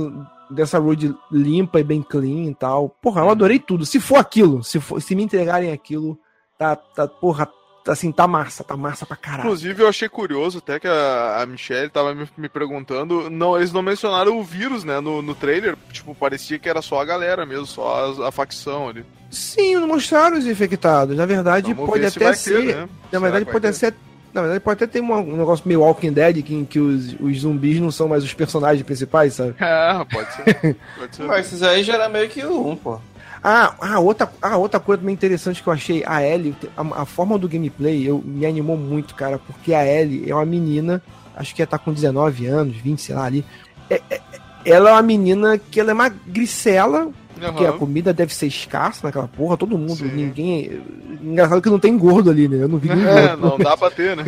[0.50, 2.90] dessa road limpa e bem clean e tal.
[3.02, 3.86] Porra, eu adorei tudo.
[3.86, 6.18] Se for aquilo, se, for, se me entregarem aquilo,
[6.58, 7.50] tá, tá, porra,
[7.88, 9.42] assim, tá massa, tá massa pra caralho.
[9.46, 13.30] Inclusive, eu achei curioso até que a, a Michelle tava me, me perguntando.
[13.30, 15.76] Não, eles não mencionaram o vírus, né, no, no trailer.
[15.92, 19.06] Tipo, parecia que era só a galera mesmo, só a, a facção ali.
[19.30, 21.18] Sim, não mostraram os infectados.
[21.18, 22.66] Na verdade, Vamos pode se até ser.
[22.66, 22.90] ter, né?
[23.12, 23.74] Na verdade, pode ter?
[23.74, 23.94] ser.
[24.34, 27.16] Na verdade, pode até ter uma- um negócio meio Walking Dead, que, em que os,
[27.20, 29.54] os zumbis não são mais os personagens principais, sabe?
[29.62, 30.76] É, pode ser.
[30.98, 31.24] Pode ser.
[31.24, 33.00] Mas esses aí já era meio que 1, pô.
[33.44, 37.06] Ah, ah, outra, ah, outra coisa também interessante que eu achei, a Ellie, a, a
[37.06, 41.02] forma do gameplay eu, me animou muito, cara, porque a Ellie é uma menina,
[41.36, 43.44] acho que ela tá com 19 anos, 20, sei lá ali.
[43.90, 44.22] É- é-
[44.66, 47.78] ela é uma menina que ela é magricela, porque a Aham.
[47.80, 50.12] comida deve ser escassa naquela porra, todo mundo, Sim.
[50.14, 50.82] ninguém.
[51.22, 52.64] Engraçado que não tem gordo ali, né?
[52.64, 53.42] Eu não vi ninguém É, gordo.
[53.42, 54.24] não dá pra ter, né?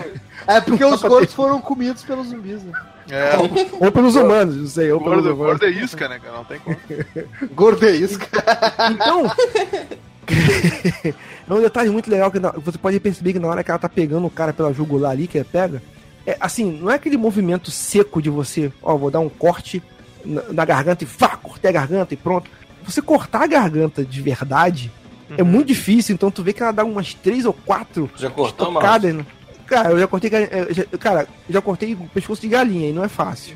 [0.46, 2.74] É porque os gordos foram comidos pelos zumbis, né?
[3.10, 3.34] É,
[3.80, 5.60] Ou pelos humanos, não sei, ou pelos gordo, humanos.
[5.60, 6.38] gordo é isca, né, cara?
[6.38, 6.76] Não tem como.
[6.90, 8.92] É cara.
[8.92, 9.32] Então,
[11.48, 13.90] é um detalhe muito legal que você pode perceber que na hora que ela tá
[13.90, 15.82] pegando o cara pela jugular ali, que ela pega,
[16.26, 19.84] é assim, não é aquele movimento seco de você, ó, vou dar um corte
[20.24, 22.50] na, na garganta e fá, cortei a garganta e pronto.
[22.84, 24.92] Você cortar a garganta de verdade
[25.38, 28.68] é muito difícil, então tu vê que ela dá umas três ou quatro Já cortou,
[28.72, 28.80] mano?
[28.80, 29.26] tocadas.
[29.68, 30.30] Cara, eu já cortei.
[30.70, 33.56] já- Cara, eu já cortei o pescoço de galinha e não é fácil.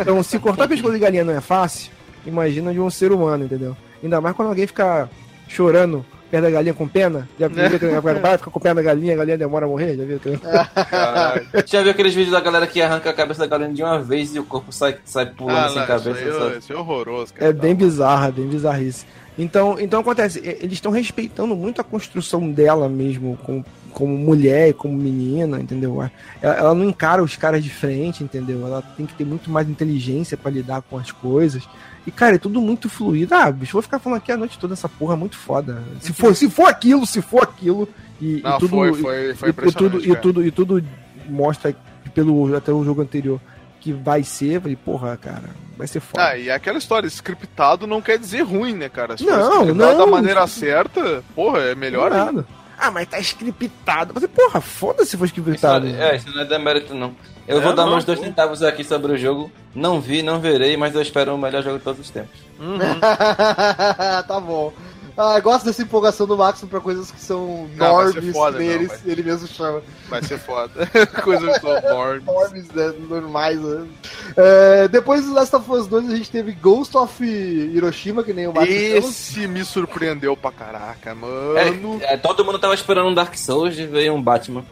[0.00, 1.90] Então, se cortar pescoço de galinha não é fácil,
[2.26, 3.76] imagina de um ser humano, entendeu?
[4.02, 5.08] Ainda mais quando alguém fica
[5.48, 7.28] chorando perto da galinha com pena.
[7.38, 9.96] Já viu que fica com pena da galinha, a galinha demora a morrer?
[9.96, 10.20] Já viu?
[11.66, 14.34] Já viu aqueles vídeos da galera que arranca a cabeça da galinha de uma vez
[14.34, 16.10] e o corpo sai, sai pulando Ah, sem não, cabeça?
[16.10, 17.50] isso, é- isso é horroroso, cara.
[17.50, 19.06] É bem bizarra, bem bizarrice.
[19.38, 24.96] Então, então acontece, eles estão respeitando muito a construção dela mesmo, como, como mulher, como
[24.96, 26.02] menina, entendeu?
[26.40, 28.66] Ela, ela não encara os caras de frente, entendeu?
[28.66, 31.68] Ela tem que ter muito mais inteligência pra lidar com as coisas.
[32.06, 33.34] E, cara, é tudo muito fluido.
[33.34, 35.82] Ah, bicho, vou ficar falando aqui a noite toda essa porra é muito foda.
[36.00, 37.86] Se for, se for aquilo, se for aquilo.
[38.20, 40.84] E, Não, e tudo, foi, foi, foi e, e tudo, e, tudo, e tudo
[41.28, 41.76] mostra
[42.14, 43.38] pelo até o jogo anterior
[43.86, 44.60] que vai ser.
[44.60, 46.24] Falei, porra, cara, vai ser foda.
[46.24, 49.16] Ah, e aquela história, scriptado não quer dizer ruim, né, cara?
[49.16, 49.96] Se for Não, não.
[49.96, 52.32] da maneira certa, porra, é melhor Não é ainda.
[52.32, 52.46] nada.
[52.78, 54.12] Ah, mas tá scriptado.
[54.12, 55.86] Você, porra, foda-se se for Isso, scriptado.
[55.86, 57.14] é, isso não é demérito, não.
[57.46, 59.50] Eu É, vou dar não, meus dois centavos aqui sobre o jogo.
[59.72, 62.38] Não vi, não verei, mas eu espero o melhor jogo de todos os tempos.
[64.26, 64.72] tá bom.
[65.16, 68.70] Ah, gosto dessa empolgação do Max pra coisas que são Não, normes, foda, que não,
[68.70, 69.82] ele, vai- ele mesmo chama.
[70.10, 70.86] Vai ser foda.
[71.24, 72.22] Coisa do norme.
[72.26, 73.58] Normes, né, normais.
[73.58, 73.86] Né?
[74.36, 78.46] É, depois do Last of Us 2, a gente teve Ghost of Hiroshima, que nem
[78.46, 78.78] o Max chama.
[78.98, 81.56] Esse me surpreendeu pra caraca, mano.
[82.02, 84.64] É, é, todo mundo tava esperando um Dark Souls e veio um Batman.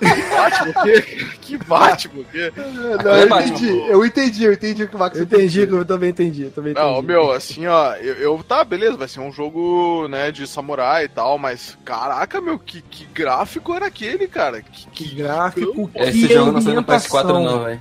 [0.00, 2.52] Batman, que, que Batman, que...
[3.04, 3.42] Não, É eu Batman.
[3.56, 6.42] entendi, eu entendi, eu entendi o que o Max Eu entendi, eu também entendi.
[6.44, 6.86] Eu também entendi.
[6.86, 11.04] Não, meu, assim, ó, eu, eu- tá, beleza, vai ser um jogo, né, de samurai
[11.04, 14.60] e tal, mas caraca, meu, que, que gráfico era aquele, cara?
[14.62, 17.44] Que, Que que gráfico, Esse que jogo não saiu no PS4 ambientação.
[17.44, 17.80] não, velho.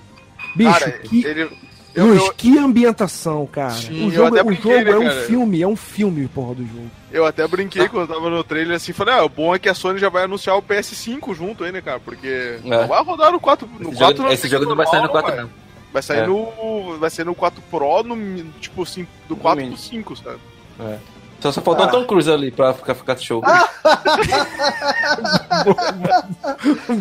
[0.55, 1.25] Bicho, cara, que...
[1.25, 1.49] ele,
[1.95, 3.71] eu, Luz, eu, que ambientação, cara.
[3.71, 5.21] Sim, o jogo, o brinquei, jogo né, é um cara?
[5.25, 6.91] filme, é um filme, porra, do jogo.
[7.11, 9.69] eu até brinquei quando eu tava no trailer assim, falei, ah, o bom é que
[9.69, 11.99] a Sony já vai anunciar o PS5 junto aí, né, cara?
[11.99, 15.01] Porque não vai rodar no 4, no Esse 4 jogo, esse jogo não vai sair
[15.01, 15.41] no 4 vai.
[15.43, 15.49] não.
[15.93, 16.27] Vai sair É.
[16.27, 16.97] no.
[16.99, 19.77] Vai ser no 4 Pro, no, tipo assim, do 4 mínimo.
[19.77, 20.39] pro 5, sabe?
[21.45, 21.89] Só, só faltou Ah.
[21.89, 23.41] um Tom Cruise ali pra ficar, ficar show.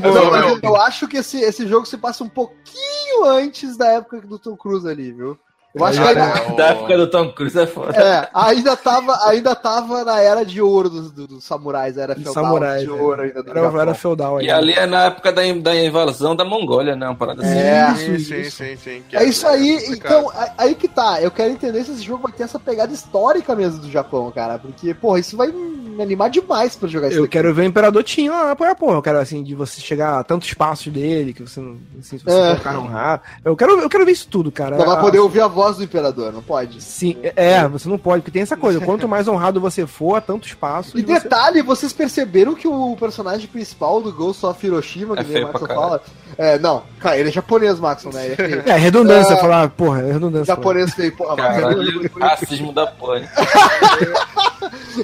[0.03, 4.39] Eu, eu acho que esse, esse jogo se passa um pouquinho antes da época do
[4.39, 5.39] Tom Cruise ali, viu?
[5.75, 7.99] Eu acho que ainda, é, Da época do Tom Cruise é foda.
[7.99, 12.33] é, ainda, tava, ainda tava na era de ouro dos, dos, dos samurais, era feudal
[12.33, 12.93] samurais, de é.
[12.93, 14.47] ouro ainda do Era, era feudal aí.
[14.47, 17.07] E ali é na época da, da invasão da Mongólia, né?
[17.09, 17.59] Uma parada assim.
[17.59, 17.95] É.
[17.97, 18.57] sim, isso, sim, isso.
[18.57, 19.03] sim, sim.
[19.09, 21.21] que É isso aí, então, aí que tá.
[21.21, 24.61] Eu quero entender se esse jogo vai ter essa pegada histórica mesmo do Japão, cara.
[24.61, 25.53] Porque, porra, isso vai
[25.95, 27.33] me animar demais pra jogar isso Eu daqui.
[27.33, 28.97] quero ver o Imperador Tim lá, porra, porra.
[28.99, 31.77] Eu quero, assim, de você chegar a tantos passos dele, que você não.
[31.99, 32.51] Assim, se você É.
[32.51, 33.23] for um cara honrado.
[33.45, 34.77] Eu quero, eu quero ver isso tudo, cara.
[34.77, 36.83] Não vai Ah, poder ouvir a voz do Imperador, não pode?
[36.83, 38.81] Sim, é, você não pode, porque tem essa coisa.
[38.81, 40.95] Quanto mais honrado você for, a tantos passos.
[40.95, 45.25] E você- detalhe, vocês perceberam que o personagem principal do Ghost of Hiroshima, que É
[45.35, 46.03] nem o Maxon pra fala.
[46.37, 48.29] É, não, cara, ele é japonês, Maxon, né?
[48.29, 48.55] É.
[48.75, 49.37] É, redundância É.
[49.37, 50.47] falar, porra, é redundância.
[50.47, 51.61] japonês feio, porra, Maxon.
[51.61, 53.23] Caralho, racismo da porra.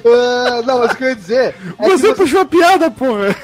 [0.03, 3.35] É, não, mas o que eu ia dizer é Você vocês, puxou a piada, porra.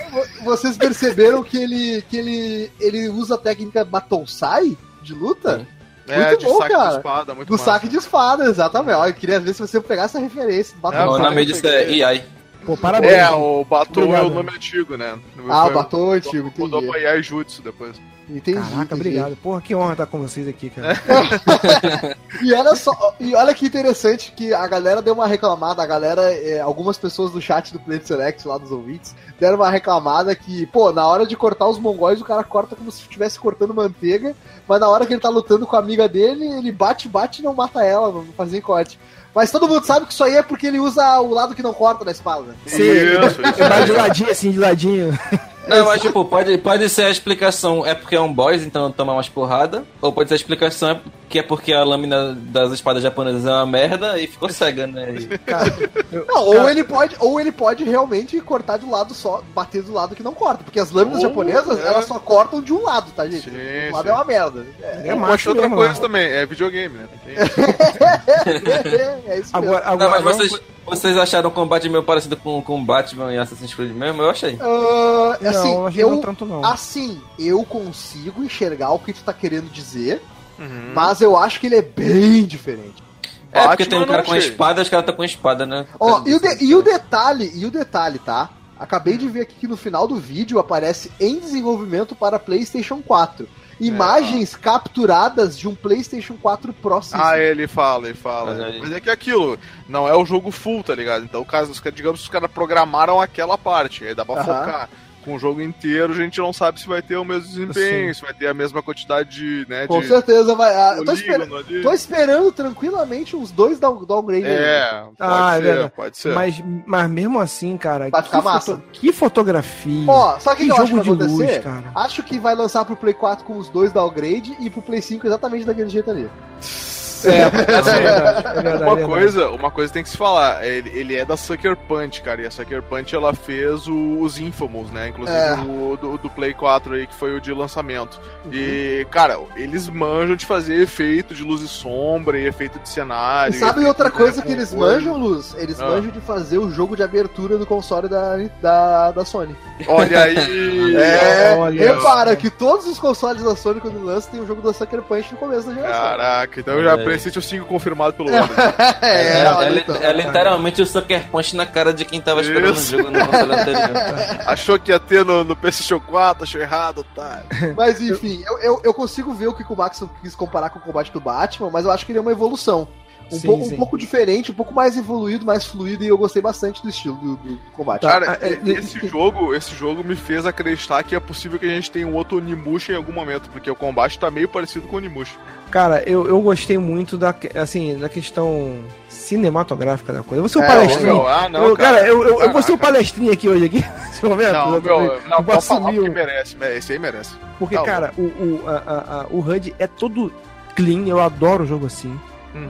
[0.43, 5.59] vocês perceberam que ele, que ele, ele usa a técnica Batonsai de luta?
[5.59, 5.67] Sim.
[6.09, 6.89] É, muito de bom, saque cara.
[6.89, 7.65] de espada, muito Do massa.
[7.65, 9.07] saque de espada, exatamente.
[9.07, 10.73] Eu queria ver se você pegar essa referência.
[10.73, 11.21] do É, O Batonsai.
[11.29, 12.23] nome disso é EI.
[12.65, 13.13] Pô, parabéns.
[13.13, 15.17] É, o Batou é o nome antigo, né?
[15.49, 16.91] Ah, o Batom antigo, Mudou entendi.
[16.91, 17.95] pra Yai Jutsu depois.
[18.29, 18.57] Entendi.
[18.57, 18.93] Caraca, entendi.
[18.93, 19.35] obrigado.
[19.37, 20.95] Porra, que honra estar com vocês aqui, cara.
[22.41, 26.21] E olha só, e olha que interessante que a galera deu uma reclamada, a galera,
[26.33, 30.65] é, algumas pessoas do chat do Planet Select, lá dos ouvintes, deram uma reclamada que,
[30.67, 34.35] pô, na hora de cortar os mongóis, o cara corta como se estivesse cortando manteiga,
[34.67, 37.43] mas na hora que ele tá lutando com a amiga dele, ele bate, bate e
[37.43, 38.99] não mata ela, não faz nem corte.
[39.33, 41.73] Mas todo mundo sabe que isso aí é porque ele usa o lado que não
[41.73, 42.55] corta da espada.
[42.65, 42.83] Sim.
[42.83, 43.41] Isso, isso.
[43.69, 45.19] Vai de ladinho, assim, de ladinho.
[45.67, 49.13] Não, mas tipo, pode, pode ser a explicação é porque é um boss, então toma
[49.13, 49.83] umas porradas.
[50.01, 53.65] Ou pode ser a explicação que é porque a lâmina das espadas japonesas é uma
[53.65, 55.13] merda e ficou cega, né?
[55.13, 55.73] E- Cara,
[56.11, 59.83] eu- Não, ou cara, ele pode, ou ele pode realmente cortar do lado só, bater
[59.83, 61.87] do lado que não corta, porque as lâminas japonesas, é.
[61.87, 63.49] elas só cortam de um lado, tá, gente?
[63.49, 63.57] Sim,
[63.89, 64.09] um lado sim.
[64.09, 64.65] é uma merda.
[64.81, 65.99] É, É Ou macho outra mesmo, coisa né?
[65.99, 67.07] também, é videogame, né?
[67.25, 67.35] Tem-
[69.27, 69.57] é isso mesmo.
[69.57, 73.33] Agora, Não, agora mas vamos- vocês, vocês acharam o combate meio parecido com, com Batman
[73.33, 74.21] e Assassin's Creed mesmo?
[74.21, 74.55] Eu achei.
[74.57, 76.63] Não, assim, achei não eu, tanto não.
[76.65, 80.21] assim, eu consigo enxergar o que tu tá querendo dizer,
[80.59, 80.91] Uhum.
[80.95, 83.03] mas eu acho que ele é bem diferente.
[83.51, 84.49] É, porque tem um cara com a achei.
[84.49, 85.85] espada e os caras tá com a espada, né?
[85.99, 88.49] Ó, e o, de- e o detalhe, e o detalhe, tá?
[88.79, 93.47] Acabei de ver aqui que no final do vídeo aparece em desenvolvimento para PlayStation 4.
[93.79, 96.99] Imagens capturadas de um PlayStation 4 Pro.
[97.13, 98.53] Ah, ele fala, ele fala.
[98.55, 98.79] Verdade.
[98.81, 99.57] Mas é que é aquilo,
[99.87, 101.23] não é o jogo full, tá ligado?
[101.23, 104.89] Então, caso, digamos que os caras programaram aquela parte, aí dá pra focar.
[105.27, 108.21] Com o jogo inteiro, a gente não sabe se vai ter o mesmo desempenho, se
[108.21, 109.65] vai ter a mesma quantidade de.
[109.69, 110.73] Né, Com de certeza vai.
[110.73, 111.81] ah, eu tô, ali.
[111.83, 114.45] tô esperando tranquilamente uns dois down- downgrade.
[114.45, 115.91] É, pode Ah, é ser, verdade.
[115.93, 116.33] pode ser.
[116.33, 118.81] Mas, mas mesmo assim, cara, Vai ficar que, massa.
[118.93, 120.05] que fotografia.
[120.09, 121.61] Ó, sabe o que, Que eu acho que jogo vai de luz, acontecer?
[121.61, 121.91] cara.
[121.93, 125.27] Acho que vai lançar pro Play 4 com os dois downgrade e pro Play 5
[125.27, 126.29] exatamente daquele jeito ali.
[127.25, 130.89] É, é verdade, é verdade, é Uma coisa, uma coisa tem que se falar, ele,
[130.93, 134.91] ele é da Sucker Punch, cara, e a Sucker Punch ela fez o- os Infamous,
[134.91, 135.09] né?
[135.09, 135.53] Inclusive É.
[135.53, 138.19] o do, do Play 4 aí, que foi o de lançamento.
[138.45, 138.51] Uhum.
[138.53, 143.55] E, cara, eles manjam de fazer efeito de luz e sombra e efeito de cenário.
[143.55, 145.55] E sabe outra coisa que eles manjam, Luz?
[145.57, 145.85] Eles Ah.
[145.87, 149.55] manjam de fazer o jogo de abertura do console da, da, da Sony.
[149.87, 150.37] Olha aí!
[150.97, 154.73] É, olha repara que todos os consoles da Sony, quando lançam, tem o jogo da
[154.73, 156.01] Sucker Punch no começo da geração.
[156.01, 156.97] Caraca, então já.
[157.07, 158.55] PlayStation 5 confirmado pelo Wander.
[159.01, 159.95] É, É, é, li- então.
[159.95, 162.95] é literalmente o Sucker Punch na cara de quem tava esperando Isso.
[162.95, 163.89] o jogo no console anterior.
[164.45, 167.43] Achou que ia ter no, no PlayStation 4, achou errado, tá?
[167.75, 170.81] Mas enfim, eu, eu, eu consigo ver o que o Max quis comparar com o
[170.81, 172.87] combate do Batman, mas eu acho que ele é uma evolução.
[173.31, 173.73] Um, Sim, pouco, sim.
[173.73, 177.15] um pouco diferente, um pouco mais evoluído, mais fluido, e eu gostei bastante do estilo
[177.17, 178.03] do, do combate.
[178.03, 181.69] Cara, Ah, é, esse jogo, esse jogo me fez acreditar que é possível que a
[181.69, 184.95] gente tenha um outro Onimusha em algum momento, porque o combate tá meio parecido com
[184.95, 185.33] o Onimusha.
[185.69, 188.79] Cara, eu, eu gostei muito da, assim, da questão
[189.09, 190.35] cinematográfica da coisa.
[190.37, 191.13] Eu vou ser o É, palestrinho.
[191.15, 192.93] meu, ah, não, eu, cara, eu, eu, eu vou ser o Caraca.
[192.93, 194.53] palestrinho aqui hoje, aqui, nesse momento.
[194.53, 196.99] Não, Eu- meu, eu não, vou pode falar assumir porque o- merece, merece, esse aí
[196.99, 197.31] merece.
[197.59, 200.31] Porque, Tá, cara, o, o, a, a- a- o HUD é todo
[200.75, 202.17] clean, eu adoro o jogo assim.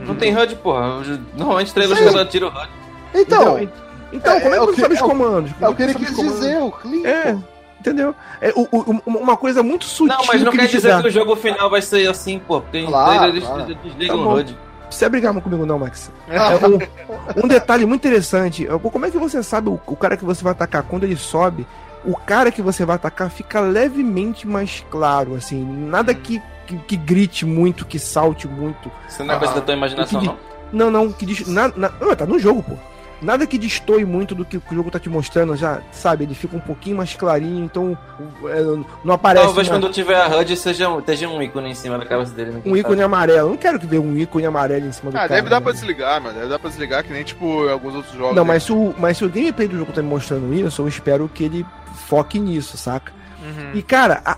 [0.06, 1.00] Não tem HUD, porra.
[1.36, 2.04] Normalmente Sim.
[2.06, 2.68] caras tiram o HUD.
[3.14, 3.70] Então, Então,
[4.12, 5.50] então é- como é é que você sabe os é o- comandos?
[5.60, 7.04] é o que ele quis dizer, o comandos?
[7.04, 7.36] É,
[7.80, 8.14] entendeu?
[8.40, 11.02] É, o, o- uma coisa muito sutil Não, mas não que quer dizer dá.
[11.02, 12.60] que o jogo final vai ser assim, pô.
[12.60, 13.62] Porque em Claro, trailer eles claro.
[13.62, 14.32] eles desligam Tá o.
[14.34, 14.52] HUD.
[14.52, 16.10] Não precisa brigar comigo não, Max.
[16.28, 18.66] É, um, um detalhe muito interessante.
[18.66, 21.16] é, Como é que você sabe o, o cara que você vai atacar quando ele
[21.16, 21.66] sobe?
[22.04, 25.62] O cara que você vai atacar fica levemente mais claro, assim.
[25.64, 28.90] Nada que, que, que grite muito, que salte muito.
[29.08, 30.36] Isso não é coisa da tua imaginação, que- não.
[30.70, 31.48] Não, não, que dis...
[31.48, 32.74] na, na- não, tá no jogo, pô.
[33.20, 36.22] Nada que destoie muito do que o jogo tá te mostrando, já, sabe?
[36.22, 37.98] Ele fica um pouquinho mais clarinho, então
[38.44, 38.62] é,
[39.02, 41.98] não aparece Talvez uma- quando tiver a HUD seja um, esteja um ícone em cima
[41.98, 42.50] da cabeça dele.
[42.52, 42.62] né?
[42.64, 43.38] um ícone amarelo.
[43.38, 45.34] Eu não quero que ver um ícone amarelo em cima do Ah, cara.
[45.34, 45.62] deve dar né?
[45.64, 46.34] pra desligar, mano.
[46.36, 48.36] Deve dar pra desligar que nem, tipo, alguns outros jogos.
[48.36, 50.86] Não, mas se, o, mas se o gameplay do jogo tá me mostrando isso, eu
[50.86, 51.66] espero que ele
[52.06, 53.10] foque nisso, saca?
[53.42, 53.70] Uhum.
[53.74, 54.36] E, cara, a,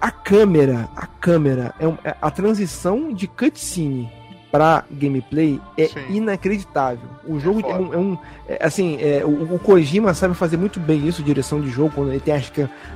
[0.00, 4.10] a, câmera, a câmera, é um- é- a transição de cutscene
[4.50, 6.00] pra gameplay é Sim.
[6.10, 7.08] inacreditável.
[7.26, 8.18] O jogo é, um, é um-
[8.48, 12.10] é, assim, é, o, o Kojima sabe fazer muito bem isso, direção de jogo, quando
[12.10, 12.52] ele tem as,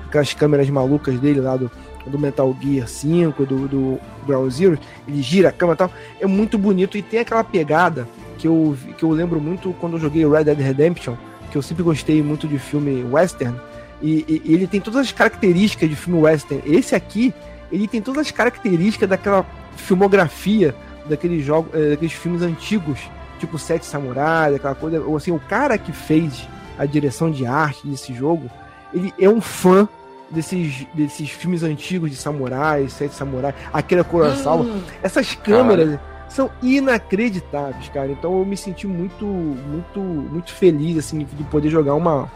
[0.06, 1.70] aquelas câmeras malucas dele lá do,
[2.06, 4.78] do Metal Gear 5, do, do Ground Zero,
[5.08, 5.90] ele gira a câmera e tal,
[6.20, 10.00] é muito bonito e tem aquela pegada que eu, que eu lembro muito quando eu
[10.00, 11.14] joguei Red Dead Redemption,
[11.50, 13.56] que eu sempre gostei muito de filme western,
[14.02, 16.62] e, e- e ele tem todas as características de filme western.
[16.66, 17.34] Esse aqui,
[17.72, 19.44] ele tem todas as características daquela
[19.76, 20.74] filmografia
[21.08, 22.98] daqueles jogos, eh, daqueles filmes antigos,
[23.38, 25.00] tipo Sete Samurais, aquela coisa.
[25.00, 26.48] Ou assim, o cara que fez
[26.78, 28.50] a direção de arte desse jogo,
[28.92, 29.88] ele é um fã
[30.30, 34.66] desses, desses filmes antigos de samurais, Sete Samurais, Akira Kurosawa.
[35.02, 35.98] Essas câmeras
[36.28, 38.10] são inacreditáveis, cara.
[38.10, 42.28] Então eu me senti muito, muito, muito feliz assim de poder jogar uma,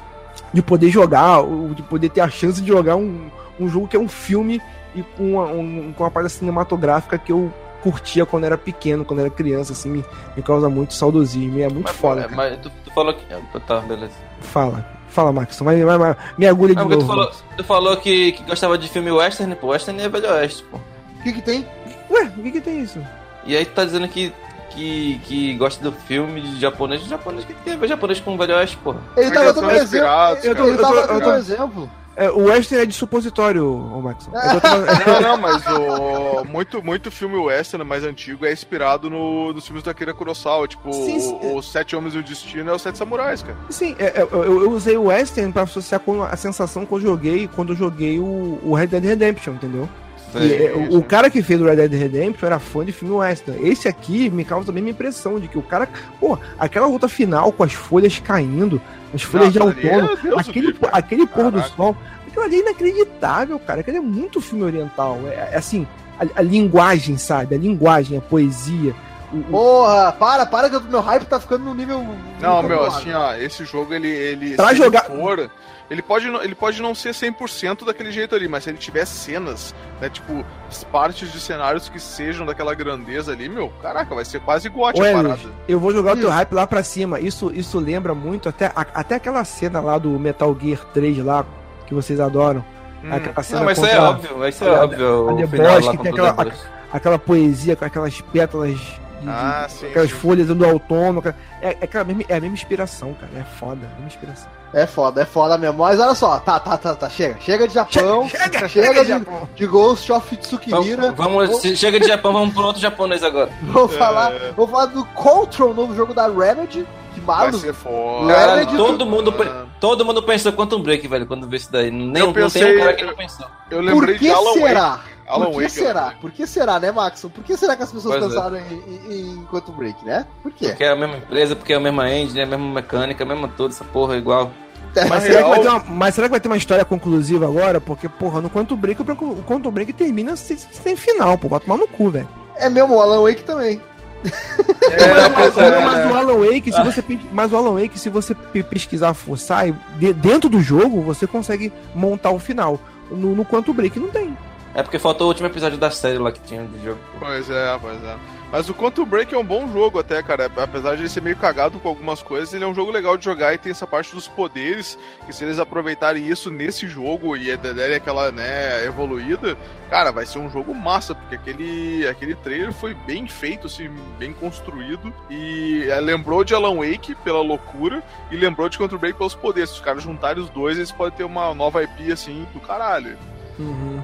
[0.53, 1.43] de poder jogar,
[1.75, 4.61] de poder ter a chance de jogar um, um jogo que é um filme
[4.95, 7.53] e com uma, um, com uma parte cinematográfica que eu
[7.83, 10.05] curtia quando era pequeno, quando era criança, assim, me,
[10.37, 11.59] me causa muito saudosismo.
[11.59, 12.21] E é muito Mas, foda.
[12.21, 12.37] é, cara.
[12.37, 13.25] mas tu, tu falou que.
[13.33, 14.13] ah, Tá, beleza.
[14.41, 15.59] Fala, fala, Max.
[15.61, 16.99] Vai, vai, vai, me agulha de novo.
[16.99, 19.69] tu falou, tu falou que, que gostava de filme western, pô.
[19.69, 20.77] Western é velho oeste, pô.
[20.77, 21.67] O que que tem?
[22.11, 22.99] Ué, o que que tem isso?
[23.45, 24.33] E aí tu tá dizendo que,
[24.71, 27.03] que, que gosta do filme de japonês.
[27.05, 28.99] Japonês que tem a ver japonês com velho oeste, porra.
[29.17, 29.97] Ele tava dando um exemplo.
[29.97, 30.39] Ele cara.
[30.45, 31.91] eu tô- tava eu dando tô- um exemplo.
[32.17, 34.27] É, o Western é de supositório, ô Max.
[34.27, 34.33] Eu
[35.13, 39.83] Não, não, mas o, muito, muito filme western mais antigo é inspirado no, nos filmes
[39.83, 40.69] da Akira Kurosawa.
[40.69, 41.39] Tipo, Sim, sim.
[41.41, 43.57] o, o Sete Homens e o Destino é os Sete Samurais, cara.
[43.71, 47.01] Sim, é, é, eu, eu usei o Western pra associar com a sensação que eu
[47.01, 49.89] joguei quando eu joguei o, o Red Dead Redemption, entendeu?
[50.35, 53.15] E, é, o, o cara que fez o Red Dead Redemption era fã de filme
[53.15, 53.69] western.
[53.69, 55.89] Esse aqui me causa a mesma impressão de que o cara.
[56.21, 58.81] Pô, aquela luta final com as folhas caindo,
[59.15, 61.97] as folhas de Não, outono, é aquele, aquele pôr do sol.
[62.29, 63.81] Aquilo ali é inacreditável, cara.
[63.81, 65.19] Aquilo é muito filme oriental.
[65.27, 65.87] É, é assim,
[66.19, 67.55] a, a linguagem, sabe?
[67.55, 68.95] A linguagem, a poesia,
[69.33, 72.05] o- Porra, para, para que o meu hype tá ficando no nível.
[72.41, 74.09] Não, meu, assim, ó, esse jogo, ele.
[74.09, 75.51] ele Pra se ele jogar- for,
[75.91, 79.05] ele pode, não- ele pode não ser 100% daquele jeito ali, mas se ele tiver
[79.05, 80.45] cenas, né, tipo,
[80.93, 85.13] partes de cenários que sejam daquela grandeza ali, meu, caraca, vai ser quase gote a
[85.13, 85.39] parada.
[85.69, 87.19] eu vou jogar o teu hype lá pra cima.
[87.21, 91.45] Isso, isso lembra muito, até, a- até aquela cena lá do Metal Gear 3 lá,
[91.87, 92.65] que vocês adoram.
[93.03, 93.13] Hum.
[93.13, 95.07] Aquela cena Não, mas isso é óbvio, isso é a- óbvio.
[95.07, 98.71] a o The final Boss, lá que tem aquela- as- Aquela poesia com aquelas pétalas
[98.79, 100.17] de, de- Ah, sim, aquelas sim.
[100.17, 101.23] folhas do autônomo.
[101.23, 101.37] cara.
[101.63, 103.31] É, é, mesma, é a mesma inspiração, cara.
[103.37, 104.51] É foda, a mesma inspiração.
[104.73, 105.79] É foda, é foda mesmo.
[105.79, 107.09] Mas olha só, tá, tá, tá, tá.
[107.11, 107.37] Chega.
[107.41, 108.29] Chega de Japão.
[108.29, 109.49] Chega, chega, chega, de, Japão.
[109.57, 111.13] de Ghost of Tsukimira.
[111.13, 113.51] Vamos, vamos- chega de Japão, vamos pro outro japonês agora.
[113.63, 116.87] Vou falar, vou falar do Control, novo jogo da Remedy.
[117.13, 117.59] Que Vai maluco.
[117.59, 118.33] ser foda.
[118.33, 119.65] Remedy todo mundo, Ah.
[119.81, 121.91] todo mundo pensou Quantum Break, velho, quando vê isso daí.
[121.91, 123.47] Nem, Eu não pensei- tem um cara que não pensou.
[123.69, 124.91] Eu Por lembrei que de Alan será?
[124.91, 125.05] Wake.
[125.31, 126.07] Alan Por que Wake, será?
[126.07, 126.15] né?
[126.21, 127.29] Por que será, né, Maxon?
[127.29, 128.35] Por que será que as pessoas Pois é.
[128.35, 130.27] pensaram em, em, em Quantum Break, né?
[130.43, 130.69] Por quê?
[130.69, 133.27] Porque é a mesma empresa, porque é a mesma engine, é a mesma mecânica, a
[133.27, 134.51] mesma tudo, essa porra é igual.
[134.95, 136.85] Mas Na será, que vai real- ter uma, mas será que vai ter uma história
[136.85, 137.81] conclusiva agora?
[137.81, 139.05] Porque, porra, no Quantum Break, o
[139.47, 141.49] Quantum Break termina sem, sem final, pô.
[141.49, 142.29] Vai tomar no cu, velho.
[142.57, 143.81] É mesmo, o Alan Wake também.
[144.23, 145.81] É, mas, é.
[145.85, 149.69] mas o Alan Wake, se você, mas o Alan Wake, se você pe- pesquisar, forçar,
[149.69, 152.79] e de- dentro do jogo, você consegue montar o final.
[153.11, 154.37] No, no Quantum Break não tem.
[154.75, 157.01] É porque faltou o último episódio da série lá que tinha de jogo.
[157.19, 158.17] Pois é, pois é.
[158.53, 160.51] Mas o Quantum Break é um bom jogo até, cara.
[160.57, 163.25] Apesar de ele ser meio cagado com algumas coisas, ele é um jogo legal de
[163.25, 167.57] jogar e tem essa parte dos poderes, que se eles aproveitarem isso nesse jogo e
[167.57, 169.57] derem aquela, né, evoluída,
[169.89, 174.33] cara, vai ser um jogo massa, porque aquele, aquele trailer foi bem feito, assim, bem
[174.33, 179.35] construído, e é, lembrou de Alan Wake pela loucura, e lembrou de Quantum Break pelos
[179.35, 179.71] poderes.
[179.71, 183.17] Se os caras juntarem os dois, eles podem ter uma nova IP, assim, do caralho.
[183.59, 184.03] Uhum.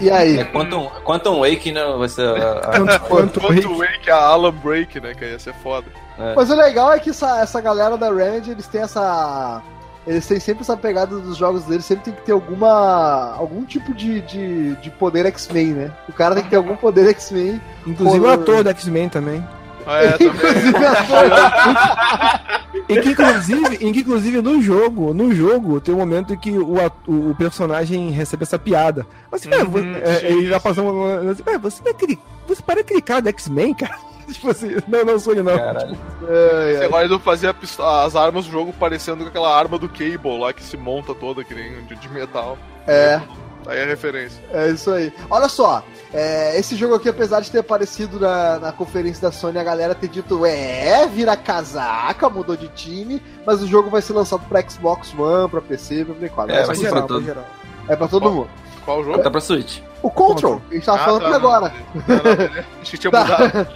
[0.00, 0.38] E aí?
[0.38, 1.84] É Quantum, Quantum Wake, né?
[1.98, 3.76] Vai ser a, Quantum.
[3.76, 5.86] Wake, a Alan Break, né, que ia ser foda.
[6.34, 9.62] Mas o legal é que essa, essa galera da Remedy, eles têm essa.
[10.06, 13.34] Eles têm sempre essa pegada dos jogos deles, sempre tem que ter alguma.
[13.36, 15.92] algum tipo de, de, de poder X-Men, né?
[16.08, 17.60] O cara tem que ter algum poder X-Men.
[17.86, 19.46] Inclusive o ator do X-Men também.
[19.86, 20.30] É, também.
[20.30, 20.72] Inclusive,
[22.88, 26.50] E que inclusive, em que, inclusive no jogo, no jogo, tem um momento em que
[26.50, 29.06] o, o, o personagem recebe essa piada.
[29.30, 31.30] Mas assim, Uhum, você, é, sim, ele já passou uma.
[31.30, 32.18] assim, "Ué, você é aquele.
[32.46, 33.98] Você parece aquele cara do X-Men, cara?
[34.30, 35.56] Tipo assim, não, não sou ele, não.
[35.56, 35.96] Caralho.
[36.28, 37.08] é, é.
[37.08, 40.76] de fazer as armas do jogo parecendo com aquela arma do Cable lá que se
[40.76, 42.58] monta toda, que nem de, de metal.
[42.88, 43.20] É.
[43.66, 44.40] Aí é a referência.
[44.52, 45.12] É isso aí.
[45.28, 49.58] Olha só, é, esse jogo aqui, apesar de ter aparecido na, na conferência da Sony,
[49.58, 54.12] a galera ter dito, é, vira casaca, mudou de time, mas o jogo vai ser
[54.12, 56.54] lançado pra Xbox One, pra PC, pra Play 4.
[56.54, 57.24] É, É, pra geral, pra todo.
[57.24, 57.44] pra geral.
[57.88, 58.34] É pra todo Qual?
[58.34, 58.48] mundo.
[58.84, 59.18] Qual jogo?
[59.22, 59.80] Tá pra Switch.
[60.02, 61.50] O Control, a gente tava Ah, falando tá, aqui não.
[61.50, 61.74] agora.
[61.94, 63.24] Não, não, Acho que tinha Tá.
[63.38, 63.68] mudado.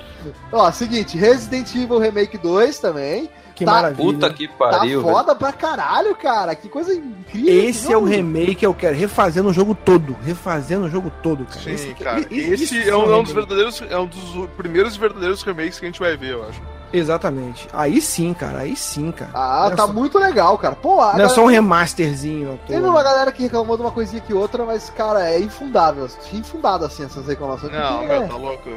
[0.53, 3.29] Ó, seguinte, Resident Evil Remake 2 também.
[3.61, 4.03] Que Tá, maravilha.
[4.13, 5.13] Puta que Tá pariu, velho.
[5.15, 6.55] foda pra caralho, cara.
[6.55, 7.63] Que coisa incrível.
[7.69, 10.17] Esse é o remake que eu quero, refazendo o jogo todo.
[10.25, 11.61] Refazendo o jogo todo, cara.
[11.61, 12.21] Sim, Esse- cara.
[12.31, 13.25] e- e- Esse isso é um, é um remake.
[13.25, 13.83] dos verdadeiros.
[13.91, 16.63] É um dos primeiros verdadeiros remakes que a gente vai ver, eu acho.
[16.93, 17.69] Exatamente.
[17.73, 18.61] Aí sim, cara.
[18.61, 19.31] Aí sim, cara.
[19.35, 20.75] Ah, Não tá só- muito legal, cara.
[20.75, 22.49] Pô, Não é só um galera- remasterzinho.
[22.67, 22.67] todo.
[22.67, 26.09] Teve uma galera que reclamou de uma coisinha que outra, mas, cara, é infundável.
[26.33, 27.73] Infundado, assim, essas reclamações.
[27.73, 28.69] Não, porque meu, é- tá louco.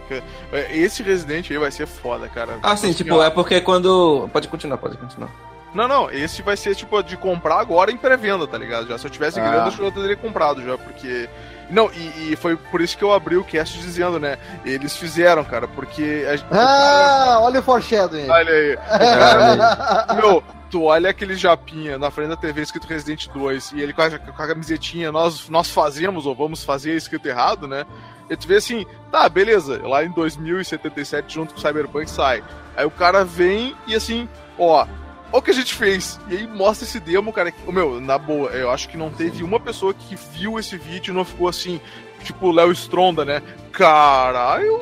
[0.51, 2.59] É, Esse Resident aí vai ser foda, cara.
[2.61, 4.30] Ah, sim, Assim, tipo, é porque quando.
[4.32, 5.30] Pode continuar, pode continuar.
[5.74, 8.88] Não, não, esse vai ser tipo de comprar agora em pré-venda, tá ligado?
[8.88, 9.43] Já se eu tivesse Ah.
[9.50, 11.27] grana, eu já teria comprado já, porque.
[11.74, 14.38] Não, e, e foi por isso que eu abri o cast dizendo, né?
[14.64, 16.24] Eles fizeram, cara, porque.
[16.52, 16.56] A...
[16.56, 18.30] Ah, olha o foreshadowing.
[18.30, 18.77] Olha aí.
[18.77, 20.16] Caralho.
[20.22, 24.03] Meu, tu olha aquele japinha na frente da TV escrito Resident 2 e ele com
[24.03, 27.85] a, com a camisetinha, nós, nós fazemos ou vamos fazer escrito errado, né?
[28.30, 32.43] E tu vê assim, tá, beleza, lá em 2077 junto com o Cyberpunk sai.
[32.77, 34.30] Aí o cara vem e assim,
[34.60, 34.85] ó,
[35.34, 36.18] ó o que a gente fez.
[36.30, 37.52] E aí mostra esse demo, cara.
[37.52, 41.12] que- Meu, na boa, eu acho que não teve uma pessoa que viu esse vídeo
[41.12, 41.82] e não ficou assim,
[42.24, 43.42] tipo o Léo Stronda, né?
[43.72, 44.80] Caralho,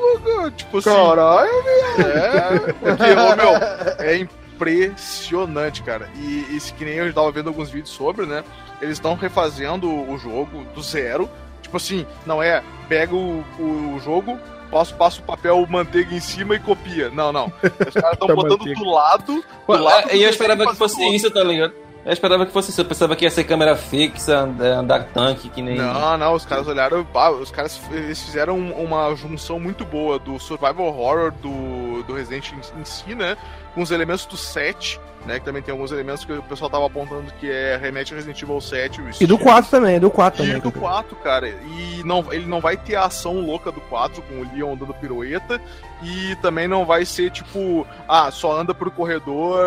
[0.56, 0.90] tipo assim.
[0.94, 1.50] Caralho.
[2.00, 6.10] É, porque, ô, meu, é impressionante, cara.
[6.16, 8.44] E isso que nem eu tava vendo alguns vídeos sobre, né?
[8.82, 11.30] Eles estão refazendo o jogo do zero.
[11.62, 14.38] Tipo assim, não é pega o, o jogo,
[14.72, 17.10] passa, passa o papel manteiga em cima e copia.
[17.10, 17.52] Não, não.
[17.62, 18.80] Os caras estão botando manteiga.
[18.80, 19.44] do lado.
[19.68, 21.74] Do lado é, e eu do esperava que fosse isso, tá ligado?
[22.04, 22.82] Eu esperava que fosse isso.
[22.82, 25.78] Eu pensava que ia ser câmera fixa, andar, andar tanque, que nem.
[25.78, 27.06] Não, não, os caras olharam.
[27.40, 32.86] os caras eles fizeram uma junção muito boa do survival horror do, do, Resident em
[32.86, 33.38] si, né?
[33.74, 35.40] Com os elementos do 7, né?
[35.40, 38.42] Que também tem alguns elementos que o pessoal tava apontando que é remete a Resident
[38.42, 39.00] Evil 7.
[39.00, 39.38] o E do estilo.
[39.40, 40.62] 4 também, do 4 E também.
[40.62, 41.48] do 4, cara.
[41.48, 44.94] E não, ele não vai ter a ação louca do 4, com o Leon dando
[44.94, 45.62] pirueta.
[46.04, 49.60] E também não vai ser tipo, ah, só anda por corredor,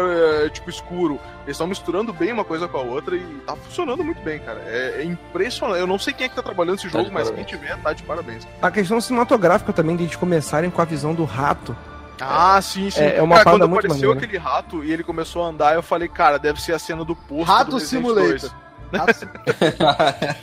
[0.44, 1.18] é, tipo, escuro.
[1.44, 4.60] Eles estão misturando bem uma coisa com a outra e tá funcionando muito bem, cara.
[4.66, 5.78] É, é impressionante.
[5.80, 7.46] Eu não sei quem é que tá trabalhando esse Tá jogo, de mas parabéns.
[7.50, 8.46] quem tiver, tá de parabéns.
[8.60, 11.74] A questão cinematográfica também, de eles começarem com a visão do rato.
[12.20, 13.00] Ah, sim, sim.
[13.00, 14.26] É- é uma cara, quando muito apareceu maneira.
[14.26, 17.14] aquele rato e ele começou a andar, eu falei, cara, deve ser a cena do
[17.16, 18.50] posto Rato do Simulator.
[18.90, 19.00] 2.
[19.06, 19.26] Rato Sim-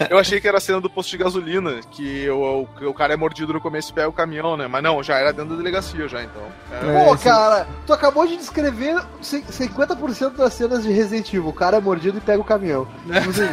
[0.10, 3.14] Eu achei que era a cena do posto de gasolina, que o, o, o cara
[3.14, 4.68] é mordido no começo e pega o caminhão, né?
[4.68, 6.42] Mas não, já era dentro da delegacia já, então.
[6.72, 6.76] É.
[7.02, 11.48] É, Pô, esse- cara, tu acabou de descrever cin- 50% das cenas de Resident Evil.
[11.48, 12.88] O cara é mordido e pega o caminhão.
[13.06, 13.48] Tipo assim,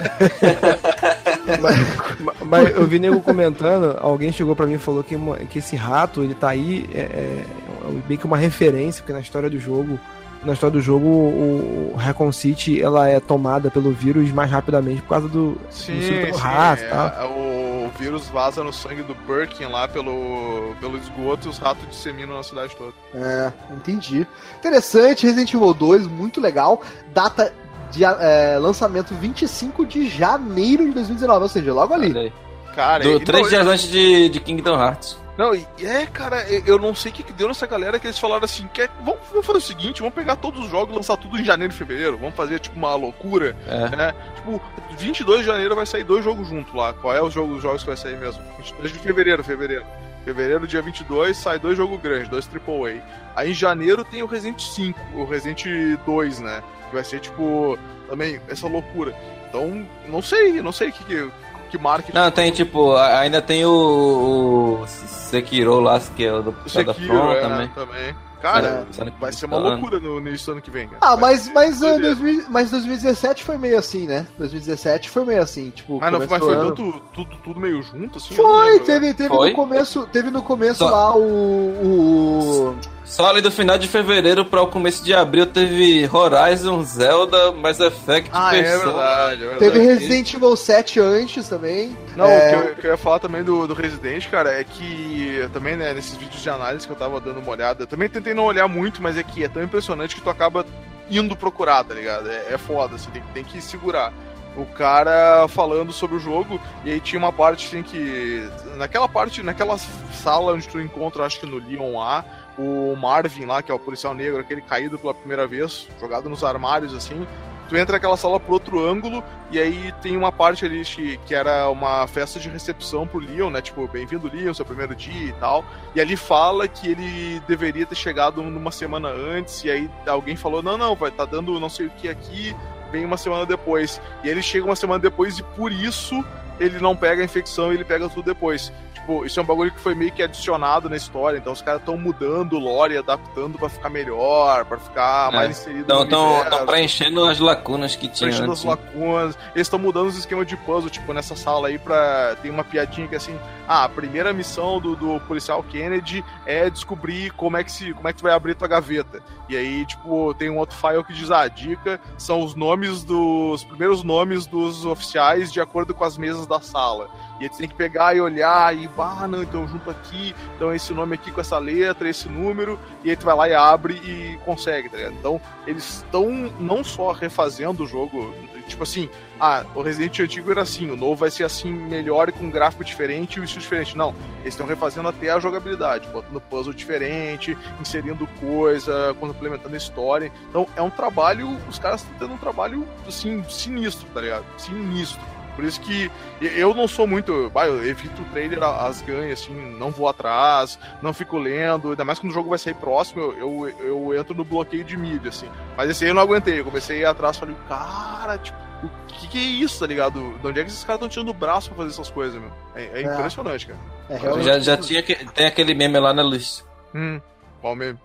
[2.21, 5.17] Ma- Mas eu vi nego comentando, alguém chegou pra mim e falou que,
[5.51, 7.45] que esse rato, ele tá aí, é, é,
[7.85, 9.99] é meio que uma referência, porque na história do jogo,
[10.45, 15.09] na história do jogo, o, Recon City, ela é tomada pelo vírus mais rapidamente por
[15.09, 17.31] causa do, Sim, do sim, rato é, tal.
[17.31, 22.37] o vírus vaza no sangue do Birkin lá pelo, pelo esgoto e os ratos disseminam
[22.37, 22.93] na cidade toda.
[23.15, 24.27] é, entendi.
[24.59, 26.81] Interessante, Resident Evil 2, muito legal.
[27.13, 27.53] Data
[27.91, 32.33] de é, lançamento 25 de janeiro de 2019, ou seja, logo ali.
[32.77, 35.17] Cara, Do, e- três não, dias antes de, de Kingdom Hearts.
[35.39, 38.19] Não, e é, cara, eu- não sei o que, que deu nessa galera que eles
[38.19, 41.39] falaram assim, quer, vamos, vamos fazer o seguinte, vamos pegar todos os jogos lançar tudo
[41.39, 43.97] em janeiro e fevereiro, vamos fazer tipo uma loucura, É.
[43.97, 44.15] né?
[44.35, 44.61] Tipo,
[44.99, 46.93] 22 de janeiro vai sair dois jogos juntos lá.
[46.93, 48.43] Qual é o jogo dos jogos que vai sair mesmo?
[48.59, 49.87] 22 de fevereiro, fevereiro.
[50.25, 53.01] Fevereiro, dia 22, sai dois jogos grandes, dois AAA.
[53.37, 55.65] Aí em janeiro tem o Resident 5, o Resident
[56.05, 56.63] 2, né?
[56.91, 59.15] Que vai ser tipo, também, essa loucura.
[59.49, 61.31] Então, não sei, não sei o que, que,
[61.69, 66.53] que marketing Não, tem tipo, ainda tem o, o Sekiro lá, que é o do
[66.53, 67.69] da Sekiro, From é, também.
[67.69, 68.15] também.
[68.41, 69.75] Cara, É, vai ser uma Missile.
[69.81, 70.87] loucura no início do ano que vem.
[70.87, 70.99] cara.
[71.01, 72.15] Ah, mas, mas, ah, doideira.
[72.15, 74.29] 2000 mas 2017 foi meio assim, né?
[74.39, 75.99] 2017 foi meio assim, tipo.
[76.01, 78.37] Mas, não, mas foi ano- tudo, tudo, tudo meio junto, assim?
[78.37, 78.85] Foi, lembro, né?
[78.87, 79.51] teve, teve Foi?
[79.51, 82.77] no começo, teve no começo Só- lá o, o
[83.09, 87.81] Só ali do final de fevereiro para o começo de abril teve Horizon, Zelda, Mass
[87.81, 88.85] Effect, Ah, é Persona.
[88.93, 89.59] verdade, é verdade.
[89.73, 91.97] teve Resident Evil 7 antes também.
[92.15, 94.63] Não, É, o que eu, que eu ia falar também do, do Resident, cara, é
[94.63, 98.09] que também, né, nesses vídeos de análise que eu tava dando uma olhada, eu também
[98.11, 100.65] tentei não olhar muito, mas é que é tão impressionante que tu acaba
[101.11, 102.29] indo procurar, tá ligado?
[102.31, 104.13] É, é foda, assim, tem, tem que segurar.
[104.55, 108.47] O cara falando sobre o jogo, e aí tinha uma parte assim que.
[108.77, 109.79] Naquela parte, naquela
[110.13, 112.25] sala onde tu encontra, acho que no Leon A,
[112.59, 116.43] o Marvin lá, que é o policial negro, aquele caído pela primeira vez, jogado nos
[116.43, 117.27] armários assim.
[117.69, 120.83] Tu entra naquela sala pro outro ângulo, e aí tem uma parte ali
[121.27, 123.61] que era uma festa de recepção pro Leon, né?
[123.61, 125.63] Tipo, bem-vindo Leon, seu primeiro dia e tal.
[125.95, 130.63] E ali fala que ele deveria ter chegado numa semana antes, e aí alguém falou:
[130.63, 132.57] não, não, vai tá dando não sei o que aqui,
[132.91, 134.01] vem uma semana depois.
[134.25, 136.25] E ele chega uma semana depois e por isso
[136.59, 138.73] ele não pega a infecção ele pega tudo depois.
[139.09, 141.81] Tipo, isso é um bagulho que foi meio que adicionado na história, então os caras
[141.81, 145.37] estão mudando o lore, adaptando pra ficar melhor, pra ficar É.
[145.37, 148.67] mais inserido Então, no estão universo preenchendo as lacunas que tinha preenchendo antes.
[148.67, 149.39] as lacunas.
[149.55, 152.37] Eles estão mudando os esquemas de puzzle, tipo, nessa sala aí pra.
[152.43, 153.35] Tem uma piadinha que é assim.
[153.67, 158.09] Ah, a primeira missão do, do policial Kennedy é descobrir como é, que se, como
[158.09, 159.23] é que tu vai abrir tua gaveta.
[159.49, 163.05] E aí, tipo, tem um outro file que diz, ah, a dica são os nomes
[163.05, 163.65] dos.
[163.65, 167.09] primeiros nomes dos oficiais de acordo com as mesas da sala.
[167.41, 170.93] E aí tem que pegar e olhar e, ah, não, então junto aqui, então esse
[170.93, 174.39] nome aqui com essa letra, esse número, e aí tu vai lá e abre e
[174.45, 175.15] consegue, tá ligado?
[175.15, 178.35] Então, eles estão não só refazendo o jogo,
[178.67, 179.09] tipo assim,
[179.41, 182.51] ah, o Resident antigo era assim, o novo vai ser assim, melhor e com um
[182.51, 183.97] gráfico diferente e o estilo diferente.
[183.97, 190.33] Não, eles estão refazendo até a jogabilidade, botando puzzle diferente, inserindo coisa, complementando a história.
[190.49, 194.45] Então é um trabalho, os caras estão tendo um trabalho, assim, sinistro, tá ligado?
[194.57, 195.21] Sinistro.
[195.59, 196.09] Por isso que
[196.41, 197.51] eu não sou muito.
[197.51, 202.05] Bah, eu evito o trailer às ganhas, assim, não vou atrás, não fico lendo, ainda
[202.05, 205.31] mais quando o jogo vai sair próximo, eu, eu, eu entro no bloqueio de mídia,
[205.31, 205.49] assim.
[205.77, 208.57] Mas esse aí eu não aguentei, eu comecei a ir atrás e falei, cara, tipo,
[208.85, 210.39] o que, que é isso, tá ligado?
[210.39, 212.53] De onde é que esses caras estão tirando o braço pra fazer essas coisas, meu?
[212.77, 213.15] É, é É.
[213.15, 213.81] impressionante, cara.
[214.11, 214.47] É, realmente.
[214.47, 216.65] Já, já tinha que, tem aquele meme lá na luz.
[216.95, 217.21] Hum,
[217.61, 217.99] qual mesmo?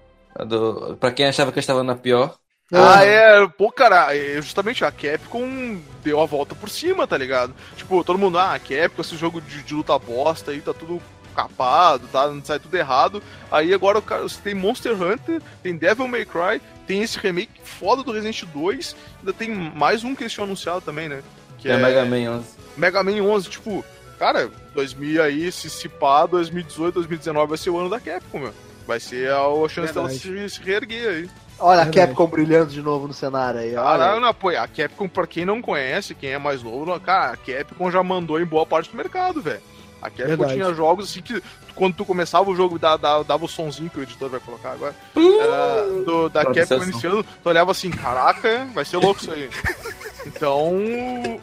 [0.47, 2.33] Do, pra quem achava que eu estava na pior.
[2.73, 7.53] Ah, é, pô, cara, é, justamente a Capcom deu a volta por cima, tá ligado?
[7.75, 11.01] Tipo, todo mundo, ah, a Capcom, esse jogo de, de luta bosta aí, tá tudo
[11.33, 13.21] capado, tá, sai tudo errado.
[13.51, 17.61] Aí agora o cara, você tem Monster Hunter, tem Devil May Cry, tem esse remake
[17.63, 21.23] foda do Resident 2, ainda tem mais um que eles tinham anunciado também, né?
[21.57, 22.45] Que Que é Mega Man 11.
[22.77, 23.85] Mega Man 11, tipo,
[24.17, 28.53] cara, 2000 aí, se se pá, 2018, 2019 vai ser o ano da Capcom, meu.
[28.85, 30.49] Vai ser a, a chance dela Verdade.
[30.49, 31.29] se, se reerguer aí.
[31.63, 32.07] Olha a Verdade.
[32.07, 33.71] Capcom brilhando de novo no cenário aí.
[33.71, 37.37] Caralho, não, pô, a Capcom, pra quem não conhece, quem é mais novo, cara, a
[37.37, 39.61] Capcom já mandou em boa parte do mercado, velho.
[40.01, 40.53] A Capcom Verdade.
[40.55, 41.41] tinha jogos assim que
[41.73, 44.93] quando tu começava o jogo, dava, dava, o sonzinho que o editor vai colocar agora.
[45.15, 49.49] era do, da Capcom iniciando, tu olhava assim, caraca, vai ser louco isso aí.
[50.25, 50.81] Então,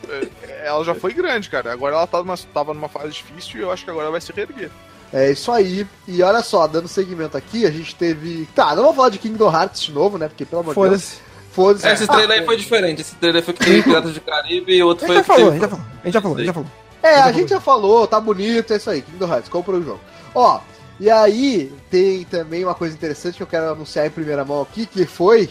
[0.09, 1.71] é, ela já foi grande, cara.
[1.71, 4.23] Agora ela tá numa, tava numa fase difícil e eu acho que agora ela vai
[4.23, 4.71] se reerguer.
[5.13, 5.87] É isso aí.
[6.07, 8.49] E olha só, dando segmento aqui, a gente teve.
[8.55, 10.29] Tá, não vou falar de Kingdom Hearts de novo, né?
[10.29, 11.19] Porque pelo amor de Deus.
[11.53, 11.87] Foda-se.
[11.87, 13.01] É, Esse trailer aí foi diferente.
[13.03, 15.53] Esse trailer foi que teve Piratas do Caribe e outro A foi já falou, a
[15.53, 16.71] teve- gente já falou, a gente já falou, a gente já falou.
[17.03, 20.01] É, a gente já falou, tá bonito, é isso aí, Kingdom Hearts, compra o jogo.
[20.35, 20.61] Ó,
[21.01, 24.87] e aí tem também uma coisa interessante que eu quero anunciar em primeira mão aqui,
[24.87, 25.51] que foi.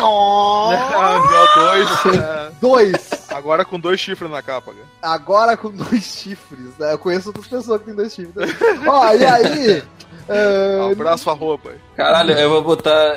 [0.00, 3.10] Dia 2, é, 2.
[3.30, 5.14] agora com dois chifres na capa, cara.
[5.14, 6.76] Agora com dois chifres.
[6.78, 6.92] Né?
[6.92, 8.54] Eu conheço outras pessoas que têm dois chifres.
[8.86, 9.82] Ó, e aí.
[10.28, 11.72] ah, Abraço a roupa.
[11.96, 13.16] Caralho, eu vou botar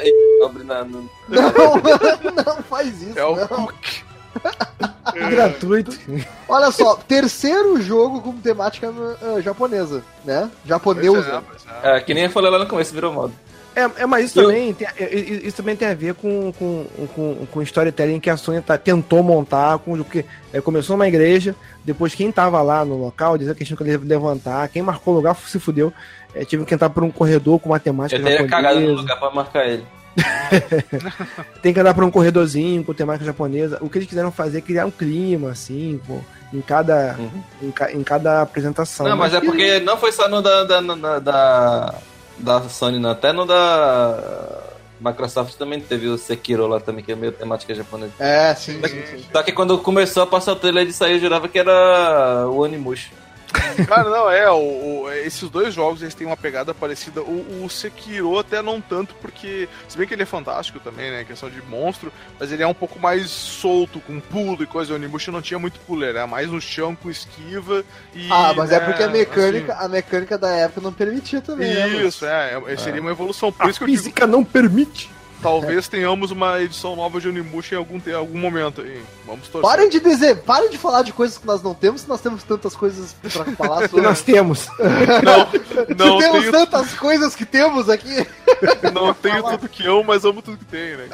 [0.64, 1.10] não,
[2.46, 3.18] não faz isso.
[3.18, 3.48] É o não.
[3.48, 4.08] Cook.
[5.30, 5.98] Gratuito.
[6.48, 10.50] Olha só, terceiro jogo com temática ah, japonesa, né?
[10.66, 11.44] Japoneusa.
[11.48, 11.98] Pois é, é.
[11.98, 13.34] É, que nem eu falei lá no começo, virou moda.
[13.80, 16.52] É, é, mas isso Eu- também, tem, é, é, isso também tem a ver com,
[16.58, 21.08] com, com, com storytelling que a Sony tá, tentou montar, com, porque é, começou uma
[21.08, 25.18] igreja, depois quem tava lá no local dizia que tinha que levantar, quem marcou o
[25.18, 25.94] lugar se fudeu,
[26.34, 29.20] é, tive que entrar por um corredor com matemática Eu teria cagado no japonesa, lugar
[29.20, 29.84] pra marcar ele.
[31.62, 33.78] tem que andar por um corredorzinho com temática japonesa.
[33.82, 36.20] O que eles quiseram fazer é criar um clima, assim, pô,
[36.54, 37.30] em cada, Uhum.
[37.62, 39.08] em, ca- em cada apresentação.
[39.08, 41.96] Não, mas é porque não foi só no da, da, da, da,
[42.40, 43.12] da Sony, não.
[43.12, 44.64] Até no da
[45.00, 48.14] Microsoft também teve o Sekiro lá também, que é meio temática japonesa.
[48.20, 49.26] É, sim, sim, sim.
[49.32, 52.64] Só que quando começou a passar o trailer de sair, eu jurava que era o
[52.64, 53.12] Animush.
[53.88, 57.22] Cara, não, é, o, o- esses dois jogos eles têm uma pegada parecida.
[57.22, 59.68] O, o Sekiro até não tanto, porque.
[59.88, 61.24] Se bem que ele é fantástico também, né?
[61.24, 64.94] Questão de monstro, mas ele é um pouco mais solto, com pulo e coisa.
[64.94, 68.28] O Onimusha não tinha muito pulo, era mais no chão com esquiva e.
[68.32, 71.74] Ah, mas é né, porque a mecânica, assim, a mecânica da época não permitia também,
[71.74, 71.88] né?
[72.06, 73.52] Isso, é, é, seria uma evolução.
[73.52, 75.10] Por a isso que eu digo, física não permite.
[75.42, 79.02] Talvez tenhamos uma edição nova de Onimusha em algum, te- algum momento aí.
[79.26, 79.70] Vamos torcer.
[79.70, 82.44] Parem de dizer, parem de falar de coisas que nós não temos, se nós temos
[82.44, 84.02] tantas coisas pra falar sobre.
[84.06, 84.68] nós temos.
[85.24, 85.48] Não,
[85.98, 88.26] não se temos tenho, tantas coisas que temos aqui.
[88.94, 91.06] não tenho tudo que amo, mas amo tudo que tenho, né?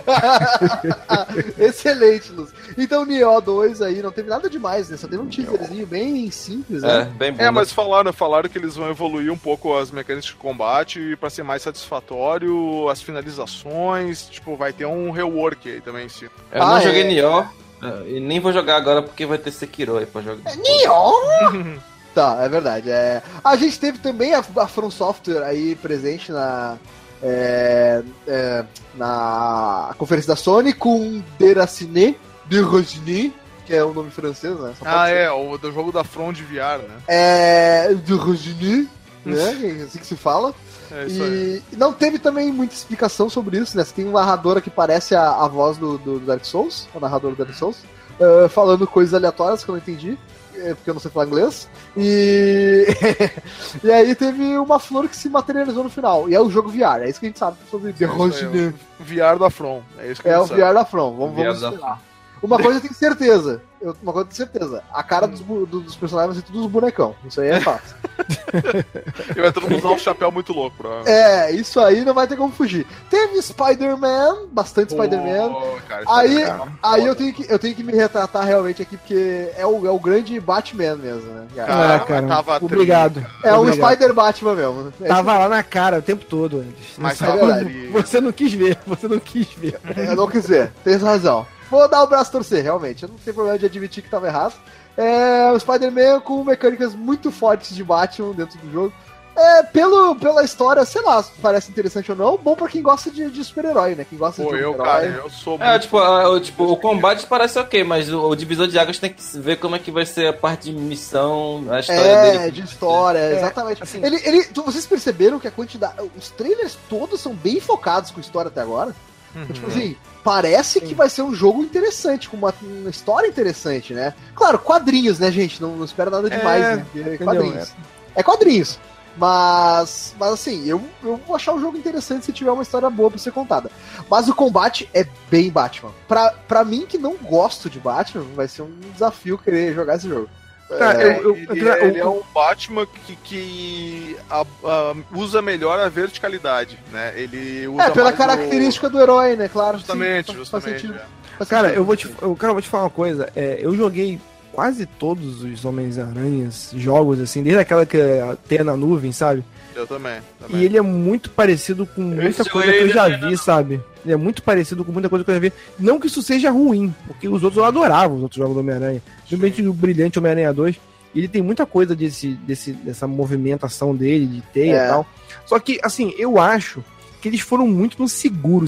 [1.57, 2.49] Excelente, Luz.
[2.77, 4.97] Então, Nioh 2 aí, não teve nada demais, né?
[4.97, 7.11] Só teve um teaserzinho bem simples, É, né?
[7.15, 7.43] bem bom.
[7.43, 11.29] É, mas falaram, falaram que eles vão evoluir um pouco as mecânicas de combate pra
[11.29, 16.29] ser mais satisfatório, as finalizações, tipo, vai ter um rework aí também em si.
[16.51, 17.07] Eu não Ah, joguei é.
[17.07, 17.45] Nioh.
[17.81, 20.55] é, E nem vou jogar agora porque vai ter Sekiro aí pra jogar.
[20.55, 21.79] Nioh!
[22.13, 22.89] tá, é verdade.
[22.89, 23.21] É...
[23.43, 26.77] A gente teve também a, a From Software aí presente na.
[27.21, 33.33] é, é, na conferência da Sony com Deraciné, de Rosny,
[33.65, 34.73] que é o nome francês, né?
[34.83, 35.15] Ah, ser.
[35.15, 36.97] é, o do jogo da Front de VR, né?
[37.07, 37.93] É.
[37.93, 38.87] De Rosny,
[39.25, 39.77] né?
[39.79, 40.53] É assim que se fala.
[40.93, 41.63] É isso aí.
[41.71, 43.83] E não teve também muita explicação sobre isso, né?
[43.83, 47.35] Você tem uma narradora que parece a, a voz do, do Dark Souls, a narradora
[47.35, 47.77] do Dark Souls,
[48.21, 50.17] ah, falando coisas aleatórias que eu não entendi,
[50.55, 51.67] eh, porque eu não sei falar inglês.
[51.97, 52.85] E.
[53.83, 56.29] e aí teve uma flor que se materializou no final.
[56.29, 58.73] E é o jogo VR, é isso que a gente sabe sobre The É Rosinha.
[58.99, 60.61] o VR da Front, é isso que É a o sabe.
[60.61, 62.01] VR da From, vamos, VR vamos da esperar.
[62.43, 63.61] Uma coisa eu tenho certeza.
[63.81, 64.83] Eu, uma coisa eu tenho certeza.
[64.91, 67.15] A cara dos, bu- do- dos personagens vai ser tudo os bonecão.
[67.25, 67.95] Isso aí é fácil.
[69.35, 71.11] E vai todo mundo usar um chapéu muito louco, provavelmente.
[71.11, 72.85] É, isso aí não vai ter como fugir.
[73.09, 75.53] Teve Spider-Man, bastante Spider-Man.
[75.87, 78.97] Cara, isso Aí, é aí eu tenho, que, eu tenho que me retratar realmente aqui,
[78.97, 81.47] porque é o, é o grande Batman mesmo, né?
[81.55, 81.67] cara?
[81.67, 83.25] Cara, Ah, cara, tava obrigado.
[83.43, 83.89] é o Obrigado.
[83.91, 84.93] Spider Batman mesmo.
[85.01, 86.97] É Tava lá na cara o tempo todo antes.
[86.97, 87.87] Mas sabe- ali.
[87.87, 89.79] Você não quis ver, você não quis ver.
[89.95, 91.45] Eu não quis ver, tem razão.
[91.69, 93.03] Vou dar o braço a torcer, realmente.
[93.03, 94.53] Eu não tenho problema de admitir que tava errado.
[94.97, 98.93] É o Spider-Man com mecânicas muito fortes de Batman dentro do jogo.
[99.35, 103.09] É, pelo, pela história, sei lá, se parece interessante ou não, bom pra quem gosta
[103.09, 104.05] de, de super-herói, né?
[104.07, 105.01] Quem gosta Pô, de eu, super-herói.
[105.01, 105.81] cara, eu sou É, muito...
[105.81, 109.11] tipo, a- o, tipo, o combate parece ok, mas o, o divisor de águas tem
[109.11, 112.51] que ver como é que vai ser a parte de missão, a história É, dele.
[112.51, 113.81] de história, É, exatamente.
[113.81, 115.95] assim- ele, ele, vocês perceberam que a quantidade.
[116.15, 118.93] Os trailers todos são bem focados com história até agora?
[119.35, 119.45] Uhum.
[119.45, 124.13] Tipo assim, parece que vai ser um jogo interessante, com uma, uma história interessante, né?
[124.35, 125.61] Claro, quadrinhos, né, gente?
[125.61, 126.85] Não, não espera nada demais, É, né?
[126.95, 127.73] É quadrinhos.
[128.15, 128.23] É.
[128.23, 128.79] quadrinhos.
[129.15, 133.11] Mas, mas assim, eu, eu vou achar o jogo interessante se tiver uma história boa
[133.11, 133.69] pra ser contada.
[134.09, 135.91] Mas o combate é bem Batman.
[136.07, 140.09] Pra, pra mim, que não gosto de Batman, vai ser um desafio querer jogar esse
[140.09, 140.29] jogo.
[140.69, 145.41] Tá, É, eu- eu- ele, eu- ele é um Batman que, que a- a- usa
[145.41, 147.13] melhor a verticalidade, né?
[147.15, 149.47] Ele usa É, pela mais o- característica do herói, né?
[149.47, 149.77] Claro.
[149.77, 150.87] sim, Justamente, faz- justamente.
[150.87, 150.99] Faz
[151.41, 151.45] é.
[151.45, 153.29] Cara, eu vou te, eu, cara, eu vou te falar uma coisa.
[153.35, 154.19] É, eu joguei
[154.51, 159.43] quase todos os Homens-Aranhas, jogos, assim, desde aquela que é tem na nuvem, sabe?
[159.75, 160.19] Eu também.
[160.39, 160.61] também.
[160.61, 163.81] E ele é muito parecido com muita coisa que eu já vi, sabe?
[164.03, 165.53] Ele é muito parecido com muita coisa que eu já vi.
[165.79, 169.01] Não que isso seja ruim, porque os outros eu adorava, os outros jogos do Homem-Aranha.
[169.19, 170.75] Principalmente o Brilhante Homem-Aranha 2.
[171.15, 174.85] E ele tem muita coisa desse, desse, dessa movimentação dele, de teia É.
[174.85, 175.05] e tal.
[175.45, 176.83] Só que, assim, eu acho
[177.21, 178.65] que eles foram muito no seguro,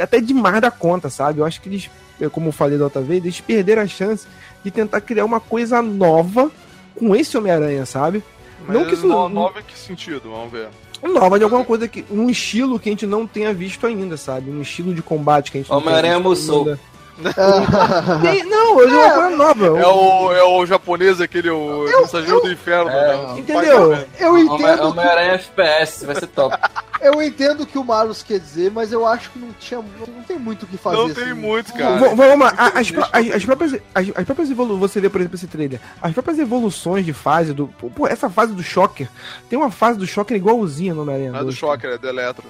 [0.00, 1.38] até demais da conta, sabe?
[1.40, 1.90] Eu acho que eles,
[2.20, 4.26] eu, como eu falei da outra vez, eles perderam a chance
[4.64, 6.50] de tentar criar uma coisa nova
[6.96, 8.22] com esse Homem-Aranha, sabe?
[8.66, 10.30] Mas não que isso- no- nova em que sentido?
[10.30, 10.68] Vamos ver.
[11.02, 12.04] nova de alguma coisa que.
[12.10, 14.50] Um estilo que a gente não tenha visto ainda, sabe?
[14.50, 16.76] Um estilo de combate que a gente não tenha Homem-Aranha Musou.
[17.18, 17.32] Ainda.
[18.22, 19.66] Tem- Não, eu digo uma coisa nova.
[19.80, 22.90] É o, é o japonês, aquele, o mensageiro do inferno.
[22.90, 23.34] É, né?
[23.38, 23.98] entendeu?
[24.18, 26.56] Eu entendo, Homem-Aranha FPS, vai ser top.
[27.00, 30.22] eu entendo o que o Marlos quer dizer, mas eu acho que não tinha, não
[30.22, 30.96] tem muito o que fazer.
[30.96, 31.32] Não tem assim.
[31.34, 32.14] muito, V- cara.
[32.14, 35.36] Vamos lá, a- as, as, as próprias, as, as próprias evolu você vê, por exemplo,
[35.36, 37.66] esse trailer, as próprias evoluções de fase do.
[37.68, 39.08] Pô, essa fase do Shocker.
[39.48, 41.30] Tem uma fase do Shocker igualzinha no Homem-Aranha.
[41.32, 42.44] Não é do 2, Shocker, é do Eletro.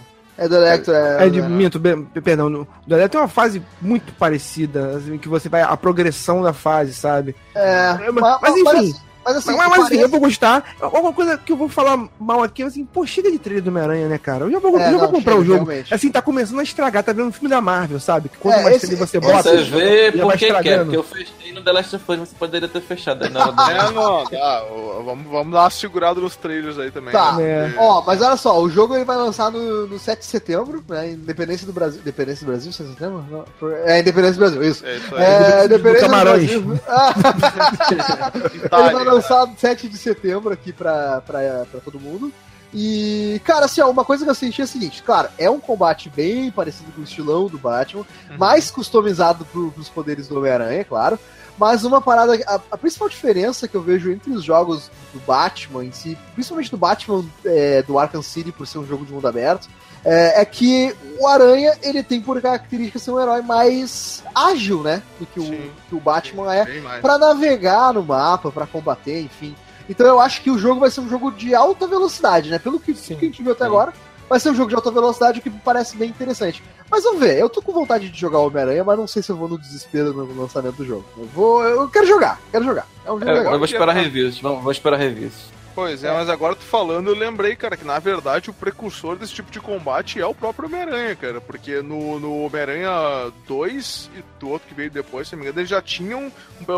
[0.44, 1.26] É do Electro, é.
[1.26, 1.48] É de é.
[1.48, 2.48] minto, be- perdão.
[2.48, 5.62] No, do Electro tem uma fase muito parecida, assim, que você vai.
[5.62, 7.36] A progressão da fase, sabe?
[7.54, 8.64] É, Mas- mas enfim.
[8.64, 10.74] Mas, mas assim, Mas, mas, assim, parece- eu vou gostar.
[10.80, 14.08] Alguma coisa que eu vou falar mal aqui, assim, pô, chega de trailer do Homem-Aranha,
[14.08, 14.44] né, cara?
[14.44, 15.64] Eu já vou, É, eu já vou não, comprar chega, o jogo.
[15.64, 15.94] realmente.
[15.94, 18.28] Assim, tá começando a estragar, tá vendo um filme da Marvel, sabe?
[18.28, 19.42] Que quanto É, mais esse- trailer você bota.
[19.42, 20.84] Você vê já vai por que quer, estragando.
[20.84, 23.52] porque eu fechei no The Last of Us, você poderia ter fechado aí na hora
[23.52, 23.62] do...
[23.62, 27.12] É, não, o- Vamos, vamos dar uma segurada nos trailers aí também.
[27.12, 27.42] Tá, né?
[27.42, 27.74] É.
[27.78, 31.10] ó, mas olha só, o jogo ele vai lançar no, no 7 de setembro, né?
[31.12, 32.00] Independência do Brasil.
[32.00, 33.24] Independência do Brasil, 7 de setembro?
[33.30, 33.44] Não,
[33.84, 34.86] é, Independência do Brasil, isso.
[34.86, 35.22] É isso aí.
[35.24, 36.50] É, do Independência do Camarões.
[36.50, 36.80] Brasil.
[36.88, 39.11] Ah, Itália.
[39.12, 42.32] Lançar no 7 de setembro aqui pra, pra, pra todo mundo.
[42.74, 45.60] E, cara, assim, ó, uma coisa que eu senti é a seguinte, claro, é um
[45.60, 48.06] combate bem parecido com o estilão do Batman,
[48.38, 51.18] mais customizado pro, pros poderes do Homem-Aranha, claro.
[51.58, 52.34] Mas uma parada.
[52.46, 56.70] A, a principal diferença que eu vejo entre os jogos do Batman em si, principalmente
[56.70, 59.68] do Batman é, do Arkham City, por ser um jogo de mundo aberto,
[60.04, 65.02] é, é que o Aranha ele tem por característica ser um herói mais ágil, né?
[65.20, 65.70] Do que o, Sim.
[65.88, 67.00] que o Batman é Bem mais.
[67.00, 69.54] Pra navegar no mapa, pra combater, enfim.
[69.88, 72.58] Então eu acho que o jogo vai ser um jogo de alta velocidade, né?
[72.58, 73.92] Pelo que, que a gente viu até agora,
[74.28, 76.62] vai ser um jogo de alta velocidade, o que me parece bem interessante.
[76.90, 79.36] Mas vamos ver, eu tô com vontade de jogar Homem-Aranha, mas não sei se eu
[79.36, 81.04] vou no desespero no lançamento do jogo.
[81.16, 81.62] Eu vou.
[81.64, 82.86] Eu quero jogar, quero jogar.
[83.04, 83.52] É um jogo Eu, legal.
[83.52, 85.32] eu vou esperar reviews, vamos, vou esperar reviews.
[85.74, 89.32] Pois é, mas agora tu falando, eu lembrei, cara, que na verdade o precursor desse
[89.32, 91.40] tipo de combate é o próprio Homem-Aranha, cara.
[91.40, 95.60] Porque no, no Homem-Aranha 2 e do outro que veio depois, se não me engano,
[95.60, 96.30] eles já tinham
[96.68, 96.72] um,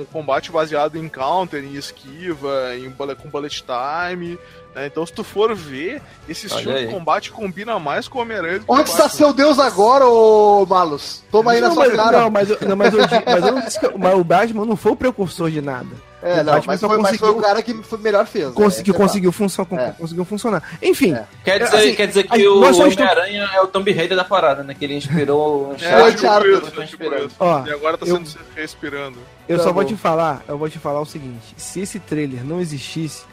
[0.00, 4.38] um combate baseado em counter, em esquiva, em com bullet time.
[4.74, 4.86] né?
[4.86, 6.86] Então, se tu for ver, esse Olha estilo aí.
[6.86, 10.64] de combate combina mais com o Homem-Aranha do que Onde está seu Deus agora, ô
[10.66, 11.22] Malus?
[11.30, 12.20] Toma aí na não, sua mas, cara.
[12.20, 14.76] não, mas, eu- não, mas, eu, mas eu não disse que mas o Batman não
[14.76, 16.11] foi o precursor de nada.
[16.22, 18.26] É, o não, Batman mas só foi, mas foi conseguiu- o cara que foi melhor
[18.26, 18.46] fez.
[18.46, 18.52] né?
[18.54, 19.90] Conseguiu, é conseguiu, função, É.
[19.98, 20.62] conseguiu funcionar.
[20.80, 21.24] Enfim, É.
[21.44, 24.24] Quer dizer, Assim, quer dizer que o só estamos- Homem-Aranha é o Tomb Raider da
[24.24, 24.74] parada, né?
[24.74, 27.04] Que ele inspirou o É, Uncharted, é tipo
[27.40, 29.18] ó, E agora tá eu- sendo respirando.
[29.48, 29.88] eu Tá só vou bom.
[29.88, 33.24] te falar, eu vou te falar o seguinte: se esse trailer não existisse,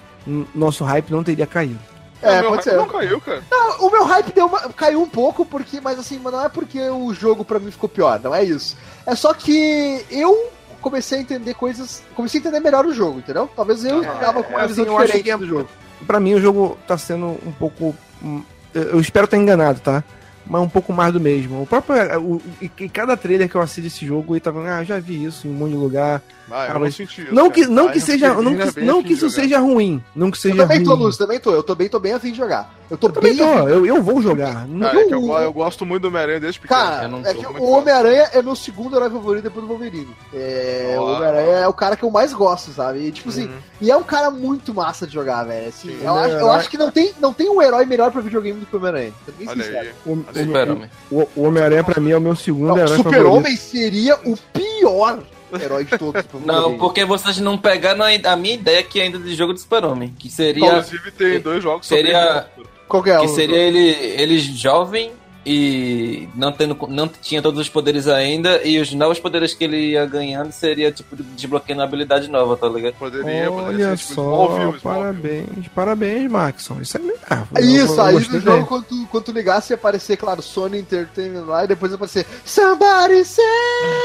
[0.56, 1.80] nosso hype não teria caído.
[2.22, 2.76] É, o meu pode hype ser.
[2.78, 3.42] não caiu, cara.
[3.80, 6.82] O meu hype deu uma- caiu um pouco, porque, mas assim, mas não é porque
[6.90, 8.76] o jogo pra mim ficou pior, não é isso.
[9.06, 10.50] É só que eu
[10.82, 12.04] comecei a entender coisas.
[12.16, 13.50] Comecei a entender melhor o jogo, entendeu?
[13.56, 15.70] Talvez eu tava com uma é, visão assim, diferente é- do jogo.
[16.08, 17.96] Pra mim, o jogo tá sendo um pouco.
[18.24, 18.42] hum,
[18.74, 20.04] Eu espero estar enganado, tá?
[20.46, 21.62] Mas um pouco mais do mesmo.
[21.62, 21.96] O próprio.
[22.22, 25.00] O, e, e cada trailer que eu assisto esse jogo, ele tá falando, ah, já
[25.00, 26.22] vi isso em um monte de lugar.
[26.52, 27.34] Ah, eu Ah, não senti isso.
[27.34, 28.34] Não que, não Ah, que eu seja.
[28.34, 29.42] Não bem que, não afim que isso jogar.
[29.44, 30.04] seja ruim.
[30.16, 30.86] Não que Eu seja também ruim.
[30.88, 31.52] tô, Lúcio, também tô.
[31.52, 32.74] Eu também tô bem afim de jogar.
[32.90, 33.70] Eu tô Eu bem tô, afim.
[33.70, 34.68] eu, eu vou jogar.
[34.68, 36.80] Não- Cara, é que eu, o- go- eu gosto muito do Homem-Aranha desde pequeno.
[36.82, 37.64] Cara, Eu não é que o.
[37.64, 40.08] Homem-Aranha é meu segundo herói favorito depois do Wolverine.
[40.34, 43.00] É, o Homem-Aranha é o cara que eu mais gosto, sabe?
[43.06, 43.54] E, tipo assim, Uhum.
[43.82, 45.70] e é um cara muito massa de jogar, velho.
[45.70, 46.00] Assim, Sim.
[46.04, 48.66] eu, acho, eu acho que não tem, não tem um herói melhor pra videogame do
[48.66, 49.14] que o Homem-Aranha.
[49.24, 50.90] Tô bem.
[51.12, 53.14] O, Homem-Aranha, pra mim, é o meu segundo Não, herói favorito.
[53.18, 55.20] Super-Homem seria o pior
[55.58, 56.22] herói de todos.
[56.24, 59.62] pra Não, porque vocês não pegaram a a minha ideia aqui ainda de jogo de
[59.62, 60.14] Super-Homem.
[60.18, 60.68] Que seria.
[60.68, 62.48] Inclusive tem dois jogos sobre Seria-.
[62.88, 63.20] Qual que é?
[63.20, 65.12] Que seria ele, ele jovem
[65.46, 68.62] e não, tendo, não tinha todos os poderes ainda.
[68.64, 72.68] E os novos poderes que ele ia ganhando seria tipo desbloqueando uma habilidade nova, tá
[72.68, 72.94] ligado?
[72.96, 74.82] Poderia, Olha poderia ser tipo só, Smallville, Smallville.
[74.82, 76.82] parabéns, parabéns, Maxon.
[76.82, 77.18] Isso é melhor.
[77.60, 80.80] Isso, Eu- eu aí no jogo, quando tu, quando tu ligasse, ia aparecer, claro, Sony
[80.80, 83.44] Entertainment lá, e depois ia aparecer Somebody Say!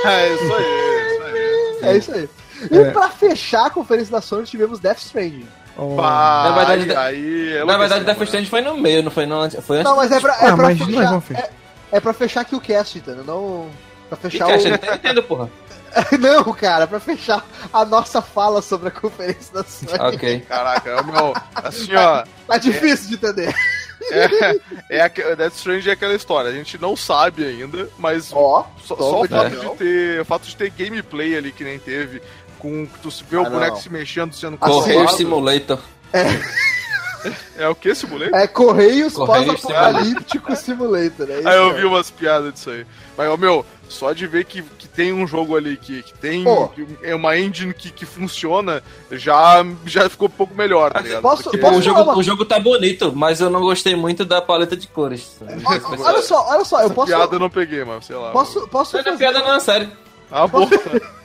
[0.04, 0.64] É isso aí,
[1.12, 1.88] isso aí.
[1.90, 2.28] É isso aí.
[2.70, 2.90] E É.
[2.90, 5.46] pra fechar a conferência da Sony, tivemos Death Stranding.
[5.76, 5.96] Oh.
[5.96, 8.24] Pá, Na verdade, aí, é Na verdade, Death né?
[8.24, 9.90] Stranding foi no meio, não foi, não, foi antes.
[9.90, 11.42] Não, mas é pra, é Ah, pra mas nós fechar.
[11.42, 11.50] É,
[11.92, 13.24] é pra fechar aqui o cast, entendeu?
[13.24, 13.68] Não.
[14.08, 14.78] Pra fechar o.
[14.78, 15.50] tá entendendo, porra.
[16.18, 19.92] Não, cara, pra fechar a nossa fala sobre a conferência da Sony.
[20.00, 20.40] Ok.
[20.40, 21.32] Caraca, é o meu.
[21.54, 22.24] Assim, ó.
[22.46, 23.54] Tá difícil de entender.
[24.10, 24.60] É,
[24.98, 26.50] é aque- Death Stranding é aquela história.
[26.50, 30.20] A gente não sabe ainda, mas Ó, só, só o fato de ter.
[30.20, 32.20] O fato de ter gameplay ali que nem teve.
[32.64, 33.82] Com que tu se vê Ah, o boneco não.
[33.82, 35.16] se mexendo, sendo Correio controlado.
[35.18, 35.78] Simulator.
[37.56, 38.38] É o que, Simulator?
[38.38, 41.30] é Correios Correios pós-apocalíptico Simulator.
[41.30, 41.80] É isso, Ah, eu cara.
[41.80, 42.84] vi umas piadas disso aí.
[43.16, 46.44] Mas, ô, meu, só de ver que, que tem um jogo ali que, que tem
[46.44, 46.70] Pô.
[47.02, 51.22] é uma engine que, que funciona, já, já ficou um pouco melhor, tá ligado?
[51.22, 54.24] Posso- Porque- posso- o, jogo, uma- o jogo tá bonito, mas eu não gostei muito
[54.26, 55.38] da paleta de cores.
[55.64, 57.06] Ó, Olha só, olha só, eu Essa posso.
[57.06, 58.32] piada eu não peguei, mas sei lá.
[58.32, 59.16] Posso, posso é fazer.
[59.16, 59.90] piada não, é sério.
[60.30, 60.70] Ah, porra.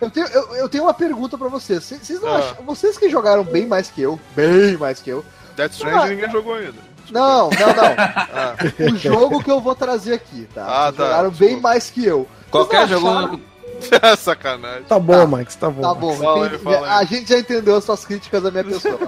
[0.00, 1.84] Eu tenho, eu, eu tenho uma pergunta pra vocês.
[1.84, 2.38] Vocês, vocês não Ah.
[2.38, 5.22] acham- vocês que jogaram bem mais que eu, bem mais que eu.
[5.54, 6.06] Death Stranding Ah.
[6.06, 6.78] ninguém jogou ainda.
[7.10, 7.94] Não, não, não.
[8.32, 8.54] Ah,
[8.90, 10.64] o jogo que eu vou trazer aqui, tá?
[10.64, 11.04] Ah, Vocês tá.
[11.04, 11.68] Jogaram bem Desculpa.
[11.68, 12.20] mais que eu.
[12.20, 13.40] Vocês Qualquer jogo.
[14.18, 14.84] sacanagem.
[14.84, 15.82] Tá bom, Max, tá bom.
[15.82, 16.92] Tá bom, Fala aí, fala aí.
[16.92, 18.98] a gente já entendeu as suas críticas à minha pessoa.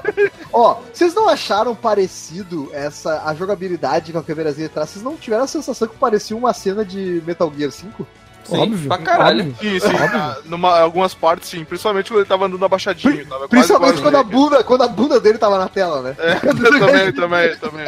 [0.53, 4.91] Ó, vocês não acharam parecido essa a jogabilidade com a câmerazinha atrás?
[4.91, 8.07] Vocês não tiveram a sensação que parecia uma cena de Metal Gear 5?
[8.45, 8.89] Sim, Óbvio.
[8.89, 9.49] pra caralho.
[9.51, 9.81] óbvio.
[9.81, 9.97] Sim, sim.
[9.97, 11.65] ah, numa, algumas partes, sim.
[11.65, 13.25] Principalmente quando ele tava andando abaixadinho.
[13.27, 16.17] Tava quase Principalmente quando a bunda, quando a bunda dele tava na tela, né?
[16.19, 17.87] É, também, também, também.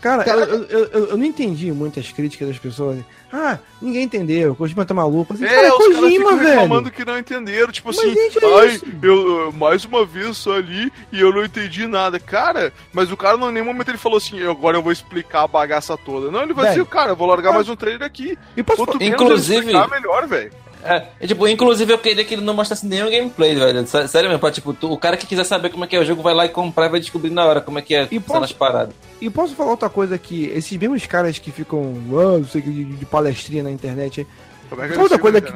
[0.00, 2.98] Cara, Cara, eu, eu, eu, eu não entendi muitas críticas das pessoas.
[3.32, 5.32] Ah, ninguém entendeu, o Kojima tá maluco.
[5.32, 6.94] Assim, É, cara, é os caras ficam Kojima, reclamando velho.
[6.96, 7.72] que não entenderam.
[7.72, 11.44] Tipo Mas, assim, gente, é ai, eu mais uma vez só ali e eu não
[11.44, 12.18] entendi nada.
[12.20, 14.92] Cara, mas o cara não, em nenhum momento ele falou assim, "Eu- agora eu vou
[14.92, 16.30] explicar a bagaça toda.
[16.30, 16.82] Não, ele vai Velho.
[16.82, 18.36] dizer, cara, eu vou largar mais um trailer aqui.
[18.56, 20.52] E posso Quanto falar- menos Inclusive- melhor, velho.
[20.84, 23.86] É, tipo, inclusive eu queria que ele não mostrasse nenhum gameplay, velho.
[23.86, 26.00] Sé- Sério mesmo, pra, tipo, tu- o cara que quiser saber como é que é
[26.00, 28.08] o jogo vai lá e comprar e vai descobrir na hora como é que é
[28.10, 28.94] E posso- as paradas.
[29.20, 32.64] E posso falar outra coisa que esses mesmos caras que ficam, ah, não sei o
[32.64, 34.26] que, de, de palestrinha na internet,
[34.68, 35.52] Como é que Outra ele coisa que-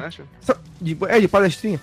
[0.79, 1.79] de- é, de palestrinha,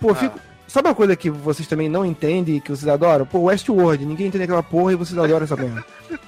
[0.00, 0.14] pô, Ah.
[0.14, 3.24] fico, sabe uma coisa que vocês também não entendem e que vocês adoram?
[3.26, 5.84] Pô, Westworld, ninguém entende aquela porra e vocês adoram essa merda.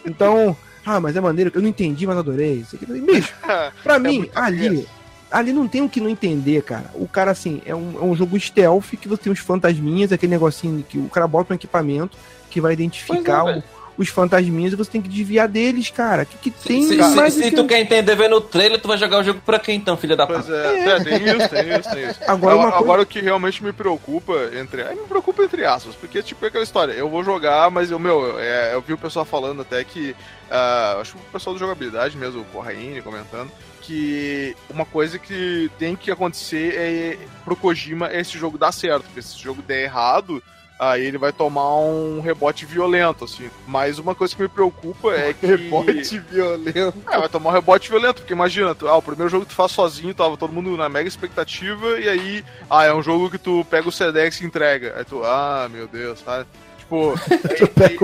[0.06, 2.56] Então, ah, mas é maneiro, eu não entendi, mas adorei.
[2.56, 3.32] Isso aqui, bicho,
[3.82, 4.86] pra mim, muito ali,
[5.32, 6.84] ali não tem o que não entender, cara.
[6.94, 10.30] O cara, assim, é um, é um jogo stealth que você tem uns fantasminhas, aquele
[10.32, 12.16] negocinho que o cara bota um equipamento
[12.50, 16.22] que vai identificar Pois é, o- os fantasminhas e você tem que desviar deles, cara.
[16.22, 18.40] O que, que tem se mais se, do se que- tu quer entender vendo o
[18.40, 20.52] trailer, tu vai jogar o jogo pra quem então, filha da Pois puta?
[20.56, 22.20] é, é, tem isso, tem isso, tem isso.
[22.26, 24.80] Agora, Agora, uma coisa- o que realmente me preocupa, entre.
[24.82, 27.98] é, me preocupa entre aspas, porque tipo é aquela história, eu vou jogar, mas eu,
[27.98, 30.16] meu, é, eu vi o pessoal falando até que.
[30.50, 33.50] ah, acho que o pessoal da jogabilidade mesmo, o Corraine comentando,
[33.82, 39.02] que uma coisa que tem que acontecer é pro Kojima é esse jogo dar certo,
[39.04, 40.42] porque se esse jogo der errado.
[40.78, 43.48] Aí ele vai tomar um rebote violento, assim.
[43.68, 45.46] Mas uma coisa que me preocupa é que.
[45.46, 46.94] Rebote violento.
[47.08, 49.54] É, vai tomar um rebote violento, porque imagina, tu- ah, o primeiro jogo que tu
[49.54, 53.38] faz sozinho, tava todo mundo na mega expectativa, e aí, ah, é um jogo que
[53.38, 54.94] tu pega o Sedex e entrega.
[54.96, 56.44] Aí tu, ah, meu Deus, tá?
[56.82, 57.98] Tipo, aí,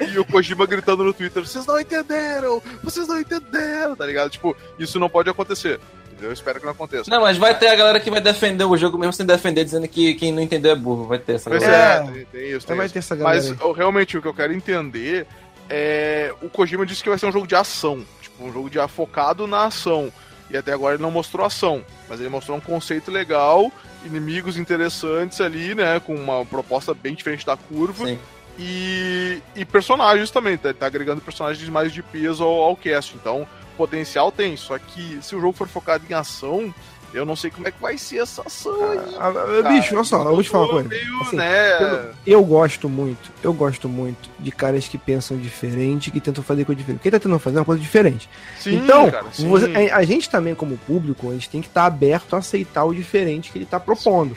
[0.00, 4.04] aí- aí- e o Kojima gritando no Twitter, vocês não entenderam, vocês não entenderam, tá
[4.06, 4.30] ligado?
[4.30, 5.80] Tipo, isso não pode acontecer.
[6.20, 7.08] Eu espero que não aconteça.
[7.08, 9.86] Não, mas vai ter a galera que vai defender o jogo mesmo sem defender, dizendo
[9.86, 11.04] que quem não entendeu é burro.
[11.06, 12.04] Vai ter essa Pois galera.
[12.06, 12.12] é, É.
[12.12, 12.92] tem, tem isso, tem vai isso.
[12.92, 13.72] ter essa galera Mas aí.
[13.76, 15.26] realmente o que eu quero entender
[15.70, 16.34] é.
[16.42, 18.04] O Kojima disse que vai ser um jogo de ação.
[18.20, 20.12] Tipo, um jogo de focado na ação.
[20.50, 21.84] E até agora ele não mostrou ação.
[22.08, 23.70] Mas ele mostrou um conceito legal,
[24.04, 26.00] inimigos interessantes ali, né?
[26.00, 28.06] Com uma proposta bem diferente da curva.
[28.06, 28.18] Sim.
[28.58, 33.14] E, e personagens também, tá, tá agregando personagens mais de peso ao, ao cast.
[33.14, 33.46] Então,
[33.76, 34.56] potencial tem.
[34.56, 36.74] Só que se o jogo for focado em ação,
[37.14, 38.98] eu não sei como é que vai ser essa ação aí.
[39.18, 39.32] Ah,
[39.64, 40.88] ah, bicho, olha só, eu vou te falar uma coisa.
[40.88, 42.10] Meio, Assim, né?
[42.26, 46.78] Eu gosto muito, eu gosto muito de caras que pensam diferente, que tentam fazer coisa
[46.78, 47.00] diferente.
[47.02, 48.28] Quem tá tentando fazer uma coisa diferente.
[48.58, 49.48] Sim, então, cara, sim.
[49.48, 52.84] você- a, a gente também, como público, a gente tem que estar aberto a aceitar
[52.84, 54.36] o diferente que ele tá propondo.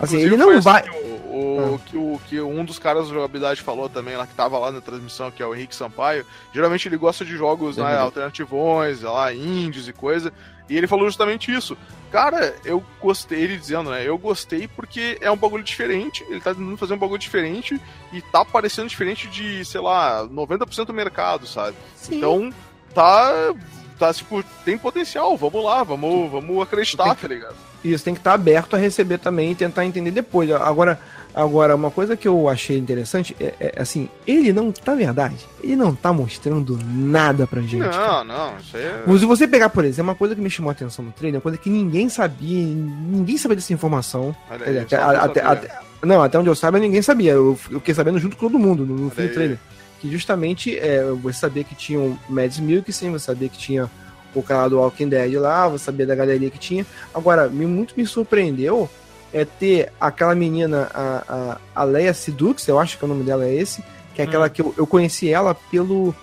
[0.00, 0.82] Assim, Inclusive, ele não assim vai.
[0.82, 4.34] que O, o- que, o, que um dos caras da jogabilidade falou também, lá que
[4.34, 6.26] tava lá na transmissão, que é o Henrique Sampaio.
[6.52, 10.32] Geralmente ele gosta de jogos né, alternativões, lá, indies e coisa.
[10.68, 11.76] E ele falou justamente isso.
[12.10, 14.06] Cara, eu gostei, ele dizendo, né?
[14.06, 16.24] Eu gostei porque é um bagulho diferente.
[16.28, 17.80] Ele tá tentando fazer um bagulho diferente
[18.12, 21.76] e tá parecendo diferente de, sei lá, 90% do mercado, sabe?
[21.94, 22.16] Sim.
[22.16, 22.52] Então,
[22.94, 23.54] tá.
[23.98, 27.54] Tá, tipo, tem potencial, vamos lá, vamos, vamos acreditar, tá ligado?
[27.84, 30.50] Isso tem que estar aberto a receber também e tentar entender depois.
[30.50, 30.98] Agora,
[31.34, 35.76] Agora, uma coisa que eu achei interessante é, é, assim, ele não, na verdade, ele
[35.76, 37.88] não tá mostrando nada pra gente.
[37.88, 38.24] cara.
[38.24, 39.18] Não, não, isso aí é.
[39.18, 41.42] Se você pegar, por exemplo, uma coisa que me chamou a atenção no trailer, uma
[41.42, 44.34] coisa que ninguém sabia, ninguém sabia dessa informação.
[44.50, 47.32] Olha aí, até, até- até- não, até onde eu saiba, ninguém sabia.
[47.32, 49.58] Eu, eu fiquei sabendo junto com todo mundo no, no fim do trailer.
[50.00, 53.88] Que justamente é, você sabia que tinha o Mads Mikkelsen, você sabia que tinha
[54.34, 56.86] o cara do Walking Dead lá, você sabia da galeria que tinha.
[57.14, 58.88] Agora, me, muito me surpreendeu
[59.32, 63.44] é ter aquela menina, a, a, a Leia Sidux, eu acho que o nome dela
[63.44, 63.82] é esse,
[64.14, 64.50] que é aquela Hum.
[64.50, 66.14] que eu, eu conheci ela pelo.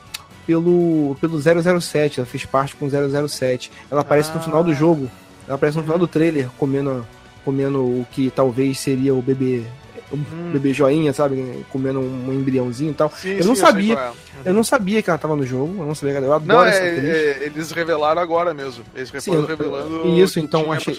[0.45, 1.38] Pelo, pelo
[1.82, 2.90] 007, ela fez parte com o
[3.30, 3.69] 007.
[3.92, 4.42] Ela aparece no Ah.
[4.42, 5.11] final do jogo.
[5.45, 7.06] Ela aparece no final do trailer comendo,
[7.44, 9.64] comendo o que talvez seria o bebê.
[10.10, 10.52] O Hum.
[10.53, 11.66] bebê joinha, sabe?
[11.69, 13.11] Comendo um embriãozinho e tal.
[13.11, 13.95] Sim, eu não sim, sabia.
[13.95, 14.50] qual é.
[14.50, 15.76] Eu não sabia que ela tava no jogo.
[15.82, 16.18] Eu não sabia.
[16.19, 17.10] Eu adoro Não, essa é, atriz.
[17.10, 18.86] é, eles revelaram agora mesmo.
[18.95, 20.08] Eles Sim, eu- revelando.
[20.18, 20.95] isso, que então achei-.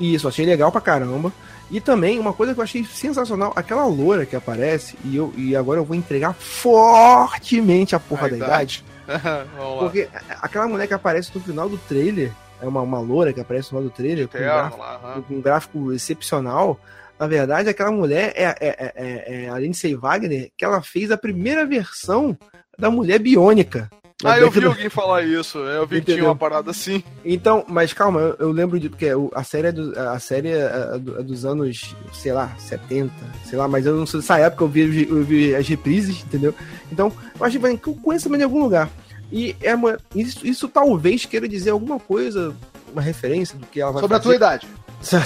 [0.00, 1.30] Isso, achei legal pra caramba.
[1.70, 5.54] E também, uma coisa que eu achei sensacional, aquela loura que aparece, e, eu, e
[5.54, 8.84] agora eu vou entregar fortemente a porra A da idade.
[9.06, 9.48] idade.
[9.78, 10.08] Porque
[10.40, 13.78] aquela mulher que aparece no final do trailer, é uma, uma loura que aparece no
[13.78, 15.00] final do trailer, com um, gráfico, lá.
[15.04, 15.22] aham.
[15.22, 16.78] com um gráfico excepcional.
[17.20, 21.10] Na verdade, aquela mulher é, é, é, é, é a Lindsay Wagner, que ela fez
[21.10, 22.34] a primeira versão
[22.78, 23.90] da mulher biônica.
[24.24, 25.58] Ah, eu vi Daquilo- alguém falar isso.
[25.58, 26.30] Eu vi que tinha Entendeu?
[26.30, 27.02] uma parada assim.
[27.24, 28.88] Então, mas calma, eu, eu lembro de.
[28.90, 33.12] Porque a série, é do, a série é do- é dos anos, sei lá, 70,
[33.46, 36.54] sei lá, mas eu não sei dessa época, eu vi, eu vi as reprises, entendeu?
[36.92, 38.90] Então, eu acho que eu conheço também de algum lugar.
[39.32, 42.54] E é uma, isso, isso talvez queira dizer alguma coisa,
[42.92, 44.28] uma referência do que ela vai Sobre a fazer.
[44.28, 44.68] tua idade.
[45.08, 45.20] Tá,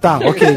[0.18, 0.48] tá, ok.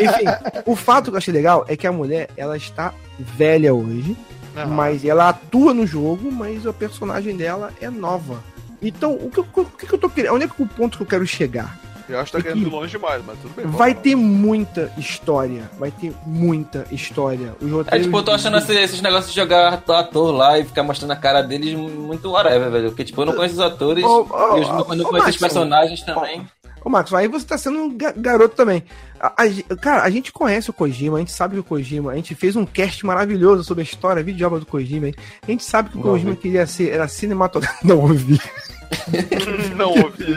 [0.00, 0.24] Enfim,
[0.66, 4.16] o fato que eu achei legal é que a mulher, ela está velha hoje,
[4.56, 4.66] Aham.
[4.66, 8.42] mas ela atua no jogo, mas a personagem dela é nova.
[8.82, 10.34] Então, o que, eu- o que, eu tô querendo?
[10.34, 11.78] Onde é que o ponto que eu quero chegar?
[12.06, 13.64] Eu acho que tá E querendo que- ir longe demais, mas tudo bem.
[13.64, 15.70] Vai vamos ter muita história.
[15.78, 17.54] Vai ter muita história.
[17.62, 20.64] Os É roteiros tipo, eu tô achando esse- esses negócios de jogar ator lá e
[20.66, 22.88] ficar mostrando a cara deles muito whatever, velho.
[22.90, 25.12] Porque, tipo, eu não conheço os atores Ô, ô, e eu não, eu não conheço
[25.12, 26.46] Max, os personagens também.
[26.84, 28.82] Ô, Max, aí você tá sendo um ga- garoto também.
[29.18, 32.16] A- a- cara, a gente conhece o Kojima, a gente sabe que o Kojima, a
[32.16, 35.08] gente fez um cast maravilhoso sobre a história, obra do Kojima.
[35.42, 36.42] A gente sabe que o Não Kojima ouvi.
[36.42, 37.86] queria ser, era cinematográfico.
[37.88, 38.38] Não ouvi.
[39.76, 40.36] Não ouvi.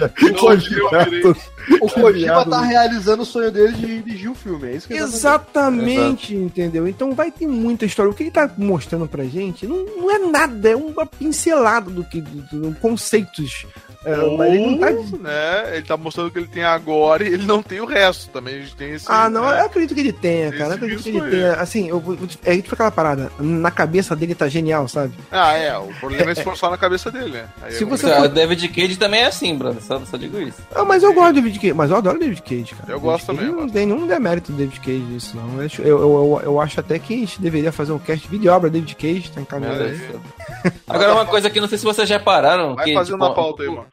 [1.82, 1.86] O.
[1.86, 4.70] O Kojima tá realizando o sonho dele de dirigir um filme.
[4.70, 5.08] É isso que ele tá.
[5.08, 6.88] Exatamente, entendeu?
[6.88, 8.10] Então vai ter muita história.
[8.10, 12.04] O que ele tá mostrando pra gente não, não é nada, é uma pincelada do
[12.06, 13.66] que do, do- conceitos.
[14.08, 17.24] É, mas ele não tá Ou, né, ele tá mostrando o que ele tem agora
[17.24, 18.30] e ele não tem o resto.
[18.30, 19.06] Também a gente tem esse.
[19.10, 19.62] Ah, não, né?
[19.62, 20.70] eu acredito que ele tenha, cara.
[20.72, 21.30] Eu acredito que ele aí.
[21.32, 21.54] tenha.
[21.54, 23.32] Assim, eu, te- é tipo aquela parada.
[23.40, 25.14] Na cabeça dele tá genial, sabe?
[25.32, 25.78] Ah, é.
[25.78, 27.46] O problema é esforçar na cabeça dele, né?
[27.62, 28.32] Aí Se é você complicado.
[28.32, 29.82] O David Cage também é assim, brother.
[29.82, 30.62] Só, só digo isso.
[30.74, 31.74] Ah, mas eu gosto do David Cage.
[31.74, 32.84] Mas eu adoro o David Cage, cara.
[32.84, 33.74] Eu David gosto Cage também, eu Não gosto.
[33.74, 35.60] tem nenhum demérito do David Cage nisso, não.
[35.60, 38.52] Eu, acho- eu, eu, eu acho até que a gente deveria fazer um cast vídeo
[38.54, 39.98] obra David Cage, tá encaminhado aí.
[40.88, 42.76] Agora, uma coisa que não sei se vocês já pararam.
[42.76, 43.86] Vai que, fazendo tipo, a pauta aí, mano.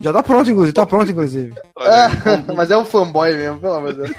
[0.00, 0.72] Já tá pronto, inclusive.
[0.72, 1.54] Tá pronto, inclusive.
[1.80, 2.08] É,
[2.54, 4.12] mas é um fanboy mesmo, pelo amor de Deus.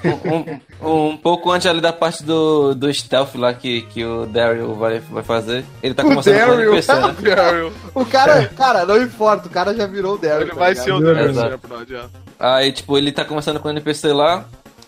[0.82, 4.26] um, um, um pouco antes ali da parte do, do stealth lá que, que o
[4.26, 5.64] Daryl vai, vai fazer.
[5.82, 6.72] Ele tá O começando com o Daryl?
[6.72, 7.14] NPC, né?
[7.34, 7.72] Daryl.
[7.94, 10.42] O cara, cara, não importa, o cara já virou o Daryl.
[10.42, 10.84] Ele tá vai ligado?
[10.84, 11.00] ser o.
[11.00, 11.74] Daryl Exato.
[11.80, 12.10] adianta.
[12.38, 14.44] Aí, tipo, ele tá começando com o NPC lá.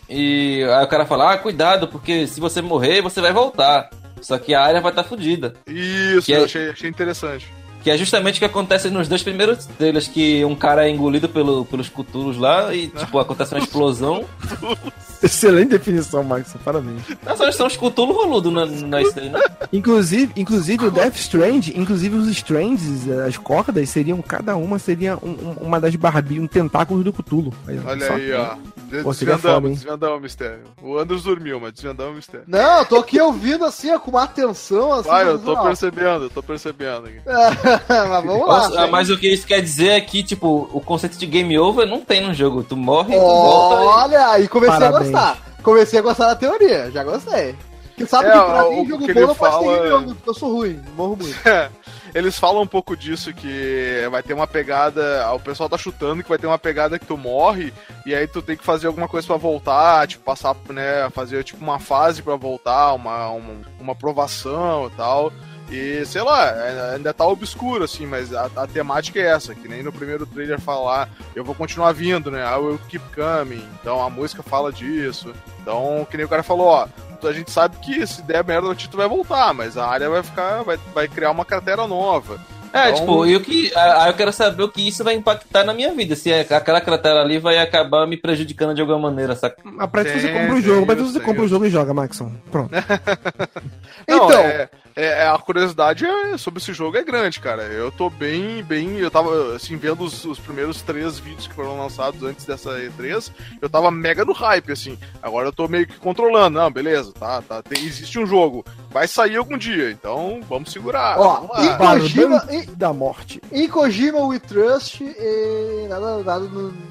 [0.08, 3.88] E aí o cara fala: Ah, cuidado, porque se você morrer, você vai voltar.
[4.20, 5.54] Só que a área vai estar tá fodida.
[5.66, 7.48] Isso, Que é- eu achei, achei interessante.
[7.82, 11.28] Que é justamente o que acontece nos dois primeiros trailers, que um cara é engolido
[11.28, 14.24] pelo, pelos cutulos lá e, tipo, acontece uma explosão.
[15.26, 16.54] Excelente definição, Max.
[16.64, 17.02] Parabéns.
[17.24, 19.40] Não, são, são os cutulos roludos na, na isso aí, né?
[19.72, 25.28] Inclusive, inclusive o Death Strange, inclusive os Stranges, as cordas seriam, cada uma seria um-
[25.30, 27.52] um- uma das barbinhas, um tentáculo do Cthulhu.
[27.66, 28.54] Aí, ó, Olha só aí, que- ó.
[28.92, 29.74] De- Pô, Desvendamos, hein?
[29.76, 30.58] desvendamos o mistério.
[30.82, 32.44] O Anders dormiu, mas desvendamos o mistério.
[32.46, 35.08] Não, eu tô aqui ouvindo assim, ó, com uma atenção assim.
[35.08, 35.62] Vai, eu tô ó.
[35.62, 37.18] percebendo, eu tô percebendo aqui.
[37.88, 38.68] mas vamos lá.
[38.68, 41.86] Nossa, mas o que isso quer dizer é que, tipo, o conceito de game over
[41.86, 42.62] não tem no jogo.
[42.62, 43.82] Tu morre e tu volta.
[43.82, 45.11] Olha, aí comecei Parabéns.
[45.12, 45.38] Gostar.
[45.62, 47.54] Comecei a gostar da teoria, já gostei.
[47.96, 50.34] Que sabe É, que pra mim, jogo bom não pode fala- ter jogo, porque eu
[50.34, 51.36] sou ruim, morro muito.
[52.14, 55.30] Eles falam um pouco disso, que vai ter uma pegada.
[55.34, 57.72] O pessoal tá chutando que vai ter uma pegada que tu morre,
[58.04, 61.08] e aí tu tem que fazer alguma coisa pra voltar, tipo, passar, né?
[61.10, 65.32] Fazer tipo uma fase pra voltar, uma, uma, uma provação e tal.
[65.70, 69.66] E sei lá, é- ainda tá obscuro, assim, mas a, a temática é essa, que
[69.68, 72.42] nem no primeiro trailer falar, eu vou continuar vindo, né?
[72.44, 73.66] I will keep coming.
[73.80, 75.32] Então a música fala disso.
[75.62, 76.88] Então, que nem o cara falou, ó,
[77.26, 80.22] a gente sabe que se der merda o Tito vai voltar, mas a área vai
[80.22, 82.38] ficar, vai, vai criar uma cratera nova.
[82.74, 83.70] É, Então- tipo, e o que.
[83.76, 86.16] Aí eu quero saber o que isso vai impactar na minha vida.
[86.16, 89.56] Se aquela cratera ali vai acabar me prejudicando de alguma maneira, saca?
[89.78, 91.48] A prática você Tem, compra o tem jogo, mas isso, você compra o isso.
[91.54, 92.32] jogo e joga, Maxon.
[92.50, 92.70] Pronto.
[94.08, 97.62] Não, Então, é, é- é- a curiosidade é- sobre esse jogo é grande, cara.
[97.64, 98.98] Eu tô bem, bem.
[98.98, 103.30] Eu tava, assim, vendo os, os primeiros três vídeos que foram lançados antes dessa E3.
[103.60, 104.98] Eu tava mega no hype, assim.
[105.22, 106.58] Agora eu tô meio que controlando.
[106.58, 107.62] Não, beleza, tá, tá.
[107.62, 108.64] tem- existe um jogo.
[108.90, 111.18] Vai sair algum dia, então vamos segurar.
[111.18, 113.40] Ó, vamos e- Kojima- dano da morte.
[113.50, 116.48] Em Kojima We Trust, e nada, nada,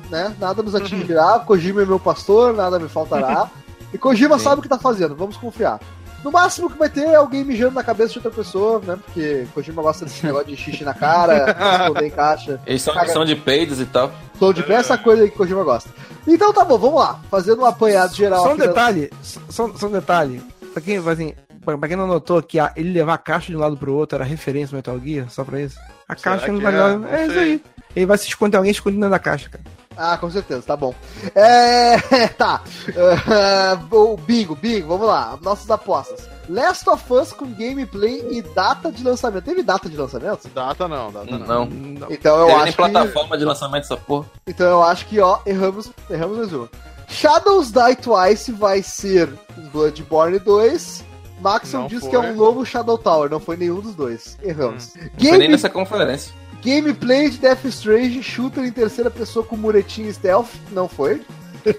[0.10, 1.40] né, nada nos atingirá.
[1.40, 3.50] Kojima é meu pastor, nada me faltará.
[3.94, 4.46] E Kojima Sim.
[4.46, 5.78] sabe o que tá fazendo, vamos confiar.
[6.24, 8.98] No máximo que vai ter é alguém mijando na cabeça de outra pessoa, né?
[9.04, 12.60] Porque Kojima gosta desse negócio de xixi na cara, esconder em caixa.
[12.66, 14.12] Eles são, Caga- são de peidos e tal.
[14.38, 15.90] Som de pé, essa coisa aí que Kojima gosta.
[16.28, 17.20] Então tá bom, vamos lá.
[17.32, 19.10] Fazendo um apanhado geral Só um aqui da- detalhe,
[19.50, 20.42] só, só um detalhe.
[20.74, 21.34] Pra quem, assim,
[21.66, 24.16] pra quem não notou que a- ele levar a caixa de um lado pro outro
[24.18, 25.78] era referência ao Metal Gear, só pra isso.
[26.08, 27.22] A Será caixa não vai é?
[27.24, 27.64] É isso aí.
[27.96, 29.64] Ele vai se esconder alguém escondido dentro da caixa, cara.
[29.98, 30.94] Ah, com certeza, tá bom.
[31.36, 31.98] É.
[32.38, 32.62] Tá.
[33.92, 35.38] O bingo, bingo, vamos lá.
[35.42, 36.28] Nossas apostas.
[36.50, 39.44] Last of Us com gameplay e data de lançamento.
[39.44, 40.48] Teve data de lançamento?
[40.50, 41.40] Data não, data não.
[41.40, 41.66] Não.
[41.66, 42.08] Não.
[42.12, 42.78] Então eu Teve acho nem que.
[42.78, 44.26] plataforma de lançamento dessa porra.
[44.48, 46.70] Então eu acho que, ó, erramos, erramos mais uma.
[47.08, 51.04] Shadows Die Twice vai ser um Bloodborne 2.
[51.42, 52.10] Maxon diz foi.
[52.10, 54.38] que é um novo Shadow Tower, não foi nenhum dos dois.
[54.44, 54.94] Erramos.
[54.96, 56.34] Não foi nem Game, nessa conferência.
[56.62, 61.22] Gameplay de Death Strange, shooter em terceira pessoa com muretinho e stealth, não foi.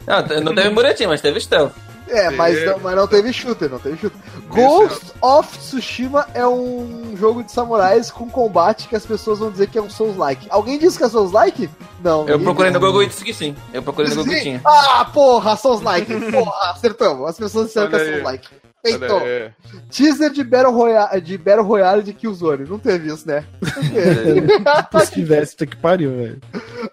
[0.06, 1.72] Não, te- não teve muretinho, mas teve stealth.
[2.08, 4.18] É, mas não, mas não teve shooter, não teve shooter.
[4.48, 9.68] Ghost of Tsushima é um jogo de samurais com combate que as pessoas vão dizer
[9.68, 10.46] que é um Souls-like.
[10.50, 11.70] Alguém disse que é Souls-like?
[12.04, 12.28] Não.
[12.28, 12.86] Eu procurei no disse.
[12.86, 13.56] Google e disse que sim.
[13.72, 14.42] Eu procurei no Google e Sim.
[14.42, 14.60] tinha.
[14.64, 16.12] Ah, porra, Souls-like.
[16.30, 17.28] Porra, acertamos.
[17.30, 18.10] As pessoas disseram que Olha é aí.
[18.12, 18.48] Souls-like.
[18.84, 19.52] Então, é,
[19.90, 22.68] teaser de Battle Royale de, Battle Royale de Killzone.
[22.68, 23.44] Não teve isso, né?
[23.92, 24.46] Teve.
[25.06, 26.40] Se tivesse, puta que pariu, velho.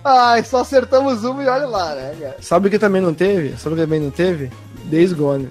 [0.03, 2.35] Ai, só acertamos uma e olha lá, né, cara?
[2.41, 3.57] Sabe o que também não teve?
[3.57, 4.51] Sabe o que também não teve?
[4.85, 5.49] Days Gone.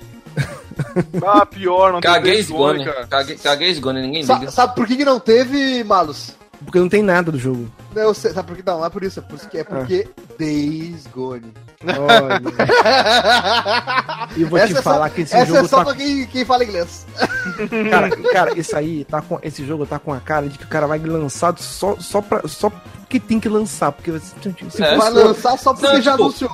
[1.26, 3.06] Ah, pior, não tem Caguei Days Gone, Sgone.
[3.08, 4.50] Caguei, caguei Sgone, ninguém Sa- liga.
[4.52, 6.36] sabe por que, que não teve, Malus?
[6.64, 7.68] Porque não tem nada do jogo.
[7.94, 8.78] Não, eu sei, sabe por que não?
[8.78, 11.52] Não é por isso, é porque, é porque Days Gone.
[11.84, 12.40] Olha.
[14.36, 15.84] E eu vou Essa te é falar só- que esse Essa jogo é só tá
[15.86, 17.06] pra quem, quem fala inglês.
[17.90, 19.38] Cara, cara, esse aí tá com.
[19.42, 22.46] Esse jogo tá com a cara de que o cara vai lançar só, só, pra,
[22.46, 22.70] só
[23.08, 23.90] porque tem que lançar.
[23.90, 24.34] Porque se,
[24.70, 24.96] se É.
[24.96, 26.50] Vai lançar só porque Não, já tipo, anunciou.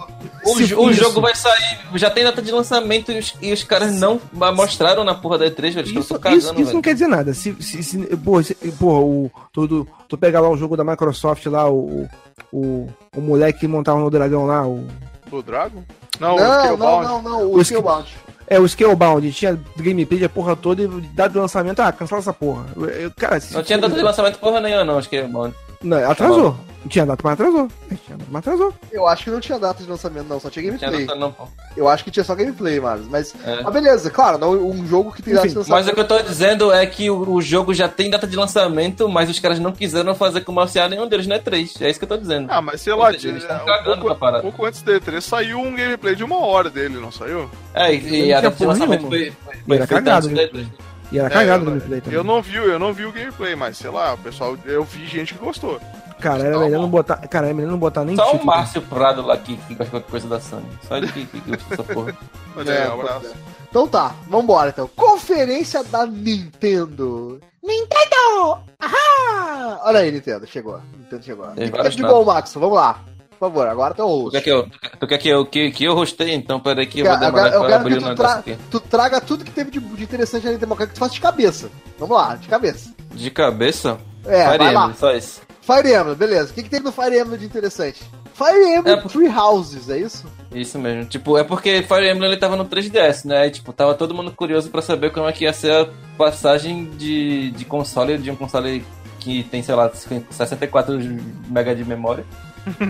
[0.47, 3.65] O, se o jogo vai sair, já tem data de lançamento e os, e os
[3.65, 5.78] caras não mostraram na porra da E3, velho.
[5.81, 6.73] Eles Isso, isso, isso velho.
[6.74, 7.34] não quer dizer nada.
[7.34, 11.44] Se, se, se, porra, se- porra, o, tu, tu, pega lá o jogo da Microsoft
[11.47, 12.08] lá, o,
[12.52, 14.86] o, o moleque que montava no dragão lá, o.
[15.33, 15.83] O Dragon?
[16.20, 17.07] Não, o Não, não, Scalebound.
[17.08, 18.15] não, não, o O Skillbound.
[18.47, 22.33] É, o Scalebound, tinha gameplay de porra toda e data de lançamento, ah, cancela essa
[22.33, 22.66] porra.
[22.76, 25.00] Eu- cara, se- Não tinha data de lançamento porra nenhuma, não.
[25.33, 25.50] Bom.
[25.84, 26.56] Não, atrasou.
[26.82, 27.68] Não tinha data, mas atrasou.
[27.90, 28.74] É, Tinha data, mas atrasou.
[28.92, 31.06] Eu acho que não tinha data de lançamento, não, só tinha Não tinha gameplay.
[31.18, 31.34] data, não.
[31.74, 33.08] Eu acho que tinha só gameplay, Marlos.
[33.08, 33.62] Mas, É.
[33.62, 35.92] mas beleza, claro, não, um jogo que tem data de Enfim, Mas lançamento.
[35.92, 39.08] o que eu tô dizendo é que o, o jogo já tem data de lançamento,
[39.08, 41.80] mas os caras não quiseram fazer comercial nenhum deles na E3.
[41.80, 42.48] É isso que eu tô dizendo.
[42.50, 44.38] Ah, mas sei Ou lá, seja, eles tão cagando um, pouco, parada.
[44.40, 47.48] um pouco antes da E3 saiu um gameplay de uma hora dele, não saiu?
[47.72, 49.10] É, e, não e a data de lançamento nenhuma.
[49.10, 50.64] foi, foi, foi era feita cagado, antes da né?
[50.64, 50.93] E3.
[51.14, 52.18] E era É, cagado no gameplay também.
[52.18, 55.06] eu não vi, eu não vi o gameplay, mas sei lá, o pessoal, eu vi
[55.06, 55.80] gente que gostou.
[56.20, 57.16] Cara, era melhor não botar.
[57.28, 58.46] Cara, era melhor não botar nem Só o título.
[58.46, 60.66] Márcio Prado lá que, que gosta de qualquer coisa da Sony.
[60.88, 62.16] Só ele que, que gosta dessa porra.
[62.56, 63.34] Mas É, é, um abraço.
[63.68, 64.88] Então tá, vambora então.
[64.96, 67.40] Conferência da Nintendo.
[67.62, 68.58] Nintendo!
[68.80, 69.80] Ahá!
[69.84, 70.80] Olha aí, Nintendo, chegou.
[70.98, 71.46] Nintendo chegou.
[71.46, 72.54] O vários de bom, Max?
[72.54, 73.00] Vamos lá.
[73.44, 74.31] Favor, agora tem o Tu host.
[74.32, 74.68] quer que eu,
[75.00, 76.34] tu quer que eu, que, que eu hostei?
[76.34, 78.32] Então, peraí que eu vou Eu demorar eu pra quero abrir que o tu, tra
[78.34, 78.56] aqui.
[78.70, 81.70] tu traga tudo que teve de, de interessante eu quero que tu faça de cabeça.
[81.98, 82.90] Vamos lá, de cabeça.
[83.14, 83.98] De cabeça?
[84.26, 84.64] É, Fire.
[84.64, 85.42] Emblem, só isso.
[85.60, 86.50] Fire Emblem, beleza.
[86.50, 88.02] O que, que teve no Fire Emblem de interessante?
[88.34, 90.26] Fire Emblem É, por- Three Houses, é isso?
[90.52, 91.05] Isso mesmo.
[91.05, 93.47] Tipo, é porque Fire Emblem ele tava no 3DS, né?
[93.47, 96.86] E, tipo, tava todo mundo curioso pra saber como é que ia ser a passagem
[96.97, 98.84] de, de console, de um console
[99.20, 99.90] que tem, sei lá,
[100.31, 102.24] 64 MB de memória.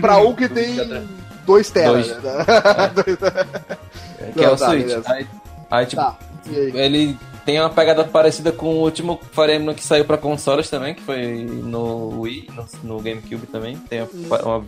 [0.01, 0.75] Pra um que tem
[1.45, 2.07] dois teras.
[2.07, 2.23] Dois.
[2.23, 2.45] né?
[4.33, 4.85] Que Não, é o tá, Switch.
[4.87, 5.03] beleza.
[5.13, 5.27] Aí,
[5.69, 10.03] aí, tipo, Tá, ele tem uma pegada parecida com o último Fire Emblem que saiu
[10.05, 13.77] pra consoles também, que foi no Wii, no, no GameCube também.
[13.77, 14.65] Tem uma, uma-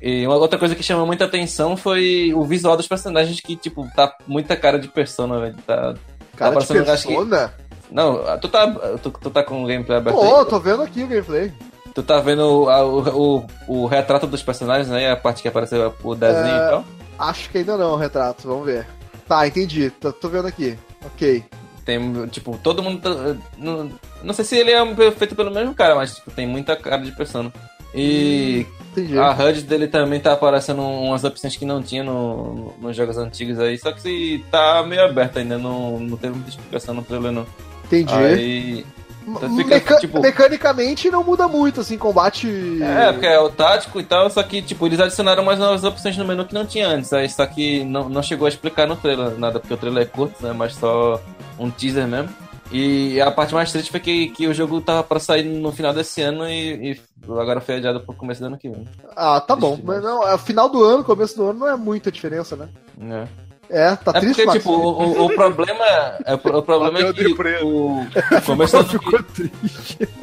[0.00, 3.88] e uma outra coisa que chamou muita atenção foi o visual dos personagens que, tipo,
[3.96, 5.56] tá muita cara de persona, velho.
[5.66, 5.94] Tá,
[6.36, 7.54] Cara de parecendo, acho que- persona?
[7.90, 8.70] Não, tu tá,
[9.02, 10.44] tu, tu tá com o gameplay aberto Pô, aí?
[10.46, 11.52] tô vendo aqui o gameplay.
[11.94, 15.10] Tu tá vendo a- o, o, o retrato dos personagens, né?
[15.10, 16.66] A parte que apareceu o desenho É.
[16.66, 16.84] e tal.
[17.18, 18.86] Acho que ainda não, o retrato, vamos ver.
[19.28, 19.90] Tá, entendi.
[19.90, 20.76] Tô, tô vendo aqui.
[21.06, 21.44] Ok.
[21.84, 23.00] tem, tipo, todo mundo.
[23.00, 23.90] tá- Não,
[24.22, 27.12] não sei se ele é feito pelo mesmo cara, mas tipo, tem muita cara de
[27.12, 27.52] Persona.
[27.94, 29.16] E Entendi.
[29.16, 33.58] a HUD dele também tá aparecendo umas opções que não tinha no, nos jogos antigos
[33.60, 37.30] aí, só que se tá meio aberto ainda, não, não teve muita explicação no trailer
[37.30, 37.46] não.
[37.84, 38.12] Entendi.
[38.12, 38.86] Aí.
[39.26, 42.48] Então fica, Meca- tipo- Mecanicamente não muda muito, assim, combate.
[42.82, 46.16] É, porque é o tático e tal, só que, tipo, eles adicionaram mais novas opções
[46.16, 47.12] no menu que não tinha antes.
[47.12, 50.06] Aí, só que não, não chegou a explicar no trailer nada, porque o trailer é
[50.06, 50.52] curto, né?
[50.52, 51.20] Mas só
[51.58, 52.28] um teaser mesmo.
[52.72, 55.92] E a parte mais triste foi que, que o jogo tava pra sair no final
[55.92, 58.84] desse ano e, e agora foi adiado pro começo do ano que vem.
[59.14, 59.72] Ah, tá bom.
[59.72, 62.68] Triste Mas não, é final do ano, começo do ano, não é muita diferença, né?
[62.96, 63.28] né?
[63.70, 64.58] É, tá É triste, porque, Max?
[64.58, 65.84] tipo, o, o- o problema,
[66.24, 67.26] é, o problema é que
[67.62, 69.50] o, o começo do ano que,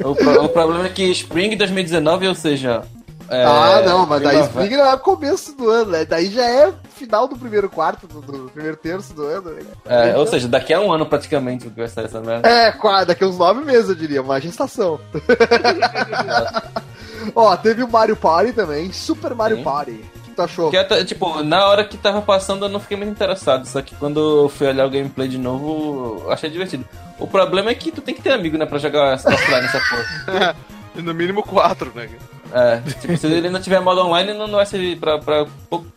[0.04, 2.82] o, o problema é que Spring 2019, ou seja...
[3.28, 6.04] é, ah, não, mas daí Spring não é começo do ano, né?
[6.04, 9.50] Daí já é final do primeiro quarto, do, do primeiro terço do ano.
[9.50, 9.62] Né?
[9.86, 12.48] É, ou seja, daqui a um ano praticamente que vai sair essa merda.
[12.48, 15.00] É, qua- daqui uns nove meses, eu diria, uma gestação.
[17.34, 19.62] Ó, teve o Mario Party também, Super Mario Sim.
[19.64, 20.04] Party.
[20.46, 20.76] Tu achou?
[20.78, 24.44] Até, tipo, na hora que tava passando eu não fiquei muito interessado, só que quando
[24.44, 26.84] eu fui olhar o gameplay de novo, eu achei divertido.
[27.18, 29.78] O problema é que tu tem que ter amigo, né, pra jogar essa offline nessa
[29.80, 30.56] porra.
[30.94, 32.06] E no mínimo quatro, né?
[32.52, 35.46] É, tipo, se ele não tiver modo online, não, não vai servir pra, pra,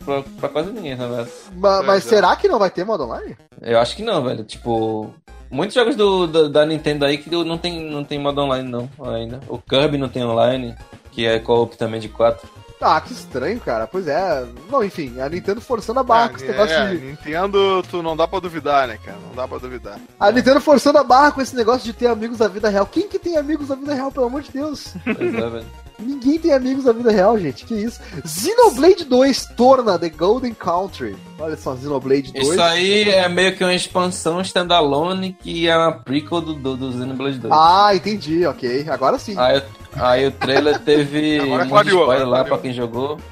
[0.06, 1.30] pra, pra quase ninguém, na verdade.
[1.54, 3.36] Ma- mas É, será que não vai ter modo online?
[3.60, 4.42] Eu acho que não, velho.
[4.42, 5.12] Tipo,
[5.50, 8.88] muitos jogos do, da, da Nintendo aí que não tem, não tem modo online, não,
[9.04, 9.38] ainda.
[9.48, 10.74] O Kirby não tem online,
[11.12, 12.48] que é co-op também de 4.
[12.80, 13.86] Ah, que estranho, cara.
[13.86, 14.46] Pois é.
[14.70, 16.98] Não, enfim, a Nintendo forçando a barra com esse Ah, negócio é, de.
[17.06, 19.16] Nintendo, tu não dá pra duvidar, né, cara?
[19.28, 19.98] Não dá pra duvidar.
[20.20, 22.86] A Nintendo forçando a barra com esse negócio de ter amigos da vida real.
[22.86, 24.94] Quem que tem amigos da vida real, pelo amor de Deus?
[25.04, 25.66] Pois é, velho.
[25.98, 27.64] Ninguém tem amigos da vida real, gente.
[27.64, 28.00] Que isso?
[28.24, 31.16] Xenoblade 2 torna The Golden Country.
[31.38, 32.48] Olha só, Xenoblade 2.
[32.48, 36.92] Isso aí é meio que uma expansão standalone que é uma prequel do, do, do
[36.92, 37.52] Xenoblade 2.
[37.54, 38.86] Ah, entendi, ok.
[38.90, 39.34] Agora sim.
[39.38, 39.62] Aí,
[39.94, 43.18] aí o trailer teve Agora um monte de clareou, spoiler lá pra quem jogou.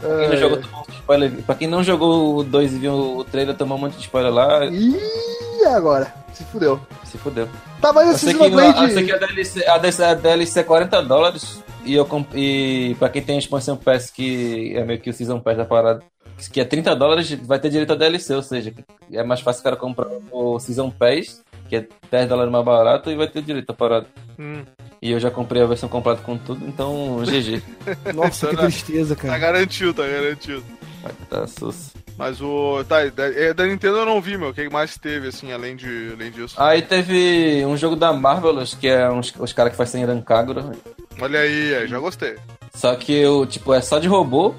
[0.00, 0.36] Pra quem, não É.
[0.36, 1.32] jogou, tomou um spoiler.
[1.44, 4.32] pra quem não jogou o 2 e viu o trailer, tomou um monte de spoiler
[4.32, 4.64] lá.
[4.66, 6.14] Ih, agora.
[6.32, 6.80] Se fudeu.
[7.04, 7.48] Se fudeu.
[7.80, 8.84] Tá, mas esse Xenoblade.
[8.84, 11.60] eu sei que a, DLC, a, DLC, a DLC é 40 dólares.
[11.84, 15.12] E, eu comp- e pra quem tem a expansão Pass, que é meio que o
[15.12, 16.02] Season Pass da parada,
[16.52, 18.34] que é 30 dólares, vai ter direito a DLC.
[18.34, 18.72] Ou seja,
[19.12, 23.10] é mais fácil o cara comprar o Season Pass, que é 10 dólares mais barato,
[23.10, 24.06] e vai ter direito a parada.
[24.38, 24.62] Hum,
[25.02, 27.62] E eu já comprei a versão completa com tudo, então GG.
[28.14, 29.38] Nossa, que Tá- tristeza, tá cara.
[29.38, 30.62] garantido, tá garantido.
[31.02, 31.92] Vai tá sus.
[32.20, 32.84] Mas o.
[32.86, 34.50] Tá, da, é, da Nintendo eu não vi, meu.
[34.50, 36.54] O que mais teve, assim, além, de, além disso?
[36.58, 40.70] Aí teve um jogo da Marvelous, que é uns, os caras que fazem Rancagura.
[41.18, 42.36] Olha aí, aí, já gostei.
[42.74, 44.54] Só que o tipo é só de robô.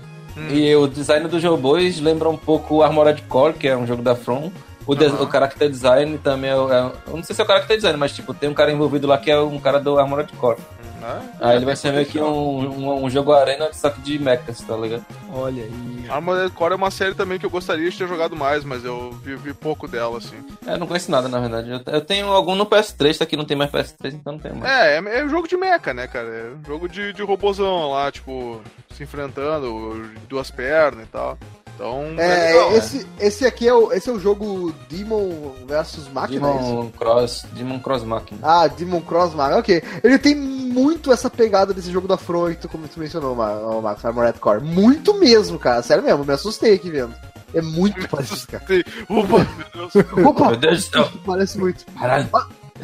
[0.50, 4.02] E o design dos robôs lembra um pouco o Armored Core, que é um jogo
[4.02, 4.52] da From.
[4.88, 5.22] O, de- Aham.
[5.24, 8.12] o character design também é, é- Eu não sei se é o character design, mas
[8.16, 10.58] tipo, tem um cara envolvido lá que é um cara do Armored Core.
[11.02, 11.34] Né?
[11.42, 14.62] Aí ele vai ser meio que um, um, um jogo arena, só que de mechas,
[14.62, 15.04] tá ligado?
[15.34, 16.06] Olha aí.
[16.08, 19.12] Armored Core é uma série também que eu gostaria de ter jogado mais, mas eu
[19.24, 20.38] vi, vi pouco dela, assim.
[20.68, 21.72] É, não conheço nada, na verdade.
[21.72, 24.54] Eu, eu tenho algum no PS3, tá aqui não tem mais PS3, então não tem
[24.54, 24.72] mais.
[24.72, 26.28] É, é, é um jogo de mecha, né, cara?
[26.28, 28.62] É um jogo de, de robozão lá, tipo,
[28.94, 31.36] se enfrentando, duas pernas e tal.
[31.82, 32.78] Então, É, legal, né?
[32.78, 36.64] esse, esse aqui é o, esse é o jogo Demon versus Máquina, é isso?
[36.70, 38.40] Demon Cross, Demon Cross Machina.
[38.44, 39.84] Ah, Demon Cross Máquina, ok.
[40.04, 43.36] Ele tem muito essa pegada desse jogo da Front, como tu mencionou,
[43.82, 44.64] Max, Armored Core.
[44.64, 45.82] Muito mesmo, cara.
[45.82, 47.14] Sério mesmo, me assustei aqui vendo.
[47.54, 48.64] É muito parecido, cara.
[49.10, 49.38] Opa,
[49.74, 50.26] meu Deus.
[50.26, 51.10] Opa, Meu Deus do céu.
[51.26, 51.84] parece muito.
[52.00, 52.30] Caralho.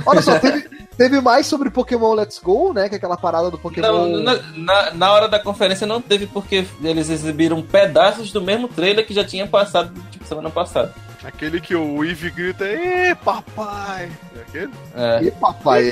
[0.06, 2.88] Olha só, teve, teve mais sobre Pokémon Let's Go, né?
[2.90, 3.88] Que é aquela parada do Pokémon.
[3.88, 8.68] Não, na, na, na hora da conferência não teve porque eles exibiram pedaços do mesmo
[8.68, 10.94] trailer que já tinha passado, tipo, semana passada.
[11.24, 14.10] Aquele que o Eevee grita, Ê, papai!
[14.36, 14.72] É aquele?
[14.96, 15.92] É, Ih, papai,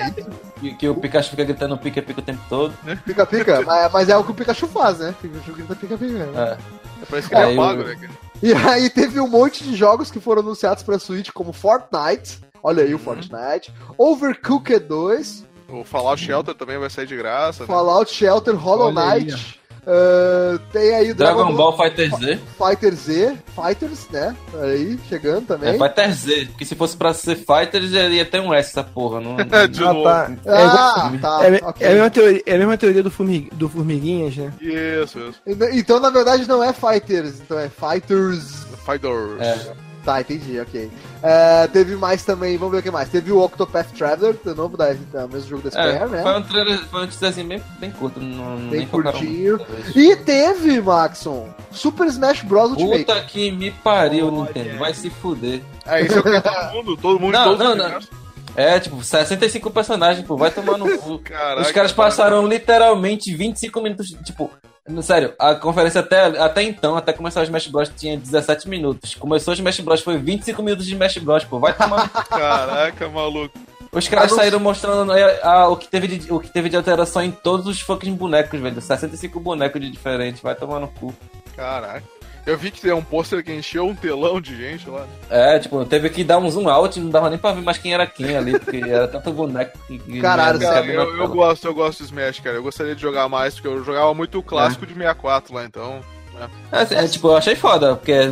[0.62, 2.74] que, que o Pikachu fica gritando pica-pica o tempo todo.
[3.04, 3.62] pica-pica.
[3.66, 5.14] mas, mas é o que o Pikachu faz, né?
[5.22, 6.26] Pikachu grita pica-pica.
[6.28, 6.58] né?
[7.02, 7.06] É.
[7.10, 8.12] Parece que ele é Aí mago, o- né, cara?
[8.42, 12.40] E aí teve um monte de jogos que foram anunciados pra Switch, como Fortnite.
[12.68, 13.72] Olha aí o Fortnite.
[13.96, 15.46] Overcooked 2.
[15.70, 17.62] O Fallout Shelter também vai sair de graça.
[17.64, 17.68] né?
[17.68, 19.60] Fallout Shelter, Hollow Olha Knight.
[19.88, 22.40] ah, tem aí Dragon Ball Fighter Z.
[22.58, 24.36] Fighter Z, Fighters, né?
[24.64, 25.78] Aí, chegando É também.
[25.80, 29.22] Fighter Z, porque se fosse pra ser Fighter, já ia ter um S essa porra.
[29.22, 30.04] Não, É, de Ah, novo.
[30.04, 30.32] tá.
[30.48, 31.40] Ah, É, tá.
[31.44, 31.88] é, ok.
[31.88, 34.52] é a mesma teoria, é a mesma teoria do, formig, do Formiguinhas, né?
[34.60, 35.42] Isso, isso.
[35.74, 38.66] Então, na verdade, não é Fighters, então é Fighters.
[38.86, 39.40] Fighters.
[39.40, 39.85] É.
[40.06, 40.92] Tá, entendi, ok.
[41.24, 43.10] É, teve mais também, vamos ver o que mais.
[43.10, 46.22] Teve o Octopath Traveler, de novo, da, da mesmo jogo da Square, É, né?
[46.22, 49.58] foi um trailer, foi um teaserzinho bem, bem curto, não, Bem curtinho.
[49.58, 49.98] nisso.
[50.00, 52.70] E teve, Maxon, Super Smash Bros.
[52.72, 53.00] Ultimate.
[53.06, 55.62] Puta que me pariu, Olha Nintendo, vai se fuder.
[55.88, 57.78] É, isso é o que todo mundo, todo mundo, Não, todos não, os
[58.10, 58.26] não.
[58.56, 61.20] É, tipo, 65 personagens, pô, vai tomar no cu.
[61.20, 64.50] Caraca, Os caras passaram literalmente 25 minutos, tipo,
[65.02, 69.16] sério, a conferência até, até então, até começar o Smash Bros, tinha 17 minutos.
[69.16, 72.30] Começou o Smash Bros, foi 25 minutos de Smash Bros, pô, vai tomar no cu.
[72.30, 73.58] Caraca, maluco.
[73.92, 76.68] Os caras Ah, não- saíram mostrando é, a- o, que teve de, o que teve
[76.70, 78.80] de alteração em todos os fucking bonecos, velho.
[78.82, 81.14] 65 bonecos de diferente, vai tomar no cu.
[81.56, 82.04] Caraca.
[82.46, 85.08] Eu vi que tem um pôster que encheu um telão de gente lá.
[85.30, 87.94] É, tipo, teve que dar um zoom out, não dava nem pra ver mais quem
[87.94, 90.22] era quem ali, porque era tanto boneco que.
[90.22, 92.58] Caralho, Cara, eu, eu gosto, eu gosto de Smash, cara.
[92.58, 96.02] Eu gostaria de jogar mais, porque eu jogava muito o clássico de 64 lá, então.
[96.72, 98.30] É, assim, é, tipo, eu achei foda, porque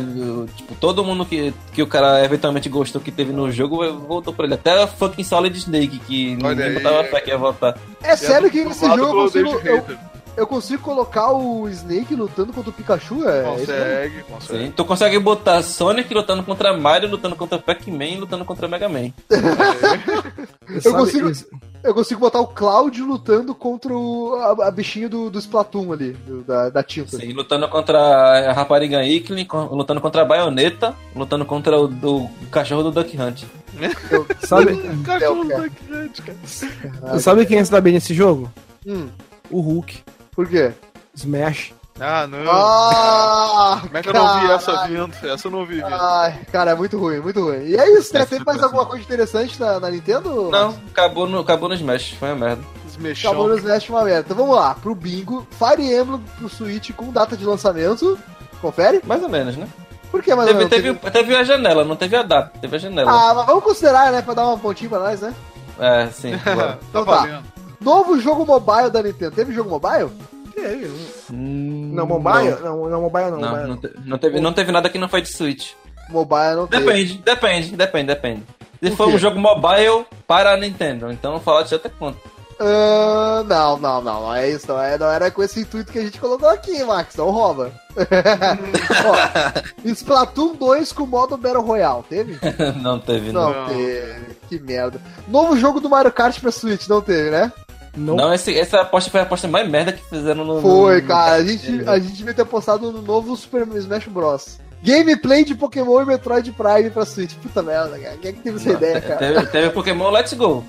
[0.56, 4.44] tipo, todo mundo que, que o cara eventualmente gostou que teve no jogo voltou pra
[4.44, 4.54] ele.
[4.54, 6.74] Até a fucking Solid Snake, que Olha ninguém aí.
[6.74, 7.78] botava fé que ia voltar.
[8.02, 10.13] É sério que nesse jogo eu consigo, eu.
[10.36, 13.28] Eu consigo colocar o Snake lutando contra o Pikachu?
[13.28, 13.42] É, é?
[13.42, 14.64] Consegue, consegue.
[14.66, 14.72] Sim.
[14.76, 19.10] Tu consegue botar Sonic lutando contra Mario, lutando contra Pac-Man e lutando contra Mega Man.
[20.84, 21.30] Eu consigo-
[21.82, 26.12] Eu consigo botar o Cloud lutando contra o, a, a bichinho do, do Splatoon ali,
[26.12, 27.18] do- da, da tinta.
[27.18, 32.30] Sim, lutando contra a Rapariga Ickling, lutando contra a Baioneta, lutando contra o, do- o
[32.50, 33.42] cachorro do Duck Hunt.
[34.46, 35.62] Sabe, Cachorro cara.
[35.62, 37.18] da grande, cara.
[37.20, 38.50] sabe quem está bem nesse jogo?
[38.86, 39.08] Hum,
[39.50, 39.98] O Hulk.
[40.34, 40.72] Por quê?
[41.14, 41.72] Smash.
[42.00, 42.38] Ah, não.
[42.50, 43.78] Ah!
[43.82, 45.12] Como é que eu não vi essa vindo?
[45.22, 45.86] Essa eu não vi vindo.
[45.86, 47.66] Ai, cara, é muito ruim, muito ruim.
[47.66, 48.26] E é isso, né?
[48.26, 50.50] Teve mais alguma coisa interessante na, na Nintendo?
[50.50, 52.62] Não, acabou no, acabou no Smash, foi uma merda.
[52.84, 53.30] Desmexão.
[53.30, 54.20] Acabou no Smash uma merda.
[54.22, 55.46] Então vamos lá, pro bingo.
[55.52, 58.18] Fire Emblem pro Switch com data de lançamento.
[58.60, 59.00] Confere?
[59.04, 59.68] Mais ou menos, né?
[60.10, 61.00] Por que mais ou Teve, menos?
[61.00, 63.10] teve, teve a janela, não teve a data, teve a janela.
[63.10, 64.22] Ah, mas vamos considerar, né?
[64.22, 65.34] Pra dar uma pontinha pra nós, né?
[65.78, 66.36] É, sim.
[66.42, 66.78] claro.
[66.88, 67.20] Então tá tá.
[67.20, 67.53] valendo.
[67.84, 69.32] Novo jogo mobile da Nintendo.
[69.36, 70.10] Teve jogo mobile?
[70.54, 70.86] Teve.
[71.32, 72.56] Hum, Não, mobile?
[72.62, 73.38] Não, não, mobile não.
[73.38, 75.72] Não, mobile não, te- não teve, não teve nada que não foi de Switch.
[76.10, 76.84] Mobile não teve.
[76.84, 78.42] Depende, depende, depende, depende.
[78.82, 79.14] Se O for quê?
[79.14, 82.18] um jogo mobile para a Nintendo, então o Fallout já até conta.
[82.60, 84.68] Ah, não, não, não, não é isso.
[84.68, 87.16] Não, é, não era com esse intuito que a gente colocou aqui, Max.
[87.16, 87.72] Não rouba.
[89.04, 92.38] Ó, Splatoon 2 com modo Battle Royale, teve?
[92.80, 93.52] não teve, não.
[93.52, 93.68] Não, Não.
[93.68, 94.34] teve.
[94.48, 95.00] Que merda.
[95.26, 97.52] Novo jogo do Mario Kart pra Switch, não teve, né?
[97.96, 98.16] Não.
[98.16, 100.60] Não, esse, essa aposta foi a aposta mais merda que fizeram no.
[100.60, 101.34] Foi, no- cara.
[101.34, 104.58] A gente, a gente devia ter postado no novo Super Smash Bros.
[104.82, 107.34] Gameplay de Pokémon e Metroid Prime pra Switch.
[107.36, 108.16] Puta merda, cara.
[108.18, 109.16] Quem é que teve essa ideia, cara?
[109.18, 110.64] Teve, teve Pokémon Let's Go.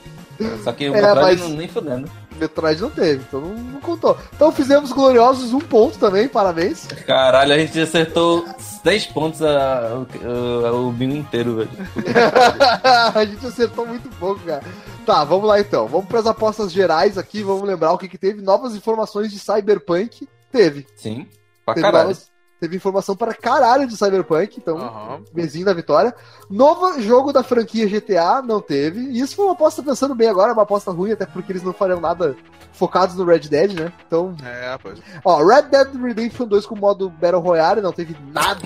[0.64, 2.10] Só que o É, Metroid mas- não, nem fudendo.
[2.38, 4.18] Metroid não teve, então não, não contou.
[4.36, 6.86] Então fizemos gloriosos um ponto também, parabéns.
[7.08, 8.46] Caralho, a gente acertou
[8.84, 11.70] 10 pontos a, o, o, o bingo inteiro, velho.
[13.16, 14.64] a gente acertou muito pouco, cara.
[15.06, 15.88] Tá, vamos lá então.
[15.88, 17.42] Vamos para as apostas gerais aqui.
[17.44, 18.42] Vamos lembrar o que, que teve.
[18.42, 20.28] Novas informações de Cyberpunk.
[20.52, 20.86] Teve.
[20.96, 21.28] Sim,
[21.66, 22.04] pra Teve, caralho.
[22.10, 22.32] novas-
[22.66, 24.58] teve informação para caralho de Cyberpunk.
[24.58, 25.20] Então, Aham.
[25.34, 26.14] Bezinho da vitória.
[26.50, 29.00] Novo jogo da franquia GTA, não teve.
[29.02, 31.74] E isso foi uma aposta pensando bem agora, uma aposta ruim, até porque eles não
[31.74, 32.36] fariam nada
[32.74, 33.92] focados no Red Dead, né?
[34.06, 35.00] Então, É, pois.
[35.24, 38.60] ó, Red Dead Redemption 2 com modo Battle Royale, não teve nada.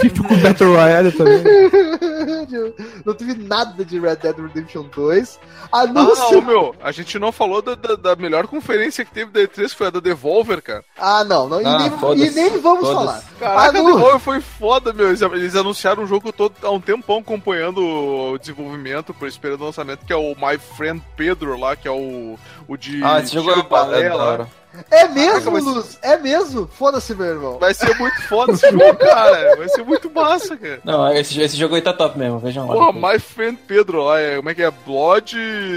[0.00, 1.42] FIFA com Battle Royale também.
[3.04, 5.40] não teve nada de Red Dead Redemption 2.
[5.72, 6.38] Ah, Anúncio.
[6.38, 9.70] ô, meu, a gente não falou da, da, da melhor conferência que teve da E3,
[9.70, 10.84] que foi a da Devolver, cara.
[10.98, 11.78] Ah, não, não e, Ah,
[12.14, 13.22] nem, e nem vamos falar.
[13.38, 15.08] Caraca, a Anu- Devolver foi foda, meu.
[15.08, 20.04] Eles, anunciaram um jogo todo há um tempão acompanhando o desenvolvimento, por esperando o lançamento,
[20.04, 22.38] que é o My Friend Pedro lá, que é o,
[22.68, 23.02] o de.
[23.04, 24.46] Ah, esse jogo é, balé é.
[24.88, 25.98] É mesmo, mas- Luz?
[26.00, 26.68] É mesmo?
[26.68, 27.58] Foda-se, meu irmão.
[27.58, 29.56] Vai ser muito foda esse jogo, cara.
[29.56, 30.80] Vai ser muito massa, cara.
[30.84, 32.74] Não, esse, esse jogo aí tá top mesmo, vejam lá.
[32.74, 32.92] Porra.
[33.12, 34.70] My Friend Pedro lá, é, como é que é?
[34.70, 35.36] Blood,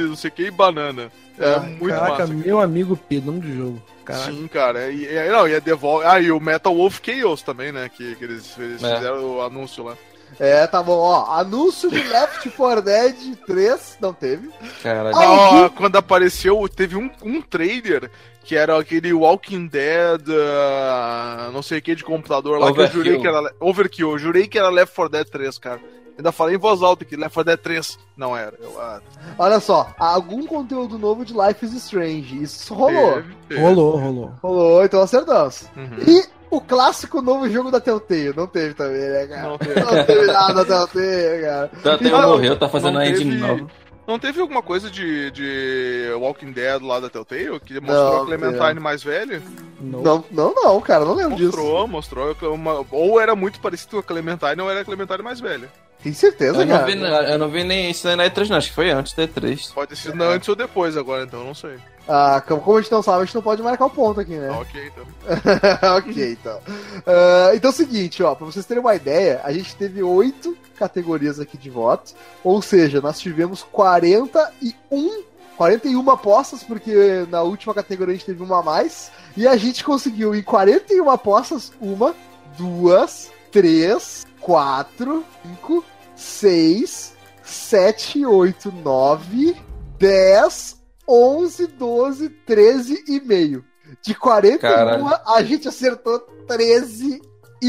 [0.09, 1.11] não sei o que, e banana.
[1.39, 2.33] É Ah, muito Caraca, massa.
[2.33, 3.83] meu amigo Pedro, nome do jogo.
[4.05, 4.31] Caraca.
[4.31, 4.91] Sim, cara.
[4.91, 6.07] E, e, não, e a Devolver.
[6.07, 7.89] Ah, e o Metal Wolf Chaos também, né?
[7.89, 8.95] Que, que eles, eles É.
[8.95, 9.95] fizeram o anúncio lá.
[10.39, 11.31] É, tá bom, ó.
[11.39, 14.49] Anúncio de Left 4 Dead 3, não teve.
[14.81, 15.15] Caralho.
[15.15, 18.09] Ah, quando apareceu, teve um, um trailer
[18.43, 22.83] que era aquele Walking Dead, ah, não sei o que de computador lá, que eu
[22.83, 23.03] Overkill.
[23.03, 23.53] jurei que era.
[23.59, 25.79] Overkill, eu jurei que era Left 4 Dead 3, cara.
[26.17, 28.53] Ainda falei em voz alta que Left 4 Dead 3 não era.
[28.59, 29.01] Eu, ah,
[29.37, 32.41] Olha só, algum conteúdo novo de Life is Strange.
[32.43, 33.13] Isso rolou.
[33.13, 33.61] teve, teve.
[33.61, 34.31] Rolou, rolou.
[34.41, 35.63] Rolou, então acertamos.
[35.75, 35.97] Uhum.
[36.07, 38.33] E o clássico novo jogo da Telltale.
[38.35, 39.49] Não teve também, né, cara?
[39.49, 39.79] Não teve.
[39.79, 41.71] Não teve nada da Telltale, cara.
[41.95, 43.67] Até Não, morreu, tá fazendo a engine teve- nova.
[44.07, 48.25] Não teve alguma coisa de, de Walking Dead lá da Telltale que mostrou Não, a
[48.25, 49.41] Clementine mais velha?
[49.79, 51.57] Não, não, não, cara, não lembro disso.
[51.57, 52.53] Mostrou, mostrou.
[52.53, 55.69] Uma, ou era muito parecido com a Clementine ou era a Clementine mais velha.
[56.03, 56.85] Tem certeza, Eu não, cara.
[56.85, 58.57] vi, eu não vi nem isso aí na E3, não.
[58.57, 59.73] Acho que foi antes da E3.
[59.73, 61.77] Pode ter sido antes ou depois agora, então, não sei.
[62.05, 64.49] Ah, como a gente não sabe, a gente não pode marcar o ponto aqui, né?
[64.51, 65.95] Ah, ok, então.
[65.97, 66.59] ok, então.
[67.07, 70.57] Ah, então é o seguinte, ó, pra vocês terem uma ideia, a gente teve oito
[70.77, 75.23] categorias aqui de votos, ou seja, nós tivemos 41,
[75.57, 79.83] 41 apostas, porque na última categoria a gente teve uma a mais, e a gente
[79.83, 82.15] conseguiu em 41 apostas, uma,
[82.57, 85.83] duas, três, quatro, cinco,
[86.15, 89.55] seis, sete, oito, nove,
[89.97, 93.63] dez, 11, 12, 13 e meio.
[94.01, 95.05] De 41, Caralho.
[95.27, 97.21] a gente acertou 13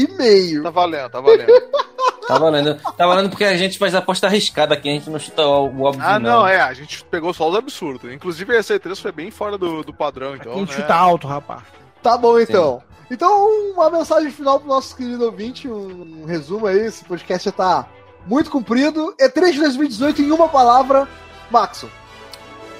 [0.03, 0.63] e meio.
[0.63, 1.51] Tá valendo, tá valendo.
[2.27, 2.75] Tá valendo.
[2.97, 6.03] Tá valendo porque a gente faz aposta arriscada aqui, a gente não chuta o, óbvio.
[6.03, 8.11] Ah, não, é, a gente pegou só os absurdos.
[8.11, 10.53] Inclusive, essa E3 foi bem fora do, do padrão, então.
[10.53, 10.73] Quem né?
[10.73, 11.61] chuta alto, rapaz.
[12.01, 12.81] Tá bom, então.
[13.11, 17.87] Então, uma mensagem final pro nosso querido ouvinte, um resumo aí, esse podcast já tá
[18.25, 19.15] muito comprido.
[19.19, 21.07] E3 de 2018 em uma palavra,
[21.51, 21.89] Maxon.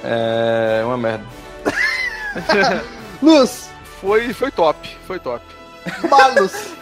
[0.03, 1.25] É uma merda.
[3.21, 3.69] Luz,
[4.01, 5.43] Foi, foi top, foi top.
[6.09, 6.73] Malus,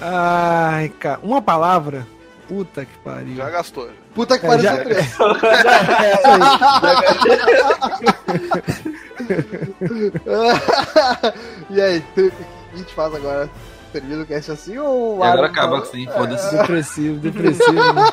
[0.00, 1.18] Ai, cara.
[1.22, 2.06] Uma palavra.
[2.48, 3.36] Puta que pariu.
[3.36, 3.88] Já gastou.
[4.14, 4.84] puta que É, pariu, já- são
[5.38, 5.60] três.
[11.70, 12.32] e aí, o que
[12.74, 13.48] a gente faz agora?
[13.92, 15.18] Termina o cast assim ou...
[15.18, 16.56] E agora acaba assim, foda-se.
[16.56, 17.72] Depressivo, depressivo.
[17.72, 18.10] né?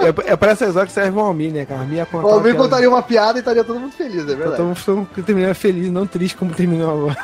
[0.00, 1.80] É, é pra essas horas que serve o Almir, né, cara?
[1.80, 4.26] O Almir ia contar O Almir contaria uma piada e estaria todo mundo feliz, é
[4.26, 4.56] verdade.
[4.56, 7.16] todo mundo que terminou feliz, não triste como terminou agora.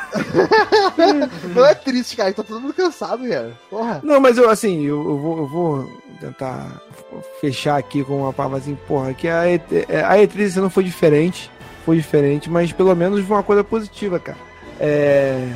[1.55, 3.51] Não é triste, cara, tá todo mundo cansado, cara.
[3.69, 4.01] Porra.
[4.03, 6.81] Não, mas eu, assim, eu, eu vou, eu vou tentar
[7.39, 9.61] fechar aqui com uma palavra assim, porra, que a, E-
[10.05, 11.49] a E3 esse ano foi diferente,
[11.85, 14.37] foi diferente, mas pelo menos foi uma coisa positiva, cara.
[14.79, 15.47] É,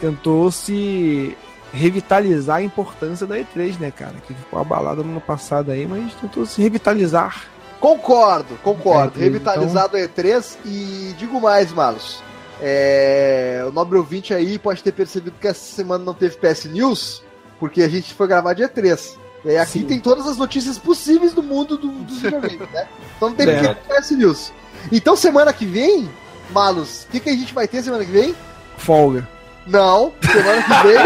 [0.00, 1.36] tentou se
[1.74, 4.14] revitalizar a importância da E3, né, cara?
[4.26, 7.44] Que ficou abalada no ano passado aí, mas tentou se revitalizar.
[7.80, 9.18] Concordo, concordo.
[9.18, 12.22] Revitalizado é E3 e digo mais, Malus.
[12.62, 17.22] É, o nobre ouvinte aí pode ter percebido que essa semana não teve PS News,
[17.60, 19.18] porque a gente foi gravar dia 3.
[19.44, 19.84] E aqui Sim.
[19.86, 22.86] tem todas as notícias possíveis do mundo do, dos videogames, né?
[23.16, 23.60] Então não teve É.
[23.60, 24.52] que ter PS News.
[24.90, 26.08] Então semana que vem,
[26.50, 28.34] Malus, o que, que a gente vai ter semana que vem?
[28.78, 29.28] Folga.
[29.66, 30.98] Não, semana que vem.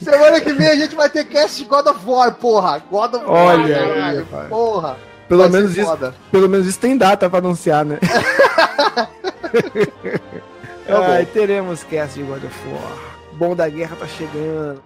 [0.02, 2.82] semana que vem a gente vai ter cast de God of War, porra.
[2.90, 4.96] God of War, Olha caralho, porra.
[5.28, 5.98] Pelo menos, isso,
[6.30, 7.98] pelo menos isso tem data pra anunciar, né?
[10.86, 11.14] Tá.
[11.14, 12.92] Ai, teremos cast de God of War.
[13.32, 14.80] Bom da guerra tá chegando.